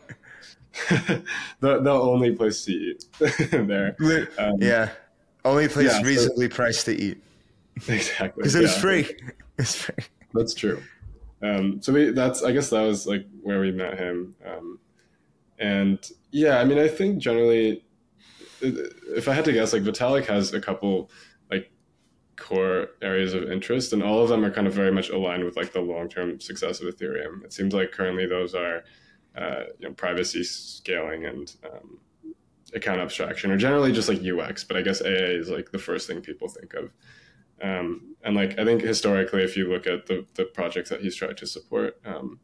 the 1.62 1.80
the 1.80 1.92
only 1.92 2.32
place 2.32 2.66
to 2.66 2.72
eat 2.72 3.06
there. 3.52 3.96
Um, 4.38 4.56
yeah, 4.60 4.90
only 5.46 5.68
place 5.68 5.94
yeah, 5.94 6.02
reasonably 6.02 6.50
so, 6.50 6.56
priced 6.56 6.86
to 6.86 6.94
eat. 6.94 7.22
Exactly, 7.88 8.42
because 8.42 8.56
it 8.56 8.62
was 8.62 8.78
free. 8.78 9.08
It's 9.58 9.76
free. 9.76 10.04
That's 10.34 10.54
true. 10.54 10.82
Um, 11.42 11.82
so 11.82 11.94
we 11.94 12.12
that's 12.12 12.44
I 12.44 12.52
guess 12.52 12.70
that 12.72 12.82
was 12.82 13.08
like 13.08 13.26
where 13.42 13.62
we 13.62 13.72
met 13.72 13.98
him. 13.98 14.36
Um, 14.46 14.80
and 15.60 16.00
yeah, 16.32 16.60
I 16.60 16.66
mean, 16.66 16.78
I 16.78 16.88
think 16.88 17.20
generally, 17.20 17.85
if 18.62 19.28
I 19.28 19.34
had 19.34 19.46
to 19.46 19.54
guess, 19.54 19.74
like 19.74 19.84
Vitalik 19.84 20.26
has 20.26 20.54
a 20.54 20.62
couple 20.62 21.10
like 21.50 21.72
core 22.36 22.90
areas 23.02 23.34
of 23.34 23.52
interest, 23.52 23.94
and 23.94 24.04
all 24.04 24.22
of 24.22 24.30
them 24.30 24.44
are 24.44 24.52
kind 24.52 24.68
of 24.68 24.74
very 24.74 24.92
much 24.92 25.10
aligned 25.10 25.44
with 25.44 25.56
like 25.56 25.74
the 25.74 25.82
long 25.82 26.10
term 26.10 26.40
success 26.40 26.82
of 26.82 26.94
Ethereum. 26.94 27.44
It 27.44 27.54
seems 27.54 27.74
like 27.74 27.92
currently 27.92 28.26
those 28.26 28.56
are 28.56 28.84
uh, 29.38 29.64
you 29.80 29.88
know 29.88 29.94
privacy 29.94 30.44
scaling 30.44 31.26
and 31.26 31.56
um, 31.64 32.00
account 32.74 33.02
abstraction, 33.02 33.52
or 33.52 33.58
generally 33.58 33.92
just 33.92 34.10
like 34.10 34.20
UX. 34.24 34.64
But 34.64 34.78
I 34.78 34.82
guess 34.82 35.02
AA 35.02 35.36
is 35.40 35.50
like 35.50 35.72
the 35.72 35.80
first 35.80 36.08
thing 36.08 36.22
people 36.22 36.48
think 36.48 36.74
of. 36.74 36.92
Um, 37.62 38.16
and 38.24 38.36
like 38.36 38.60
I 38.60 38.66
think 38.66 38.82
historically, 38.82 39.44
if 39.44 39.56
you 39.56 39.70
look 39.70 39.88
at 39.88 40.08
the 40.08 40.26
the 40.36 40.46
projects 40.46 40.90
that 40.90 41.02
he's 41.02 41.16
tried 41.16 41.38
to 41.38 41.48
support, 41.48 42.00
um, 42.06 42.40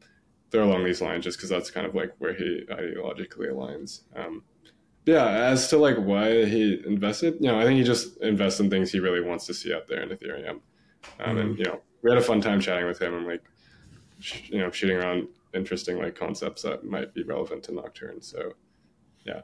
they're 0.50 0.62
along 0.62 0.84
these 0.84 1.02
lines, 1.02 1.24
just 1.24 1.38
because 1.38 1.50
that's 1.50 1.72
kind 1.72 1.86
of 1.86 1.96
like 1.96 2.14
where 2.20 2.34
he 2.34 2.66
ideologically 2.70 3.52
aligns. 3.52 4.02
Um, 4.16 4.44
yeah, 5.06 5.28
as 5.28 5.68
to 5.70 5.78
like 5.78 5.98
why 5.98 6.46
he 6.46 6.82
invested, 6.86 7.36
you 7.40 7.48
know, 7.48 7.60
I 7.60 7.64
think 7.64 7.78
he 7.78 7.84
just 7.84 8.18
invests 8.22 8.60
in 8.60 8.70
things 8.70 8.92
he 8.92 9.00
really 9.00 9.22
wants 9.22 9.46
to 9.48 9.54
see 9.54 9.74
out 9.74 9.88
there 9.88 10.02
in 10.02 10.10
Ethereum. 10.10 10.50
Um, 10.50 10.62
mm-hmm. 11.20 11.38
And 11.38 11.58
you 11.58 11.66
know, 11.66 11.82
we 12.02 12.12
had 12.12 12.20
a 12.20 12.24
fun 12.24 12.42
time 12.42 12.60
chatting 12.60 12.86
with 12.86 13.02
him 13.02 13.16
and 13.16 13.26
like, 13.26 13.44
sh- 14.20 14.50
you 14.50 14.60
know, 14.60 14.70
shooting 14.70 14.98
around 14.98 15.28
interesting 15.54 15.98
like 15.98 16.16
concepts 16.16 16.62
that 16.62 16.86
might 16.86 17.14
be 17.14 17.24
relevant 17.24 17.64
to 17.64 17.74
Nocturne. 17.74 18.22
So, 18.22 18.54
yeah. 19.26 19.42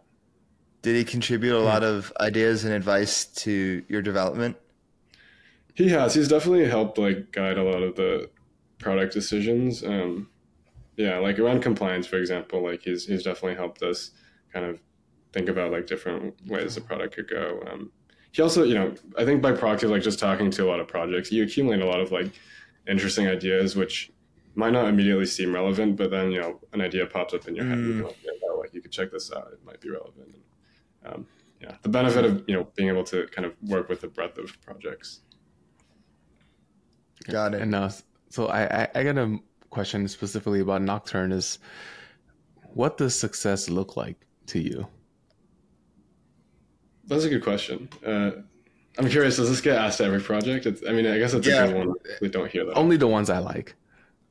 Did 0.84 0.96
he 0.96 1.04
contribute 1.04 1.58
a 1.58 1.60
lot 1.60 1.84
of 1.84 2.14
ideas 2.22 2.64
and 2.64 2.74
advice 2.74 3.26
to 3.26 3.84
your 3.90 4.02
development? 4.02 4.58
He 5.74 5.90
has. 5.90 6.14
He's 6.14 6.28
definitely 6.28 6.66
helped 6.66 6.98
like 6.98 7.32
guide 7.32 7.58
a 7.58 7.64
lot 7.64 7.82
of 7.84 7.96
the 7.96 8.30
product 8.78 9.14
decisions. 9.14 9.84
Um, 9.84 10.30
yeah, 10.96 11.20
like 11.20 11.40
around 11.40 11.62
compliance, 11.62 12.08
for 12.08 12.18
example, 12.18 12.64
like 12.64 12.82
he's 12.84 13.06
he's 13.06 13.24
definitely 13.24 13.56
helped 13.56 13.84
us 13.84 14.12
kind 14.54 14.66
of 14.66 14.82
think 15.34 15.50
about 15.50 15.72
like 15.72 15.88
different 15.88 16.36
ways 16.48 16.76
the 16.76 16.82
product 16.82 17.16
could 17.16 17.30
go. 17.30 17.62
Um, 17.72 17.92
he 18.32 18.42
also, 18.42 18.64
you 18.64 18.76
know, 18.76 18.94
I 19.18 19.26
think 19.26 19.42
by 19.42 19.52
proxy, 19.52 19.88
like 19.88 20.04
just 20.04 20.20
talking 20.20 20.52
to 20.52 20.66
a 20.66 20.68
lot 20.68 20.80
of 20.80 20.88
projects, 20.88 21.32
you 21.32 21.44
accumulate 21.44 21.82
a 21.82 21.86
lot 21.86 22.00
of 22.00 22.12
like 22.12 22.32
interesting 22.88 23.28
ideas, 23.28 23.76
which 23.76 24.12
might 24.56 24.74
not 24.74 24.88
immediately 24.88 25.26
seem 25.26 25.54
relevant, 25.54 25.96
but 25.96 26.12
then 26.12 26.32
you 26.32 26.40
know 26.42 26.60
an 26.74 26.82
idea 26.82 27.06
pops 27.06 27.34
up 27.34 27.48
in 27.48 27.56
your 27.56 27.66
head, 27.66 27.78
mm. 27.78 27.86
and 27.86 27.98
you 28.00 28.40
oh, 28.50 28.60
like 28.60 28.74
you 28.74 28.82
could 28.82 28.92
check 28.92 29.12
this 29.12 29.32
out; 29.32 29.50
it 29.54 29.64
might 29.66 29.80
be 29.82 29.90
relevant. 29.90 30.36
And, 31.04 31.14
um, 31.14 31.28
yeah, 31.62 31.76
the 31.82 31.90
benefit 31.90 32.26
of 32.26 32.44
you 32.48 32.56
know 32.56 32.68
being 32.76 32.90
able 32.90 33.04
to 33.06 33.28
kind 33.28 33.46
of 33.46 33.54
work 33.64 33.90
with 33.90 34.04
a 34.04 34.08
breadth 34.08 34.38
of 34.38 34.60
projects. 34.62 35.22
Got 37.30 37.56
it. 37.56 37.62
And 37.62 37.74
uh, 37.76 37.90
so 38.30 38.48
I, 38.48 38.84
I, 38.84 38.88
I 38.96 39.04
got 39.04 39.18
a 39.18 39.40
question 39.70 40.08
specifically 40.08 40.62
about 40.62 40.82
Nocturne 40.82 41.32
is 41.32 41.60
what 42.74 42.98
does 42.98 43.18
success 43.18 43.70
look 43.70 43.98
like 43.98 44.18
to 44.48 44.60
you? 44.60 44.88
That's 47.08 47.24
a 47.24 47.30
good 47.30 47.44
question. 47.44 47.90
Uh, 48.06 48.32
I'm 48.98 49.10
curious. 49.10 49.38
Does 49.38 49.50
this 49.50 49.62
get 49.62 49.78
asked 49.78 50.00
to 50.00 50.06
every 50.06 50.22
project? 50.22 50.66
It's, 50.66 50.82
I 50.88 50.92
mean, 50.92 51.06
I 51.06 51.18
guess 51.18 51.34
it's 51.34 51.48
yeah. 51.48 51.64
a 51.64 51.68
good 51.68 51.88
one. 51.88 51.96
We 52.22 52.30
don't 52.30 52.52
hear 52.52 52.66
that. 52.66 52.74
Only 52.74 52.98
the 52.98 53.08
ones 53.08 53.30
I 53.30 53.40
like. 53.40 53.76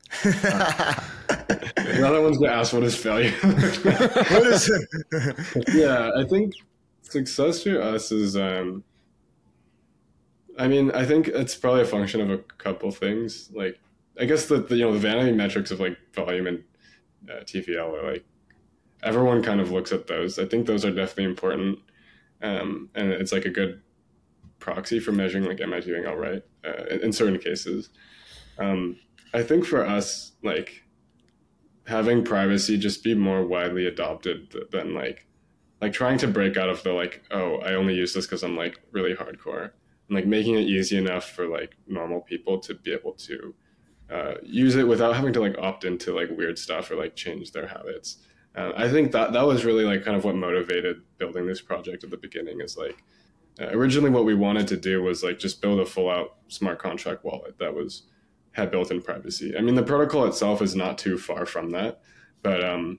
uh, 0.24 0.94
the 1.28 2.02
other 2.06 2.22
ones 2.22 2.38
get 2.38 2.50
asked, 2.50 2.72
"What 2.72 2.84
is 2.84 2.96
failure?" 2.96 3.32
what 3.40 4.46
is 4.46 4.70
it? 4.70 5.68
yeah, 5.74 6.12
I 6.16 6.24
think 6.24 6.54
success 7.02 7.62
for 7.62 7.80
us 7.80 8.12
is. 8.12 8.36
Um, 8.36 8.84
I 10.58 10.68
mean, 10.68 10.90
I 10.92 11.04
think 11.04 11.28
it's 11.28 11.54
probably 11.54 11.82
a 11.82 11.86
function 11.86 12.20
of 12.20 12.30
a 12.30 12.38
couple 12.38 12.90
things. 12.92 13.50
Like, 13.52 13.78
I 14.18 14.24
guess 14.24 14.46
the, 14.46 14.58
the 14.58 14.76
you 14.76 14.84
know 14.84 14.92
the 14.92 14.98
vanity 14.98 15.32
metrics 15.32 15.70
of 15.70 15.80
like 15.80 15.96
volume 16.14 16.46
and 16.46 16.64
uh, 17.28 17.42
TVL 17.42 18.02
are 18.02 18.12
like 18.12 18.24
everyone 19.02 19.42
kind 19.42 19.60
of 19.60 19.70
looks 19.70 19.92
at 19.92 20.06
those. 20.06 20.38
I 20.38 20.46
think 20.46 20.66
those 20.66 20.84
are 20.84 20.90
definitely 20.90 21.24
important, 21.24 21.78
um, 22.42 22.90
and 22.94 23.12
it's 23.12 23.32
like 23.32 23.44
a 23.44 23.50
good 23.50 23.82
proxy 24.58 24.98
for 24.98 25.12
measuring 25.12 25.44
like 25.44 25.60
am 25.60 25.72
I 25.72 25.80
doing 25.80 26.06
all 26.06 26.16
right 26.16 26.42
uh, 26.64 26.84
in, 26.90 27.00
in, 27.04 27.12
certain 27.12 27.38
cases. 27.38 27.90
Um, 28.58 28.98
I 29.34 29.42
think 29.42 29.64
for 29.64 29.84
us, 29.84 30.32
like 30.42 30.82
having 31.86 32.24
privacy 32.24 32.76
just 32.78 33.04
be 33.04 33.14
more 33.14 33.44
widely 33.44 33.86
adopted 33.86 34.54
than 34.72 34.94
like 34.94 35.26
like 35.80 35.92
trying 35.92 36.18
to 36.18 36.26
break 36.26 36.56
out 36.56 36.68
of 36.68 36.82
the 36.82 36.92
like 36.92 37.22
oh 37.30 37.56
I 37.58 37.74
only 37.74 37.94
use 37.94 38.14
this 38.14 38.26
because 38.26 38.42
I'm 38.42 38.56
like 38.56 38.80
really 38.92 39.14
hardcore 39.14 39.70
and 40.08 40.16
like 40.16 40.26
making 40.26 40.54
it 40.56 40.62
easy 40.62 40.96
enough 40.96 41.30
for 41.30 41.46
like 41.46 41.76
normal 41.86 42.20
people 42.20 42.58
to 42.60 42.74
be 42.74 42.92
able 42.92 43.12
to 43.12 43.54
uh, 44.10 44.34
use 44.42 44.76
it 44.76 44.86
without 44.86 45.16
having 45.16 45.32
to 45.32 45.40
like 45.40 45.56
opt 45.58 45.84
into 45.84 46.14
like 46.14 46.30
weird 46.30 46.58
stuff 46.58 46.90
or 46.90 46.96
like 46.96 47.16
change 47.16 47.52
their 47.52 47.66
habits. 47.66 48.18
Uh, 48.56 48.72
I 48.76 48.88
think 48.88 49.12
that 49.12 49.32
that 49.32 49.46
was 49.46 49.64
really 49.64 49.84
like 49.84 50.04
kind 50.04 50.16
of 50.16 50.24
what 50.24 50.34
motivated 50.34 51.02
building 51.18 51.46
this 51.46 51.60
project 51.60 52.04
at 52.04 52.10
the 52.10 52.16
beginning. 52.16 52.60
Is 52.60 52.76
like 52.76 53.02
uh, 53.60 53.68
originally 53.68 54.10
what 54.10 54.24
we 54.24 54.34
wanted 54.34 54.66
to 54.68 54.76
do 54.76 55.02
was 55.02 55.22
like 55.22 55.38
just 55.38 55.60
build 55.60 55.80
a 55.80 55.86
full 55.86 56.10
out 56.10 56.36
smart 56.48 56.78
contract 56.78 57.24
wallet 57.24 57.58
that 57.58 57.74
was 57.74 58.04
had 58.52 58.70
built-in 58.70 59.02
privacy. 59.02 59.54
I 59.56 59.60
mean, 59.60 59.74
the 59.74 59.82
protocol 59.82 60.24
itself 60.24 60.62
is 60.62 60.74
not 60.74 60.96
too 60.96 61.18
far 61.18 61.44
from 61.44 61.70
that, 61.72 62.00
but 62.42 62.64
um, 62.64 62.98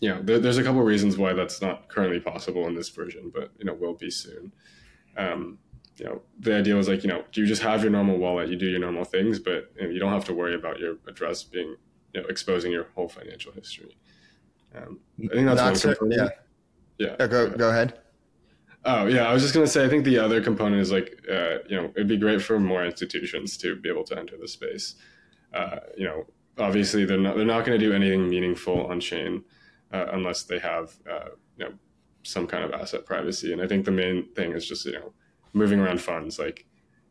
you 0.00 0.08
know, 0.08 0.20
there, 0.20 0.40
there's 0.40 0.58
a 0.58 0.64
couple 0.64 0.82
reasons 0.82 1.16
why 1.16 1.32
that's 1.32 1.62
not 1.62 1.88
currently 1.88 2.18
possible 2.18 2.66
in 2.66 2.74
this 2.74 2.88
version, 2.88 3.30
but 3.32 3.52
you 3.58 3.64
know, 3.64 3.74
will 3.74 3.94
be 3.94 4.10
soon. 4.10 4.52
Um, 5.16 5.58
you 5.96 6.06
know, 6.06 6.22
the 6.38 6.56
idea 6.56 6.74
was 6.74 6.88
like, 6.88 7.02
you 7.02 7.08
know, 7.08 7.24
you 7.32 7.46
just 7.46 7.62
have 7.62 7.82
your 7.82 7.90
normal 7.90 8.18
wallet, 8.18 8.48
you 8.48 8.56
do 8.56 8.66
your 8.66 8.78
normal 8.80 9.04
things, 9.04 9.38
but 9.38 9.72
you, 9.76 9.82
know, 9.82 9.88
you 9.90 9.98
don't 9.98 10.12
have 10.12 10.24
to 10.26 10.34
worry 10.34 10.54
about 10.54 10.78
your 10.78 10.96
address 11.08 11.42
being, 11.42 11.76
you 12.14 12.20
know, 12.20 12.26
exposing 12.28 12.70
your 12.70 12.86
whole 12.94 13.08
financial 13.08 13.52
history. 13.52 13.96
Um, 14.74 15.00
I 15.18 15.34
think 15.34 15.46
that's 15.46 15.84
Not 15.84 16.00
one 16.00 16.10
Yeah. 16.10 16.28
Yeah. 16.98 17.16
yeah 17.18 17.26
go, 17.26 17.50
go 17.50 17.70
ahead. 17.70 17.98
Oh 18.84 19.06
yeah, 19.06 19.28
I 19.28 19.32
was 19.32 19.42
just 19.42 19.54
gonna 19.54 19.66
say. 19.66 19.84
I 19.84 19.88
think 19.88 20.04
the 20.04 20.18
other 20.18 20.40
component 20.40 20.80
is 20.80 20.92
like, 20.92 21.20
uh, 21.30 21.58
you 21.68 21.76
know, 21.76 21.90
it'd 21.96 22.08
be 22.08 22.16
great 22.16 22.40
for 22.40 22.60
more 22.60 22.84
institutions 22.84 23.56
to 23.58 23.76
be 23.76 23.88
able 23.88 24.04
to 24.04 24.18
enter 24.18 24.36
the 24.36 24.48
space. 24.48 24.94
Uh, 25.52 25.80
you 25.96 26.04
know, 26.04 26.26
obviously 26.58 27.04
they're 27.04 27.18
not 27.18 27.36
they're 27.36 27.44
not 27.44 27.64
going 27.64 27.78
to 27.78 27.84
do 27.84 27.92
anything 27.92 28.28
meaningful 28.28 28.86
on 28.86 29.00
chain 29.00 29.44
uh, 29.92 30.06
unless 30.12 30.44
they 30.44 30.58
have 30.58 30.96
uh, 31.10 31.30
you 31.56 31.64
know 31.64 31.72
some 32.22 32.46
kind 32.46 32.64
of 32.64 32.72
asset 32.72 33.04
privacy. 33.04 33.52
And 33.52 33.60
I 33.62 33.66
think 33.66 33.84
the 33.84 33.90
main 33.90 34.32
thing 34.34 34.52
is 34.52 34.66
just 34.66 34.84
you 34.84 34.92
know 34.92 35.12
moving 35.52 35.80
around 35.80 36.00
funds. 36.00 36.38
Like 36.38 36.66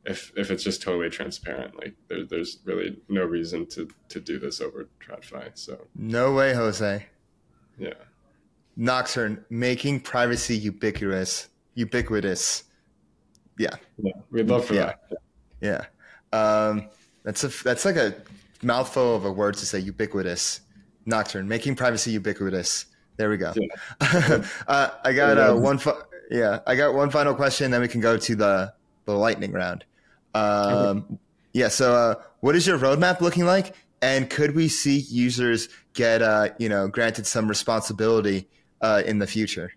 if 0.05 0.31
if 0.35 0.51
it's 0.51 0.63
just 0.63 0.81
totally 0.81 1.09
transparent, 1.09 1.77
like 1.77 1.95
there, 2.07 2.25
there's 2.25 2.59
really 2.63 2.97
no 3.09 3.23
reason 3.23 3.65
to 3.67 3.89
to 4.09 4.19
do 4.19 4.39
this 4.39 4.61
over 4.61 4.89
TradFi. 4.99 5.51
So 5.55 5.87
no 5.95 6.33
way, 6.33 6.53
Jose. 6.53 7.05
Yeah. 7.77 7.93
Nocturne 8.75 9.43
making 9.49 10.01
privacy 10.01 10.55
ubiquitous. 10.55 11.49
Ubiquitous. 11.75 12.63
Yeah. 13.57 13.75
Yeah, 13.97 14.13
we'd 14.31 14.47
love 14.47 14.65
for 14.65 14.75
yeah. 14.75 14.93
that. 15.09 15.17
Yeah. 15.61 15.85
Um, 16.31 16.89
that's 17.23 17.43
a 17.43 17.63
that's 17.63 17.85
like 17.85 17.95
a 17.95 18.15
mouthful 18.61 19.15
of 19.15 19.25
a 19.25 19.31
word 19.31 19.55
to 19.55 19.65
say 19.65 19.79
ubiquitous. 19.79 20.61
Nocturne 21.05 21.47
making 21.47 21.75
privacy 21.75 22.11
ubiquitous. 22.11 22.85
There 23.17 23.29
we 23.29 23.37
go. 23.37 23.53
Yeah. 23.55 24.43
uh, 24.67 24.89
I 25.03 25.13
got 25.13 25.37
uh, 25.37 25.55
one. 25.55 25.79
Fi- 25.79 25.99
yeah, 26.29 26.59
I 26.67 26.75
got 26.75 26.93
one 26.93 27.09
final 27.09 27.33
question. 27.33 27.71
Then 27.71 27.81
we 27.81 27.87
can 27.87 28.01
go 28.01 28.17
to 28.17 28.35
the 28.35 28.73
the 29.05 29.13
lightning 29.13 29.51
round. 29.51 29.85
Um, 30.35 30.43
okay. 30.43 31.17
Yeah. 31.53 31.67
So, 31.69 31.93
uh, 31.93 32.15
what 32.41 32.55
is 32.55 32.67
your 32.67 32.77
roadmap 32.77 33.21
looking 33.21 33.45
like? 33.45 33.75
And 34.01 34.29
could 34.29 34.55
we 34.55 34.67
see 34.67 34.99
users 34.99 35.69
get, 35.93 36.21
uh, 36.21 36.49
you 36.59 36.69
know, 36.69 36.87
granted 36.87 37.25
some 37.25 37.47
responsibility 37.47 38.47
uh, 38.81 39.01
in 39.05 39.19
the 39.19 39.27
future? 39.27 39.73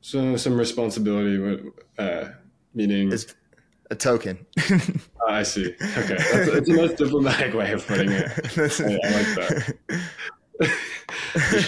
So, 0.00 0.36
some 0.36 0.56
responsibility, 0.56 1.70
uh, 1.98 2.28
meaning 2.74 3.12
it's 3.12 3.34
a 3.90 3.94
token. 3.94 4.44
oh, 4.70 5.28
I 5.28 5.42
see. 5.44 5.74
Okay, 5.80 6.16
that's, 6.16 6.52
that's 6.52 6.68
a 6.68 6.72
nice 6.72 6.92
diplomatic 6.92 7.54
way 7.54 7.72
of 7.72 7.86
putting 7.86 8.10
it. 8.10 8.24
I, 8.58 9.08
I 9.08 9.10
like 9.12 9.34
that. 9.34 9.74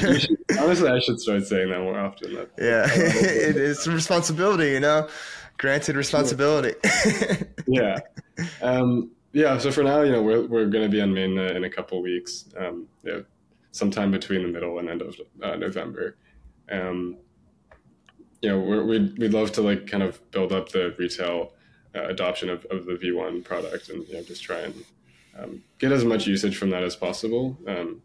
you 0.02 0.18
should, 0.18 0.36
honestly, 0.58 0.88
I 0.88 0.98
should 0.98 1.20
start 1.20 1.46
saying 1.46 1.70
that 1.70 1.80
more 1.80 1.98
often. 1.98 2.34
That, 2.34 2.50
yeah, 2.58 2.86
it, 2.94 3.56
it's 3.56 3.86
responsibility, 3.86 4.70
you 4.70 4.80
know, 4.80 5.08
granted 5.56 5.96
responsibility. 5.96 6.74
yeah. 7.66 8.00
Um, 8.60 9.12
yeah. 9.36 9.58
So 9.58 9.70
for 9.70 9.82
now, 9.82 10.00
you 10.00 10.12
know, 10.12 10.22
we're, 10.22 10.46
we're 10.46 10.66
going 10.66 10.84
to 10.84 10.88
be 10.90 11.00
on 11.00 11.12
mainnet 11.12 11.54
in 11.56 11.64
a 11.64 11.70
couple 11.70 12.00
weeks. 12.02 12.46
Um, 12.56 12.88
sometime 13.76 14.10
between 14.10 14.42
the 14.42 14.48
middle 14.48 14.78
and 14.78 14.88
end 14.88 15.02
of 15.02 15.14
uh, 15.42 15.54
November. 15.56 16.16
Um, 16.70 17.18
you 18.40 18.48
know, 18.48 18.58
we're, 18.58 18.84
we'd, 18.84 19.18
we'd 19.18 19.34
love 19.34 19.52
to 19.52 19.62
like 19.62 19.86
kind 19.86 20.02
of 20.02 20.18
build 20.30 20.52
up 20.52 20.70
the 20.70 20.94
retail 20.98 21.52
uh, 21.94 22.06
adoption 22.06 22.48
of, 22.48 22.64
of 22.70 22.86
the 22.86 22.94
V1 22.94 23.44
product 23.44 23.90
and, 23.90 24.06
you 24.08 24.14
know, 24.14 24.22
just 24.22 24.42
try 24.42 24.60
and 24.60 24.84
um, 25.38 25.62
get 25.78 25.92
as 25.92 26.04
much 26.04 26.26
usage 26.26 26.56
from 26.56 26.70
that 26.70 26.82
as 26.82 26.96
possible. 26.96 27.58
Um, 27.68 28.02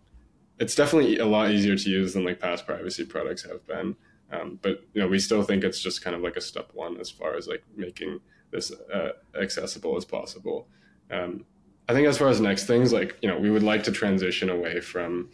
it's 0.60 0.76
definitely 0.76 1.18
a 1.18 1.26
lot 1.26 1.52
easier 1.52 1.78
to 1.78 1.90
use 1.90 2.14
than 2.14 2.26
like 2.26 2.40
past 2.40 2.66
privacy 2.66 3.06
products 3.06 3.44
have 3.44 3.66
been. 3.66 3.96
Um, 4.32 4.60
but 4.62 4.84
you 4.94 5.02
know, 5.02 5.08
we 5.08 5.20
still 5.20 5.44
think 5.44 5.64
it's 5.64 5.80
just 5.80 6.02
kind 6.02 6.16
of 6.16 6.22
like 6.22 6.36
a 6.36 6.42
step 6.42 6.70
one 6.74 7.00
as 7.00 7.10
far 7.10 7.36
as 7.36 7.48
like 7.48 7.64
making 7.76 8.20
this 8.52 8.72
uh, 8.94 9.12
accessible 9.42 9.98
as 9.98 10.06
possible. 10.06 10.68
Um, 11.12 11.46
I 11.90 11.94
think 11.94 12.08
as 12.08 12.18
far 12.18 12.30
as 12.30 12.40
next 12.40 12.66
things, 12.66 12.94
like 12.94 13.18
you 13.22 13.30
know, 13.30 13.38
we 13.38 13.50
would 13.50 13.64
like 13.64 13.84
to 13.84 13.92
transition 13.92 14.50
away 14.50 14.80
from 14.80 15.30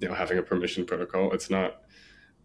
you 0.00 0.08
know 0.08 0.14
having 0.14 0.38
a 0.38 0.42
permission 0.42 0.84
protocol. 0.86 1.32
It's 1.32 1.50
not 1.50 1.82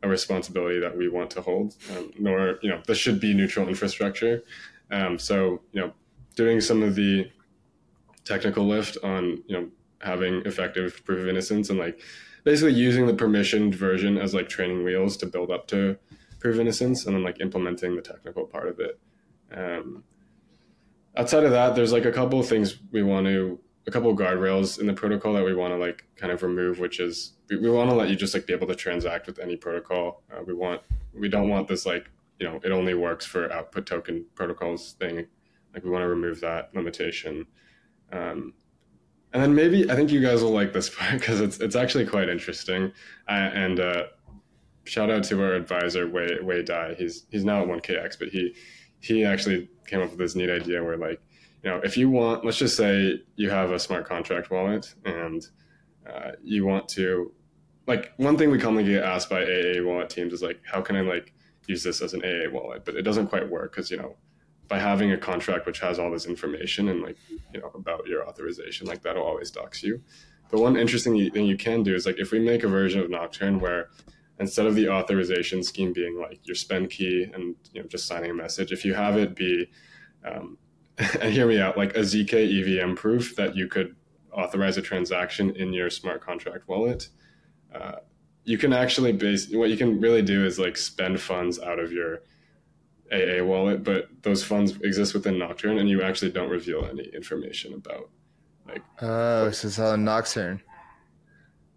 a 0.02 0.08
responsibility 0.08 0.80
that 0.80 0.98
we 0.98 1.08
want 1.08 1.30
to 1.32 1.42
hold, 1.42 1.76
um, 1.96 2.12
nor 2.20 2.60
you 2.62 2.70
know 2.70 2.82
this 2.88 2.98
should 2.98 3.20
be 3.20 3.34
neutral 3.34 3.68
infrastructure. 3.68 4.44
Um, 4.92 5.18
so 5.20 5.62
you 5.72 5.82
know, 5.82 5.94
doing 6.36 6.60
some 6.60 6.82
of 6.84 6.96
the 6.96 7.30
technical 8.26 8.66
lift 8.66 8.98
on 9.04 9.44
you 9.48 9.60
know 9.60 9.70
having 10.02 10.42
effective 10.46 11.04
proof 11.06 11.20
of 11.20 11.28
innocence 11.28 11.70
and 11.70 11.80
like 11.80 12.02
basically 12.44 12.74
using 12.74 13.06
the 13.06 13.14
permissioned 13.14 13.74
version 13.74 14.18
as 14.18 14.34
like 14.34 14.50
training 14.50 14.84
wheels 14.84 15.16
to 15.18 15.26
build 15.26 15.50
up 15.50 15.68
to 15.68 15.98
proof 16.40 16.56
of 16.56 16.60
innocence 16.60 17.06
and 17.06 17.16
then 17.16 17.24
like 17.24 17.40
implementing 17.40 17.96
the 17.96 18.02
technical 18.02 18.46
part 18.46 18.68
of 18.68 18.80
it. 18.80 19.00
Um, 19.56 20.04
outside 21.18 21.44
of 21.44 21.52
that, 21.52 21.76
there's 21.76 21.92
like 21.92 22.06
a 22.06 22.12
couple 22.12 22.40
of 22.40 22.48
things 22.48 22.78
we 22.92 23.04
want 23.04 23.26
to, 23.28 23.60
a 23.88 23.92
couple 23.92 24.10
of 24.10 24.18
guardrails 24.18 24.80
in 24.80 24.88
the 24.88 24.94
protocol 24.94 25.34
that 25.34 25.44
we 25.44 25.54
want 25.54 25.74
to 25.74 25.78
like 25.78 26.06
kind 26.16 26.32
of 26.32 26.42
remove, 26.44 26.80
which 26.80 27.00
is 27.00 27.34
we, 27.50 27.58
we 27.58 27.70
want 27.70 27.90
to 27.90 27.96
let 27.96 28.10
you 28.10 28.16
just 28.16 28.34
like 28.34 28.46
be 28.46 28.54
able 28.54 28.68
to 28.68 28.76
transact 28.76 29.28
with 29.28 29.40
any 29.40 29.56
protocol. 29.56 30.24
Uh, 30.32 30.42
we 30.46 30.54
want, 30.54 30.82
we 31.14 31.30
don't 31.30 31.50
want 31.50 31.68
this 31.68 31.86
like, 31.86 32.10
you 32.40 32.48
know, 32.48 32.60
it 32.64 32.72
only 32.72 32.94
works 32.94 33.26
for 33.26 33.52
output 33.52 33.86
token 33.86 34.26
protocols 34.36 34.94
thing. 34.94 35.28
Like 35.74 35.84
we 35.84 35.90
want 35.90 36.04
to 36.04 36.08
remove 36.08 36.40
that 36.42 36.74
limitation. 36.74 37.46
Um, 38.12 38.54
and 39.34 39.42
then 39.42 39.56
maybe 39.56 39.90
I 39.90 39.96
think 39.96 40.12
you 40.12 40.22
guys 40.22 40.44
will 40.44 40.52
like 40.52 40.74
this 40.74 40.90
part 40.96 41.14
because 41.14 41.42
it's 41.42 41.60
it's 41.60 41.76
actually 41.76 42.06
quite 42.06 42.30
interesting, 42.30 42.92
uh, 43.28 43.32
and 43.32 43.80
uh, 43.80 44.04
shout 44.86 45.10
out 45.10 45.24
to 45.26 45.44
our 45.44 45.54
advisor 45.54 46.08
Wei 46.08 46.38
Wei 46.42 46.62
Dai. 46.64 46.94
He's 46.94 47.26
he's 47.32 47.44
now 47.44 47.64
at 47.64 47.68
1KX, 47.68 48.20
but 48.20 48.30
he 48.30 48.56
he 49.00 49.26
actually 49.26 49.70
came 49.86 50.02
up 50.02 50.10
with 50.10 50.20
this 50.20 50.36
neat 50.36 50.50
idea 50.50 50.84
where 50.84 50.98
like 50.98 51.22
you 51.64 51.70
know 51.70 51.78
if 51.84 51.98
you 51.98 52.10
want, 52.10 52.46
let's 52.46 52.58
just 52.58 52.76
say 52.76 53.22
you 53.36 53.50
have 53.50 53.72
a 53.72 53.80
smart 53.80 54.08
contract 54.08 54.52
wallet 54.52 54.94
and 55.06 55.48
uh, 56.10 56.32
you 56.44 56.66
want 56.66 56.88
to 56.90 57.32
like 57.88 58.14
one 58.18 58.38
thing 58.38 58.50
we 58.50 58.60
commonly 58.60 58.90
get 58.90 59.04
asked 59.04 59.30
by 59.30 59.44
AA 59.44 59.82
wallet 59.82 60.10
teams 60.10 60.34
is 60.34 60.42
like 60.42 60.60
how 60.66 60.82
can 60.82 60.96
I 60.96 61.02
like 61.02 61.34
use 61.68 61.84
this 61.84 62.02
as 62.02 62.14
an 62.14 62.22
AA 62.24 62.50
wallet, 62.52 62.84
but 62.86 62.96
it 62.96 63.04
doesn't 63.04 63.28
quite 63.28 63.50
work 63.50 63.72
because 63.72 63.90
you 63.90 63.98
know 63.98 64.16
by 64.68 64.80
having 64.80 65.12
a 65.12 65.18
contract 65.18 65.66
which 65.66 65.80
has 65.80 66.00
all 66.00 66.10
this 66.10 66.26
information 66.26 66.90
and 66.90 67.02
like 67.02 67.18
you 67.54 67.60
know 67.60 67.72
about 67.76 68.08
your 68.08 68.28
authorization, 68.28 68.88
like 68.88 69.02
that'll 69.02 69.24
always 69.24 69.52
dox 69.52 69.84
you. 69.84 70.02
But 70.50 70.62
one 70.62 70.78
interesting 70.78 71.32
thing 71.32 71.46
you 71.46 71.58
can 71.58 71.84
do 71.84 71.96
is 71.96 72.06
like 72.06 72.20
if 72.20 72.32
we 72.32 72.40
make 72.40 72.64
a 72.64 72.68
version 72.68 73.02
of 73.02 73.10
Nocturne 73.10 73.60
where 73.60 73.90
instead 74.40 74.66
of 74.66 74.76
the 74.76 74.90
authorization 74.90 75.64
scheme 75.64 75.94
being 75.94 76.20
like 76.20 76.40
your 76.44 76.56
spend 76.56 76.90
key 76.90 77.30
and 77.34 77.56
you 77.74 77.82
know 77.82 77.88
just 77.88 78.08
signing 78.08 78.32
a 78.32 78.34
message, 78.34 78.72
if 78.72 78.84
you 78.86 78.94
have 78.94 79.18
it 79.18 79.36
be 79.36 79.70
um, 80.26 80.58
and 80.98 81.34
hear 81.34 81.48
me 81.48 81.60
out, 81.60 81.78
like 81.78 81.96
a 81.96 82.02
zk 82.02 82.34
EVM 82.34 82.96
proof 82.96 83.36
that 83.36 83.56
you 83.56 83.68
could 83.68 83.96
authorize 84.32 84.78
a 84.78 84.82
transaction 84.82 85.56
in 85.56 85.74
your 85.74 85.90
smart 85.90 86.22
contract 86.22 86.68
wallet. 86.68 87.10
Uh, 87.74 87.96
you 88.44 88.58
can 88.58 88.74
actually 88.74 89.14
base 89.14 89.50
what 89.52 89.70
you 89.70 89.78
can 89.78 90.02
really 90.02 90.22
do 90.22 90.46
is 90.46 90.60
like 90.60 90.76
spend 90.76 91.20
funds 91.20 91.60
out 91.60 91.80
of 91.80 91.92
your 91.92 92.20
AA 93.12 93.44
wallet, 93.44 93.84
but 93.84 94.10
those 94.22 94.44
funds 94.44 94.78
exist 94.82 95.14
within 95.14 95.38
Nocturne, 95.38 95.78
and 95.78 95.90
you 95.90 96.02
actually 96.02 96.32
don't 96.32 96.50
reveal 96.50 96.86
any 96.86 97.04
information 97.14 97.74
about 97.74 98.10
like. 98.68 98.82
Oh, 99.02 99.52
so 99.52 99.68
it's 99.68 99.80
on 99.80 100.04
Nocturne. 100.04 100.62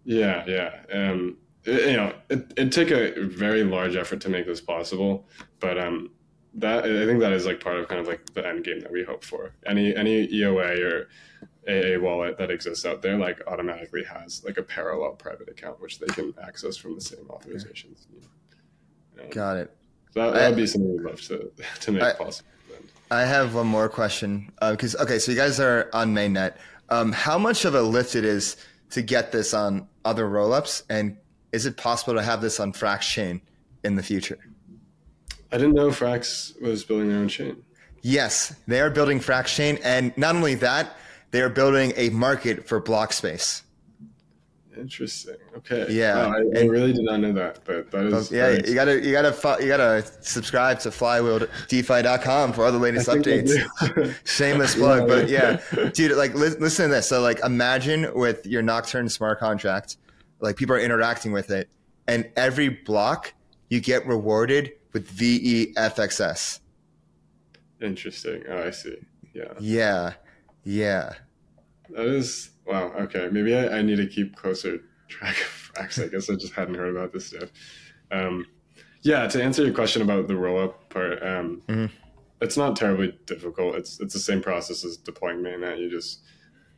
Yeah, 0.03 0.43
yeah. 0.47 0.71
Um, 0.91 1.37
you 1.67 1.97
know, 1.97 2.13
it 2.29 2.53
it 2.57 2.71
take 2.71 2.91
a 2.91 3.21
very 3.27 3.63
large 3.63 3.95
effort 3.95 4.21
to 4.21 4.29
make 4.29 4.45
this 4.45 4.61
possible, 4.61 5.27
but 5.59 5.77
um, 5.77 6.11
that 6.55 6.85
I 6.85 7.05
think 7.05 7.19
that 7.19 7.33
is 7.33 7.45
like 7.45 7.59
part 7.59 7.77
of 7.77 7.87
kind 7.87 7.99
of 7.99 8.07
like 8.07 8.33
the 8.33 8.45
end 8.45 8.63
game 8.63 8.79
that 8.79 8.91
we 8.91 9.03
hope 9.03 9.23
for. 9.23 9.51
Any 9.65 9.95
any 9.95 10.27
EOA 10.27 10.81
or 10.91 11.09
AA 11.67 11.99
wallet 12.01 12.37
that 12.37 12.49
exists 12.49 12.85
out 12.85 13.01
there 13.01 13.17
like 13.17 13.41
automatically 13.47 14.03
has 14.05 14.43
like 14.45 14.57
a 14.57 14.63
parallel 14.63 15.11
private 15.11 15.49
account 15.49 15.81
which 15.81 15.99
they 15.99 16.07
can 16.07 16.33
access 16.41 16.77
from 16.77 16.95
the 16.95 17.01
same 17.01 17.25
authorizations. 17.25 18.07
Um, 19.19 19.29
Got 19.29 19.57
it. 19.57 19.77
That 20.13 20.33
would 20.33 20.55
be 20.55 20.65
something 20.65 20.93
we'd 20.93 21.01
love 21.01 21.21
to 21.23 21.51
to 21.81 21.91
make 21.91 22.01
I, 22.01 22.13
possible. 22.13 22.49
I 23.11 23.21
have 23.21 23.53
one 23.53 23.67
more 23.67 23.89
question 23.89 24.51
because 24.59 24.95
uh, 24.95 25.03
okay, 25.03 25.19
so 25.19 25.31
you 25.31 25.37
guys 25.37 25.59
are 25.59 25.89
on 25.93 26.13
mainnet. 26.13 26.55
Um, 26.89 27.11
how 27.11 27.37
much 27.37 27.65
of 27.65 27.75
a 27.75 27.81
lift 27.81 28.15
it 28.15 28.23
is 28.23 28.55
to 28.91 29.01
get 29.01 29.33
this 29.33 29.53
on 29.53 29.87
other 30.05 30.25
rollups, 30.25 30.83
and 30.89 31.17
is 31.57 31.65
it 31.65 31.75
possible 31.75 32.13
to 32.13 32.21
have 32.21 32.39
this 32.39 32.59
on 32.59 32.71
Frax 32.71 33.01
chain 33.01 33.41
in 33.83 33.95
the 33.95 34.03
future? 34.03 34.37
I 35.51 35.57
didn't 35.57 35.73
know 35.73 35.89
Frax 35.89 36.61
was 36.61 36.83
building 36.83 37.09
their 37.09 37.17
own 37.17 37.27
chain. 37.27 37.63
Yes, 38.03 38.55
they 38.67 38.79
are 38.79 38.91
building 38.91 39.19
Frax 39.19 39.47
chain, 39.47 39.79
and 39.83 40.15
not 40.17 40.35
only 40.35 40.53
that, 40.53 40.97
they 41.31 41.41
are 41.41 41.49
building 41.49 41.93
a 41.95 42.09
market 42.09 42.67
for 42.67 42.79
block 42.79 43.11
space. 43.11 43.63
Interesting. 44.77 45.37
Okay. 45.57 45.87
Yeah, 45.89 46.27
wow, 46.27 46.35
I, 46.35 46.59
I, 46.59 46.63
really 46.65 46.93
did 46.93 47.05
not 47.05 47.21
know 47.21 47.33
that, 47.33 47.61
but 47.65 47.89
that 47.89 48.05
is. 48.05 48.31
Yeah, 48.31 48.51
you 48.51 48.75
gotta 48.75 49.03
you 49.03 49.11
gotta 49.11 49.57
you 49.59 49.67
gotta 49.67 50.05
subscribe 50.21 50.79
to 50.81 50.89
flywheeldefi.com 50.89 52.53
for 52.53 52.65
all 52.65 52.71
the 52.71 52.77
latest 52.77 53.07
updates. 53.07 53.51
Shameless 54.25 54.75
plug, 54.75 55.09
yeah, 55.09 55.59
but 55.71 55.81
yeah, 55.81 55.89
dude, 55.89 56.15
like 56.15 56.35
li- 56.35 56.49
listen 56.59 56.89
to 56.89 56.95
this. 56.95 57.09
So 57.09 57.21
like, 57.21 57.39
imagine 57.43 58.13
with 58.13 58.45
your 58.45 58.61
Nocturne 58.61 59.09
smart 59.09 59.39
contract, 59.39 59.97
like 60.39 60.55
people 60.55 60.75
are 60.75 60.79
interacting 60.79 61.31
with 61.31 61.51
it, 61.51 61.69
and 62.07 62.29
every 62.35 62.69
block 62.69 63.33
you 63.69 63.79
get 63.79 64.05
rewarded 64.05 64.73
with 64.93 65.09
VEFXS. 65.15 66.59
Interesting. 67.81 68.43
Oh, 68.49 68.63
I 68.63 68.71
see. 68.71 68.97
Yeah. 69.33 69.53
Yeah. 69.59 70.13
Yeah. 70.63 71.13
That 71.89 72.05
is 72.05 72.51
wow. 72.65 72.91
Okay, 72.99 73.29
maybe 73.31 73.55
I, 73.55 73.79
I 73.79 73.81
need 73.81 73.97
to 73.97 74.07
keep 74.07 74.35
closer 74.35 74.81
track 75.07 75.35
of 75.35 75.73
Frax. 75.75 76.03
I 76.03 76.07
guess 76.07 76.29
I 76.29 76.35
just 76.35 76.53
hadn't 76.53 76.75
heard 76.75 76.95
about 76.95 77.13
this 77.13 77.27
stuff. 77.27 77.49
Um, 78.11 78.45
yeah, 79.03 79.27
to 79.27 79.43
answer 79.43 79.63
your 79.63 79.73
question 79.73 80.01
about 80.01 80.27
the 80.27 80.35
roll 80.35 80.61
up 80.61 80.89
part, 80.89 81.23
um, 81.23 81.61
mm-hmm. 81.67 81.85
it's 82.41 82.57
not 82.57 82.75
terribly 82.75 83.17
difficult. 83.25 83.75
It's 83.75 83.99
it's 83.99 84.13
the 84.13 84.19
same 84.19 84.41
process 84.41 84.83
as 84.83 84.97
deploying 84.97 85.37
mainnet. 85.37 85.79
You 85.79 85.89
just 85.89 86.21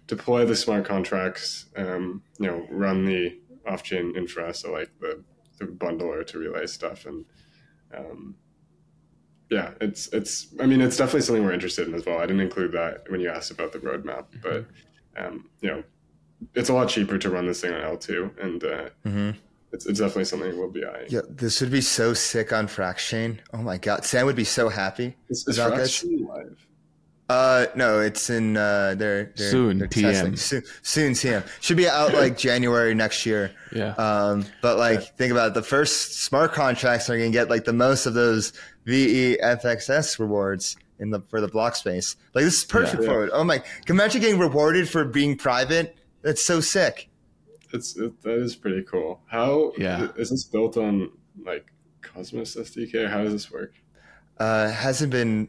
deploy 0.07 0.45
the 0.45 0.55
smart 0.55 0.85
contracts, 0.85 1.65
um, 1.75 2.21
you 2.39 2.47
know, 2.47 2.67
run 2.69 3.05
the 3.05 3.39
off 3.69 3.83
chain 3.83 4.13
infra, 4.17 4.53
so 4.53 4.71
like 4.71 4.91
the, 4.99 5.23
the 5.59 5.65
bundler 5.65 6.25
to 6.25 6.39
relay 6.39 6.65
stuff, 6.65 7.05
and 7.05 7.25
um, 7.95 8.35
yeah, 9.49 9.71
it's 9.79 10.07
it's. 10.13 10.47
I 10.59 10.65
mean, 10.65 10.81
it's 10.81 10.97
definitely 10.97 11.21
something 11.21 11.43
we're 11.43 11.53
interested 11.53 11.87
in 11.87 11.93
as 11.93 12.05
well. 12.05 12.17
I 12.17 12.25
didn't 12.25 12.41
include 12.41 12.71
that 12.73 13.09
when 13.09 13.19
you 13.21 13.29
asked 13.29 13.51
about 13.51 13.71
the 13.71 13.79
roadmap, 13.79 14.25
mm-hmm. 14.31 14.41
but 14.43 14.65
um, 15.17 15.49
you 15.61 15.69
know, 15.69 15.83
it's 16.55 16.69
a 16.69 16.73
lot 16.73 16.89
cheaper 16.89 17.17
to 17.17 17.29
run 17.29 17.47
this 17.47 17.61
thing 17.61 17.73
on 17.73 17.81
L 17.81 17.97
two, 17.97 18.31
and 18.41 18.63
uh, 18.63 18.89
mm-hmm. 19.05 19.31
it's 19.71 19.85
it's 19.85 19.99
definitely 19.99 20.25
something 20.25 20.57
we'll 20.57 20.69
be 20.69 20.85
eyeing. 20.85 21.07
Yeah, 21.09 21.21
this 21.29 21.61
would 21.61 21.71
be 21.71 21.81
so 21.81 22.13
sick 22.13 22.53
on 22.53 22.67
Fraxchain. 22.67 23.39
Oh 23.53 23.61
my 23.61 23.77
god, 23.77 24.05
Sam 24.05 24.25
would 24.25 24.35
be 24.35 24.43
so 24.43 24.69
happy. 24.69 25.15
Is, 25.29 25.47
is 25.47 25.57
Fraxchain 25.57 26.27
live? 26.27 26.65
Uh, 27.29 27.67
no, 27.75 27.99
it's 27.99 28.31
in 28.31 28.57
uh, 28.57 28.95
they're, 28.97 29.31
they're 29.35 29.51
soon 29.51 29.77
they're 29.77 29.87
TM 29.87 30.35
soon, 30.35 30.63
soon 30.81 31.13
TM 31.13 31.47
should 31.61 31.77
be 31.77 31.87
out 31.87 32.11
like 32.11 32.35
January 32.49 32.95
next 32.95 33.23
year. 33.23 33.51
Yeah. 33.71 33.91
Um, 33.93 34.45
but 34.63 34.79
like 34.79 34.99
yeah. 34.99 35.05
think 35.15 35.31
about 35.31 35.49
it, 35.49 35.53
the 35.53 35.61
first 35.61 36.23
smart 36.23 36.53
contracts 36.53 37.07
are 37.07 37.17
gonna 37.17 37.29
get 37.29 37.47
like 37.47 37.65
the 37.65 37.73
most 37.73 38.07
of 38.07 38.15
those 38.15 38.51
VEFXS 38.87 40.17
rewards 40.17 40.75
in 40.97 41.11
the 41.11 41.21
for 41.29 41.39
the 41.39 41.47
block 41.47 41.75
space. 41.75 42.15
Like 42.33 42.45
this 42.45 42.57
is 42.57 42.65
perfect 42.65 43.03
yeah, 43.03 43.09
for 43.09 43.25
it. 43.25 43.29
Oh 43.31 43.43
my! 43.43 43.61
Imagine 43.87 44.21
getting 44.21 44.39
rewarded 44.39 44.89
for 44.89 45.05
being 45.05 45.37
private. 45.37 45.99
That's 46.23 46.43
so 46.43 46.61
sick. 46.61 47.09
It's 47.71 47.95
it, 47.95 48.19
that 48.23 48.39
is 48.39 48.55
pretty 48.55 48.81
cool. 48.81 49.21
How 49.27 49.73
yeah 49.77 50.07
is 50.15 50.31
this 50.31 50.45
built 50.45 50.77
on 50.77 51.11
like 51.45 51.67
Cosmos 52.01 52.55
SDK? 52.55 53.07
How 53.07 53.23
does 53.23 53.33
this 53.33 53.51
work? 53.51 53.73
Uh, 54.39 54.71
hasn't 54.71 55.11
been 55.11 55.47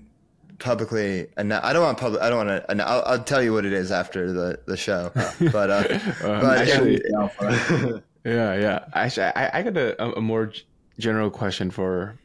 publicly 0.61 1.27
and 1.37 1.53
I 1.53 1.73
don't 1.73 1.83
want 1.83 1.99
public. 1.99 2.23
I 2.23 2.31
don't 2.31 2.47
want 2.47 2.69
to. 2.69 2.87
I'll, 2.87 3.03
I'll, 3.05 3.25
tell 3.25 3.43
you 3.43 3.53
what 3.53 3.65
it 3.65 3.73
is 3.73 3.91
after 3.91 4.33
the 4.33 4.61
the 4.67 4.77
show. 4.77 5.11
But 5.53 5.71
uh, 5.71 5.85
um, 6.25 6.41
but 6.41 6.59
actually, 6.59 7.03
yeah, 8.25 8.55
yeah. 8.55 8.85
Actually, 8.93 9.27
I, 9.27 9.59
I 9.59 9.63
got 9.63 9.77
a, 9.77 10.17
a 10.17 10.21
more 10.21 10.53
general 10.99 11.31
question 11.31 11.71
for 11.71 12.17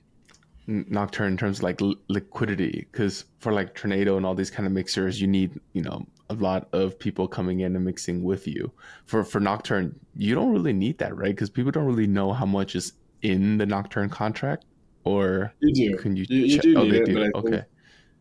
Nocturne 0.68 1.32
in 1.32 1.38
terms 1.38 1.60
of 1.60 1.64
like 1.64 1.82
l- 1.82 1.95
liquidity, 2.10 2.88
because 2.91 3.26
for 3.40 3.52
like 3.52 3.74
Tornado 3.74 4.18
and 4.18 4.26
all 4.26 4.36
these 4.36 4.52
kind 4.52 4.68
of 4.68 4.74
mixers, 4.74 5.20
you 5.20 5.28
need 5.28 5.60
you 5.74 5.82
know 5.82 6.06
a 6.30 6.36
lot 6.36 6.68
of 6.74 6.99
people 6.99 7.28
coming 7.28 7.62
in 7.62 7.76
and 7.76 7.86
mixing 7.86 8.24
with 8.24 8.48
you. 8.48 8.72
For 9.06 9.24
for 9.24 9.40
Nocturne, 9.40 9.99
you 10.16 10.36
don't 10.36 10.52
really 10.52 10.74
need 10.74 10.98
that, 10.99 11.16
right? 11.16 11.34
Because 11.34 11.49
people 11.49 11.72
don't 11.72 11.86
really 11.86 12.07
know 12.07 12.34
how 12.34 12.45
much 12.45 12.76
is 12.76 12.94
in 13.22 13.57
the 13.57 13.66
Nocturne 13.66 14.10
contract. 14.10 14.66
Or 15.03 15.53
you 15.60 15.91
do. 15.91 15.98
Can 15.98 16.16
you? 16.16 16.26
You, 16.28 16.45
you 16.45 16.60
do 16.60 16.78
oh, 16.78 16.84
need 16.84 16.94
it, 16.95 17.06
do. 17.06 17.14
but 17.14 17.24
I 17.24 17.40
okay. 17.40 17.66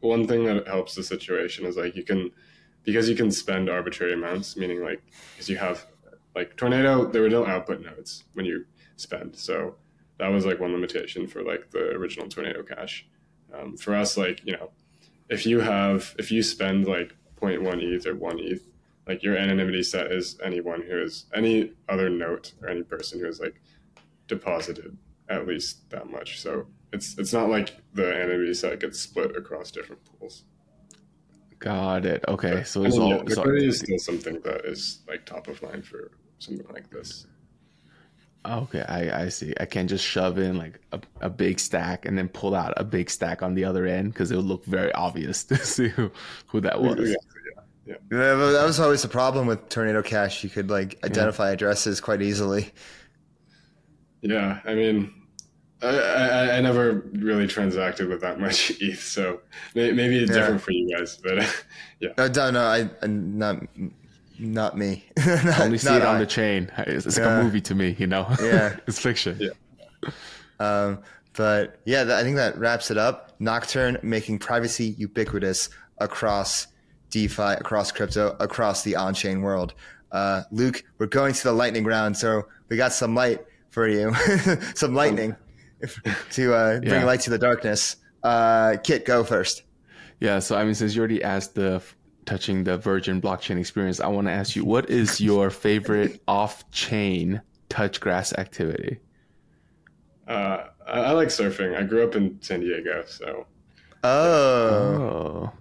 One 0.05 0.27
thing 0.27 0.45
that 0.45 0.67
helps 0.67 0.95
the 0.95 1.03
situation 1.03 1.67
is 1.67 1.77
like 1.77 1.97
you 1.97 2.05
can 2.05 2.31
because 2.85 3.09
you 3.09 3.17
can 3.17 3.31
spend 3.31 3.71
arbitrary 3.71 4.13
amounts, 4.13 4.57
meaning 4.57 4.83
like 4.83 5.03
because 5.33 5.49
you 5.49 5.57
have 5.57 5.87
like 6.35 6.57
Tornado, 6.57 7.07
there 7.07 7.23
were 7.23 7.31
no 7.31 7.47
output 7.47 7.81
nodes 7.81 8.25
when 8.35 8.45
you 8.45 8.67
spend, 8.97 9.37
so 9.37 9.77
that 10.19 10.29
was 10.29 10.45
like 10.45 10.61
one 10.61 10.73
limitation 10.73 11.27
for 11.27 11.43
like 11.43 11.71
the 11.71 11.91
original 11.91 12.29
Tornado 12.29 12.63
Cash. 12.63 13.07
Um, 13.53 13.77
for 13.77 13.95
us, 13.95 14.17
like 14.17 14.43
you 14.45 14.53
know, 14.53 14.71
if 15.29 15.47
you 15.47 15.61
have 15.61 16.15
if 16.19 16.31
you 16.31 16.43
spend 16.43 16.87
like 16.87 17.15
0.1 17.41 17.83
ETH 17.83 18.07
or 18.07 18.15
one 18.15 18.39
ETH, 18.39 18.67
like 19.07 19.23
your 19.23 19.37
anonymity 19.37 19.83
set 19.83 20.13
is 20.13 20.39
anyone 20.43 20.83
who 20.83 21.03
is 21.03 21.27
any 21.35 21.73
other 21.89 22.11
note 22.11 22.53
or 22.63 22.69
any 22.69 22.83
person 22.83 23.21
who 23.21 23.27
has 23.27 23.41
like 23.41 23.61
deposited 24.27 24.97
at 25.29 25.47
least 25.47 25.89
that 25.91 26.11
much. 26.11 26.41
So 26.41 26.67
it's 26.95 27.19
it's 27.19 27.33
not 27.33 27.51
like 27.51 27.77
the 27.93 28.15
anonymity 28.15 28.55
set 28.55 28.81
gets 28.81 29.01
split 29.01 29.37
across 29.37 29.71
different 29.71 30.03
pools. 30.05 30.45
Got 31.59 32.07
it. 32.07 32.25
Okay, 32.29 32.55
but, 32.55 32.69
so 32.69 32.85
it's 32.85 32.97
all. 32.97 33.09
Yeah, 33.09 33.23
liquidity 33.23 33.67
is 33.67 33.81
still 33.81 33.99
something 33.99 34.41
that 34.41 34.65
is 34.65 35.03
like 35.09 35.27
top 35.27 35.49
of 35.49 35.61
mind 35.63 35.85
for 35.87 36.13
something 36.39 36.67
like 36.73 36.91
this. 36.91 37.27
Okay, 38.47 38.83
I, 38.83 39.25
I 39.25 39.29
see. 39.31 39.55
I 39.59 39.65
can't 39.65 39.89
just 39.89 40.05
shove 40.05 40.39
in 40.39 40.59
like 40.59 40.79
a, 40.93 41.01
a 41.23 41.31
big 41.31 41.59
stack 41.59 42.05
and 42.05 42.17
then 42.17 42.29
pull 42.29 42.55
out 42.55 42.75
a 42.77 42.85
big 42.85 43.09
stack 43.09 43.43
on 43.43 43.55
the 43.55 43.65
other 43.65 43.87
end 43.87 44.13
because 44.13 44.31
it 44.31 44.37
would 44.37 44.45
look 44.45 44.65
very 44.67 44.93
obvious 44.93 45.45
to 45.51 45.57
see 45.57 45.89
who, 45.89 46.11
who 46.47 46.61
that 46.61 46.81
was. 46.81 47.11
Yeah, 47.11 47.17
yeah, 47.87 47.95
yeah. 48.13 48.35
that 48.35 48.65
was 48.65 48.79
always 48.79 49.03
the 49.03 49.09
problem 49.09 49.47
with 49.47 49.69
Tornado 49.69 50.03
Cash. 50.03 50.45
You 50.45 50.51
could 50.51 50.71
like 50.71 50.99
identify 51.03 51.47
yeah. 51.47 51.55
addresses 51.55 52.01
quite 52.01 52.23
easily. 52.23 52.71
Yeah, 54.21 54.61
I 54.65 54.75
mean, 54.75 55.24
I, 55.83 55.87
I, 55.87 56.57
I, 56.57 56.61
never 56.61 57.05
really 57.13 57.47
transacted 57.47 58.09
with 58.09 58.21
that 58.23 58.41
much 58.41 58.71
ETH, 58.81 59.01
so 59.01 59.41
maybe 59.75 60.19
it's 60.19 60.33
different 60.33 60.61
for 60.61 60.73
you 60.73 60.97
guys. 60.97 61.19
But 61.23 61.65
yeah, 62.01 62.11
no, 62.17 62.51
no, 62.51 62.61
I 62.61 63.07
not 63.07 63.67
not 64.39 64.79
me. 64.79 65.05
not, 65.27 65.61
Only 65.61 65.79
see 65.79 65.95
it 65.95 66.03
on 66.03 66.17
I. 66.17 66.19
the 66.19 66.27
chain. 66.27 66.71
It's, 66.79 67.07
it's 67.07 67.19
yeah. 67.19 67.27
like 67.27 67.41
a 67.41 67.45
movie 67.45 67.61
to 67.63 67.75
me, 67.75 67.97
you 67.99 68.07
know. 68.07 68.27
Yeah, 68.41 68.77
it's 68.87 68.99
fiction. 68.99 69.39
Yeah. 69.41 70.11
Um, 70.61 71.01
but 71.35 71.81
yeah, 71.85 72.17
I 72.17 72.23
think 72.23 72.37
that 72.37 72.57
wraps 72.59 72.91
it 72.91 72.99
up. 72.99 73.35
Nocturne 73.41 73.99
making 74.03 74.39
privacy 74.39 74.95
ubiquitous 74.99 75.69
across 75.99 76.69
DeFi, 77.11 77.43
across 77.43 77.93
crypto, 77.93 78.37
across 78.41 78.83
the 78.83 78.97
on-chain 78.97 79.43
world. 79.43 79.75
Uh, 80.13 80.43
Luke, 80.53 80.85
we're 80.99 81.07
going 81.07 81.35
to 81.35 81.43
the 81.43 81.53
lightning 81.53 81.85
round, 81.85 82.17
so 82.17 82.47
we 82.69 82.77
got 82.77 82.93
some 82.93 83.15
light 83.15 83.45
for 83.71 83.89
you, 83.89 84.15
some 84.75 84.95
lightning 84.95 85.35
to 86.33 86.55
uh, 86.55 86.79
bring 86.81 86.91
yeah. 86.91 87.05
light 87.05 87.21
to 87.21 87.31
the 87.31 87.39
darkness. 87.39 87.97
Uh, 88.23 88.77
Kiet, 88.83 89.05
go 89.05 89.25
first. 89.25 89.63
Yeah, 90.21 90.39
so 90.39 90.57
I 90.57 90.65
mean, 90.65 90.75
since 90.75 90.95
you 90.95 91.01
already 91.01 91.23
asked 91.23 91.55
the 91.55 91.83
touching 92.25 92.65
the 92.65 92.79
Virgin 92.79 93.21
blockchain 93.21 93.59
experience, 93.59 94.01
I 94.01 94.07
want 94.09 94.27
to 94.27 94.33
ask 94.33 94.57
you, 94.57 94.65
what 94.65 94.89
is 94.89 95.21
your 95.21 95.51
favorite 95.51 96.23
off-chain 96.29 97.43
touch 97.69 98.01
grass 98.01 98.33
activity? 98.33 99.01
Uh, 100.27 100.65
I, 100.87 101.01
I, 101.01 101.11
like 101.11 101.29
surfing. 101.29 101.77
I 101.77 101.83
grew 101.83 102.05
up 102.05 102.17
in 102.17 102.41
San 102.41 102.61
Diego, 102.61 103.05
so. 103.07 103.47
Oh. 104.03 104.11
Oh, 104.11 105.53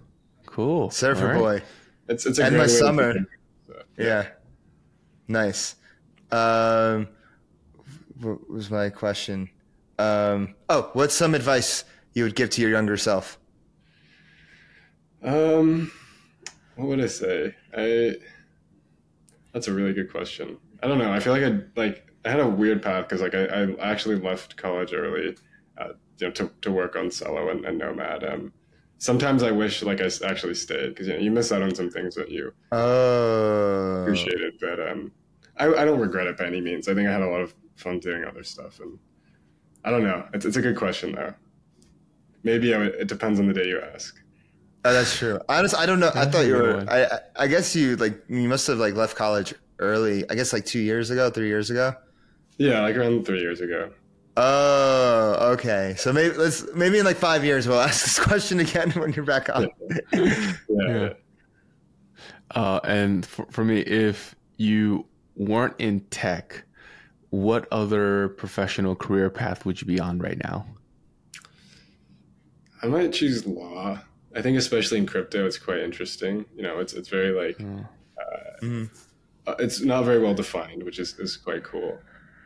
cool. 0.46 0.90
Surfer 0.90 1.28
right. 1.28 1.38
boy. 1.38 1.62
It's 2.08 2.26
it's 2.26 2.38
a 2.38 2.44
and 2.44 2.56
my 2.56 2.66
summer. 2.66 3.14
So, 3.66 3.82
yeah. 3.98 4.04
yeah. 4.04 4.26
Nice. 5.28 5.76
Um, 6.30 7.08
what 8.20 8.48
was 8.50 8.70
my 8.70 8.90
question? 8.90 9.48
Um, 9.98 10.54
oh, 10.68 10.90
what's 10.92 11.14
some 11.14 11.34
advice 11.34 11.84
you 12.14 12.24
would 12.24 12.34
give 12.34 12.50
to 12.50 12.60
your 12.60 12.70
younger 12.70 12.96
self? 12.96 13.38
Um, 15.22 15.90
what 16.76 16.88
would 16.88 17.00
I 17.00 17.06
say? 17.06 17.54
I. 17.76 18.16
That's 19.52 19.68
a 19.68 19.72
really 19.72 19.92
good 19.92 20.10
question. 20.10 20.58
I 20.82 20.88
don't 20.88 20.98
know. 20.98 21.12
I 21.12 21.20
feel 21.20 21.32
like 21.32 21.44
I 21.44 21.60
like 21.76 22.06
I 22.24 22.30
had 22.30 22.40
a 22.40 22.48
weird 22.48 22.82
path 22.82 23.08
because 23.08 23.22
like 23.22 23.34
I, 23.34 23.44
I 23.44 23.90
actually 23.90 24.16
left 24.16 24.56
college 24.56 24.92
early, 24.92 25.36
uh, 25.78 25.90
you 26.18 26.26
know, 26.26 26.32
to, 26.32 26.50
to 26.62 26.72
work 26.72 26.96
on 26.96 27.06
Celo 27.06 27.50
and, 27.50 27.64
and 27.64 27.78
Nomad. 27.78 28.24
Um, 28.24 28.52
sometimes 28.98 29.42
I 29.42 29.50
wish 29.50 29.82
like 29.82 30.00
I 30.00 30.10
actually 30.26 30.54
stayed 30.54 30.88
because 30.88 31.06
you 31.06 31.14
know 31.14 31.20
you 31.20 31.30
miss 31.30 31.52
out 31.52 31.62
on 31.62 31.74
some 31.74 31.90
things 31.90 32.14
that 32.16 32.30
you 32.30 32.52
oh. 32.72 34.02
appreciated. 34.02 34.54
But 34.60 34.80
um, 34.88 35.12
I, 35.58 35.66
I 35.66 35.84
don't 35.84 36.00
regret 36.00 36.26
it 36.26 36.38
by 36.38 36.46
any 36.46 36.60
means. 36.60 36.88
I 36.88 36.94
think 36.94 37.08
I 37.08 37.12
had 37.12 37.22
a 37.22 37.28
lot 37.28 37.40
of 37.40 37.54
fun 37.76 38.00
doing 38.00 38.24
other 38.24 38.42
stuff, 38.42 38.80
and 38.80 38.98
I 39.84 39.90
don't 39.90 40.02
know. 40.02 40.26
It's 40.32 40.44
it's 40.44 40.56
a 40.56 40.62
good 40.62 40.76
question 40.76 41.12
though. 41.12 41.34
Maybe 42.42 42.74
I, 42.74 42.84
it 42.84 43.08
depends 43.08 43.40
on 43.40 43.46
the 43.46 43.54
day 43.54 43.66
you 43.68 43.80
ask. 43.94 44.16
Oh, 44.84 44.92
that's 44.92 45.16
true. 45.16 45.40
Honestly, 45.48 45.78
I 45.78 45.86
don't 45.86 46.00
know. 46.00 46.10
I 46.14 46.26
thought 46.26 46.46
you 46.46 46.54
were. 46.54 46.84
I 46.88 47.18
I 47.36 47.46
guess 47.46 47.74
you 47.74 47.96
like 47.96 48.22
you 48.28 48.48
must 48.48 48.66
have 48.66 48.78
like 48.78 48.94
left 48.94 49.16
college 49.16 49.54
early. 49.78 50.28
I 50.30 50.34
guess 50.34 50.52
like 50.52 50.66
two 50.66 50.80
years 50.80 51.10
ago, 51.10 51.30
three 51.30 51.48
years 51.48 51.70
ago. 51.70 51.94
Yeah, 52.58 52.80
like 52.80 52.96
around 52.96 53.24
three 53.26 53.40
years 53.40 53.60
ago. 53.60 53.90
Oh, 54.36 55.52
okay. 55.52 55.94
So 55.96 56.12
maybe 56.12 56.36
let's 56.36 56.66
maybe 56.74 56.98
in 56.98 57.04
like 57.04 57.16
five 57.16 57.44
years 57.44 57.66
we'll 57.68 57.80
ask 57.88 58.04
this 58.04 58.18
question 58.18 58.60
again 58.60 58.90
when 58.92 59.12
you're 59.12 59.24
back 59.24 59.48
on. 59.48 59.68
yeah. 60.12 60.54
yeah. 60.68 61.12
Uh, 62.50 62.80
and 62.84 63.26
for, 63.26 63.46
for 63.50 63.64
me, 63.64 63.80
if 63.80 64.34
you 64.58 65.06
weren't 65.34 65.74
in 65.78 66.00
tech, 66.10 66.64
what 67.34 67.66
other 67.72 68.28
professional 68.28 68.94
career 68.94 69.28
path 69.28 69.66
would 69.66 69.80
you 69.80 69.86
be 69.86 69.98
on 69.98 70.18
right 70.18 70.38
now? 70.44 70.64
I 72.80 72.86
might 72.86 73.12
choose 73.12 73.44
law. 73.44 73.98
I 74.36 74.42
think 74.42 74.56
especially 74.56 74.98
in 74.98 75.06
crypto, 75.06 75.44
it's 75.44 75.58
quite 75.58 75.80
interesting. 75.80 76.44
You 76.54 76.62
know, 76.62 76.78
it's 76.78 76.92
it's 76.92 77.08
very 77.08 77.32
like 77.32 77.58
mm. 77.58 77.86
Uh, 78.16 78.64
mm-hmm. 78.64 78.84
uh, 79.48 79.54
it's 79.58 79.80
not 79.80 80.04
very 80.04 80.20
well 80.20 80.34
defined, 80.34 80.84
which 80.84 81.00
is 81.00 81.18
is 81.18 81.36
quite 81.36 81.64
cool. 81.64 81.98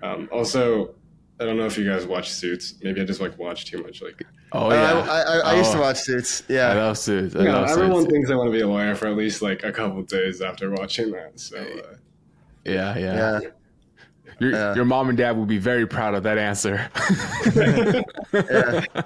Um, 0.03 0.29
also, 0.33 0.95
I 1.39 1.45
don't 1.45 1.59
know 1.59 1.67
if 1.67 1.77
you 1.77 1.89
guys 1.89 2.07
watch 2.07 2.31
Suits. 2.31 2.75
Maybe 2.83 3.01
I 3.01 3.05
just 3.05 3.21
like 3.21 3.39
watch 3.39 3.67
too 3.67 3.83
much. 3.83 4.01
Like, 4.01 4.23
oh 4.53 4.71
yeah, 4.71 5.01
I, 5.01 5.21
I, 5.21 5.39
I 5.39 5.55
oh. 5.55 5.59
used 5.59 5.73
to 5.73 5.79
oh. 5.79 5.83
watch 5.83 5.99
Suits. 5.99 6.45
Yeah, 6.49 6.69
I 6.69 6.75
love 6.75 6.97
Suits. 6.97 7.37
I 7.37 7.41
you 7.41 7.45
know, 7.45 7.65
everyone 7.65 8.03
Suits. 8.03 8.13
thinks 8.13 8.31
I 8.31 8.37
want 8.37 8.49
to 8.49 8.53
be 8.53 8.61
a 8.61 8.69
lawyer 8.69 8.95
for 8.95 9.07
at 9.09 9.17
least 9.17 9.43
like 9.43 9.65
a 9.65 9.73
couple 9.73 10.01
days 10.03 10.41
after 10.41 10.71
watching 10.71 11.11
that. 11.11 11.39
So, 11.39 11.59
uh, 11.59 11.97
yeah, 12.65 12.97
yeah, 12.97 13.41
yeah. 13.43 13.49
Your 14.39 14.53
yeah. 14.53 14.75
your 14.75 14.85
mom 14.85 15.09
and 15.09 15.19
dad 15.19 15.37
will 15.37 15.47
be 15.47 15.59
very 15.59 15.87
proud 15.87 16.15
of 16.15 16.23
that 16.23 16.39
answer. 16.39 16.91
yeah. 18.35 19.03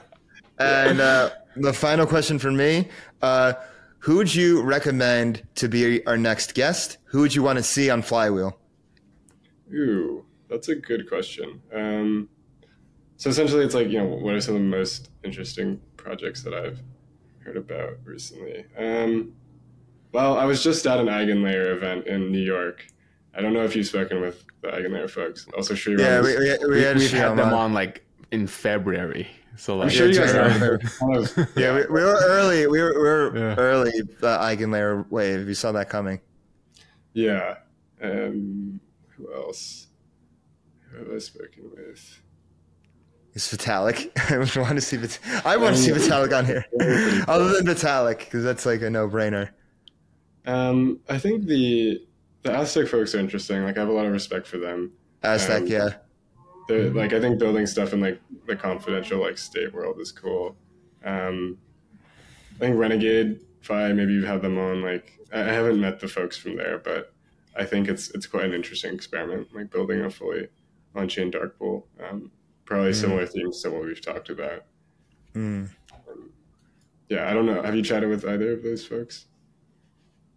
And 0.58 1.00
uh, 1.00 1.30
the 1.56 1.72
final 1.72 2.06
question 2.06 2.38
for 2.38 2.52
me: 2.52 2.88
uh, 3.22 3.54
Who 4.00 4.16
would 4.16 4.34
you 4.34 4.62
recommend 4.62 5.42
to 5.56 5.68
be 5.68 6.04
our 6.06 6.18
next 6.18 6.54
guest? 6.54 6.98
Who 7.04 7.20
would 7.20 7.34
you 7.34 7.42
want 7.42 7.58
to 7.58 7.62
see 7.62 7.90
on 7.90 8.02
Flywheel? 8.02 8.58
Ooh. 9.72 10.24
That's 10.52 10.68
a 10.68 10.74
good 10.74 11.08
question. 11.08 11.62
Um, 11.72 12.28
so 13.16 13.30
essentially, 13.30 13.64
it's 13.64 13.74
like 13.74 13.88
you 13.88 13.98
know, 13.98 14.04
what 14.04 14.34
are 14.34 14.40
some 14.40 14.54
of 14.54 14.60
the 14.60 14.66
most 14.66 15.08
interesting 15.24 15.80
projects 15.96 16.42
that 16.42 16.52
I've 16.52 16.82
heard 17.38 17.56
about 17.56 17.94
recently? 18.04 18.66
Um, 18.76 19.32
well, 20.12 20.36
I 20.36 20.44
was 20.44 20.62
just 20.62 20.86
at 20.86 21.00
an 21.00 21.06
Eigenlayer 21.06 21.74
event 21.74 22.06
in 22.06 22.30
New 22.30 22.42
York. 22.42 22.86
I 23.34 23.40
don't 23.40 23.52
know 23.52 23.64
if 23.64 23.74
you've 23.74 23.86
spoken 23.86 24.20
with 24.20 24.44
the 24.60 24.68
Eigenlayer 24.68 25.08
folks. 25.08 25.46
Also, 25.56 25.74
Sri 25.74 25.98
Yeah, 25.98 26.20
we, 26.20 26.36
we, 26.36 26.42
we, 26.68 26.82
had, 26.82 26.96
we've 26.96 27.10
had 27.10 27.36
them 27.36 27.52
on 27.52 27.72
like 27.72 28.04
in 28.30 28.46
February. 28.46 29.28
So 29.56 29.76
like, 29.76 29.84
I'm 29.84 29.90
sure 29.90 30.06
yeah, 30.08 30.12
you 30.12 30.18
guys 30.18 30.34
are. 30.34 30.80
yeah, 31.56 31.74
we, 31.74 31.80
we, 31.86 32.02
were 32.02 32.18
early. 32.22 32.66
We 32.66 32.80
were, 32.80 32.94
we 32.94 33.00
were 33.00 33.38
yeah. 33.38 33.54
early. 33.56 33.92
The 34.20 34.38
Eigenlayer 34.38 35.08
wave. 35.10 35.48
You 35.48 35.54
saw 35.54 35.72
that 35.72 35.88
coming. 35.88 36.20
Yeah. 37.12 37.56
Um, 38.02 38.80
who 39.08 39.32
else? 39.32 39.88
Who 40.90 40.98
have 40.98 41.14
I 41.14 41.18
spoken 41.18 41.70
with? 41.70 42.20
Is 43.34 43.44
Vitalik? 43.44 44.10
I 44.56 44.60
want 44.60 44.74
to 44.74 44.80
see 44.80 44.96
Vit- 44.96 45.20
I 45.44 45.56
want 45.56 45.76
to 45.76 45.82
see 45.82 45.90
Vitalik 45.90 46.36
on 46.36 46.44
here, 46.44 46.66
other 47.28 47.48
than 47.48 47.66
Vitalik, 47.66 48.18
because 48.18 48.44
that's 48.44 48.66
like 48.66 48.82
a 48.82 48.90
no-brainer. 48.90 49.50
Um, 50.44 51.00
I 51.08 51.18
think 51.18 51.46
the 51.46 52.02
the 52.42 52.52
Aztec 52.52 52.88
folks 52.88 53.14
are 53.14 53.18
interesting. 53.18 53.64
Like, 53.64 53.76
I 53.76 53.80
have 53.80 53.88
a 53.88 53.92
lot 53.92 54.06
of 54.06 54.12
respect 54.12 54.46
for 54.46 54.58
them. 54.58 54.92
Aztec, 55.22 55.62
um, 55.62 55.66
yeah. 55.66 55.88
They're, 56.68 56.90
like, 56.90 57.12
I 57.12 57.20
think 57.20 57.38
building 57.38 57.66
stuff 57.66 57.92
in 57.92 58.00
like 58.00 58.20
the 58.46 58.56
confidential 58.56 59.20
like 59.20 59.38
state 59.38 59.72
world 59.72 60.00
is 60.00 60.12
cool. 60.12 60.56
Um, 61.04 61.58
I 62.56 62.58
think 62.58 62.76
Renegade 62.76 63.40
Fi, 63.60 63.92
maybe 63.92 64.12
you've 64.12 64.26
had 64.26 64.42
them 64.42 64.58
on. 64.58 64.82
Like, 64.82 65.18
I 65.32 65.38
haven't 65.38 65.80
met 65.80 66.00
the 66.00 66.08
folks 66.08 66.36
from 66.36 66.56
there, 66.56 66.78
but 66.78 67.12
I 67.56 67.64
think 67.64 67.88
it's 67.88 68.10
it's 68.10 68.26
quite 68.26 68.44
an 68.44 68.54
interesting 68.54 68.94
experiment, 68.94 69.48
like 69.54 69.70
building 69.70 70.02
a 70.02 70.10
fully 70.10 70.48
on 70.94 71.08
chain 71.08 71.30
dark 71.30 71.58
pool. 71.58 71.86
Um, 72.02 72.30
probably 72.64 72.92
mm. 72.92 73.00
similar 73.00 73.26
themes 73.26 73.60
to 73.62 73.70
what 73.70 73.84
we've 73.84 74.00
talked 74.00 74.30
about. 74.30 74.64
Mm. 75.34 75.68
Um, 76.08 76.30
yeah, 77.08 77.28
I 77.28 77.34
don't 77.34 77.46
know. 77.46 77.62
Have 77.62 77.74
you 77.74 77.82
chatted 77.82 78.08
with 78.08 78.24
either 78.24 78.52
of 78.52 78.62
those 78.62 78.86
folks? 78.86 79.26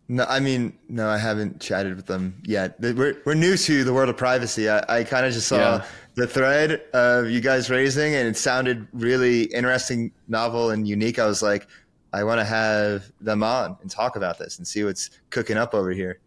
No, 0.07 0.25
I 0.29 0.39
mean, 0.39 0.77
no, 0.87 1.09
I 1.09 1.17
haven't 1.17 1.59
chatted 1.59 1.95
with 1.95 2.05
them 2.05 2.41
yet. 2.45 2.79
We're, 2.79 3.21
we're 3.25 3.33
new 3.33 3.57
to 3.57 3.83
the 3.83 3.91
world 3.91 4.09
of 4.09 4.17
privacy. 4.17 4.69
I, 4.69 4.83
I 4.87 5.03
kind 5.03 5.25
of 5.25 5.33
just 5.33 5.47
saw 5.47 5.57
yeah. 5.57 5.85
the 6.13 6.27
thread 6.27 6.83
of 6.93 7.29
you 7.29 7.41
guys 7.41 7.71
raising, 7.71 8.13
and 8.13 8.27
it 8.27 8.37
sounded 8.37 8.87
really 8.93 9.43
interesting, 9.45 10.11
novel, 10.27 10.69
and 10.69 10.87
unique. 10.87 11.17
I 11.17 11.25
was 11.25 11.41
like, 11.41 11.67
I 12.13 12.23
want 12.23 12.39
to 12.39 12.45
have 12.45 13.11
them 13.19 13.41
on 13.41 13.77
and 13.81 13.89
talk 13.89 14.15
about 14.15 14.37
this 14.37 14.59
and 14.59 14.67
see 14.67 14.83
what's 14.83 15.09
cooking 15.31 15.57
up 15.57 15.73
over 15.73 15.89
here. 15.91 16.19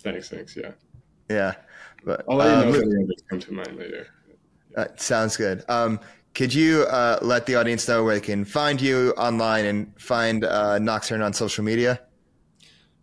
Thanks, 0.00 0.30
thanks. 0.30 0.56
Yeah. 0.56 0.72
Yeah. 1.28 1.54
But 2.04 2.24
I'll 2.28 2.36
let 2.36 2.46
you 2.46 2.52
know 2.52 2.62
um, 2.62 2.74
if 2.74 2.82
any 2.82 3.04
others 3.04 3.22
come 3.28 3.40
to 3.40 3.52
mind 3.52 3.76
later. 3.76 4.08
Uh, 4.76 4.86
sounds 4.96 5.36
good. 5.36 5.62
Um, 5.68 6.00
could 6.34 6.52
you 6.52 6.84
uh, 6.84 7.18
let 7.20 7.44
the 7.44 7.54
audience 7.54 7.86
know 7.86 8.02
where 8.02 8.14
they 8.14 8.20
can 8.20 8.44
find 8.46 8.80
you 8.80 9.12
online 9.18 9.66
and 9.66 10.00
find 10.00 10.44
uh, 10.44 10.78
Nocturne 10.78 11.20
on 11.20 11.34
social 11.34 11.62
media? 11.62 12.00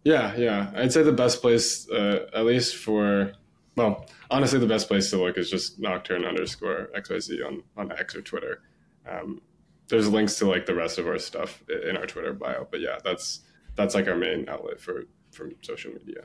Yeah, 0.04 0.36
yeah. 0.36 0.72
I'd 0.76 0.94
say 0.94 1.04
the 1.04 1.12
best 1.12 1.42
place, 1.42 1.90
uh, 1.90 2.28
at 2.34 2.46
least 2.46 2.76
for, 2.76 3.34
well, 3.76 4.06
honestly, 4.32 4.60
the 4.60 4.68
best 4.68 4.88
place 4.88 5.10
to 5.10 5.18
look 5.18 5.38
is 5.38 5.50
just 5.50 5.80
Nocturne 5.80 6.26
underscore 6.26 6.90
XYZ 6.96 7.46
on, 7.46 7.64
on 7.78 7.92
X 7.92 8.16
or 8.16 8.22
Twitter. 8.22 8.62
Um, 9.08 9.42
there's 9.90 10.08
links 10.08 10.38
to 10.38 10.46
like 10.46 10.66
the 10.66 10.76
rest 10.76 10.98
of 11.00 11.08
our 11.08 11.18
stuff 11.18 11.64
in 11.88 11.98
our 11.98 12.06
Twitter 12.06 12.34
bio, 12.34 12.68
but 12.70 12.80
yeah, 12.80 12.98
that's 13.04 13.42
that's 13.76 13.96
like 13.96 14.08
our 14.08 14.16
main 14.16 14.48
outlet 14.48 14.80
for 14.80 15.04
for 15.32 15.52
social 15.62 15.92
media. 15.92 16.24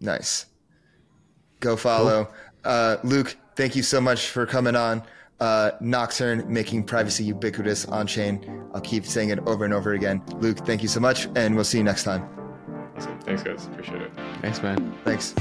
Nice. 0.00 0.46
Go 1.58 1.76
follow. 1.76 2.24
Cool. 2.24 2.34
Uh, 2.64 2.96
Luke, 3.02 3.36
thank 3.56 3.76
you 3.76 3.82
so 3.82 4.00
much 4.00 4.28
for 4.28 4.46
coming 4.46 4.76
on. 4.76 5.02
Uh, 5.40 5.72
Nocturne 5.80 6.44
making 6.52 6.84
privacy 6.84 7.24
ubiquitous 7.24 7.86
on 7.86 8.06
chain. 8.06 8.68
I'll 8.74 8.80
keep 8.80 9.06
saying 9.06 9.30
it 9.30 9.38
over 9.46 9.64
and 9.64 9.74
over 9.74 9.94
again. 9.94 10.22
Luke, 10.36 10.58
thank 10.58 10.82
you 10.82 10.88
so 10.88 11.00
much, 11.00 11.28
and 11.34 11.54
we'll 11.54 11.64
see 11.64 11.78
you 11.78 11.84
next 11.84 12.04
time. 12.04 12.49
Awesome. 13.00 13.18
Thanks, 13.20 13.42
guys. 13.42 13.64
Appreciate 13.64 14.02
it. 14.02 14.10
Thanks, 14.42 14.62
man. 14.62 14.94
Thanks. 15.04 15.34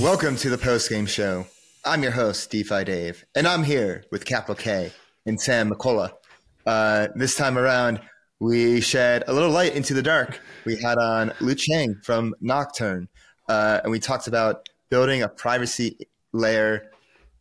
Welcome 0.00 0.36
to 0.36 0.48
the 0.48 0.56
post 0.56 0.88
game 0.88 1.06
show. 1.06 1.44
I'm 1.84 2.04
your 2.04 2.12
host, 2.12 2.48
DeFi 2.52 2.84
Dave, 2.84 3.24
and 3.34 3.48
I'm 3.48 3.64
here 3.64 4.04
with 4.12 4.24
Kapital 4.24 4.54
K 4.54 4.92
and 5.26 5.40
Sam 5.40 5.72
McCullough. 5.72 6.12
Uh, 6.64 7.08
this 7.16 7.34
time 7.34 7.58
around, 7.58 8.00
we 8.38 8.80
shed 8.80 9.24
a 9.26 9.32
little 9.32 9.50
light 9.50 9.74
into 9.74 9.92
the 9.92 10.04
dark. 10.04 10.38
We 10.64 10.80
had 10.80 10.98
on 10.98 11.32
Lu 11.40 11.56
Chang 11.56 11.96
from 12.04 12.32
Nocturne, 12.40 13.08
uh, 13.48 13.80
and 13.82 13.90
we 13.90 13.98
talked 13.98 14.28
about 14.28 14.68
building 14.88 15.22
a 15.22 15.28
privacy 15.28 16.06
layer 16.32 16.92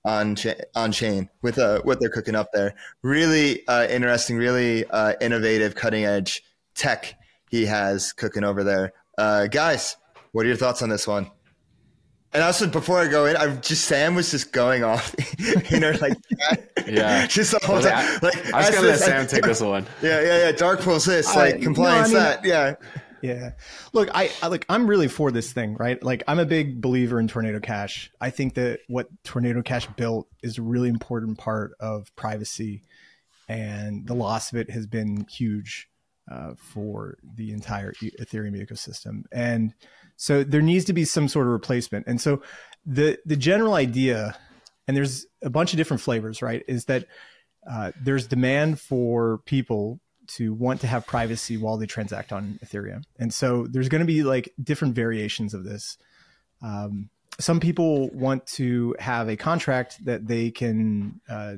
on 0.03 0.35
cha- 0.35 0.55
on 0.73 0.91
chain 0.91 1.29
with 1.43 1.59
uh, 1.59 1.81
what 1.83 1.99
they're 1.99 2.09
cooking 2.09 2.33
up 2.33 2.47
there. 2.53 2.73
Really 3.03 3.67
uh, 3.67 3.85
interesting, 3.85 4.35
really 4.35 4.85
uh, 4.85 5.13
innovative, 5.21 5.75
cutting 5.75 6.05
edge 6.05 6.41
tech 6.73 7.13
he 7.49 7.65
has 7.65 8.13
cooking 8.13 8.43
over 8.43 8.63
there. 8.63 8.93
Uh, 9.19 9.47
guys, 9.47 9.97
what 10.31 10.45
are 10.45 10.47
your 10.47 10.55
thoughts 10.55 10.81
on 10.81 10.87
this 10.87 11.05
one? 11.05 11.29
And 12.31 12.41
also, 12.41 12.67
before 12.67 12.99
I 12.99 13.07
go 13.07 13.25
in, 13.25 13.35
I'm 13.35 13.59
just 13.59 13.85
Sam 13.85 14.15
was 14.15 14.31
just 14.31 14.53
going 14.53 14.83
off 14.83 15.13
in 15.71 15.81
her 15.81 15.97
like 15.97 16.13
yeah, 16.87 17.27
just 17.27 17.51
the 17.51 17.59
whole 17.65 17.81
time. 17.81 18.19
Like 18.21 18.53
I 18.53 18.59
was 18.59 18.69
gonna 18.69 18.87
let 18.87 18.99
Sam 18.99 19.27
take 19.27 19.43
this 19.43 19.61
one. 19.61 19.85
Yeah, 20.01 20.21
yeah, 20.21 20.45
yeah. 20.45 20.51
Dark 20.53 20.79
pools 20.81 21.05
this, 21.05 21.35
like 21.35 21.61
compliance 21.61 22.11
no, 22.11 22.19
I 22.19 22.21
mean, 22.21 22.29
that. 22.29 22.45
Yeah. 22.45 22.75
Yeah. 23.21 23.51
Look, 23.91 24.09
I, 24.13 24.31
I 24.41 24.47
like 24.47 24.65
I'm 24.69 24.87
really 24.87 25.09
for 25.09 25.31
this 25.31 25.51
thing, 25.51 25.75
right? 25.75 26.01
Like 26.01 26.23
I'm 26.27 26.39
a 26.39 26.45
big 26.45 26.79
believer 26.79 27.19
in 27.19 27.27
Tornado 27.27 27.59
Cash. 27.59 28.11
I 28.21 28.29
think 28.29 28.53
that 28.53 28.79
what 28.87 29.09
Tornado 29.25 29.61
Cash 29.61 29.87
built 29.97 30.29
is 30.41 30.57
a 30.57 30.61
really 30.61 30.87
important 30.87 31.37
part 31.37 31.73
of 31.81 32.15
privacy 32.15 32.83
and 33.49 34.07
the 34.07 34.13
loss 34.13 34.53
of 34.53 34.59
it 34.59 34.69
has 34.69 34.87
been 34.87 35.25
huge 35.29 35.89
uh, 36.29 36.53
for 36.57 37.17
the 37.35 37.51
entire 37.51 37.93
Ethereum 37.93 38.55
ecosystem. 38.55 39.23
And 39.31 39.73
so 40.15 40.43
there 40.43 40.61
needs 40.61 40.85
to 40.85 40.93
be 40.93 41.05
some 41.05 41.27
sort 41.27 41.47
of 41.47 41.53
replacement. 41.53 42.07
And 42.07 42.19
so 42.21 42.41
the 42.85 43.17
the 43.25 43.35
general 43.35 43.73
idea 43.73 44.37
and 44.87 44.97
there's 44.97 45.27
a 45.43 45.51
bunch 45.51 45.71
of 45.71 45.77
different 45.77 46.01
flavors, 46.01 46.41
right? 46.41 46.63
Is 46.67 46.85
that 46.85 47.05
uh, 47.69 47.91
there's 48.01 48.25
demand 48.25 48.79
for 48.79 49.37
people 49.45 49.99
to 50.29 50.51
want 50.53 50.81
to 50.81 50.87
have 50.87 51.05
privacy 51.05 51.57
while 51.57 51.77
they 51.77 51.85
transact 51.85 52.31
on 52.31 52.59
Ethereum. 52.65 53.03
And 53.19 53.31
so 53.31 53.67
there's 53.69 53.87
going 53.87 54.01
to 54.01 54.07
be 54.07 54.23
like 54.23 54.51
different 54.61 54.95
variations 54.95 55.53
of 55.53 55.63
this. 55.63 55.97
Um, 56.63 57.11
some 57.39 57.59
people 57.59 58.09
want 58.09 58.47
to 58.47 58.95
have 58.99 59.29
a 59.29 59.35
contract 59.35 60.03
that 60.05 60.27
they 60.27 60.49
can 60.49 61.21
uh, 61.29 61.57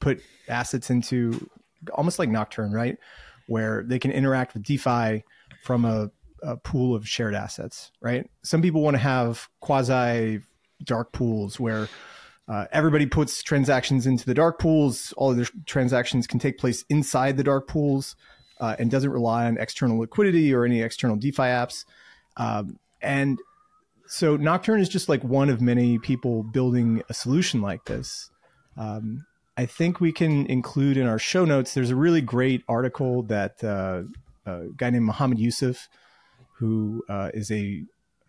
put 0.00 0.20
assets 0.48 0.90
into, 0.90 1.48
almost 1.94 2.18
like 2.18 2.28
Nocturne, 2.28 2.72
right? 2.72 2.98
Where 3.46 3.84
they 3.84 3.98
can 3.98 4.10
interact 4.10 4.54
with 4.54 4.62
DeFi 4.62 5.24
from 5.62 5.84
a, 5.84 6.10
a 6.42 6.56
pool 6.56 6.94
of 6.94 7.08
shared 7.08 7.34
assets, 7.34 7.92
right? 8.00 8.28
Some 8.42 8.62
people 8.62 8.82
want 8.82 8.94
to 8.94 9.02
have 9.02 9.48
quasi 9.60 10.40
dark 10.84 11.12
pools 11.12 11.58
where 11.58 11.88
uh, 12.48 12.66
everybody 12.70 13.06
puts 13.06 13.42
transactions 13.42 14.06
into 14.06 14.24
the 14.24 14.34
dark 14.34 14.58
pools. 14.58 15.12
All 15.16 15.30
of 15.30 15.36
their 15.36 15.48
transactions 15.64 16.26
can 16.26 16.38
take 16.38 16.58
place 16.58 16.84
inside 16.88 17.36
the 17.36 17.44
dark 17.44 17.66
pools 17.66 18.16
uh, 18.60 18.76
and 18.78 18.90
doesn't 18.90 19.10
rely 19.10 19.46
on 19.46 19.58
external 19.58 19.98
liquidity 19.98 20.54
or 20.54 20.64
any 20.64 20.82
external 20.82 21.16
DeFi 21.16 21.42
apps. 21.42 21.84
Um, 22.36 22.78
and 23.02 23.38
so 24.06 24.36
Nocturne 24.36 24.80
is 24.80 24.88
just 24.88 25.08
like 25.08 25.22
one 25.24 25.50
of 25.50 25.60
many 25.60 25.98
people 25.98 26.42
building 26.42 27.02
a 27.08 27.14
solution 27.14 27.60
like 27.60 27.84
this. 27.84 28.30
Um, 28.76 29.26
I 29.56 29.66
think 29.66 30.00
we 30.00 30.12
can 30.12 30.46
include 30.46 30.96
in 30.96 31.06
our 31.06 31.18
show 31.18 31.44
notes. 31.44 31.72
There's 31.72 31.90
a 31.90 31.96
really 31.96 32.20
great 32.20 32.62
article 32.68 33.22
that 33.24 33.62
uh, 33.64 34.02
a 34.44 34.66
guy 34.76 34.90
named 34.90 35.04
Mohammed 35.04 35.38
Yusuf, 35.38 35.88
who 36.56 37.02
uh, 37.08 37.30
is 37.32 37.50
a 37.50 37.82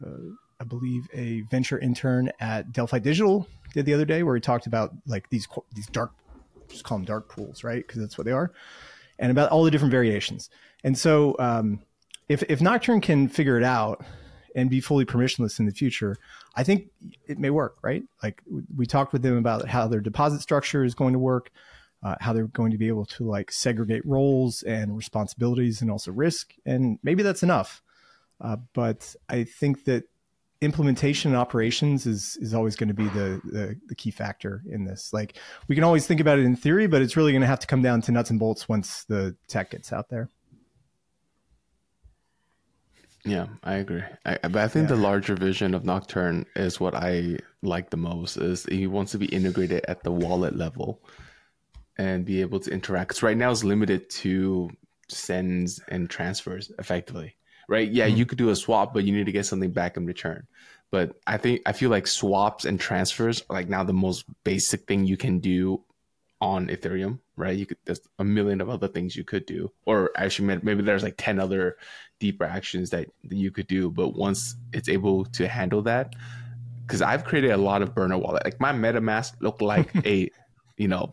uh, 0.05 0.35
I 0.59 0.63
believe 0.63 1.07
a 1.13 1.41
venture 1.51 1.77
intern 1.77 2.31
at 2.39 2.71
Delphi 2.71 2.99
Digital 2.99 3.47
did 3.73 3.85
the 3.85 3.93
other 3.93 4.05
day, 4.05 4.23
where 4.23 4.35
he 4.35 4.41
talked 4.41 4.67
about 4.67 4.91
like 5.05 5.29
these 5.29 5.47
these 5.75 5.87
dark, 5.87 6.11
just 6.69 6.83
call 6.83 6.97
them 6.97 7.05
dark 7.05 7.29
pools, 7.29 7.63
right? 7.63 7.85
Because 7.85 8.01
that's 8.01 8.17
what 8.17 8.25
they 8.25 8.31
are, 8.31 8.51
and 9.19 9.29
about 9.31 9.51
all 9.51 9.63
the 9.63 9.71
different 9.71 9.91
variations. 9.91 10.49
And 10.83 10.97
so, 10.97 11.35
um, 11.39 11.81
if 12.29 12.41
if 12.43 12.61
Nocturne 12.61 13.01
can 13.01 13.27
figure 13.27 13.57
it 13.57 13.63
out 13.63 14.03
and 14.57 14.71
be 14.71 14.81
fully 14.81 15.05
permissionless 15.05 15.59
in 15.59 15.67
the 15.67 15.71
future, 15.71 16.17
I 16.55 16.63
think 16.63 16.89
it 17.27 17.37
may 17.37 17.51
work, 17.51 17.77
right? 17.83 18.03
Like 18.23 18.41
we 18.75 18.87
talked 18.87 19.13
with 19.13 19.21
them 19.21 19.37
about 19.37 19.67
how 19.67 19.87
their 19.87 20.01
deposit 20.01 20.41
structure 20.41 20.83
is 20.83 20.95
going 20.95 21.13
to 21.13 21.19
work, 21.19 21.51
uh, 22.01 22.15
how 22.19 22.33
they're 22.33 22.47
going 22.47 22.71
to 22.71 22.77
be 22.77 22.87
able 22.87 23.05
to 23.05 23.23
like 23.23 23.51
segregate 23.51 24.03
roles 24.03 24.63
and 24.63 24.97
responsibilities 24.97 25.81
and 25.83 25.91
also 25.91 26.11
risk, 26.11 26.55
and 26.65 26.97
maybe 27.03 27.21
that's 27.21 27.43
enough. 27.43 27.83
Uh, 28.41 28.57
but 28.73 29.15
I 29.29 29.43
think 29.43 29.85
that 29.85 30.05
implementation 30.59 31.31
and 31.31 31.39
operations 31.39 32.07
is 32.07 32.35
is 32.41 32.55
always 32.55 32.75
going 32.75 32.87
to 32.87 32.95
be 32.95 33.07
the, 33.09 33.39
the, 33.43 33.75
the 33.89 33.95
key 33.95 34.09
factor 34.09 34.63
in 34.67 34.85
this. 34.85 35.13
Like 35.13 35.37
we 35.67 35.75
can 35.75 35.83
always 35.83 36.07
think 36.07 36.19
about 36.19 36.39
it 36.39 36.45
in 36.45 36.55
theory, 36.55 36.87
but 36.87 37.03
it's 37.03 37.15
really 37.15 37.31
going 37.31 37.41
to 37.41 37.47
have 37.47 37.59
to 37.59 37.67
come 37.67 37.83
down 37.83 38.01
to 38.01 38.11
nuts 38.11 38.31
and 38.31 38.39
bolts 38.39 38.67
once 38.67 39.03
the 39.03 39.35
tech 39.47 39.69
gets 39.69 39.93
out 39.93 40.09
there. 40.09 40.29
Yeah, 43.27 43.47
I 43.63 43.75
agree. 43.75 44.03
I, 44.25 44.37
but 44.41 44.57
I 44.57 44.67
think 44.67 44.89
yeah. 44.89 44.95
the 44.95 45.01
larger 45.01 45.35
vision 45.35 45.73
of 45.73 45.83
Nocturne 45.83 46.45
is 46.55 46.79
what 46.79 46.95
I 46.95 47.37
like 47.61 47.89
the 47.89 47.97
most. 47.97 48.37
Is 48.37 48.65
he 48.65 48.87
wants 48.87 49.11
to 49.11 49.17
be 49.17 49.25
integrated 49.25 49.85
at 49.87 50.03
the 50.03 50.11
wallet 50.11 50.55
level 50.55 51.01
and 51.97 52.25
be 52.25 52.41
able 52.41 52.59
to 52.61 52.71
interact. 52.71 53.09
Because 53.09 53.23
right 53.23 53.35
now 53.35 53.51
it's 53.51 53.63
limited 53.63 54.09
to 54.09 54.69
sends 55.09 55.79
and 55.89 56.09
transfers 56.09 56.71
effectively 56.79 57.35
right? 57.67 57.89
Yeah, 57.89 58.07
mm-hmm. 58.07 58.17
you 58.17 58.25
could 58.25 58.37
do 58.37 58.49
a 58.49 58.55
swap, 58.55 58.93
but 58.93 59.03
you 59.03 59.13
need 59.13 59.25
to 59.25 59.31
get 59.31 59.45
something 59.45 59.71
back 59.71 59.97
in 59.97 60.05
return. 60.05 60.47
But 60.89 61.19
I 61.27 61.37
think 61.37 61.61
I 61.65 61.73
feel 61.73 61.89
like 61.89 62.07
swaps 62.07 62.65
and 62.65 62.79
transfers 62.79 63.43
are 63.49 63.55
like 63.55 63.69
now 63.69 63.83
the 63.83 63.93
most 63.93 64.25
basic 64.43 64.87
thing 64.87 65.05
you 65.05 65.17
can 65.17 65.39
do 65.39 65.83
on 66.39 66.67
Ethereum, 66.67 67.19
right? 67.37 67.57
You 67.57 67.65
could 67.65 67.77
there's 67.85 68.01
a 68.19 68.23
million 68.23 68.59
of 68.59 68.69
other 68.69 68.87
things 68.87 69.15
you 69.15 69.23
could 69.23 69.45
do, 69.45 69.71
or 69.85 70.11
actually 70.17 70.59
maybe 70.63 70.83
there's 70.83 71.03
like 71.03 71.15
ten 71.17 71.39
other 71.39 71.77
deeper 72.19 72.43
actions 72.43 72.89
that 72.89 73.07
you 73.29 73.51
could 73.51 73.67
do. 73.67 73.89
But 73.89 74.09
once 74.15 74.55
it's 74.73 74.89
able 74.89 75.25
to 75.25 75.47
handle 75.47 75.81
that, 75.83 76.15
because 76.85 77.01
I've 77.01 77.23
created 77.23 77.51
a 77.51 77.57
lot 77.57 77.81
of 77.81 77.93
burner 77.93 78.17
wallet, 78.17 78.43
like 78.43 78.59
my 78.59 78.73
MetaMask 78.73 79.33
looked 79.41 79.61
like 79.61 79.89
a, 80.05 80.29
you 80.77 80.87
know, 80.87 81.11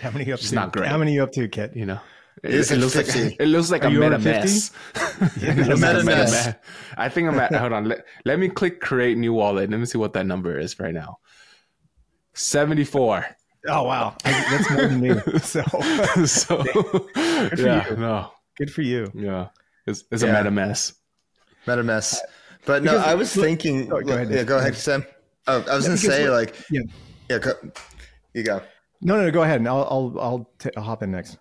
how 0.00 0.10
many 0.10 0.32
up 0.32 0.40
to? 0.40 0.54
Not 0.54 0.72
great. 0.72 0.88
How 0.88 0.98
many 0.98 1.14
you 1.14 1.22
up 1.22 1.32
to, 1.32 1.48
Kiet? 1.48 1.76
You 1.76 1.86
know, 1.86 2.00
it, 2.42 2.70
it, 2.70 2.76
looks 2.78 2.96
like 2.96 3.06
it 3.40 3.46
looks 3.46 3.70
like 3.70 3.84
Are 3.84 3.88
a 3.88 3.90
meta 3.90 4.18
mess. 4.18 4.72
yeah, 5.40 5.54
meta, 5.54 5.76
meta 5.76 6.04
mess. 6.04 6.30
mess. 6.32 6.54
I 6.96 7.08
think 7.08 7.28
I'm 7.28 7.38
at. 7.38 7.54
hold 7.54 7.72
on. 7.72 7.84
Let, 7.86 8.04
let 8.24 8.38
me 8.38 8.48
click 8.48 8.80
create 8.80 9.16
new 9.16 9.32
wallet. 9.32 9.70
Let 9.70 9.78
me 9.78 9.86
see 9.86 9.98
what 9.98 10.12
that 10.14 10.26
number 10.26 10.58
is 10.58 10.78
right 10.80 10.94
now. 10.94 11.18
Seventy 12.34 12.84
four. 12.84 13.24
Oh 13.68 13.84
wow, 13.84 14.16
I, 14.24 14.30
that's 14.50 14.70
more 14.70 14.88
than 14.88 15.00
me. 15.00 15.10
So, 15.40 15.62
so 16.26 16.62
Good 17.14 17.58
for 17.58 17.66
yeah, 17.66 17.90
you. 17.90 17.96
no, 17.96 18.30
good 18.56 18.72
for 18.72 18.82
you. 18.82 19.10
Yeah, 19.14 19.48
it's, 19.86 20.04
it's 20.10 20.22
yeah. 20.22 20.30
a 20.30 20.38
meta 20.38 20.50
mess. 20.50 20.94
Meta 21.66 21.82
mess. 21.82 22.20
But 22.64 22.82
no, 22.82 22.98
I 22.98 23.14
was 23.14 23.34
thinking. 23.34 23.92
Oh, 23.92 24.00
go 24.00 24.14
ahead. 24.14 24.30
Yeah, 24.30 24.44
go 24.44 24.58
ahead, 24.58 24.76
Sam. 24.76 25.04
Oh, 25.46 25.64
I 25.70 25.76
was 25.76 25.84
yeah, 25.84 25.88
gonna 25.88 25.98
say 25.98 26.30
like, 26.30 26.56
yeah, 26.70 26.80
yeah. 27.28 27.38
Go, 27.38 27.52
you 28.34 28.42
go. 28.42 28.60
No, 29.00 29.16
no, 29.16 29.24
no, 29.24 29.30
go 29.30 29.42
ahead, 29.42 29.60
and 29.60 29.68
I'll 29.68 29.86
I'll 29.90 30.20
I'll, 30.20 30.50
t- 30.58 30.70
I'll 30.76 30.82
hop 30.82 31.02
in 31.02 31.10
next. 31.10 31.38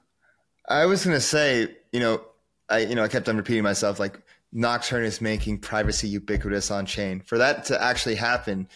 I 0.68 0.85
was 0.85 1.03
gonna 1.03 1.22
say, 1.22 1.76
you 1.91 1.99
know, 1.99 2.22
I 2.69 2.80
you 2.80 2.95
know 2.95 3.03
I 3.03 3.07
kept 3.07 3.30
on 3.30 3.38
repeating 3.38 3.64
myself 3.64 3.99
like 3.99 4.22
Nocturne 4.52 5.03
is 5.03 5.19
making 5.19 5.60
privacy 5.60 6.07
ubiquitous 6.07 6.72
on 6.72 6.85
chain. 6.85 7.22
For 7.26 7.38
that 7.38 7.65
to 7.65 7.81
actually 7.81 8.15
happen, 8.15 8.68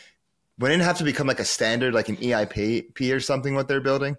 wouldn't 0.59 0.81
it 0.81 0.85
have 0.85 0.97
to 0.97 1.03
become 1.03 1.27
like 1.27 1.39
a 1.39 1.45
standard, 1.45 1.93
like 1.93 2.09
an 2.09 2.17
EIP 2.17 3.13
or 3.13 3.19
something? 3.19 3.55
What 3.55 3.67
they're 3.67 3.81
building? 3.81 4.17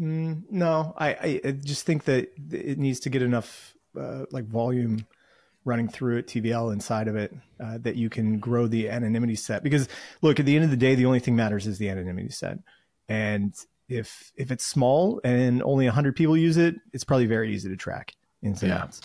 Mm, 0.00 0.44
no, 0.50 0.94
I, 0.96 1.40
I 1.44 1.50
just 1.52 1.84
think 1.84 2.04
that 2.04 2.32
it 2.50 2.78
needs 2.78 3.00
to 3.00 3.10
get 3.10 3.22
enough 3.22 3.74
uh, 3.98 4.24
like 4.30 4.44
volume 4.46 5.06
running 5.64 5.88
through 5.88 6.18
it, 6.18 6.28
TVL 6.28 6.72
inside 6.72 7.08
of 7.08 7.16
it, 7.16 7.34
uh, 7.60 7.78
that 7.78 7.96
you 7.96 8.08
can 8.08 8.38
grow 8.38 8.66
the 8.66 8.88
anonymity 8.88 9.34
set. 9.34 9.62
Because 9.62 9.88
look, 10.22 10.40
at 10.40 10.46
the 10.46 10.54
end 10.54 10.64
of 10.64 10.70
the 10.70 10.76
day, 10.76 10.94
the 10.94 11.06
only 11.06 11.20
thing 11.20 11.36
matters 11.36 11.66
is 11.66 11.78
the 11.78 11.90
anonymity 11.90 12.30
set, 12.30 12.58
and 13.08 13.54
if 13.88 14.32
if 14.36 14.50
it's 14.50 14.64
small 14.64 15.20
and 15.24 15.62
only 15.62 15.86
100 15.86 16.14
people 16.14 16.36
use 16.36 16.56
it 16.56 16.76
it's 16.92 17.04
probably 17.04 17.26
very 17.26 17.52
easy 17.52 17.68
to 17.68 17.76
track 17.76 18.14
ins 18.42 18.62
and 18.62 18.70
yeah. 18.70 18.82
outs 18.82 19.00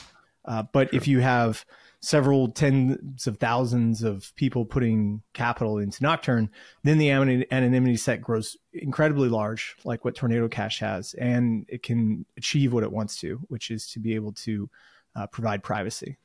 uh, 0.45 0.64
but 0.74 0.90
True. 0.90 0.98
if 0.98 1.08
you 1.08 1.20
have 1.20 1.66
several 2.04 2.50
tens 2.50 3.28
of 3.28 3.38
thousands 3.38 4.04
of 4.04 4.36
people 4.36 4.66
putting 4.66 5.22
capital 5.34 5.78
into 5.78 6.04
nocturne 6.04 6.50
then 6.84 6.98
the 6.98 7.10
anonymity 7.10 7.96
set 7.96 8.22
grows 8.22 8.58
incredibly 8.74 9.30
large 9.30 9.78
like 9.86 10.04
what 10.04 10.14
tornado 10.14 10.50
cash 10.50 10.80
has 10.80 11.14
and 11.14 11.66
it 11.70 11.82
can 11.82 12.26
achieve 12.36 12.74
what 12.74 12.84
it 12.84 12.92
wants 12.92 13.20
to 13.20 13.40
which 13.48 13.72
is 13.72 13.88
to 13.88 14.00
be 14.00 14.16
able 14.16 14.34
to 14.34 14.70
uh, 15.16 15.28
provide 15.28 15.64
privacy. 15.64 16.18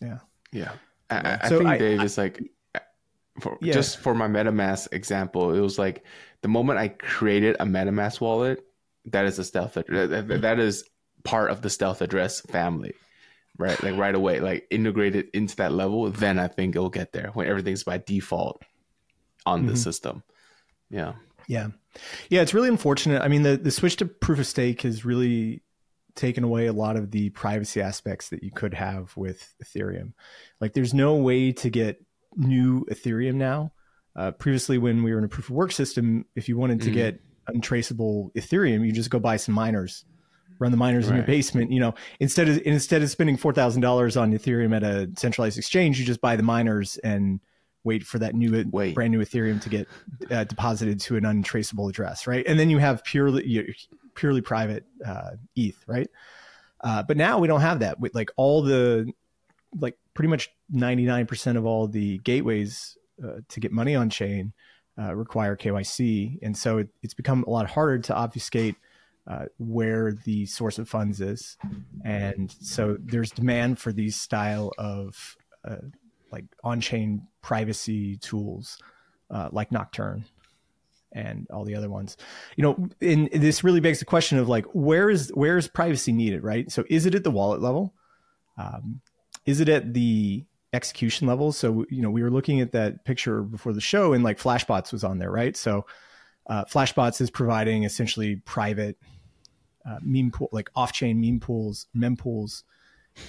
Yeah. 0.00 0.18
Yeah. 0.52 0.72
I, 1.10 1.38
I 1.42 1.48
so 1.48 1.58
think 1.58 1.70
I, 1.70 1.78
dave 1.78 2.00
I, 2.00 2.04
is 2.04 2.18
like 2.18 2.42
for, 3.40 3.58
yeah. 3.60 3.72
just 3.72 3.98
for 3.98 4.14
my 4.14 4.28
MetaMask 4.28 4.88
example, 4.92 5.54
it 5.54 5.60
was 5.60 5.78
like 5.78 6.04
the 6.42 6.48
moment 6.48 6.78
I 6.78 6.88
created 6.88 7.56
a 7.60 7.64
MetaMask 7.64 8.20
wallet, 8.20 8.64
that 9.06 9.24
is 9.24 9.38
a 9.38 9.44
stealth 9.44 9.74
that, 9.74 9.86
that 10.42 10.58
is 10.58 10.84
part 11.24 11.50
of 11.50 11.62
the 11.62 11.70
stealth 11.70 12.02
address 12.02 12.40
family, 12.40 12.94
right? 13.58 13.82
Like 13.82 13.96
right 13.96 14.14
away, 14.14 14.40
like 14.40 14.66
integrated 14.70 15.28
into 15.32 15.56
that 15.56 15.72
level. 15.72 16.10
Then 16.10 16.38
I 16.38 16.48
think 16.48 16.76
it'll 16.76 16.90
get 16.90 17.12
there 17.12 17.30
when 17.34 17.46
everything's 17.46 17.84
by 17.84 17.98
default 17.98 18.62
on 19.46 19.60
mm-hmm. 19.60 19.68
the 19.68 19.76
system. 19.76 20.22
Yeah, 20.90 21.14
yeah, 21.48 21.68
yeah. 22.28 22.42
It's 22.42 22.54
really 22.54 22.68
unfortunate. 22.68 23.22
I 23.22 23.28
mean, 23.28 23.42
the 23.42 23.56
the 23.56 23.70
switch 23.70 23.96
to 23.96 24.06
proof 24.06 24.38
of 24.38 24.46
stake 24.46 24.82
has 24.82 25.04
really 25.04 25.62
taken 26.14 26.44
away 26.44 26.66
a 26.66 26.72
lot 26.72 26.96
of 26.96 27.10
the 27.10 27.30
privacy 27.30 27.80
aspects 27.80 28.28
that 28.28 28.42
you 28.42 28.50
could 28.50 28.74
have 28.74 29.16
with 29.16 29.54
Ethereum. 29.64 30.12
Like, 30.60 30.74
there's 30.74 30.92
no 30.92 31.16
way 31.16 31.52
to 31.52 31.70
get 31.70 32.04
new 32.36 32.84
Ethereum 32.90 33.36
now 33.36 33.72
Uh, 34.14 34.30
previously, 34.30 34.76
when 34.76 35.02
we 35.02 35.12
were 35.12 35.18
in 35.18 35.24
a 35.24 35.28
proof 35.28 35.48
of 35.48 35.56
work 35.56 35.72
system, 35.72 36.26
if 36.36 36.48
you 36.48 36.56
wanted 36.56 36.82
to 36.82 36.90
mm. 36.90 36.94
get 36.94 37.20
untraceable 37.46 38.30
Ethereum, 38.36 38.84
you 38.84 38.92
just 38.92 39.10
go 39.10 39.18
buy 39.18 39.36
some 39.36 39.54
miners, 39.54 40.04
run 40.62 40.70
the 40.70 40.76
miners 40.76 41.06
right. 41.06 41.10
in 41.10 41.16
your 41.16 41.26
basement. 41.26 41.70
You 41.70 41.80
know, 41.80 41.94
instead 42.20 42.48
of 42.48 42.62
instead 42.64 43.02
of 43.02 43.10
spending 43.10 43.36
four 43.36 43.52
thousand 43.52 43.82
dollars 43.82 44.16
on 44.16 44.32
Ethereum 44.32 44.74
at 44.74 44.82
a 44.82 45.10
centralized 45.16 45.58
exchange, 45.58 45.98
you 45.98 46.06
just 46.06 46.20
buy 46.20 46.36
the 46.36 46.42
miners 46.42 46.96
and 46.98 47.40
wait 47.84 48.04
for 48.04 48.18
that 48.20 48.34
new 48.34 48.64
wait. 48.70 48.94
brand 48.94 49.12
new 49.12 49.20
Ethereum 49.20 49.60
to 49.60 49.68
get 49.68 49.88
uh, 50.30 50.44
deposited 50.44 51.00
to 51.00 51.16
an 51.16 51.24
untraceable 51.24 51.88
address, 51.88 52.26
right? 52.26 52.46
And 52.46 52.58
then 52.58 52.70
you 52.70 52.78
have 52.78 53.04
purely 53.04 53.74
purely 54.14 54.40
private 54.40 54.84
uh, 55.04 55.32
ETH, 55.56 55.76
right? 55.86 56.08
Uh, 56.80 57.02
but 57.02 57.16
now 57.16 57.38
we 57.38 57.48
don't 57.48 57.60
have 57.60 57.80
that. 57.80 58.00
With 58.00 58.14
like 58.14 58.30
all 58.36 58.62
the 58.62 59.12
like 59.78 59.96
pretty 60.14 60.28
much 60.28 60.50
ninety 60.70 61.04
nine 61.04 61.26
percent 61.26 61.58
of 61.58 61.66
all 61.66 61.86
the 61.88 62.18
gateways 62.18 62.96
uh, 63.22 63.40
to 63.48 63.60
get 63.60 63.72
money 63.72 63.94
on 63.94 64.10
chain 64.10 64.52
uh, 64.98 65.14
require 65.14 65.56
KYC, 65.56 66.38
and 66.42 66.56
so 66.56 66.78
it, 66.78 66.88
it's 67.02 67.14
become 67.14 67.44
a 67.46 67.50
lot 67.50 67.68
harder 67.68 67.98
to 67.98 68.14
obfuscate. 68.14 68.76
Uh, 69.24 69.44
where 69.58 70.12
the 70.24 70.44
source 70.46 70.78
of 70.78 70.88
funds 70.88 71.20
is, 71.20 71.56
and 72.04 72.50
so 72.60 72.96
there's 73.00 73.30
demand 73.30 73.78
for 73.78 73.92
these 73.92 74.16
style 74.16 74.72
of 74.78 75.36
like 76.32 76.44
on-chain 76.64 77.26
privacy 77.40 78.16
tools 78.16 78.78
uh, 79.30 79.48
like 79.52 79.70
Nocturne 79.70 80.24
and 81.12 81.46
all 81.50 81.64
the 81.64 81.74
other 81.74 81.90
ones. 81.90 82.16
You 82.56 82.62
know, 82.62 82.88
and 83.00 83.28
this 83.30 83.62
really 83.62 83.80
begs 83.80 83.98
the 83.98 84.04
question 84.04 84.38
of 84.38 84.48
like, 84.48 84.66
where 84.72 85.10
is 85.10 85.30
where 85.34 85.58
is 85.58 85.68
privacy 85.68 86.12
needed, 86.12 86.42
right? 86.42 86.70
So, 86.72 86.84
is 86.88 87.06
it 87.06 87.14
at 87.14 87.24
the 87.24 87.30
wallet 87.30 87.60
level? 87.60 87.94
Um, 88.58 89.00
is 89.46 89.60
it 89.60 89.68
at 89.68 89.94
the 89.94 90.44
execution 90.72 91.26
level? 91.26 91.52
So, 91.52 91.84
you 91.90 92.02
know, 92.02 92.10
we 92.10 92.22
were 92.22 92.30
looking 92.30 92.60
at 92.60 92.72
that 92.72 93.04
picture 93.04 93.42
before 93.42 93.72
the 93.72 93.80
show, 93.80 94.12
and 94.12 94.24
like 94.24 94.38
Flashbots 94.38 94.92
was 94.92 95.04
on 95.04 95.18
there, 95.18 95.30
right? 95.30 95.56
So, 95.56 95.86
uh, 96.46 96.64
Flashbots 96.64 97.20
is 97.20 97.30
providing 97.30 97.84
essentially 97.84 98.36
private 98.36 98.96
uh, 99.86 99.98
meme 100.02 100.30
pool, 100.30 100.48
like 100.52 100.70
off-chain 100.74 101.20
meme 101.20 101.40
pools, 101.40 101.86
mempools 101.96 102.62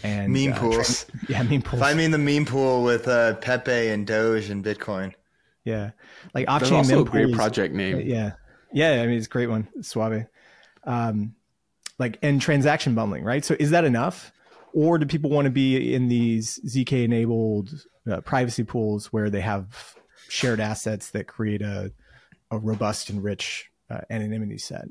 and 0.04 0.32
meme 0.32 0.54
uh, 0.54 0.60
pools. 0.60 1.06
yeah, 1.30 1.44
meme 1.44 1.62
pools. 1.62 1.82
Find 1.82 1.98
me 1.98 2.06
in 2.06 2.12
the 2.12 2.18
meme 2.18 2.46
pool 2.46 2.84
with 2.84 3.08
uh, 3.08 3.36
Pepe 3.36 3.90
and 3.90 4.08
Doge 4.08 4.50
and 4.50 4.64
Bitcoin. 4.64 5.14
Yeah, 5.64 5.92
like 6.34 6.50
off 6.50 6.64
chain 6.64 6.88
meme 6.88 7.00
a 7.00 7.04
great 7.04 7.26
pools, 7.26 7.38
project 7.38 7.74
name. 7.74 8.02
Yeah, 8.02 8.34
yeah. 8.72 9.02
I 9.02 9.08
mean, 9.08 9.18
it's 9.18 9.28
a 9.28 9.30
great 9.30 9.50
one, 9.50 9.68
Suave. 9.82 10.26
Um, 10.84 11.36
like 12.00 12.20
and 12.22 12.42
transaction 12.42 12.96
bundling, 12.96 13.24
right? 13.24 13.44
So 13.46 13.56
is 13.60 13.72
that 13.72 13.86
enough, 13.86 14.32
or 14.74 14.98
do 14.98 15.06
people 15.06 15.30
want 15.30 15.46
to 15.46 15.52
be 15.52 15.94
in 15.94 16.08
these 16.08 16.60
zk 16.66 17.04
enabled 17.04 17.70
uh, 18.10 18.22
privacy 18.22 18.64
pools 18.64 19.14
where 19.14 19.30
they 19.30 19.42
have 19.42 19.96
shared 20.28 20.60
assets 20.60 21.12
that 21.12 21.28
create 21.28 21.62
a 21.62 21.92
a 22.54 22.60
robust 22.60 23.10
and 23.10 23.24
rich 23.24 23.70
uh, 23.90 24.02
anonymity 24.10 24.58
set? 24.58 24.86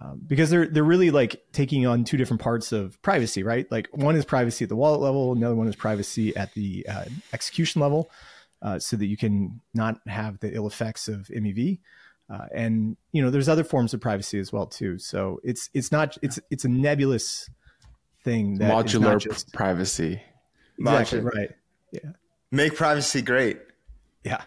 um, 0.00 0.20
because 0.26 0.50
they're 0.50 0.66
they're 0.66 0.84
really 0.84 1.10
like 1.10 1.42
taking 1.52 1.86
on 1.86 2.04
two 2.04 2.16
different 2.16 2.40
parts 2.40 2.72
of 2.72 3.00
privacy, 3.02 3.42
right? 3.42 3.70
Like 3.70 3.88
one 3.92 4.16
is 4.16 4.24
privacy 4.24 4.64
at 4.64 4.68
the 4.68 4.76
wallet 4.76 5.00
level, 5.00 5.32
another 5.32 5.54
one 5.54 5.68
is 5.68 5.76
privacy 5.76 6.34
at 6.36 6.54
the 6.54 6.86
uh, 6.88 7.04
execution 7.32 7.82
level, 7.82 8.10
uh, 8.62 8.78
so 8.78 8.96
that 8.96 9.06
you 9.06 9.16
can 9.16 9.60
not 9.74 10.00
have 10.06 10.40
the 10.40 10.54
ill 10.54 10.66
effects 10.66 11.08
of 11.08 11.28
MEV. 11.28 11.78
Uh, 12.32 12.46
and 12.54 12.96
you 13.12 13.22
know, 13.22 13.30
there's 13.30 13.48
other 13.48 13.64
forms 13.64 13.92
of 13.92 14.00
privacy 14.00 14.38
as 14.38 14.52
well 14.52 14.66
too. 14.66 14.98
So 14.98 15.40
it's 15.44 15.68
it's 15.74 15.92
not 15.92 16.16
it's 16.22 16.40
it's 16.50 16.64
a 16.64 16.68
nebulous 16.68 17.50
thing 18.24 18.58
that 18.58 18.72
modular 18.72 19.18
just, 19.18 19.52
privacy. 19.52 20.22
Exactly 20.78 21.20
Modular. 21.20 21.34
right. 21.34 21.50
Yeah. 21.90 22.12
Make 22.50 22.76
privacy 22.76 23.20
great. 23.20 23.58
Yeah. 24.24 24.42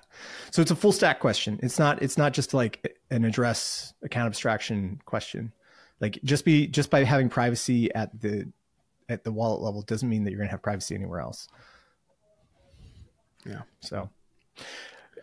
So 0.52 0.62
it's 0.62 0.72
a 0.72 0.76
full 0.76 0.92
stack 0.92 1.20
question. 1.20 1.60
It's 1.62 1.78
not 1.78 2.02
it's 2.02 2.18
not 2.18 2.34
just 2.34 2.54
like 2.54 2.98
an 3.10 3.26
address 3.26 3.94
account 4.04 4.28
abstraction 4.28 5.02
question. 5.06 5.52
Like 6.00 6.20
just 6.24 6.46
be 6.46 6.68
just 6.68 6.90
by 6.90 7.04
having 7.04 7.30
privacy 7.30 7.94
at 7.94 8.22
the 8.22 8.48
at 9.10 9.24
the 9.24 9.32
wallet 9.32 9.62
level 9.62 9.82
doesn't 9.82 10.10
mean 10.10 10.24
that 10.24 10.32
you're 10.32 10.40
going 10.40 10.48
to 10.48 10.52
have 10.52 10.62
privacy 10.62 10.96
anywhere 10.96 11.20
else. 11.20 11.48
Yeah. 13.46 13.62
So 13.82 14.10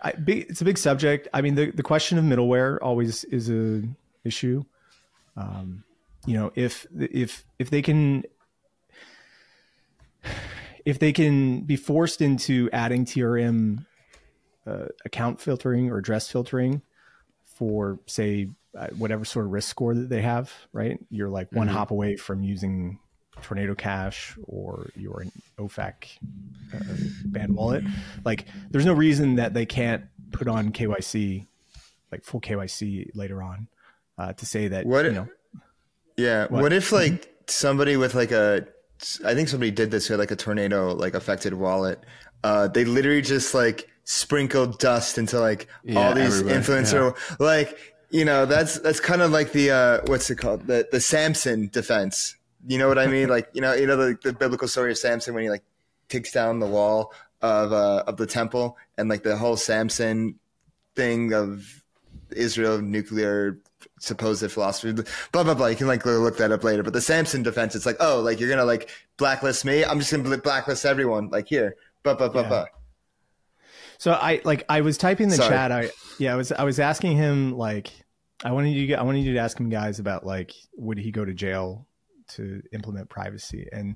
I, 0.02 0.14
it's 0.26 0.60
a 0.60 0.64
big 0.64 0.78
subject. 0.78 1.28
I 1.32 1.42
mean, 1.42 1.54
the, 1.54 1.70
the 1.70 1.82
question 1.82 2.18
of 2.18 2.24
middleware 2.24 2.78
always 2.80 3.24
is 3.24 3.50
a 3.50 3.82
issue. 4.24 4.64
Um, 5.36 5.84
you 6.26 6.34
know, 6.34 6.52
if 6.54 6.86
if 6.98 7.44
if 7.58 7.70
they 7.70 7.82
can 7.82 8.24
if 10.84 10.98
they 10.98 11.12
can 11.12 11.62
be 11.62 11.76
forced 11.76 12.20
into 12.20 12.68
adding 12.72 13.04
TRM 13.04 13.86
uh, 14.66 14.86
account 15.04 15.40
filtering 15.40 15.90
or 15.90 15.98
address 15.98 16.30
filtering 16.30 16.82
for 17.44 17.98
say 18.06 18.48
uh, 18.76 18.88
whatever 18.96 19.24
sort 19.24 19.44
of 19.44 19.52
risk 19.52 19.68
score 19.68 19.94
that 19.94 20.08
they 20.08 20.22
have 20.22 20.52
right? 20.72 20.98
You're 21.10 21.28
like 21.28 21.52
one 21.52 21.66
mm-hmm. 21.66 21.76
hop 21.76 21.90
away 21.90 22.16
from 22.16 22.42
using 22.42 22.98
tornado 23.40 23.74
cash 23.74 24.36
or 24.44 24.90
you're 24.94 25.20
an 25.20 25.32
ofac 25.58 26.06
uh, 26.74 26.78
banned 27.24 27.54
wallet. 27.54 27.84
Like 28.24 28.46
there's 28.70 28.86
no 28.86 28.92
reason 28.92 29.36
that 29.36 29.54
they 29.54 29.66
can't 29.66 30.04
put 30.32 30.48
on 30.48 30.72
kyc 30.72 31.46
like 32.10 32.24
full 32.24 32.40
kyc 32.40 33.10
later 33.14 33.42
on 33.42 33.68
uh, 34.18 34.32
to 34.34 34.46
say 34.46 34.68
that 34.68 34.86
what 34.86 35.04
you 35.04 35.12
know. 35.12 35.28
Yeah 36.16 36.46
what, 36.48 36.62
what 36.62 36.72
if 36.72 36.92
like 36.92 37.34
somebody 37.46 37.96
with 37.96 38.14
like 38.14 38.30
a 38.30 38.66
i 39.24 39.34
think 39.34 39.48
somebody 39.48 39.70
did 39.70 39.90
this 39.90 40.08
with 40.08 40.20
like 40.20 40.30
a 40.30 40.36
tornado 40.36 40.94
like 40.94 41.14
affected 41.14 41.54
wallet. 41.54 42.02
Uh, 42.44 42.66
they 42.66 42.84
literally 42.84 43.22
just 43.22 43.54
like 43.54 43.88
sprinkled 44.04 44.78
dust 44.78 45.18
into 45.18 45.38
like 45.38 45.68
yeah, 45.84 45.98
all 45.98 46.14
these 46.14 46.42
influencer 46.42 47.14
yeah. 47.14 47.36
like 47.38 47.78
you 48.10 48.24
know 48.24 48.44
that's 48.46 48.78
that's 48.80 49.00
kind 49.00 49.22
of 49.22 49.30
like 49.30 49.52
the 49.52 49.70
uh 49.70 50.00
what's 50.06 50.28
it 50.30 50.36
called? 50.36 50.66
The 50.66 50.86
the 50.90 51.00
samson 51.00 51.68
defense. 51.72 52.36
You 52.66 52.78
know 52.78 52.86
what 52.88 52.98
i 52.98 53.06
mean? 53.06 53.28
Like 53.36 53.48
you 53.52 53.60
know 53.60 53.74
you 53.74 53.86
know 53.86 53.96
the, 53.96 54.18
the 54.22 54.32
biblical 54.32 54.68
story 54.68 54.90
of 54.90 54.98
samson 54.98 55.34
when 55.34 55.44
he 55.44 55.50
like 55.50 55.64
takes 56.08 56.32
down 56.32 56.58
the 56.58 56.66
wall 56.66 57.12
of 57.40 57.72
uh 57.72 58.04
of 58.06 58.16
the 58.16 58.26
temple 58.26 58.76
and 58.98 59.08
like 59.08 59.22
the 59.22 59.36
whole 59.36 59.56
samson 59.56 60.38
thing 60.94 61.32
of 61.32 61.82
israel 62.30 62.80
nuclear 62.80 63.58
supposed 63.98 64.48
philosophy 64.50 64.92
blah 65.30 65.44
blah 65.44 65.54
blah. 65.54 65.66
You 65.68 65.76
can 65.76 65.86
like 65.86 66.04
look 66.04 66.36
that 66.38 66.50
up 66.50 66.64
later. 66.64 66.82
But 66.82 66.92
the 66.92 67.00
samson 67.00 67.42
defense 67.42 67.74
it's 67.74 67.86
like 67.86 67.96
oh 68.00 68.20
like 68.20 68.40
you're 68.40 68.50
gonna 68.50 68.64
like 68.64 68.90
blacklist 69.16 69.64
me? 69.64 69.84
I'm 69.84 70.00
just 70.00 70.10
gonna 70.10 70.36
blacklist 70.38 70.84
everyone. 70.84 71.30
Like 71.30 71.48
here. 71.48 71.76
Blah 72.02 72.14
blah 72.14 72.28
blah 72.28 72.42
yeah. 72.42 72.48
blah 72.48 72.66
so 74.02 74.10
I 74.14 74.40
like 74.42 74.64
I 74.68 74.80
was 74.80 74.98
typing 74.98 75.28
the 75.28 75.36
Sorry. 75.36 75.48
chat. 75.48 75.70
I 75.70 75.88
yeah, 76.18 76.32
I 76.32 76.36
was 76.36 76.50
I 76.50 76.64
was 76.64 76.80
asking 76.80 77.16
him 77.16 77.56
like 77.56 77.92
I 78.42 78.50
wanted 78.50 78.70
you 78.70 78.96
I 78.96 79.02
wanted 79.02 79.20
you 79.20 79.34
to 79.34 79.38
ask 79.38 79.60
him 79.60 79.68
guys 79.68 80.00
about 80.00 80.26
like 80.26 80.52
would 80.76 80.98
he 80.98 81.12
go 81.12 81.24
to 81.24 81.32
jail 81.32 81.86
to 82.30 82.64
implement 82.72 83.08
privacy 83.10 83.68
and 83.70 83.94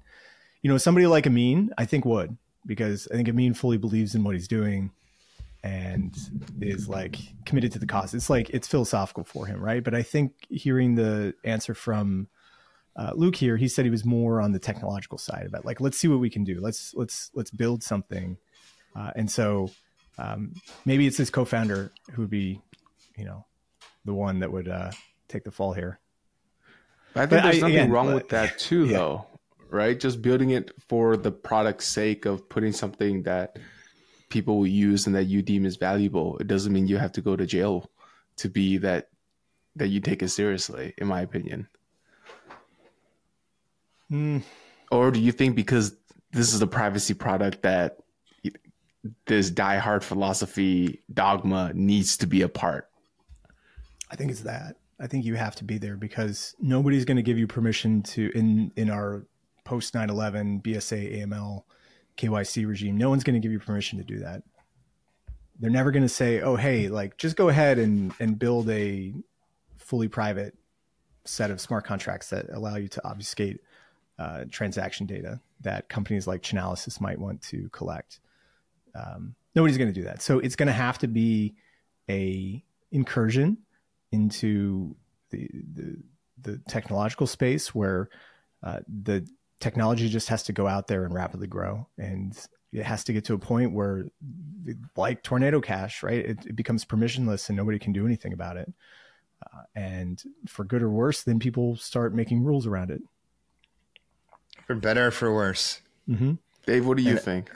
you 0.62 0.70
know 0.70 0.78
somebody 0.78 1.08
like 1.08 1.26
Ameen 1.26 1.70
I 1.76 1.86
think 1.86 2.04
would 2.04 2.38
because 2.64 3.08
I 3.12 3.16
think 3.16 3.26
Ameen 3.26 3.52
fully 3.52 3.78
believes 3.78 4.14
in 4.14 4.22
what 4.22 4.36
he's 4.36 4.46
doing 4.46 4.92
and 5.64 6.16
is 6.60 6.88
like 6.88 7.16
committed 7.44 7.72
to 7.72 7.80
the 7.80 7.86
cause. 7.86 8.14
It's 8.14 8.30
like 8.30 8.48
it's 8.50 8.68
philosophical 8.68 9.24
for 9.24 9.46
him, 9.46 9.60
right? 9.60 9.82
But 9.82 9.96
I 9.96 10.04
think 10.04 10.34
hearing 10.48 10.94
the 10.94 11.34
answer 11.42 11.74
from 11.74 12.28
uh, 12.94 13.10
Luke 13.16 13.34
here, 13.34 13.56
he 13.56 13.66
said 13.66 13.84
he 13.84 13.90
was 13.90 14.04
more 14.04 14.40
on 14.40 14.52
the 14.52 14.60
technological 14.60 15.18
side 15.18 15.46
about 15.46 15.64
like 15.64 15.80
let's 15.80 15.98
see 15.98 16.06
what 16.06 16.20
we 16.20 16.30
can 16.30 16.44
do. 16.44 16.60
Let's 16.60 16.94
let's 16.94 17.32
let's 17.34 17.50
build 17.50 17.82
something. 17.82 18.36
Uh, 18.94 19.10
and 19.16 19.28
so 19.28 19.68
um, 20.18 20.54
maybe 20.84 21.06
it's 21.06 21.16
his 21.16 21.30
co-founder 21.30 21.92
who 22.12 22.22
would 22.22 22.30
be, 22.30 22.60
you 23.16 23.24
know, 23.24 23.44
the 24.04 24.14
one 24.14 24.38
that 24.40 24.50
would 24.50 24.68
uh, 24.68 24.90
take 25.28 25.44
the 25.44 25.50
fall 25.50 25.72
here. 25.72 25.98
I 27.14 27.20
think 27.20 27.30
but 27.30 27.42
there's 27.42 27.56
I, 27.56 27.60
nothing 27.60 27.76
again, 27.76 27.90
wrong 27.90 28.14
with 28.14 28.28
that 28.30 28.58
too, 28.58 28.86
yeah. 28.86 28.98
though, 28.98 29.26
right? 29.70 29.98
Just 29.98 30.22
building 30.22 30.50
it 30.50 30.70
for 30.88 31.16
the 31.16 31.32
product's 31.32 31.86
sake 31.86 32.24
of 32.24 32.48
putting 32.48 32.72
something 32.72 33.22
that 33.24 33.58
people 34.28 34.58
will 34.58 34.66
use 34.66 35.06
and 35.06 35.14
that 35.14 35.24
you 35.24 35.42
deem 35.42 35.64
is 35.64 35.76
valuable. 35.76 36.36
It 36.38 36.46
doesn't 36.46 36.72
mean 36.72 36.86
you 36.86 36.98
have 36.98 37.12
to 37.12 37.20
go 37.20 37.36
to 37.36 37.46
jail 37.46 37.90
to 38.36 38.48
be 38.48 38.78
that 38.78 39.08
that 39.76 39.88
you 39.88 40.00
take 40.00 40.22
it 40.22 40.28
seriously, 40.28 40.94
in 40.96 41.06
my 41.06 41.20
opinion. 41.20 41.68
Mm. 44.10 44.42
Or 44.90 45.10
do 45.10 45.20
you 45.20 45.32
think 45.32 45.54
because 45.54 45.96
this 46.32 46.54
is 46.54 46.62
a 46.62 46.66
privacy 46.66 47.12
product 47.12 47.62
that 47.62 47.98
this 49.26 49.50
die-hard 49.50 50.04
philosophy 50.04 51.02
dogma 51.12 51.72
needs 51.74 52.16
to 52.18 52.26
be 52.26 52.42
a 52.42 52.48
part? 52.48 52.88
I 54.10 54.16
think 54.16 54.30
it's 54.30 54.42
that. 54.42 54.76
I 54.98 55.06
think 55.06 55.24
you 55.24 55.34
have 55.34 55.54
to 55.56 55.64
be 55.64 55.78
there 55.78 55.96
because 55.96 56.54
nobody's 56.58 57.04
going 57.04 57.18
to 57.18 57.22
give 57.22 57.38
you 57.38 57.46
permission 57.46 58.02
to 58.02 58.30
in 58.34 58.72
in 58.76 58.90
our 58.90 59.26
post 59.64 59.92
9/11 59.94 60.62
BSA 60.62 61.22
AML 61.22 61.64
KYC 62.16 62.66
regime. 62.66 62.96
No 62.96 63.10
one's 63.10 63.24
going 63.24 63.34
to 63.34 63.40
give 63.40 63.52
you 63.52 63.58
permission 63.58 63.98
to 63.98 64.04
do 64.04 64.20
that. 64.20 64.42
They're 65.58 65.70
never 65.70 65.90
going 65.90 66.02
to 66.02 66.08
say, 66.08 66.40
"Oh, 66.40 66.56
hey, 66.56 66.88
like 66.88 67.18
just 67.18 67.36
go 67.36 67.48
ahead 67.48 67.78
and 67.78 68.12
and 68.20 68.38
build 68.38 68.70
a 68.70 69.12
fully 69.76 70.08
private 70.08 70.56
set 71.24 71.50
of 71.50 71.60
smart 71.60 71.84
contracts 71.84 72.30
that 72.30 72.46
allow 72.50 72.76
you 72.76 72.88
to 72.88 73.06
obfuscate 73.06 73.60
uh, 74.18 74.44
transaction 74.50 75.06
data 75.06 75.40
that 75.60 75.88
companies 75.88 76.26
like 76.26 76.42
Chainalysis 76.42 77.00
might 77.00 77.18
want 77.18 77.42
to 77.42 77.68
collect." 77.70 78.20
Um, 78.96 79.34
Nobody's 79.54 79.78
going 79.78 79.92
to 79.92 80.00
do 80.00 80.04
that. 80.04 80.20
So 80.22 80.38
it's 80.38 80.56
going 80.56 80.66
to 80.66 80.72
have 80.72 80.98
to 80.98 81.08
be 81.08 81.54
a 82.10 82.62
incursion 82.92 83.58
into 84.12 84.94
the 85.30 85.48
the, 85.74 85.96
the 86.42 86.58
technological 86.68 87.26
space 87.26 87.74
where 87.74 88.08
uh, 88.62 88.80
the 89.02 89.26
technology 89.60 90.08
just 90.08 90.28
has 90.28 90.42
to 90.44 90.52
go 90.52 90.66
out 90.66 90.88
there 90.88 91.04
and 91.04 91.14
rapidly 91.14 91.46
grow, 91.46 91.86
and 91.96 92.38
it 92.72 92.84
has 92.84 93.04
to 93.04 93.12
get 93.14 93.24
to 93.24 93.34
a 93.34 93.38
point 93.38 93.72
where, 93.72 94.06
like 94.96 95.22
Tornado 95.22 95.60
Cash, 95.60 96.02
right, 96.02 96.18
it, 96.18 96.46
it 96.46 96.56
becomes 96.56 96.84
permissionless 96.84 97.48
and 97.48 97.56
nobody 97.56 97.78
can 97.78 97.92
do 97.92 98.04
anything 98.04 98.34
about 98.34 98.58
it. 98.58 98.70
Uh, 99.42 99.62
and 99.74 100.22
for 100.46 100.64
good 100.64 100.82
or 100.82 100.90
worse, 100.90 101.22
then 101.22 101.38
people 101.38 101.76
start 101.76 102.14
making 102.14 102.44
rules 102.44 102.66
around 102.66 102.90
it. 102.90 103.00
For 104.66 104.74
better 104.74 105.06
or 105.06 105.10
for 105.10 105.32
worse. 105.32 105.80
Mm-hmm. 106.08 106.34
Dave, 106.66 106.86
what 106.86 106.98
do 106.98 107.02
you 107.02 107.12
and, 107.12 107.20
think? 107.20 107.50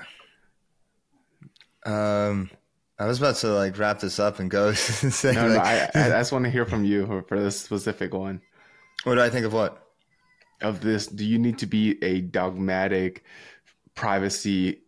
Um, 1.84 2.50
I 2.98 3.06
was 3.06 3.18
about 3.18 3.36
to 3.36 3.48
like 3.48 3.78
wrap 3.78 4.00
this 4.00 4.18
up 4.18 4.38
and 4.38 4.50
go. 4.50 4.72
say, 4.74 5.32
no, 5.32 5.48
like, 5.48 5.94
no, 5.94 6.00
I, 6.00 6.06
I 6.06 6.08
just 6.10 6.32
want 6.32 6.44
to 6.44 6.50
hear 6.50 6.66
from 6.66 6.84
you 6.84 7.24
for 7.28 7.40
this 7.40 7.60
specific 7.60 8.12
one. 8.12 8.40
What 9.04 9.14
do 9.14 9.22
I 9.22 9.30
think 9.30 9.46
of 9.46 9.52
what? 9.52 9.86
Of 10.60 10.80
this, 10.80 11.06
do 11.06 11.24
you 11.24 11.38
need 11.38 11.58
to 11.58 11.66
be 11.66 12.02
a 12.04 12.20
dogmatic 12.20 13.24
privacy 13.94 14.80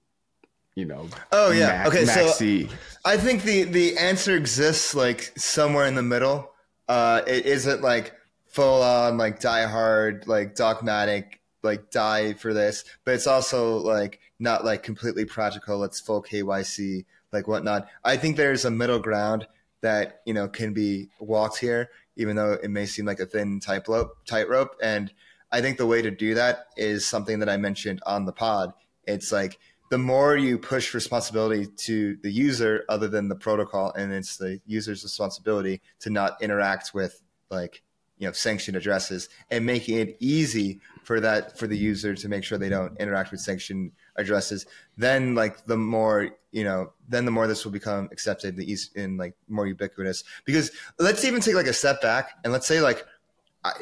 you 0.75 0.87
know 0.87 1.07
oh 1.33 1.51
yeah 1.51 1.85
okay 1.87 2.05
maxi. 2.05 2.69
so 2.69 2.77
i 3.05 3.17
think 3.17 3.43
the 3.43 3.65
the 3.65 3.97
answer 3.99 4.35
exists 4.37 4.95
like 4.95 5.33
somewhere 5.37 5.87
in 5.87 5.95
the 5.95 6.03
middle 6.03 6.51
uh 6.89 7.21
it 7.27 7.45
isn't 7.45 7.83
like 7.83 8.15
full 8.47 8.83
on 8.83 9.19
like 9.19 9.39
die 9.39 9.67
hard 9.67 10.27
like 10.27 10.55
dogmatic 10.55 11.41
like 11.63 11.91
die 11.91 12.33
for 12.33 12.55
this 12.55 12.85
but 13.05 13.15
it's 13.15 13.27
also 13.27 13.77
like 13.79 14.21
not 14.43 14.65
like 14.65 14.83
completely 14.83 15.25
practical 15.25 15.85
it's 15.85 16.01
full 16.01 16.23
kyc 16.23 17.05
like 17.33 17.49
whatnot. 17.49 17.89
I 18.05 18.17
think 18.17 18.37
there's 18.37 18.65
a 18.65 18.71
middle 18.71 18.99
ground 18.99 19.47
that 19.81 20.21
you 20.27 20.35
know 20.35 20.49
can 20.49 20.73
be 20.73 21.09
walked 21.19 21.59
here, 21.59 21.91
even 22.17 22.37
though 22.37 22.53
it 22.53 22.71
may 22.71 22.87
seem 22.87 23.07
like 23.07 23.21
a 23.21 23.27
thin 23.27 23.61
tightrope. 23.61 24.27
Tightrope, 24.27 24.77
and 24.83 25.13
I 25.51 25.61
think 25.61 25.79
the 25.79 25.87
way 25.87 26.03
to 26.03 26.11
do 26.11 26.35
that 26.35 26.67
is 26.77 27.07
something 27.07 27.39
that 27.39 27.49
I 27.49 27.57
mentioned 27.57 28.03
on 28.05 28.27
the 28.27 28.33
pod. 28.33 28.75
It's 29.07 29.33
like 29.33 29.59
the 29.91 29.99
more 29.99 30.37
you 30.37 30.59
push 30.59 30.95
responsibility 30.95 31.67
to 31.67 32.17
the 32.23 32.31
user, 32.31 32.85
other 32.89 33.09
than 33.09 33.29
the 33.29 33.35
protocol, 33.35 33.93
and 33.93 34.13
it's 34.13 34.37
the 34.37 34.61
user's 34.67 35.03
responsibility 35.03 35.81
to 36.01 36.11
not 36.11 36.41
interact 36.43 36.93
with 36.93 37.23
like 37.51 37.83
you 38.19 38.27
know 38.27 38.33
sanctioned 38.33 38.77
addresses 38.77 39.29
and 39.51 39.67
making 39.67 39.99
it 39.99 40.17
easy 40.21 40.81
for 41.03 41.21
that 41.21 41.59
for 41.59 41.67
the 41.67 41.77
user 41.77 42.15
to 42.15 42.29
make 42.29 42.45
sure 42.45 42.57
they 42.57 42.69
don't 42.69 42.97
interact 43.01 43.33
with 43.33 43.41
sanctioned 43.41 43.93
addresses 44.17 44.67
then 44.97 45.35
like 45.35 45.65
the 45.67 45.77
more 45.77 46.31
you 46.51 46.65
know 46.65 46.93
then 47.09 47.25
the 47.25 47.31
more 47.31 47.47
this 47.47 47.65
will 47.65 47.73
become 47.73 48.09
accepted 48.13 48.57
the 48.57 48.71
east 48.71 48.95
in 48.97 49.17
like 49.17 49.35
more 49.49 49.67
ubiquitous. 49.67 50.25
Because 50.45 50.71
let's 50.99 51.25
even 51.25 51.41
take 51.41 51.55
like 51.55 51.67
a 51.67 51.73
step 51.73 52.01
back 52.01 52.31
and 52.45 52.53
let's 52.53 52.67
say 52.67 52.81
like 52.81 53.05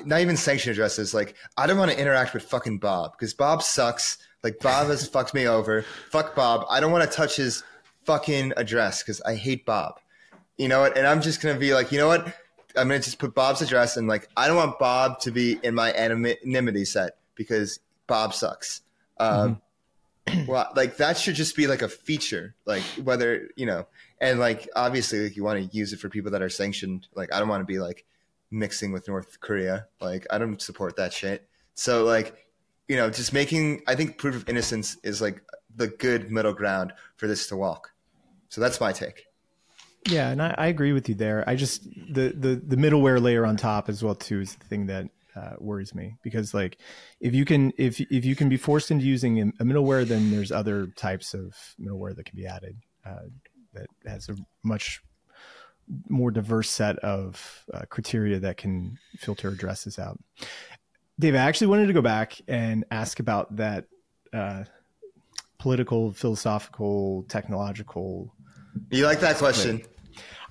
not 0.05 0.21
even 0.21 0.37
sanction 0.37 0.71
addresses 0.71 1.15
like 1.15 1.35
i 1.57 1.67
don't 1.67 1.79
want 1.79 1.91
to 1.91 1.99
interact 1.99 2.35
with 2.35 2.43
fucking 2.43 2.79
bob 2.79 3.13
because 3.13 3.35
bob 3.35 3.63
sucks. 3.63 4.19
Like 4.43 4.59
bob 4.61 4.87
has 4.87 5.07
fucked 5.15 5.35
me 5.35 5.47
over. 5.47 5.85
Fuck 6.11 6.35
bob. 6.35 6.65
I 6.71 6.81
don't 6.81 6.93
want 6.93 7.09
to 7.09 7.15
touch 7.15 7.37
his 7.37 7.63
fucking 8.05 8.55
address 8.57 9.03
because 9.03 9.21
i 9.23 9.35
hate 9.35 9.67
bob. 9.67 10.01
You 10.57 10.69
know 10.69 10.81
what? 10.81 10.97
And 10.97 11.07
i'm 11.07 11.21
just 11.21 11.43
gonna 11.43 11.59
be 11.59 11.75
like 11.75 11.93
you 11.93 11.99
know 11.99 12.09
what? 12.09 12.27
I'm 12.77 12.87
gonna 12.87 13.01
just 13.01 13.19
put 13.19 13.35
bob's 13.35 13.63
address 13.63 13.97
and 13.97 14.07
like 14.07 14.29
i 14.37 14.47
don't 14.47 14.57
want 14.57 14.79
bob 14.79 15.19
to 15.21 15.33
be 15.33 15.59
in 15.63 15.75
my 15.75 15.93
anonymity 15.93 16.85
set 16.85 17.17
because 17.35 17.81
bob 18.07 18.33
sucks. 18.33 18.83
Um, 19.19 19.37
mm-hmm 19.37 19.53
well, 20.47 20.71
like 20.77 20.97
that 20.99 21.17
should 21.17 21.35
just 21.35 21.57
be 21.57 21.67
like 21.67 21.83
a 21.83 21.89
feature, 21.89 22.55
like 22.65 22.83
whether 23.03 23.49
you 23.57 23.67
know, 23.67 23.87
and 24.21 24.39
like 24.39 24.69
obviously, 24.77 25.25
like 25.25 25.37
you 25.37 25.45
want 25.45 25.59
to 25.59 25.77
use 25.77 25.93
it 25.93 25.99
for 25.99 26.09
people 26.09 26.31
that 26.33 26.43
are 26.43 26.49
sanctioned. 26.49 27.09
Like 27.15 27.33
I 27.33 27.39
don't 27.39 27.49
want 27.49 27.63
to 27.63 27.67
be 27.67 27.79
like 27.79 28.05
mixing 28.51 28.93
with 28.93 29.09
North 29.09 29.41
Korea. 29.41 29.87
Like 30.01 30.27
I 30.31 30.39
don't 30.39 30.61
support 30.61 30.97
that 30.97 31.13
shit. 31.13 31.49
So 31.75 32.05
like, 32.05 32.37
you 32.89 32.97
know, 32.97 33.11
just 33.11 33.33
making. 33.33 33.83
I 33.87 33.95
think 33.95 34.19
proof 34.19 34.35
of 34.35 34.49
innocence 34.49 34.97
is 35.03 35.21
like 35.21 35.43
the 35.75 35.89
good 35.89 36.31
middle 36.31 36.53
ground 36.53 36.93
for 37.17 37.27
this 37.27 37.47
to 37.49 37.57
walk. 37.57 37.91
So 38.49 38.61
that's 38.61 38.81
my 38.81 38.93
take. 38.93 39.25
Yeah, 40.09 40.31
and 40.31 40.43
I, 40.43 40.55
I 40.57 40.67
agree 40.69 40.93
with 40.93 41.09
you 41.09 41.15
there. 41.15 41.45
I 41.47 41.57
just 41.57 41.85
the 41.85 42.35
the 42.37 42.61
the 42.67 42.77
middleware 42.77 43.21
layer 43.21 43.47
on 43.47 43.57
top 43.57 43.89
as 43.89 44.03
well 44.03 44.15
too 44.15 44.41
is 44.41 44.55
the 44.57 44.65
thing 44.67 44.87
that 44.87 45.09
uh, 45.41 45.55
worries 45.59 45.95
me 45.95 46.17
because 46.23 46.53
like 46.53 46.79
if 47.21 47.35
you 47.35 47.45
can 47.45 47.73
if 47.79 48.01
if 48.01 48.25
you 48.25 48.37
can 48.37 48.49
be 48.49 48.57
forced 48.57 48.91
into 48.91 49.05
using 49.05 49.41
a 49.41 49.65
middleware, 49.65 50.07
then 50.07 50.31
there's 50.31 50.53
other 50.53 50.89
types 50.97 51.35
of 51.35 51.55
middleware 51.81 52.15
that 52.15 52.25
can 52.25 52.37
be 52.37 52.47
added 52.47 52.77
uh, 53.07 53.27
that 53.73 53.87
has 54.07 54.29
a 54.29 54.37
much 54.63 55.01
more 56.09 56.31
diverse 56.31 56.71
set 56.71 56.99
of 56.99 57.65
uh, 57.73 57.83
criteria 57.89 58.39
that 58.39 58.57
can 58.57 58.99
filter 59.19 59.49
addresses 59.49 59.99
out. 59.99 60.19
Dave, 61.19 61.35
I 61.35 61.39
actually 61.39 61.67
wanted 61.69 61.87
to 61.87 61.93
go 61.93 62.03
back 62.03 62.41
and 62.49 62.85
ask 62.91 63.21
about 63.21 63.57
that 63.57 63.87
uh, 64.33 64.65
political, 65.59 66.13
philosophical, 66.13 67.25
technological. 67.29 68.35
You 68.91 69.05
like 69.05 69.21
that 69.21 69.37
question? 69.37 69.83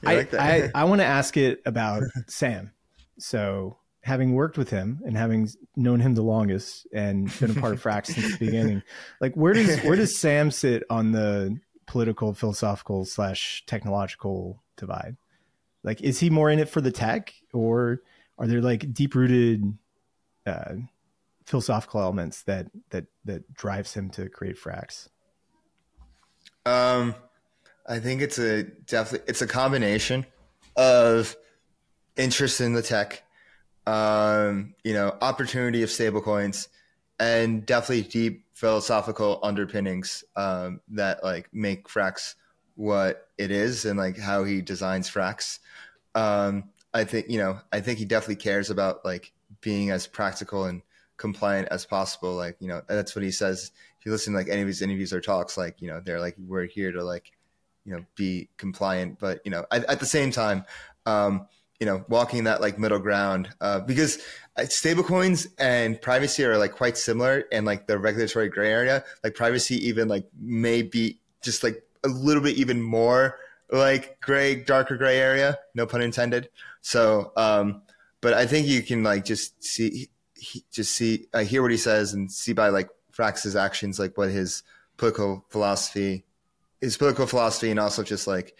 I, 0.05 0.15
like 0.15 0.31
that. 0.31 0.41
I, 0.41 0.71
I 0.75 0.83
want 0.83 1.01
to 1.01 1.05
ask 1.19 1.37
it 1.37 1.61
about 1.65 2.03
Sam. 2.27 2.71
So 3.17 3.78
having 4.01 4.33
worked 4.33 4.57
with 4.57 4.69
him 4.69 5.01
and 5.05 5.17
having 5.17 5.49
known 5.75 5.99
him 5.99 6.15
the 6.15 6.21
longest 6.21 6.87
and 6.93 7.37
been 7.39 7.51
a 7.51 7.59
part 7.59 7.73
of 7.73 7.83
Frax 7.83 8.07
since 8.07 8.37
the 8.37 8.45
beginning, 8.45 8.83
like 9.21 9.35
where 9.35 9.53
does 9.53 9.79
where 9.81 9.95
does 9.95 10.17
Sam 10.17 10.51
sit 10.51 10.83
on 10.89 11.11
the 11.11 11.59
political, 11.85 12.33
philosophical 12.33 13.03
slash 13.03 13.63
technological 13.65 14.63
divide? 14.77 15.17
Like, 15.83 16.01
is 16.01 16.19
he 16.19 16.29
more 16.29 16.49
in 16.49 16.59
it 16.59 16.69
for 16.69 16.81
the 16.81 16.91
tech, 16.91 17.33
or 17.53 18.01
are 18.37 18.47
there 18.47 18.61
like 18.61 18.93
deep 18.93 19.15
rooted 19.15 19.77
uh, 20.45 20.75
philosophical 21.45 22.01
elements 22.01 22.43
that 22.43 22.67
that 22.91 23.05
that 23.25 23.53
drives 23.53 23.93
him 23.93 24.09
to 24.11 24.29
create 24.29 24.57
Frax? 24.57 25.09
Um, 26.65 27.15
I 27.87 27.99
think 27.99 28.21
it's 28.21 28.37
a 28.37 28.63
definitely 28.63 29.27
it's 29.27 29.41
a 29.41 29.47
combination 29.47 30.25
of 30.75 31.35
interest 32.15 32.61
in 32.61 32.73
the 32.73 32.81
tech 32.81 33.23
um, 33.89 34.75
you 34.83 34.93
know, 34.93 35.17
opportunity 35.19 35.81
of 35.81 35.89
stablecoins, 35.89 36.67
and 37.19 37.65
definitely 37.65 38.03
deep 38.03 38.45
philosophical 38.53 39.39
underpinnings 39.41 40.23
um, 40.35 40.79
that 40.89 41.23
like 41.23 41.49
make 41.51 41.87
Frax 41.87 42.35
what 42.75 43.29
it 43.39 43.49
is 43.49 43.85
and 43.85 43.97
like 43.97 44.17
how 44.17 44.43
he 44.43 44.61
designs 44.61 45.09
Frax. 45.09 45.57
Um, 46.13 46.65
I 46.93 47.03
think 47.03 47.29
you 47.29 47.39
know, 47.39 47.59
I 47.71 47.79
think 47.79 47.97
he 47.97 48.05
definitely 48.05 48.35
cares 48.35 48.69
about 48.69 49.03
like 49.03 49.33
being 49.59 49.89
as 49.89 50.05
practical 50.05 50.65
and 50.65 50.83
compliant 51.17 51.69
as 51.71 51.87
possible. 51.87 52.35
Like 52.35 52.57
you 52.59 52.67
know, 52.67 52.83
that's 52.87 53.15
what 53.15 53.23
he 53.23 53.31
says. 53.31 53.71
If 53.99 54.05
you 54.05 54.11
listen 54.11 54.33
to 54.33 54.37
like 54.37 54.49
any 54.49 54.61
of 54.61 54.67
his 54.67 54.83
interviews 54.83 55.13
or 55.13 55.19
talks, 55.19 55.57
like 55.57 55.81
you 55.81 55.87
know, 55.87 55.99
they're 55.99 56.19
like 56.19 56.35
we're 56.37 56.65
here 56.65 56.91
to 56.91 57.03
like 57.03 57.31
you 57.85 57.93
know 57.93 58.05
be 58.15 58.49
compliant, 58.57 59.17
but 59.17 59.41
you 59.45 59.49
know, 59.49 59.65
at, 59.71 59.83
at 59.85 59.99
the 59.99 60.05
same 60.05 60.29
time. 60.29 60.63
Um, 61.07 61.47
you 61.79 61.85
know, 61.85 62.03
walking 62.09 62.43
that 62.43 62.61
like 62.61 62.77
middle 62.77 62.99
ground 62.99 63.49
uh, 63.61 63.79
because 63.79 64.19
uh, 64.57 64.63
stablecoins 64.63 65.47
and 65.57 66.01
privacy 66.01 66.43
are 66.43 66.57
like 66.57 66.73
quite 66.73 66.97
similar 66.97 67.45
and 67.51 67.65
like 67.65 67.87
the 67.87 67.97
regulatory 67.97 68.49
gray 68.49 68.71
area. 68.71 69.03
Like 69.23 69.35
privacy 69.35 69.75
even 69.87 70.07
like 70.07 70.25
may 70.37 70.81
be 70.81 71.19
just 71.41 71.63
like 71.63 71.83
a 72.03 72.09
little 72.09 72.43
bit 72.43 72.57
even 72.57 72.81
more 72.81 73.39
like 73.71 74.19
gray, 74.19 74.55
darker 74.55 74.97
gray 74.97 75.17
area. 75.19 75.57
No 75.73 75.85
pun 75.85 76.01
intended. 76.01 76.49
So, 76.81 77.31
um, 77.37 77.83
but 78.21 78.33
I 78.33 78.45
think 78.45 78.67
you 78.67 78.81
can 78.81 79.03
like 79.03 79.23
just 79.23 79.63
see, 79.63 80.09
he, 80.35 80.63
just 80.71 80.93
see, 80.93 81.27
uh, 81.33 81.39
hear 81.39 81.61
what 81.61 81.71
he 81.71 81.77
says 81.77 82.13
and 82.13 82.31
see 82.31 82.53
by 82.53 82.69
like 82.69 82.89
Frax's 83.11 83.55
actions, 83.55 83.99
like 83.99 84.17
what 84.17 84.29
his 84.29 84.63
political 84.97 85.45
philosophy, 85.49 86.25
his 86.81 86.97
political 86.97 87.27
philosophy, 87.27 87.71
and 87.71 87.79
also 87.79 88.03
just 88.03 88.27
like 88.27 88.57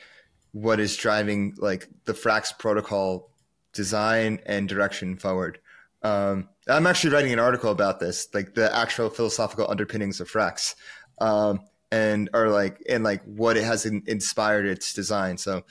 what 0.52 0.80
is 0.80 0.96
driving 0.96 1.56
like 1.58 1.88
the 2.06 2.14
Frax 2.14 2.58
protocol 2.58 3.30
design 3.74 4.40
and 4.46 4.68
direction 4.68 5.18
forward. 5.18 5.60
Um, 6.02 6.50
I'm 6.68 6.88
actually 6.88 7.14
writing 7.14 7.34
an 7.34 7.40
article 7.40 7.72
about 7.72 8.00
this, 8.00 8.28
like 8.34 8.56
the 8.56 8.74
actual 8.76 9.10
philosophical 9.10 9.70
underpinnings 9.70 10.22
of 10.22 10.32
Frax, 10.32 10.76
um, 11.20 11.62
and 11.92 12.30
are 12.34 12.50
like 12.50 12.82
and 12.88 13.04
like 13.04 13.24
what 13.24 13.58
it 13.58 13.64
has 13.64 13.86
in, 13.86 14.04
inspired 14.08 14.66
its 14.66 14.94
design. 14.94 15.38
So, 15.38 15.64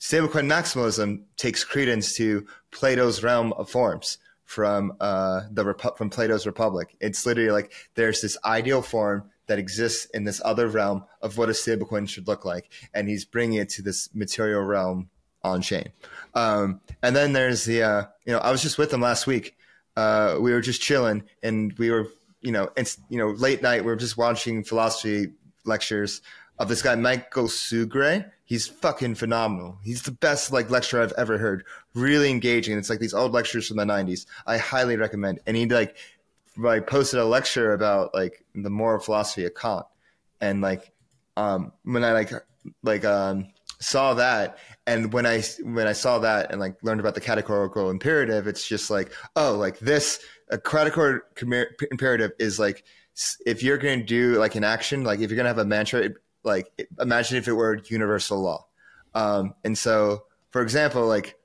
stablecoin 0.00 0.46
maximalism 0.46 1.22
takes 1.36 1.64
credence 1.64 2.14
to 2.16 2.46
Plato's 2.70 3.22
realm 3.22 3.52
of 3.54 3.70
forms 3.70 4.18
from 4.44 4.92
uh, 5.00 5.42
the 5.50 5.64
Repu- 5.64 5.96
from 5.96 6.10
Plato's 6.10 6.46
Republic. 6.46 6.94
It's 7.00 7.26
literally 7.26 7.50
like 7.50 7.72
there's 7.94 8.20
this 8.20 8.36
ideal 8.44 8.82
form 8.82 9.30
that 9.46 9.58
exists 9.58 10.06
in 10.06 10.24
this 10.24 10.40
other 10.44 10.68
realm 10.68 11.04
of 11.20 11.36
what 11.36 11.48
a 11.48 11.52
stablecoin 11.52 12.08
should 12.08 12.28
look 12.28 12.44
like, 12.44 12.70
and 12.94 13.08
he's 13.08 13.24
bringing 13.24 13.58
it 13.58 13.68
to 13.70 13.82
this 13.82 14.08
material 14.14 14.62
realm 14.62 15.08
on 15.42 15.60
chain. 15.62 15.88
Um, 16.34 16.80
and 17.02 17.14
then 17.14 17.32
there's 17.32 17.64
the, 17.64 17.82
uh, 17.82 18.04
you 18.24 18.32
know, 18.32 18.38
I 18.38 18.50
was 18.50 18.62
just 18.62 18.78
with 18.78 18.92
him 18.92 19.00
last 19.00 19.26
week. 19.26 19.56
Uh, 19.96 20.38
we 20.40 20.52
were 20.52 20.60
just 20.60 20.80
chilling, 20.80 21.24
and 21.42 21.72
we 21.78 21.90
were, 21.90 22.08
you 22.40 22.52
know, 22.52 22.70
it's 22.76 22.98
you 23.08 23.18
know, 23.18 23.30
late 23.30 23.62
night. 23.62 23.84
We 23.84 23.90
were 23.90 23.96
just 23.96 24.16
watching 24.16 24.64
philosophy 24.64 25.32
lectures 25.64 26.22
of 26.58 26.68
this 26.68 26.82
guy 26.82 26.94
Michael 26.94 27.44
Sugrue. 27.44 28.30
He's 28.44 28.66
fucking 28.66 29.16
phenomenal. 29.16 29.78
He's 29.82 30.02
the 30.02 30.12
best 30.12 30.52
like 30.52 30.70
lecturer 30.70 31.02
I've 31.02 31.12
ever 31.12 31.38
heard. 31.38 31.64
Really 31.94 32.30
engaging. 32.30 32.76
It's 32.78 32.90
like 32.90 33.00
these 33.00 33.14
old 33.14 33.32
lectures 33.32 33.68
from 33.68 33.76
the 33.76 33.84
'90s. 33.84 34.26
I 34.46 34.58
highly 34.58 34.96
recommend. 34.96 35.40
And 35.46 35.56
he 35.56 35.66
like 35.66 35.96
like 36.56 36.86
posted 36.86 37.20
a 37.20 37.24
lecture 37.24 37.72
about 37.72 38.14
like 38.14 38.44
the 38.54 38.70
moral 38.70 39.00
philosophy 39.00 39.44
of 39.44 39.54
Kant, 39.54 39.86
and 40.40 40.60
like 40.60 40.92
um 41.36 41.72
when 41.84 42.04
I 42.04 42.12
like 42.12 42.32
like 42.82 43.04
um 43.04 43.48
saw 43.80 44.14
that 44.14 44.58
and 44.86 45.12
when 45.12 45.26
i 45.26 45.42
when 45.64 45.88
i 45.88 45.92
saw 45.92 46.20
that 46.20 46.52
and 46.52 46.60
like 46.60 46.76
learned 46.84 47.00
about 47.00 47.16
the 47.16 47.20
categorical 47.20 47.90
imperative 47.90 48.46
it's 48.46 48.64
just 48.68 48.90
like 48.90 49.12
oh 49.34 49.56
like 49.56 49.76
this 49.80 50.20
a 50.50 50.58
categorical 50.58 51.20
imperative 51.90 52.30
is 52.38 52.60
like 52.60 52.84
if 53.44 53.62
you're 53.62 53.78
going 53.78 53.98
to 53.98 54.04
do 54.04 54.38
like 54.38 54.54
an 54.54 54.62
action 54.62 55.02
like 55.02 55.18
if 55.18 55.30
you're 55.30 55.36
going 55.36 55.44
to 55.44 55.48
have 55.50 55.58
a 55.58 55.64
mantra 55.64 56.10
like 56.44 56.70
imagine 57.00 57.36
if 57.36 57.48
it 57.48 57.52
were 57.52 57.80
universal 57.88 58.40
law. 58.40 58.66
Um 59.14 59.54
and 59.64 59.76
so 59.76 60.24
for 60.50 60.62
example 60.62 61.06
like 61.06 61.36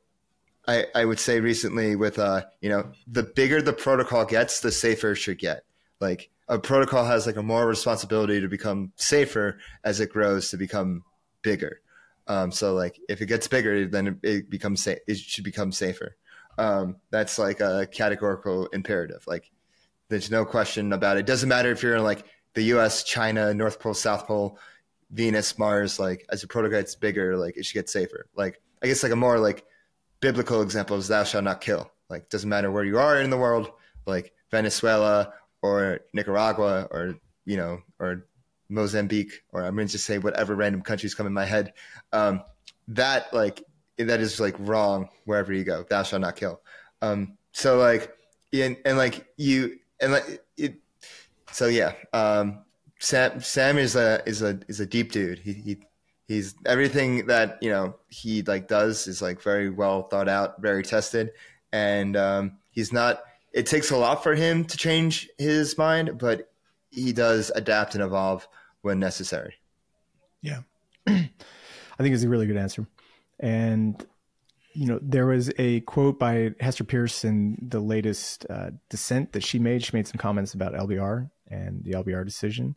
i 0.68 0.86
i 0.96 1.06
would 1.06 1.20
say 1.20 1.40
recently 1.40 1.96
with 1.96 2.20
uh 2.20 2.44
you 2.62 2.70
know 2.70 2.90
the 3.08 3.24
bigger 3.24 3.62
the 3.62 3.74
protocol 3.74 4.26
gets 4.26 4.60
the 4.60 4.72
safer 4.72 5.12
it 5.12 5.16
should 5.16 5.40
get 5.40 5.64
like 6.00 6.30
a 6.50 6.58
protocol 6.58 7.04
has 7.06 7.26
like 7.26 7.36
a 7.36 7.44
more 7.44 7.68
responsibility 7.68 8.40
to 8.40 8.48
become 8.48 8.92
safer 8.96 9.58
as 9.84 10.00
it 10.00 10.10
grows 10.10 10.50
to 10.50 10.58
become 10.58 11.04
bigger 11.42 11.82
um, 12.28 12.52
so 12.52 12.74
like 12.74 13.00
if 13.08 13.22
it 13.22 13.28
gets 13.28 13.48
bigger, 13.48 13.88
then 13.88 14.20
it, 14.22 14.50
becomes 14.50 14.84
sa- 14.84 14.96
it 15.08 15.18
should 15.18 15.44
become 15.44 15.72
safer. 15.72 16.16
Um, 16.58 16.98
that's 17.10 17.40
like 17.40 17.62
a 17.62 17.88
categorical 17.92 18.68
imperative. 18.68 19.24
Like 19.28 19.50
there's 20.10 20.30
no 20.30 20.44
question 20.44 20.92
about 20.94 21.18
it. 21.18 21.22
it. 21.22 21.26
Doesn't 21.26 21.50
matter 21.50 21.72
if 21.72 21.82
you're 21.82 21.96
in 21.96 22.04
like 22.04 22.26
the 22.54 22.64
U.S., 22.64 23.04
China, 23.04 23.54
North 23.54 23.80
Pole, 23.80 23.94
South 23.94 24.28
Pole, 24.28 24.60
Venus, 25.12 25.58
Mars. 25.58 26.00
Like 26.00 26.26
as 26.30 26.42
the 26.42 26.48
protocol 26.48 26.80
gets 26.80 26.96
bigger, 26.96 27.38
like 27.38 27.56
it 27.56 27.66
should 27.66 27.76
get 27.76 27.90
safer. 27.90 28.28
Like 28.36 28.62
I 28.84 28.88
guess 28.88 29.04
like 29.04 29.12
a 29.12 29.16
more 29.16 29.40
like 29.40 29.66
biblical 30.20 30.62
example 30.62 30.98
is 30.98 31.08
"Thou 31.08 31.24
shalt 31.24 31.44
not 31.44 31.62
kill." 31.62 31.92
Like 32.10 32.30
doesn't 32.30 32.50
matter 32.50 32.72
where 32.72 32.84
you 32.84 32.98
are 32.98 33.20
in 33.20 33.30
the 33.30 33.38
world, 33.38 33.72
like 34.06 34.34
Venezuela 34.52 35.34
or 35.62 36.02
Nicaragua 36.14 36.88
or 36.92 37.16
you 37.46 37.58
know 37.58 37.82
or 38.00 38.26
Mozambique, 38.70 39.44
or 39.52 39.64
I'm 39.64 39.76
going 39.76 39.88
to 39.88 39.92
just 39.92 40.06
say 40.06 40.18
whatever 40.18 40.56
random 40.56 40.82
countries 40.82 41.16
come 41.16 41.28
in 41.28 41.34
my 41.34 41.46
head. 41.46 41.74
Um, 42.12 42.44
that 42.90 43.34
like 43.34 43.64
that 43.98 44.20
is 44.20 44.40
like 44.40 44.56
wrong 44.60 45.10
wherever 45.26 45.54
you 45.54 45.64
go. 45.64 45.84
Thou 45.84 46.04
shalt 46.04 46.22
not 46.22 46.36
kill. 46.36 46.62
Um, 47.02 47.38
so 47.52 47.78
like, 47.78 48.16
and, 48.54 48.78
and 48.86 48.98
like 48.98 49.28
you 49.38 49.80
and 50.00 50.14
like 50.14 50.44
it. 50.58 50.76
So 51.52 51.68
yeah, 51.68 51.94
um, 52.14 52.60
Sam 53.00 53.40
Sam 53.42 53.78
is 53.78 53.96
a 53.96 54.22
is 54.26 54.42
a 54.42 54.60
is 54.68 54.80
a 54.80 54.86
deep 54.86 55.12
dude. 55.12 55.40
He 55.40 55.54
he 55.54 55.78
he's 56.28 56.56
everything 56.66 57.28
that 57.28 57.58
you 57.62 57.70
know 57.70 57.96
he 58.10 58.42
like 58.44 58.68
does 58.68 59.08
is 59.08 59.22
like 59.22 59.42
very 59.42 59.70
well 59.70 60.04
thought 60.04 60.30
out, 60.30 60.62
very 60.62 60.84
tested, 60.84 61.32
and 61.72 62.16
um, 62.16 62.58
he's 62.70 62.94
not. 62.94 63.24
It 63.54 63.66
takes 63.66 63.90
a 63.92 63.98
lot 63.98 64.22
for 64.22 64.36
him 64.36 64.66
to 64.66 64.78
change 64.78 65.30
his 65.38 65.78
mind, 65.78 66.18
but 66.20 66.52
he 66.92 67.14
does 67.14 67.52
adapt 67.56 67.96
and 67.96 68.04
evolve 68.04 68.48
when 68.82 69.00
necessary. 69.00 69.56
Yeah. 70.42 70.62
I 71.08 72.04
think 72.04 72.14
it's 72.14 72.24
a 72.24 72.30
really 72.30 72.48
good 72.48 72.58
answer. 72.58 72.88
And, 73.40 74.04
you 74.74 74.88
know, 74.88 75.00
there 75.02 75.26
was 75.26 75.52
a 75.58 75.82
quote 75.82 76.20
by 76.20 76.54
Hester 76.60 76.84
Peirce 76.84 77.24
in 77.24 77.58
the 77.62 77.80
latest 77.80 78.46
uh, 78.50 78.72
dissent 78.90 79.34
that 79.34 79.44
she 79.44 79.60
made. 79.60 79.84
She 79.84 79.96
made 79.96 80.08
some 80.08 80.20
comments 80.20 80.54
about 80.54 80.74
LBRY 80.74 81.30
and 81.50 81.84
the 81.84 81.92
LBRY 81.92 82.26
decision. 82.26 82.76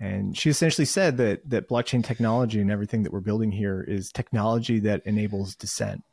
And 0.00 0.36
she 0.36 0.50
essentially 0.50 0.84
said 0.84 1.16
that 1.16 1.48
that 1.48 1.68
blockchain 1.68 2.04
technology 2.04 2.60
and 2.60 2.70
everything 2.70 3.02
that 3.04 3.12
we're 3.12 3.20
building 3.20 3.50
here 3.50 3.82
is 3.82 4.12
technology 4.12 4.78
that 4.80 5.02
enables 5.06 5.54
dissent. 5.54 6.04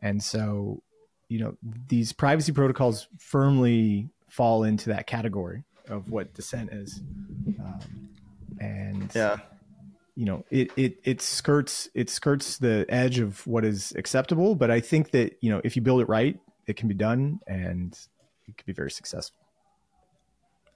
And 0.00 0.22
so, 0.22 0.82
you 1.28 1.38
know, 1.38 1.56
these 1.88 2.12
privacy 2.12 2.52
protocols 2.52 3.08
firmly 3.18 4.08
fall 4.28 4.64
into 4.64 4.88
that 4.88 5.06
category 5.06 5.64
of 5.88 6.10
what 6.10 6.32
dissent 6.32 6.72
is. 6.72 7.02
Um, 7.58 8.08
and 8.58 9.10
yeah, 9.14 9.38
you 10.16 10.24
know, 10.24 10.44
it 10.50 10.70
it 10.76 10.98
it 11.04 11.22
skirts 11.22 11.88
it 11.94 12.08
skirts 12.08 12.58
the 12.58 12.86
edge 12.88 13.18
of 13.18 13.46
what 13.46 13.64
is 13.64 13.92
acceptable. 13.96 14.54
But 14.54 14.70
I 14.70 14.80
think 14.80 15.10
that 15.10 15.36
you 15.40 15.50
know, 15.50 15.60
if 15.64 15.76
you 15.76 15.82
build 15.82 16.00
it 16.00 16.08
right, 16.08 16.38
it 16.66 16.76
can 16.76 16.88
be 16.88 16.94
done, 16.94 17.40
and 17.46 17.98
it 18.48 18.56
can 18.56 18.64
be 18.66 18.72
very 18.72 18.90
successful. 18.90 19.36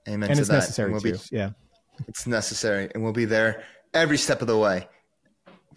Amen. 0.08 0.30
And 0.30 0.38
it's 0.38 0.48
that. 0.48 0.54
necessary 0.54 0.90
we'll 0.92 1.00
too. 1.00 1.12
Be, 1.12 1.18
yeah, 1.30 1.50
it's 2.08 2.26
necessary, 2.26 2.90
and 2.94 3.02
we'll 3.02 3.12
be 3.12 3.24
there 3.24 3.64
every 3.92 4.18
step 4.18 4.40
of 4.40 4.48
the 4.48 4.58
way, 4.58 4.88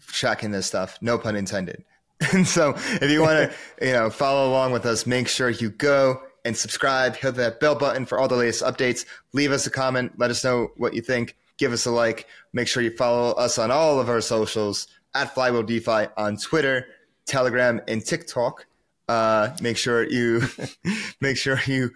tracking 0.08 0.52
this 0.52 0.66
stuff. 0.66 0.98
No 1.02 1.18
pun 1.18 1.36
intended. 1.36 1.84
And 2.34 2.48
so, 2.48 2.74
if 2.76 3.12
you 3.12 3.22
want 3.22 3.52
to, 3.52 3.56
you 3.86 3.94
know, 3.94 4.10
follow 4.10 4.50
along 4.50 4.72
with 4.72 4.88
us, 4.88 5.06
make 5.06 5.28
sure 5.28 5.50
you 5.50 5.70
go 5.70 6.20
and 6.46 6.58
subscribe. 6.58 7.16
Hit 7.16 7.36
that 7.36 7.60
bell 7.60 7.76
button 7.76 8.08
for 8.08 8.18
all 8.20 8.28
the 8.28 8.36
latest 8.36 8.64
updates. 8.64 9.06
Leave 9.34 9.52
us 9.52 9.68
a 9.68 9.70
comment. 9.70 10.14
Let 10.18 10.32
us 10.32 10.44
know 10.44 10.72
what 10.78 10.96
you 10.96 11.02
think 11.02 11.36
give 11.58 11.74
us 11.74 11.86
a 11.86 11.92
like. 11.92 12.28
Make 12.54 12.68
sure 12.68 12.82
you 12.82 12.96
follow 12.96 13.32
us 13.34 13.58
on 13.58 13.72
all 13.72 14.00
of 14.00 14.10
our 14.10 14.22
socials 14.22 14.88
at 15.14 15.34
Flywheel 15.34 15.64
DeFi 15.64 16.08
on 16.16 16.38
Twitter, 16.38 16.88
Telegram, 17.26 17.82
and 17.88 18.06
TikTok. 18.06 18.66
Uh, 19.08 19.50
make 19.62 19.78
sure 19.78 20.04
you 20.04 20.44
make 21.22 21.38
sure 21.38 21.60
you 21.66 21.92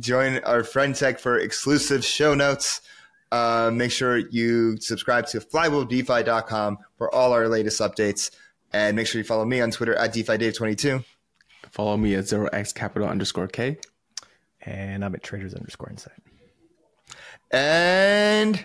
join 0.00 0.38
our 0.38 0.64
friend 0.64 0.94
tech 0.94 1.18
for 1.18 1.38
exclusive 1.38 2.04
show 2.04 2.34
notes. 2.34 2.80
Uh, 3.32 3.70
make 3.72 3.90
sure 3.90 4.18
you 4.18 4.76
subscribe 4.78 5.26
to 5.26 5.40
flywheeldefi.com 5.40 6.78
for 6.98 7.12
all 7.14 7.32
our 7.32 7.48
latest 7.48 7.80
updates. 7.80 8.30
And 8.74 8.94
make 8.94 9.06
sure 9.06 9.20
you 9.20 9.24
follow 9.24 9.46
me 9.46 9.62
on 9.62 9.70
Twitter 9.70 9.94
at 9.94 10.12
DeFiDave22. 10.12 11.02
Follow 11.70 11.96
me 11.96 12.14
at 12.14 12.24
0x 12.24 12.74
kapital 12.74 13.08
underscore 13.08 13.48
K. 13.48 13.78
And 14.60 15.02
I'm 15.02 15.14
at 15.14 15.22
traders 15.22 15.54
underscore 15.54 15.88
insight. 15.88 16.12
And 17.50 18.62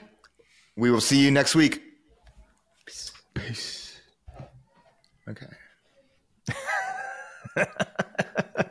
we 0.75 0.91
will 0.91 1.01
see 1.01 1.23
you 1.23 1.31
next 1.31 1.55
week. 1.55 1.81
Peace. 2.85 3.13
Peace. 3.33 4.01
Okay. 5.29 5.47